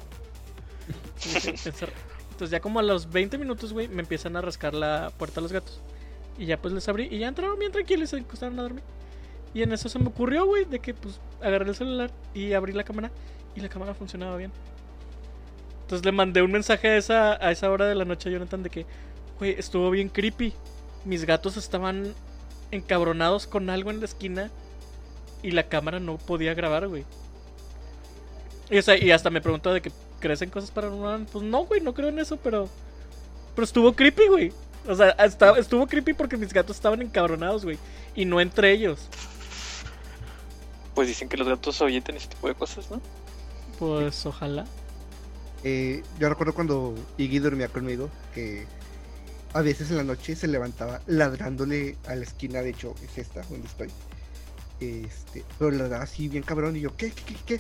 Entonces, 2.34 2.50
ya 2.50 2.60
como 2.60 2.80
a 2.80 2.84
los 2.84 3.12
20 3.12 3.38
minutos, 3.38 3.74
güey, 3.74 3.88
me 3.88 4.02
empiezan 4.02 4.36
a 4.36 4.42
rascar 4.42 4.74
la 4.74 5.12
puerta 5.18 5.40
a 5.40 5.44
los 5.44 5.52
gatos. 5.52 5.82
Y 6.38 6.46
ya 6.48 6.60
pues 6.60 6.74
les 6.74 6.88
abrí 6.90 7.08
y 7.12 7.20
ya 7.20 7.28
entraron 7.28 7.60
bien 7.60 7.72
tranquilos 7.72 8.10
y 8.10 8.18
se 8.18 8.24
acostaron 8.24 8.60
a 8.60 8.64
dormir. 8.64 8.84
Y 9.54 9.62
en 9.62 9.72
eso 9.72 9.88
se 9.88 10.00
me 10.00 10.08
ocurrió, 10.08 10.46
güey, 10.46 10.66
de 10.66 10.80
que 10.80 10.94
pues 10.94 11.20
agarré 11.42 11.70
el 11.70 11.76
celular 11.76 12.10
y 12.34 12.54
abrí 12.54 12.74
la 12.74 12.84
cámara 12.84 13.12
y 13.56 13.60
la 13.60 13.70
cámara 13.70 13.94
funcionaba 13.94 14.36
bien. 14.36 14.52
Entonces 15.84 16.06
le 16.06 16.12
mandé 16.12 16.42
un 16.42 16.52
mensaje 16.52 16.88
a 16.88 16.98
esa, 16.98 17.34
a 17.34 17.52
esa 17.52 17.70
hora 17.70 17.86
de 17.86 17.94
la 17.94 18.06
noche 18.06 18.30
a 18.30 18.32
Jonathan 18.32 18.64
de 18.64 18.70
que, 18.70 18.86
güey, 19.38 19.52
estuvo 19.52 19.92
bien 19.92 20.10
creepy. 20.10 20.54
Mis 21.06 21.26
gatos 21.26 21.56
estaban 21.58 22.16
encabronados 22.72 23.46
con 23.46 23.70
algo 23.70 23.92
en 23.92 24.00
la 24.00 24.06
esquina 24.06 24.50
y 25.44 25.52
la 25.52 25.64
cámara 25.64 26.00
no 26.00 26.18
podía 26.18 26.54
grabar, 26.56 26.88
güey. 26.88 27.06
Y, 28.72 28.78
o 28.78 28.82
sea, 28.82 28.98
y 28.98 29.12
hasta 29.12 29.30
me 29.30 29.42
preguntó 29.42 29.74
de 29.74 29.82
que, 29.82 29.92
¿crees 30.24 30.42
en 30.42 30.50
cosas 30.50 30.72
paranormales? 30.72 31.28
Pues 31.30 31.44
no, 31.44 31.66
güey, 31.66 31.82
no 31.82 31.94
creo 31.94 32.08
en 32.10 32.18
eso, 32.20 32.38
pero... 32.38 32.70
Pero 33.56 33.66
estuvo 33.66 33.94
creepy, 33.94 34.28
güey. 34.30 34.54
O 34.88 34.96
sea, 34.96 35.10
hasta- 35.18 35.58
estuvo 35.60 35.86
creepy 35.86 36.14
porque 36.14 36.38
mis 36.38 36.54
gatos 36.54 36.78
estaban 36.78 37.02
encabronados, 37.02 37.66
güey. 37.66 37.78
Y 38.16 38.24
no 38.24 38.40
entre 38.40 38.72
ellos. 38.72 39.10
Pues 40.96 41.08
dicen 41.10 41.28
que 41.28 41.36
los 41.38 41.48
gatos 41.48 41.82
ahuyenten 41.82 42.16
ese 42.16 42.28
tipo 42.30 42.48
de 42.48 42.56
cosas, 42.56 42.90
¿no? 42.90 43.02
Pues 43.80 44.26
ojalá. 44.26 44.66
Eh, 45.64 46.04
yo 46.20 46.30
recuerdo 46.30 46.54
cuando 46.54 46.96
Iggy 47.18 47.40
dormía 47.40 47.68
conmigo 47.68 48.10
que 48.34 48.66
a 49.54 49.62
veces 49.62 49.90
en 49.92 49.98
la 49.98 50.04
noche 50.04 50.36
se 50.36 50.48
levantaba 50.48 51.02
ladrándole 51.08 51.98
a 52.08 52.16
la 52.16 52.24
esquina, 52.24 52.62
de 52.62 52.70
hecho 52.70 52.96
es 53.04 53.18
esta 53.18 53.42
donde 53.44 53.68
estoy. 53.68 53.90
Este, 54.80 55.44
pero 55.58 55.72
ladraba 55.72 56.04
así 56.04 56.28
bien 56.28 56.44
cabrón 56.44 56.76
y 56.76 56.82
yo, 56.82 56.96
¿qué, 56.96 57.12
qué, 57.12 57.24
qué, 57.24 57.36
qué? 57.46 57.54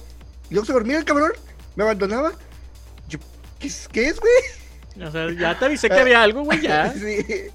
Y 0.49 0.53
luego 0.55 0.65
se 0.65 0.73
dormía 0.73 0.97
el 0.97 1.05
cabrón, 1.05 1.31
me 1.75 1.83
abandonaba. 1.83 2.33
Yo, 3.07 3.19
¿qué 3.59 3.67
es, 3.67 3.87
qué 3.91 4.07
es 4.07 4.19
güey? 4.19 5.07
O 5.07 5.11
sea, 5.11 5.31
ya 5.31 5.57
te 5.57 5.65
avisé 5.65 5.89
que 5.89 5.99
había 5.99 6.21
algo, 6.21 6.43
güey, 6.43 6.61
ya. 6.61 6.93
Sí. 6.97 7.49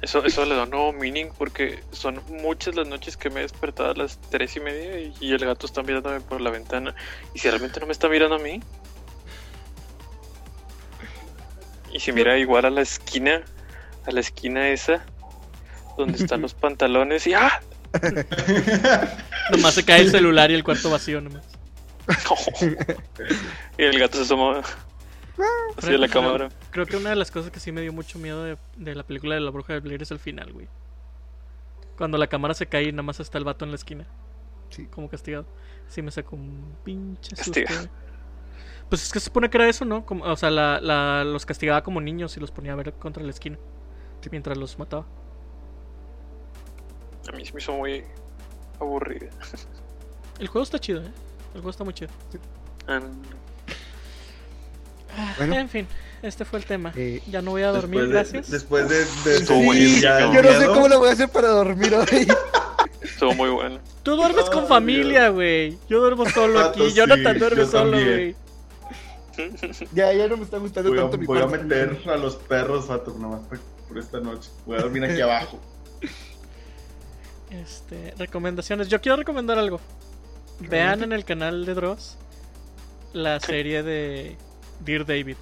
Eso, 0.00 0.24
eso 0.24 0.44
le 0.44 0.56
da 0.56 0.64
un 0.64 0.70
nuevo 0.70 0.92
meaning 0.92 1.28
porque 1.38 1.78
son 1.92 2.20
muchas 2.28 2.74
las 2.74 2.88
noches 2.88 3.16
que 3.16 3.30
me 3.30 3.38
he 3.38 3.42
despertado 3.42 3.92
a 3.92 3.94
las 3.94 4.18
tres 4.30 4.56
y 4.56 4.60
media 4.60 4.98
y, 4.98 5.14
y 5.20 5.32
el 5.32 5.38
gato 5.44 5.64
está 5.64 5.84
mirándome 5.84 6.20
por 6.20 6.40
la 6.40 6.50
ventana. 6.50 6.92
Y 7.34 7.38
si 7.38 7.48
realmente 7.48 7.78
no 7.78 7.86
me 7.86 7.92
está 7.92 8.08
mirando 8.08 8.34
a 8.34 8.38
mí. 8.40 8.60
Y 11.92 12.00
si 12.00 12.10
mira 12.10 12.36
igual 12.38 12.64
a 12.64 12.70
la 12.70 12.80
esquina, 12.80 13.42
a 14.04 14.10
la 14.10 14.20
esquina 14.20 14.70
esa, 14.70 15.04
donde 15.96 16.18
están 16.18 16.40
los 16.40 16.54
pantalones 16.62 17.26
y 17.28 17.34
¡ah! 17.34 17.60
Nomás 19.50 19.74
se 19.74 19.84
cae 19.84 20.00
el 20.00 20.10
celular 20.10 20.50
y 20.50 20.54
el 20.54 20.64
cuarto 20.64 20.90
vacío 20.90 21.20
nomás. 21.20 21.44
y 23.78 23.82
el 23.82 23.98
gato 23.98 24.16
se 24.16 24.22
asoma 24.24 24.62
así 25.76 25.90
de 25.90 25.98
la 25.98 26.08
cámara. 26.08 26.48
Creo 26.70 26.86
que 26.86 26.96
una 26.96 27.10
de 27.10 27.16
las 27.16 27.30
cosas 27.30 27.50
que 27.50 27.60
sí 27.60 27.72
me 27.72 27.80
dio 27.80 27.92
mucho 27.92 28.18
miedo 28.18 28.42
de, 28.44 28.58
de 28.76 28.94
la 28.94 29.02
película 29.04 29.34
de 29.34 29.40
la 29.40 29.50
bruja 29.50 29.72
de 29.74 29.80
Blair 29.80 30.02
es 30.02 30.10
el 30.10 30.18
final, 30.18 30.52
güey. 30.52 30.68
Cuando 31.96 32.18
la 32.18 32.26
cámara 32.26 32.54
se 32.54 32.66
cae 32.66 32.84
y 32.84 32.92
nada 32.92 33.02
más 33.02 33.20
está 33.20 33.38
el 33.38 33.44
vato 33.44 33.64
en 33.64 33.70
la 33.70 33.76
esquina. 33.76 34.06
Sí. 34.70 34.86
Como 34.86 35.08
castigado. 35.08 35.46
Sí 35.88 36.02
me 36.02 36.10
sacó 36.10 36.36
un 36.36 36.76
pinche 36.84 37.36
susto. 37.36 37.60
Pues 38.88 39.02
es 39.04 39.12
que 39.12 39.20
se 39.20 39.26
supone 39.26 39.48
que 39.48 39.56
era 39.58 39.68
eso, 39.68 39.84
¿no? 39.84 40.04
Como, 40.04 40.24
o 40.24 40.36
sea, 40.36 40.50
la, 40.50 40.80
la- 40.80 41.24
los 41.24 41.46
castigaba 41.46 41.82
como 41.82 42.00
niños 42.00 42.36
y 42.36 42.40
los 42.40 42.50
ponía 42.50 42.72
a 42.72 42.76
ver 42.76 42.92
contra 42.94 43.22
la 43.22 43.30
esquina. 43.30 43.58
Mientras 44.30 44.56
los 44.56 44.78
mataba. 44.78 45.04
A 47.28 47.36
mí 47.36 47.44
se 47.44 47.52
me 47.52 47.60
hizo 47.60 47.72
muy 47.72 48.04
aburrida. 48.80 49.28
El 50.38 50.48
juego 50.48 50.62
está 50.64 50.78
chido, 50.78 51.02
¿eh? 51.02 51.10
El 51.54 51.60
juego 51.60 51.70
está 51.70 51.84
muy 51.84 51.94
chido. 51.94 52.10
Ah, 52.86 53.00
Ah, 55.14 55.34
Bueno. 55.36 55.54
En 55.56 55.68
fin, 55.68 55.86
este 56.22 56.44
fue 56.46 56.58
el 56.58 56.64
tema. 56.64 56.92
Eh, 56.96 57.22
Ya 57.28 57.42
no 57.42 57.50
voy 57.50 57.62
a 57.62 57.68
dormir, 57.70 58.00
Después 58.08 58.08
de- 58.32 58.38
gracias. 58.38 58.50
Después 58.50 58.88
de, 58.88 58.98
de 59.30 60.00
ya 60.00 60.18
el 60.20 60.32
yo 60.32 60.42
no 60.42 60.52
sé 60.58 60.66
cómo 60.68 60.88
lo 60.88 60.98
voy 61.00 61.10
a 61.10 61.12
hacer 61.12 61.28
para 61.28 61.48
dormir 61.48 61.94
hoy. 61.94 62.26
Estuvo 63.02 63.34
muy 63.34 63.50
bueno. 63.50 63.78
Tú 64.02 64.16
duermes 64.16 64.48
con 64.48 64.66
familia, 64.66 65.28
güey. 65.28 65.76
Yo 65.88 66.00
duermo 66.00 66.28
solo 66.30 66.54
Vato, 66.60 66.80
aquí. 66.82 66.90
sí, 66.90 66.96
Jonathan 66.96 67.38
duerme 67.38 67.58
yo 67.62 67.66
solo, 67.68 67.90
güey. 67.98 68.34
ya, 69.92 70.12
ya 70.14 70.28
no 70.28 70.36
me 70.38 70.44
está 70.44 70.58
gustando 70.58 70.88
Voy 70.90 70.98
a, 70.98 71.02
tanto 71.02 71.18
mi 71.18 71.26
voy 71.26 71.40
a 71.40 71.46
meter 71.46 72.00
a 72.06 72.16
los 72.16 72.36
perros, 72.36 72.88
vato, 72.88 73.14
nomás 73.18 73.40
por, 73.42 73.58
por 73.88 73.98
esta 73.98 74.18
noche. 74.20 74.48
Voy 74.64 74.78
a 74.78 74.80
dormir 74.80 75.04
aquí 75.04 75.20
abajo. 75.20 75.60
Este, 77.50 78.14
recomendaciones. 78.18 78.88
Yo 78.88 79.00
quiero 79.00 79.16
recomendar 79.16 79.58
algo. 79.58 79.78
Vean 80.68 81.02
en 81.02 81.12
el 81.12 81.24
canal 81.24 81.64
de 81.66 81.74
Dross 81.74 82.16
la 83.12 83.38
serie 83.40 83.82
de 83.82 84.36
Dear 84.80 85.04
David. 85.06 85.36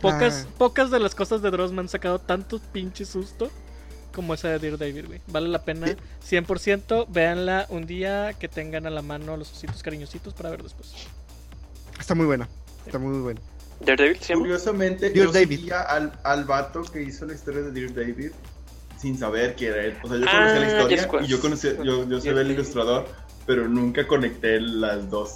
Pocas, 0.00 0.46
Ah. 0.48 0.54
pocas 0.58 0.90
de 0.90 0.98
las 0.98 1.14
cosas 1.14 1.42
de 1.42 1.50
Dross 1.50 1.72
me 1.72 1.80
han 1.80 1.88
sacado 1.88 2.18
tanto 2.18 2.58
pinche 2.72 3.04
susto 3.04 3.50
como 4.14 4.32
esa 4.34 4.48
de 4.48 4.58
Dear 4.58 4.78
David, 4.78 5.06
güey. 5.06 5.20
Vale 5.26 5.48
la 5.48 5.62
pena. 5.62 5.86
Sí. 5.88 6.36
100%. 6.36 7.06
Véanla 7.10 7.66
un 7.68 7.86
día 7.86 8.32
que 8.38 8.48
tengan 8.48 8.86
a 8.86 8.90
la 8.90 9.02
mano 9.02 9.36
los 9.36 9.52
ositos 9.52 9.82
cariñositos 9.82 10.32
para 10.34 10.50
ver 10.50 10.62
después. 10.62 10.92
Está 11.98 12.14
muy 12.14 12.26
buena. 12.26 12.48
Está 12.86 12.98
muy, 12.98 13.10
muy 13.12 13.20
buena. 13.20 13.40
Daredevil 13.80 14.18
siempre. 14.20 14.48
Curiosamente, 14.48 15.10
Dear 15.10 15.26
yo 15.26 15.32
David. 15.32 15.56
seguía 15.58 15.82
al, 15.82 16.12
al 16.24 16.44
vato 16.44 16.82
que 16.82 17.02
hizo 17.02 17.26
la 17.26 17.34
historia 17.34 17.60
de 17.62 17.70
Dear 17.70 17.94
David 17.94 18.32
sin 18.98 19.18
saber 19.18 19.54
que 19.54 19.66
era 19.68 19.84
él. 19.84 19.96
O 20.02 20.08
sea, 20.08 20.16
yo 20.18 20.24
Ah, 20.28 20.32
conocía 20.32 20.60
la 20.60 20.66
historia 20.66 21.08
y 21.22 21.26
yo 21.28 21.40
conocía, 21.40 21.72
yo, 21.76 21.84
yo 21.84 22.04
Dear 22.06 22.20
sabía 22.20 22.30
el 22.32 22.36
David. 22.38 22.50
ilustrador, 22.54 23.08
pero 23.50 23.66
nunca 23.68 24.06
conecté 24.06 24.60
las 24.60 25.10
dos. 25.10 25.34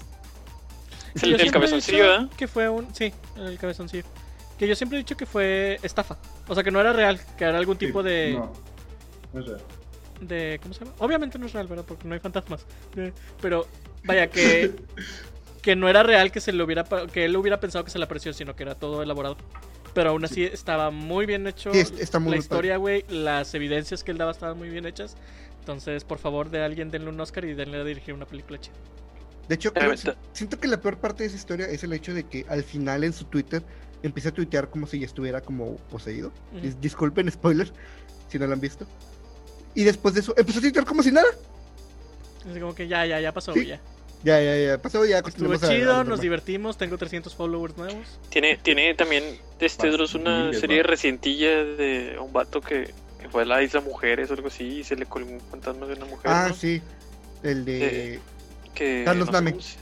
Es 1.16 1.24
el, 1.24 1.40
el 1.40 1.50
cabezoncillo, 1.50 1.98
¿verdad? 2.06 2.28
Que 2.36 2.46
fue 2.46 2.68
un. 2.68 2.94
Sí, 2.94 3.12
el 3.36 3.58
cabezoncillo. 3.58 4.04
Que 4.56 4.68
yo 4.68 4.76
siempre 4.76 4.98
he 4.98 5.00
dicho 5.00 5.16
que 5.16 5.26
fue 5.26 5.80
estafa. 5.82 6.16
O 6.46 6.54
sea, 6.54 6.62
que 6.62 6.70
no 6.70 6.80
era 6.80 6.92
real, 6.92 7.18
que 7.36 7.42
era 7.42 7.58
algún 7.58 7.76
tipo 7.76 8.04
Sí, 8.04 8.08
de. 8.08 8.32
No, 8.34 8.52
no 9.32 9.40
es 9.40 9.46
real. 9.48 9.60
de 10.20 10.60
¿cómo 10.62 10.74
se 10.74 10.84
llama? 10.84 10.96
Obviamente 11.00 11.40
no 11.40 11.46
es 11.46 11.52
real, 11.52 11.66
¿verdad? 11.66 11.84
Porque 11.88 12.06
no 12.06 12.14
hay 12.14 12.20
fantasmas. 12.20 12.64
Eh, 12.96 13.12
Pero 13.42 13.66
vaya 14.04 14.28
que 14.30 14.76
que 15.60 15.74
no 15.74 15.88
era 15.88 16.04
real 16.04 16.30
que 16.30 16.40
se 16.40 16.52
le 16.52 16.62
hubiera 16.62 16.84
que 16.84 17.24
él 17.24 17.36
hubiera 17.36 17.58
pensado 17.58 17.84
que 17.84 17.90
se 17.90 17.98
le 17.98 18.04
apareció, 18.04 18.32
sino 18.32 18.54
que 18.54 18.62
era 18.62 18.76
todo 18.76 19.02
elaborado. 19.02 19.36
Pero 19.92 20.10
aún 20.10 20.24
así 20.24 20.44
estaba 20.44 20.90
muy 20.92 21.26
bien 21.26 21.48
hecho. 21.48 21.72
Sí, 21.72 21.80
es- 21.80 21.90
está 21.98 22.20
muy 22.20 22.30
la 22.30 22.36
historia, 22.38 22.76
güey, 22.76 23.04
las 23.08 23.52
evidencias 23.54 24.04
que 24.04 24.12
él 24.12 24.18
daba 24.18 24.30
estaban 24.30 24.56
muy 24.56 24.68
bien 24.68 24.86
hechas. 24.86 25.16
Entonces, 25.64 26.04
por 26.04 26.18
favor, 26.18 26.50
de 26.50 26.62
alguien 26.62 26.90
denle 26.90 27.08
un 27.08 27.18
Oscar 27.18 27.46
y 27.46 27.54
denle 27.54 27.78
a 27.80 27.84
dirigir 27.84 28.12
una 28.12 28.26
película 28.26 28.60
chida. 28.60 28.74
De 29.48 29.54
hecho, 29.54 29.72
creo- 29.72 29.94
siento 30.34 30.60
que 30.60 30.68
la 30.68 30.76
peor 30.78 30.98
parte 30.98 31.22
de 31.22 31.28
esa 31.28 31.36
historia 31.36 31.66
es 31.66 31.82
el 31.84 31.94
hecho 31.94 32.12
de 32.12 32.24
que 32.24 32.44
al 32.50 32.62
final 32.62 33.02
en 33.02 33.14
su 33.14 33.24
Twitter 33.24 33.62
empieza 34.02 34.28
a 34.28 34.32
tuitear 34.32 34.68
como 34.68 34.86
si 34.86 34.98
ya 35.00 35.06
estuviera 35.06 35.40
como 35.40 35.76
poseído. 35.90 36.32
Disculpen, 36.82 37.30
spoiler, 37.32 37.72
si 38.28 38.38
no 38.38 38.46
lo 38.46 38.52
han 38.52 38.60
visto. 38.60 38.86
Y 39.74 39.84
después 39.84 40.12
de 40.12 40.20
eso, 40.20 40.34
empezó 40.36 40.58
a 40.58 40.62
tuitear 40.62 40.84
como 40.84 41.02
si 41.02 41.10
nada. 41.10 41.28
Así 42.50 42.60
como 42.60 42.74
que 42.74 42.86
ya, 42.86 43.06
ya, 43.06 43.18
ya 43.20 43.32
pasó, 43.32 43.54
Sí. 43.54 43.64
ya. 43.66 43.80
Ya, 44.22 44.40
ya, 44.42 44.56
ya, 44.56 44.82
pasó, 44.82 45.04
ya 45.06 45.18
Estuvo 45.18 45.30
continuemos 45.32 45.62
a- 45.62 45.66
a 45.66 45.70
chido, 45.70 46.04
nos 46.04 46.20
divertimos, 46.20 46.76
tengo 46.76 46.98
300 46.98 47.34
followers 47.34 47.76
nuevos. 47.78 48.18
Tiene, 48.28 48.58
tiene 48.58 48.94
también 48.94 49.24
este 49.60 49.90
Dross 49.90 50.14
una 50.14 50.52
serie 50.52 50.78
va. 50.82 50.88
recientilla 50.88 51.64
de 51.64 52.18
un 52.18 52.32
vato 52.34 52.60
que 52.60 52.92
fue 53.34 53.42
a 53.42 53.46
la 53.46 53.60
isla 53.64 53.80
mujeres 53.80 54.30
o 54.30 54.34
algo 54.34 54.46
así 54.46 54.62
y 54.62 54.84
se 54.84 54.94
le 54.94 55.06
colgó 55.06 55.28
un 55.32 55.40
fantasma 55.40 55.86
de 55.86 55.94
una 55.94 56.04
mujer. 56.04 56.30
Ah, 56.30 56.46
¿no? 56.50 56.54
sí. 56.54 56.80
El 57.42 57.64
de. 57.64 58.14
Eh, 58.14 58.20
Que, 58.76 59.02
Carlos 59.04 59.28
se- 59.28 59.76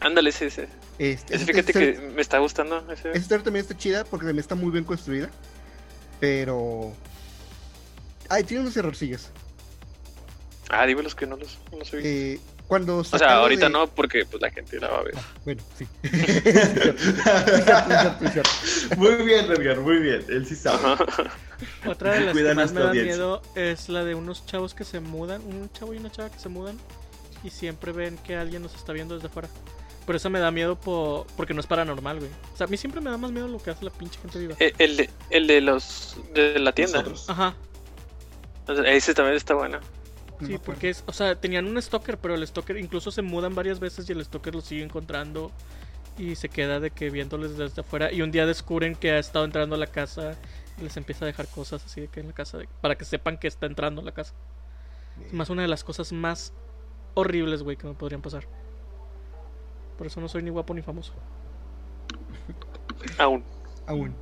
Ándale, 0.00 0.28
ese, 0.28 0.46
ese. 0.48 0.68
este, 0.98 1.36
Ese 1.36 1.46
fíjate 1.46 1.72
que 1.72 1.98
me 2.14 2.20
está 2.20 2.38
gustando. 2.40 2.84
Ese. 2.92 3.08
Esa 3.08 3.18
historia 3.18 3.42
también 3.44 3.62
está 3.64 3.74
chida 3.74 4.04
porque 4.04 4.26
también 4.26 4.40
está 4.40 4.54
muy 4.54 4.70
bien 4.70 4.84
construida. 4.84 5.30
Pero. 6.20 6.92
Ay, 8.28 8.44
tiene 8.44 8.64
unos 8.64 8.76
errorcillos. 8.76 9.30
Ah, 10.68 10.84
dime 10.84 11.02
los 11.02 11.14
que 11.14 11.26
no 11.26 11.36
los, 11.36 11.58
no 11.72 11.78
los 11.78 11.90
he 11.94 11.96
visto. 11.96 12.08
Eh, 12.10 12.40
cuando 12.70 12.98
o 12.98 13.04
sea, 13.04 13.38
ahorita 13.38 13.66
de- 13.66 13.72
no, 13.72 13.86
porque 13.88 14.24
pues 14.24 14.40
la 14.40 14.50
gente 14.50 14.78
la 14.78 14.88
va 14.88 14.98
a 14.98 15.02
ver. 15.02 15.14
Bueno, 15.44 15.60
sí. 15.76 15.86
Muy 18.96 19.14
bien, 19.24 19.46
Edgar, 19.50 19.80
muy 19.80 19.98
bien. 19.98 20.24
Él 20.28 20.46
sí 20.46 20.54
sabe. 20.54 20.78
Ajá. 20.92 21.04
Otra 21.86 22.12
de 22.12 22.20
las 22.20 22.36
que 22.36 22.54
más 22.54 22.72
me 22.72 22.80
da 22.80 22.92
miedo 22.92 23.42
es 23.56 23.88
la 23.88 24.04
de 24.04 24.14
unos 24.14 24.46
chavos 24.46 24.72
que 24.74 24.84
se 24.84 25.00
mudan, 25.00 25.42
un 25.42 25.68
chavo 25.72 25.94
y 25.94 25.98
una 25.98 26.10
chava 26.12 26.30
que 26.30 26.38
se 26.38 26.48
mudan 26.48 26.78
y 27.42 27.50
siempre 27.50 27.90
ven 27.92 28.16
que 28.18 28.36
alguien 28.36 28.62
nos 28.62 28.74
está 28.74 28.92
viendo 28.92 29.16
desde 29.16 29.28
fuera. 29.28 29.48
pero 30.06 30.16
esa 30.16 30.28
me 30.28 30.38
da 30.38 30.50
miedo 30.52 30.76
por... 30.78 31.26
porque 31.36 31.54
no 31.54 31.60
es 31.60 31.66
paranormal, 31.66 32.18
güey. 32.20 32.30
O 32.54 32.56
sea, 32.56 32.66
a 32.66 32.70
mí 32.70 32.76
siempre 32.76 33.00
me 33.00 33.10
da 33.10 33.16
más 33.16 33.32
miedo 33.32 33.48
lo 33.48 33.58
que 33.58 33.70
hace 33.70 33.84
la 33.84 33.90
pinche 33.90 34.20
gente 34.20 34.38
viva. 34.38 34.54
Eh, 34.60 34.72
El 34.78 34.96
de, 34.96 35.10
el 35.30 35.46
de 35.48 35.60
los 35.60 36.16
de 36.34 36.58
la 36.60 36.70
tienda. 36.72 36.98
Nosotros. 37.02 37.28
Ajá. 37.28 37.54
Ese 38.86 39.12
también 39.14 39.36
está 39.36 39.54
bueno. 39.54 39.80
Sí, 40.46 40.58
porque 40.64 40.90
es, 40.90 41.04
o 41.06 41.12
sea, 41.12 41.34
tenían 41.34 41.66
un 41.66 41.80
stalker, 41.80 42.18
pero 42.18 42.34
el 42.34 42.46
stalker 42.46 42.76
incluso 42.78 43.10
se 43.10 43.22
mudan 43.22 43.54
varias 43.54 43.78
veces 43.80 44.08
y 44.08 44.12
el 44.12 44.24
stalker 44.24 44.54
lo 44.54 44.60
sigue 44.60 44.82
encontrando 44.82 45.50
y 46.18 46.34
se 46.36 46.48
queda 46.48 46.80
de 46.80 46.90
que 46.90 47.10
viéndoles 47.10 47.56
desde 47.56 47.80
afuera 47.82 48.12
y 48.12 48.22
un 48.22 48.30
día 48.30 48.46
descubren 48.46 48.94
que 48.94 49.10
ha 49.12 49.18
estado 49.18 49.44
entrando 49.44 49.74
a 49.76 49.78
la 49.78 49.86
casa 49.86 50.36
y 50.78 50.82
les 50.84 50.96
empieza 50.96 51.24
a 51.24 51.26
dejar 51.26 51.46
cosas 51.48 51.84
así 51.84 52.00
de 52.02 52.08
que 52.08 52.20
en 52.20 52.28
la 52.28 52.32
casa 52.32 52.58
de- 52.58 52.68
para 52.80 52.96
que 52.96 53.04
sepan 53.04 53.36
que 53.38 53.48
está 53.48 53.66
entrando 53.66 54.00
a 54.00 54.04
la 54.04 54.12
casa. 54.12 54.34
Es 55.26 55.32
más 55.34 55.50
una 55.50 55.62
de 55.62 55.68
las 55.68 55.84
cosas 55.84 56.12
más 56.12 56.52
horribles, 57.14 57.62
güey, 57.62 57.76
que 57.76 57.86
me 57.86 57.94
podrían 57.94 58.22
pasar. 58.22 58.44
Por 59.98 60.06
eso 60.06 60.20
no 60.20 60.28
soy 60.28 60.42
ni 60.42 60.50
guapo 60.50 60.72
ni 60.72 60.80
famoso. 60.82 61.12
Aún. 63.18 63.44
Aún. 63.86 64.14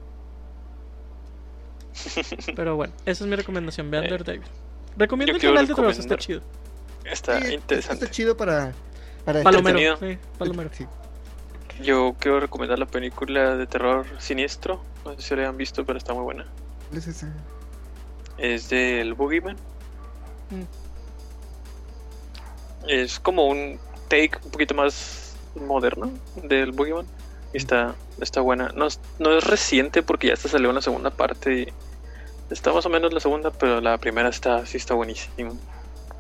Pero 2.55 2.77
bueno, 2.77 2.93
esa 3.07 3.25
es 3.25 3.31
mi 3.31 3.37
recomendación, 3.37 3.91
vean 3.91 4.05
Eh, 4.05 4.09
Daredevil. 4.11 4.49
Recomiendo 4.99 5.33
yo 5.39 5.51
el 5.51 5.55
canal 5.55 5.67
de 5.69 5.75
Dross, 5.75 5.99
está 5.99 6.17
chido. 6.17 6.41
Está 7.05 7.41
Sí, 7.41 7.55
interesante. 7.55 8.05
Está 8.05 8.15
chido 8.15 8.37
para. 8.37 8.73
para 9.25 9.43
Palomero, 9.43 9.97
sí, 9.99 10.19
palomero. 10.37 10.71
Sí. 10.73 10.87
Yo 11.83 12.17
quiero 12.19 12.41
recomendar 12.41 12.79
la 12.79 12.87
película 12.87 13.57
de 13.57 13.67
terror 13.67 14.05
Siniestro. 14.19 14.83
No 15.05 15.15
sé 15.15 15.23
si 15.23 15.37
la 15.37 15.49
han 15.49 15.57
visto, 15.57 15.85
pero 15.87 15.97
está 15.99 16.13
muy 16.13 16.25
buena. 16.25 16.47
¿Cuál 16.89 16.99
es 16.99 17.07
esa? 17.07 17.33
Es 18.37 18.69
del 18.69 19.15
Boogeyman. 19.15 19.57
Mm. 20.51 20.63
Es 22.89 23.21
como 23.21 23.47
un 23.47 23.79
take 24.09 24.33
un 24.45 24.51
poquito 24.51 24.75
más 24.75 25.37
moderno 25.55 26.11
del 26.43 26.73
Boogeyman. 26.73 27.07
Y 27.53 27.57
está, 27.59 27.95
está 28.21 28.41
buena. 28.41 28.73
No, 28.75 28.87
es- 28.87 29.01
no 29.19 29.37
es 29.37 29.45
reciente 29.45 30.03
porque 30.03 30.27
ya 30.29 30.35
está 30.35 30.49
salió 30.49 30.69
una 30.71 30.83
segunda 30.83 31.11
parte. 31.11 31.63
Y 31.63 31.69
está 32.51 32.73
más 32.73 32.85
o 32.87 32.89
menos 32.89 33.13
la 33.13 33.21
segunda, 33.21 33.51
pero 33.51 33.81
la 33.81 33.99
primera 33.99 34.29
está 34.29 34.65
sí 34.67 34.77
está 34.77 34.95
buenísima. 34.95 35.51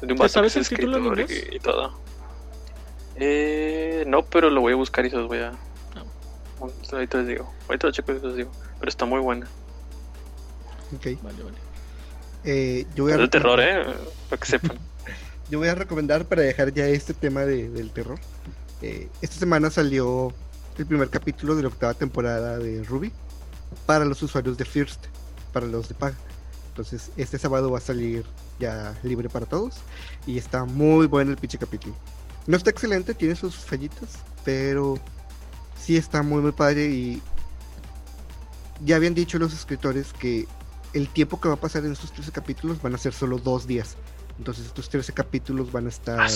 De 0.00 0.06
un 0.06 0.08
¿Te 0.08 0.14
vato 0.14 0.28
sabes 0.28 0.56
el 0.56 0.66
título 0.68 0.96
en 0.98 1.04
escritor 1.04 1.20
inglés? 1.30 1.48
y, 1.52 1.56
y 1.56 1.60
todo. 1.60 1.92
Eh, 3.16 4.04
no, 4.06 4.24
pero 4.24 4.50
lo 4.50 4.60
voy 4.60 4.72
a 4.72 4.76
buscar 4.76 5.04
y 5.06 5.10
se 5.10 5.16
los 5.16 5.26
voy 5.28 5.38
a. 5.38 5.50
Ah. 5.96 6.04
Ahorita 6.92 7.18
les 7.18 7.26
digo. 7.28 7.52
Ahorita 7.68 7.86
lo 7.88 7.92
checo 7.92 8.12
y 8.12 8.20
les 8.20 8.36
digo. 8.36 8.50
Pero 8.78 8.88
está 8.88 9.04
muy 9.06 9.20
buena. 9.20 9.46
Ok. 10.94 11.20
Vale, 11.22 11.42
vale. 11.42 11.56
Eh, 12.44 12.86
yo 12.94 13.04
voy 13.04 13.12
a 13.12 13.16
Es 13.16 13.20
de 13.22 13.28
terror, 13.28 13.60
eh. 13.60 13.84
Para 14.30 14.40
que 14.40 14.46
sepan. 14.46 14.78
Yo 15.50 15.58
voy 15.58 15.68
a 15.68 15.74
recomendar 15.74 16.26
para 16.26 16.42
dejar 16.42 16.74
ya 16.74 16.84
este 16.88 17.14
tema 17.14 17.40
de- 17.46 17.70
del 17.70 17.90
terror. 17.90 18.18
Eh, 18.82 19.08
esta 19.22 19.36
semana 19.36 19.70
salió 19.70 20.30
el 20.76 20.84
primer 20.84 21.08
capítulo 21.08 21.56
de 21.56 21.62
la 21.62 21.68
octava 21.68 21.94
temporada 21.94 22.58
de 22.58 22.84
Ruby 22.84 23.10
para 23.86 24.04
los 24.04 24.22
usuarios 24.22 24.58
de 24.58 24.66
First, 24.66 25.06
para 25.58 25.66
los 25.70 25.88
de 25.88 25.94
paga. 25.96 26.16
Entonces, 26.68 27.10
este 27.16 27.38
sábado 27.38 27.70
va 27.72 27.78
a 27.78 27.80
salir 27.80 28.24
ya 28.60 28.96
libre 29.02 29.28
para 29.28 29.46
todos 29.46 29.74
y 30.26 30.38
está 30.38 30.64
muy 30.64 31.06
bueno 31.08 31.32
el 31.32 31.36
pinche 31.36 31.58
capítulo. 31.58 31.94
No 32.46 32.56
está 32.56 32.70
excelente, 32.70 33.12
tiene 33.14 33.34
sus 33.34 33.56
fallitas, 33.56 34.10
pero 34.44 34.98
sí 35.76 35.96
está 35.96 36.22
muy 36.22 36.40
muy 36.40 36.52
padre 36.52 36.86
y 36.86 37.20
ya 38.84 38.94
habían 38.96 39.14
dicho 39.14 39.38
los 39.40 39.52
escritores 39.52 40.12
que 40.12 40.46
el 40.94 41.08
tiempo 41.08 41.40
que 41.40 41.48
va 41.48 41.54
a 41.54 41.60
pasar 41.60 41.84
en 41.84 41.92
estos 41.92 42.12
13 42.12 42.30
capítulos 42.30 42.80
van 42.80 42.94
a 42.94 42.98
ser 42.98 43.12
solo 43.12 43.38
dos 43.38 43.66
días. 43.66 43.96
Entonces 44.38 44.66
estos 44.66 44.88
13 44.88 45.12
capítulos 45.12 45.72
van 45.72 45.86
a 45.86 45.88
estar 45.88 46.20
Ah, 46.20 46.28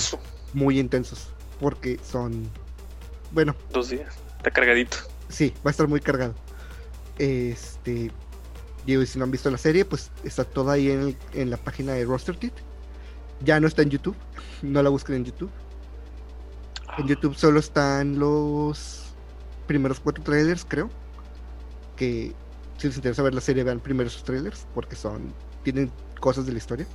muy 0.53 0.81
intensos. 0.81 1.28
Porque 1.61 2.01
son... 2.05 2.49
Bueno, 3.31 3.55
Dos 3.70 3.90
días. 3.90 4.12
Está 4.39 4.51
cargadito. 4.51 4.97
sí, 5.28 5.55
va 5.65 5.70
a 5.70 5.70
estar 5.70 5.86
muy 5.86 6.01
cargado. 6.01 6.35
Este... 7.19 8.11
Digo, 8.86 9.02
y 9.02 9.06
si 9.06 9.18
no 9.18 9.24
han 9.24 9.30
visto 9.30 9.50
la 9.50 9.59
serie, 9.59 9.84
pues 9.84 10.10
está 10.24 10.44
toda 10.44 10.74
ahí 10.74 10.90
en, 10.90 11.00
el- 11.00 11.16
en 11.34 11.50
la 11.50 11.56
página 11.56 11.92
de 11.92 12.04
Roster 12.04 12.36
Teeth. 12.36 12.54
Ya 13.44 13.60
no 13.60 13.66
está 13.68 13.82
en 13.82 13.90
YouTube. 13.90 14.16
No 14.62 14.82
la 14.82 14.88
busquen 14.90 15.16
en 15.16 15.24
YouTube. 15.24 15.50
En 16.98 17.06
YouTube 17.06 17.34
solo 17.36 17.59
están 17.60 18.18
los 18.18 19.04
primeros 19.66 20.00
cuatro 20.00 20.22
trailers, 20.24 20.64
creo. 20.68 20.90
Que 21.96 22.32
si 22.78 22.88
les 22.88 22.96
interesa 22.96 23.22
ver 23.22 23.34
la 23.34 23.40
serie, 23.40 23.62
vean 23.64 23.80
primero 23.80 24.09
esos 24.09 24.24
trailers. 24.24 24.66
Porque 24.74 24.96
son. 24.96 25.32
tienen 25.62 25.90
cosas 26.20 26.44
de 26.46 26.52
la 26.52 26.59
historia. 26.59 26.86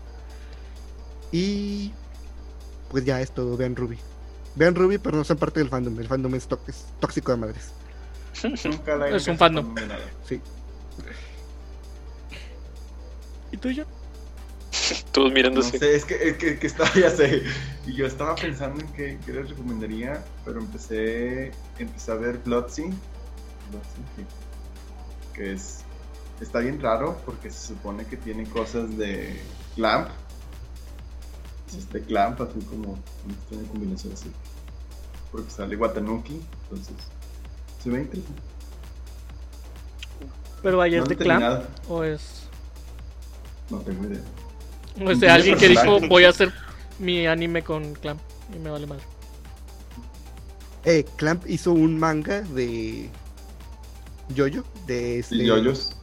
Y 1.32 1.92
pues 2.90 3.04
ya 3.06 3.20
es 3.22 3.32
todo, 3.32 3.58
vean 3.58 3.76
Ruby. 3.76 3.98
Vean 4.56 4.76
Ruby, 4.76 4.98
pero 4.98 5.18
no 5.18 5.24
sean 5.24 5.38
parte 5.40 5.60
del 5.60 5.70
fandom. 5.70 6.00
El 6.00 6.08
fandom 6.08 6.34
es, 6.36 6.48
es 6.68 6.86
tóxico 7.00 7.32
de 7.32 7.38
madres. 7.38 7.72
Nunca 8.66 8.96
la 8.96 9.10
Es 9.10 9.28
un 9.28 9.38
fandom. 9.38 9.76
Sí. 10.28 10.42
¿Y 13.58 13.60
tú 13.60 13.70
y 13.70 13.76
yo? 13.76 13.86
Todos 15.12 15.30
No 15.30 15.34
mirándose. 15.34 15.80
sé, 15.80 15.96
es 15.96 16.06
que, 16.06 16.30
es 16.30 16.38
que, 16.38 16.60
que 16.60 16.68
estaba, 16.68 16.94
ya 16.96 17.10
sé. 17.10 17.42
Y 17.88 17.94
yo 17.96 18.06
estaba 18.06 18.36
pensando 18.36 18.80
en 18.82 18.88
qué, 18.94 19.18
qué 19.26 19.34
les 19.34 19.50
recomendaría, 19.50 20.24
pero 20.46 20.60
empecé, 20.60 21.52
empecé 21.80 22.12
a 22.12 22.16
ver 22.16 22.40
sí. 22.70 22.84
Que 25.34 25.54
es. 25.54 25.80
Está 26.40 26.60
bien 26.60 26.80
raro 26.80 27.20
porque 27.26 27.50
se 27.50 27.70
supone 27.70 28.06
que 28.06 28.16
tiene 28.16 28.48
cosas 28.48 28.96
de 28.96 29.42
Clamp. 29.74 30.10
Es 31.68 31.78
este 31.78 32.02
Clamp, 32.02 32.40
así 32.40 32.60
como 32.70 33.00
una 33.52 33.68
combinación 33.70 34.14
así. 34.14 34.32
Porque 35.32 35.50
sale 35.50 35.76
Watanuki, 35.76 36.40
entonces. 36.70 36.96
Se 37.84 37.90
ve 37.90 38.02
interesante. 38.02 38.42
¿Pero 40.62 40.80
ayer 40.80 41.00
No 41.00 41.08
de 41.08 41.18
Clamp 41.18 41.64
o 41.90 42.04
es, 42.04 42.47
No 43.70 43.80
tengo 43.80 44.06
idea. 44.06 44.22
o 44.96 45.10
Tiene 45.12 45.30
alguien 45.30 45.58
que 45.58 45.68
dijo 45.70 46.00
voy 46.08 46.24
a 46.24 46.30
hacer 46.30 46.52
mi 47.00 47.26
anime 47.28 47.62
con 47.64 47.94
Clamp 47.96 48.20
y 48.56 48.60
me 48.60 48.70
vale 48.70 48.88
madre? 48.88 49.04
Eh, 50.86 51.06
Clamp 51.18 51.44
hizo 51.50 51.72
un 51.72 52.00
manga 52.00 52.42
de. 52.42 53.10
Yoyo. 54.34 54.64
De 54.86 55.20
este. 55.20 55.36
Y 55.36 55.46
yoyos. 55.46 55.96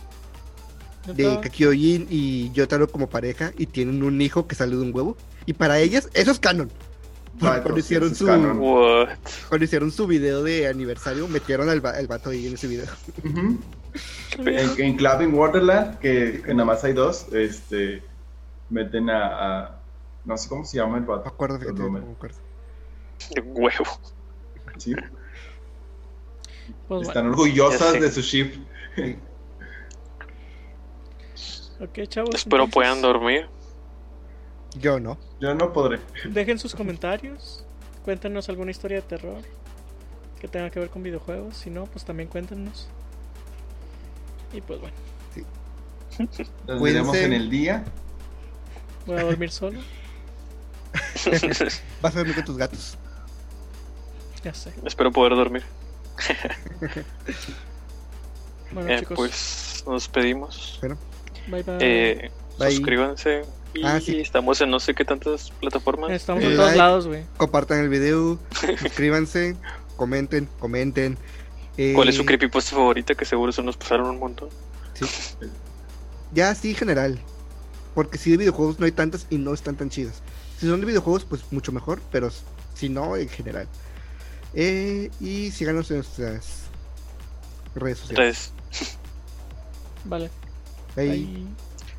de. 1.15 1.39
Kakyoin 1.43 2.07
y 2.11 2.51
Yotaro 2.53 2.89
como 2.89 3.09
pareja 3.09 3.53
y 3.59 3.67
tienen 3.67 4.03
un 4.03 4.21
hijo 4.21 4.47
que 4.47 4.55
sale 4.55 4.77
de 4.77 4.83
un 4.83 4.95
huevo. 4.95 5.17
Y 5.47 5.53
para 5.55 5.79
ellas, 5.79 6.09
eso 6.15 6.31
es 6.31 6.39
canon. 6.39 6.71
Cuando 7.41 7.77
hicieron 7.79 8.13
es 8.13 8.19
su 8.19 8.27
cuando 9.49 9.65
hicieron 9.65 9.91
su 9.91 10.07
video 10.07 10.43
de 10.45 10.69
aniversario, 10.69 11.27
metieron 11.29 11.69
al, 11.69 11.85
va- 11.85 11.91
al 11.91 12.07
vato 12.07 12.31
ahí 12.31 12.47
en 12.47 12.55
ese 12.55 12.69
video. 12.69 12.87
Ujú. 13.25 13.59
En, 14.39 14.49
en 14.81 14.97
Club 14.97 15.23
in 15.23 15.35
Wonderland, 15.35 15.99
que, 15.99 16.43
que 16.45 16.53
nada 16.55 16.65
más 16.65 16.83
hay 16.85 16.93
dos, 16.93 17.33
este, 17.33 18.03
meten 18.71 19.09
a, 19.11 19.63
a- 19.67 19.81
no 20.25 20.37
sé 20.37 20.49
cómo 20.49 20.65
se 20.65 20.79
llama 20.79 20.99
el 20.99 21.05
vato. 21.05 21.33
no 21.75 21.91
me- 21.91 22.01
me 22.01 22.13
acuerdo. 22.13 22.39
De 23.35 23.41
huevo. 23.43 23.85
¿sí? 24.79 24.95
Pues 26.89 27.09
Están 27.09 27.25
bueno. 27.29 27.31
orgullosas 27.43 27.93
de 28.01 28.11
su 28.11 28.21
ship. 28.23 28.55
Ok, 31.81 32.01
chavos. 32.09 32.35
Espero 32.37 32.65
entonces, 32.65 32.73
puedan 32.75 33.03
dormir. 33.03 33.47
Yo 34.81 34.99
no. 34.99 35.19
Yo 35.41 35.55
no 35.55 35.73
podré. 35.73 36.01
Dejen 36.29 36.59
sus 36.59 36.75
comentarios. 36.75 37.65
Cuéntenos 38.05 38.49
alguna 38.49 38.71
historia 38.71 38.97
de 38.99 39.03
terror 39.03 39.43
que 40.41 40.49
tenga 40.49 40.71
que 40.71 40.81
ver 40.81 40.91
con 40.91 41.03
videojuegos. 41.03 41.57
Si 41.57 41.71
no, 41.71 41.85
pues 41.87 42.05
también 42.05 42.29
cuéntenos. 42.29 42.89
Y 44.55 44.61
pues 44.61 44.81
bueno, 44.81 44.95
Cuídense. 46.17 46.47
veremos 46.81 47.17
en 47.17 47.33
el 47.33 47.51
día. 47.51 47.85
voy 49.07 49.19
a 49.19 49.23
dormir 49.25 49.51
solo. 49.51 49.81
Vas 52.01 52.15
a 52.15 52.19
dormir 52.19 52.35
con 52.37 52.45
tus 52.45 52.57
gatos. 52.57 52.97
Ya 54.45 54.55
sé. 54.55 54.73
Espero 54.87 55.11
poder 55.11 55.35
dormir. 55.35 55.63
Bueno, 58.73 58.91
Eh, 58.91 58.99
chicos, 59.01 59.17
pues 59.17 59.85
nos 59.87 60.03
despedimos. 60.05 60.79
Bueno, 60.81 60.97
bye 61.49 61.63
bye. 61.63 61.77
Eh, 61.81 62.31
Bye. 62.59 62.71
suscríbanse. 62.73 63.43
Y 63.75 63.85
Ah, 63.85 64.01
sí. 64.01 64.21
estamos 64.21 64.61
en 64.61 64.71
no 64.71 64.79
sé 64.79 64.95
qué 64.95 65.05
tantas 65.05 65.51
plataformas. 65.51 66.11
Estamos 66.13 66.45
Eh, 66.45 66.47
en 66.51 66.53
todos 66.57 66.67
like. 66.67 66.79
lados, 66.79 67.07
güey. 67.09 67.25
compartan 67.37 67.81
el 67.81 67.89
video, 67.89 68.39
suscríbanse, 68.81 69.57
comenten, 69.97 70.49
comenten. 70.61 71.19
Eh, 71.77 71.93
¿Cuál 71.95 72.09
es 72.09 72.17
su 72.17 72.25
creepypasta 72.25 72.77
favorita? 72.77 73.15
Que 73.15 73.25
seguro 73.25 73.53
se 73.53 73.63
nos 73.63 73.77
pasaron 73.77 74.09
un 74.11 74.19
montón. 74.19 74.49
Ya 76.33 76.53
sí, 76.57 76.75
general. 76.75 77.21
Porque 77.95 78.19
si 78.19 78.33
de 78.33 78.39
videojuegos 78.39 78.81
no 78.81 78.87
hay 78.87 78.91
tantas 78.91 79.29
y 79.31 79.39
no 79.39 79.55
están 79.55 79.77
tan 79.77 79.89
chidas. 79.89 80.21
Si 80.59 80.67
son 80.67 80.81
de 80.81 80.87
videojuegos, 80.87 81.25
pues 81.25 81.43
mucho 81.53 81.71
mejor, 81.71 82.03
pero 82.11 82.29
si 82.75 82.89
no, 82.89 83.17
en 83.17 83.29
general. 83.29 83.69
Eh, 84.53 85.11
y 85.21 85.53
síganos 85.53 85.91
en 85.93 85.99
nuestras 85.99 86.65
redes 87.77 87.99
sociales. 87.99 88.51
Tres. 88.71 88.97
Vale. 90.05 90.29
Ahí. 90.97 91.25
Bye. 91.25 91.47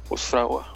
Usfragua. 0.09 0.73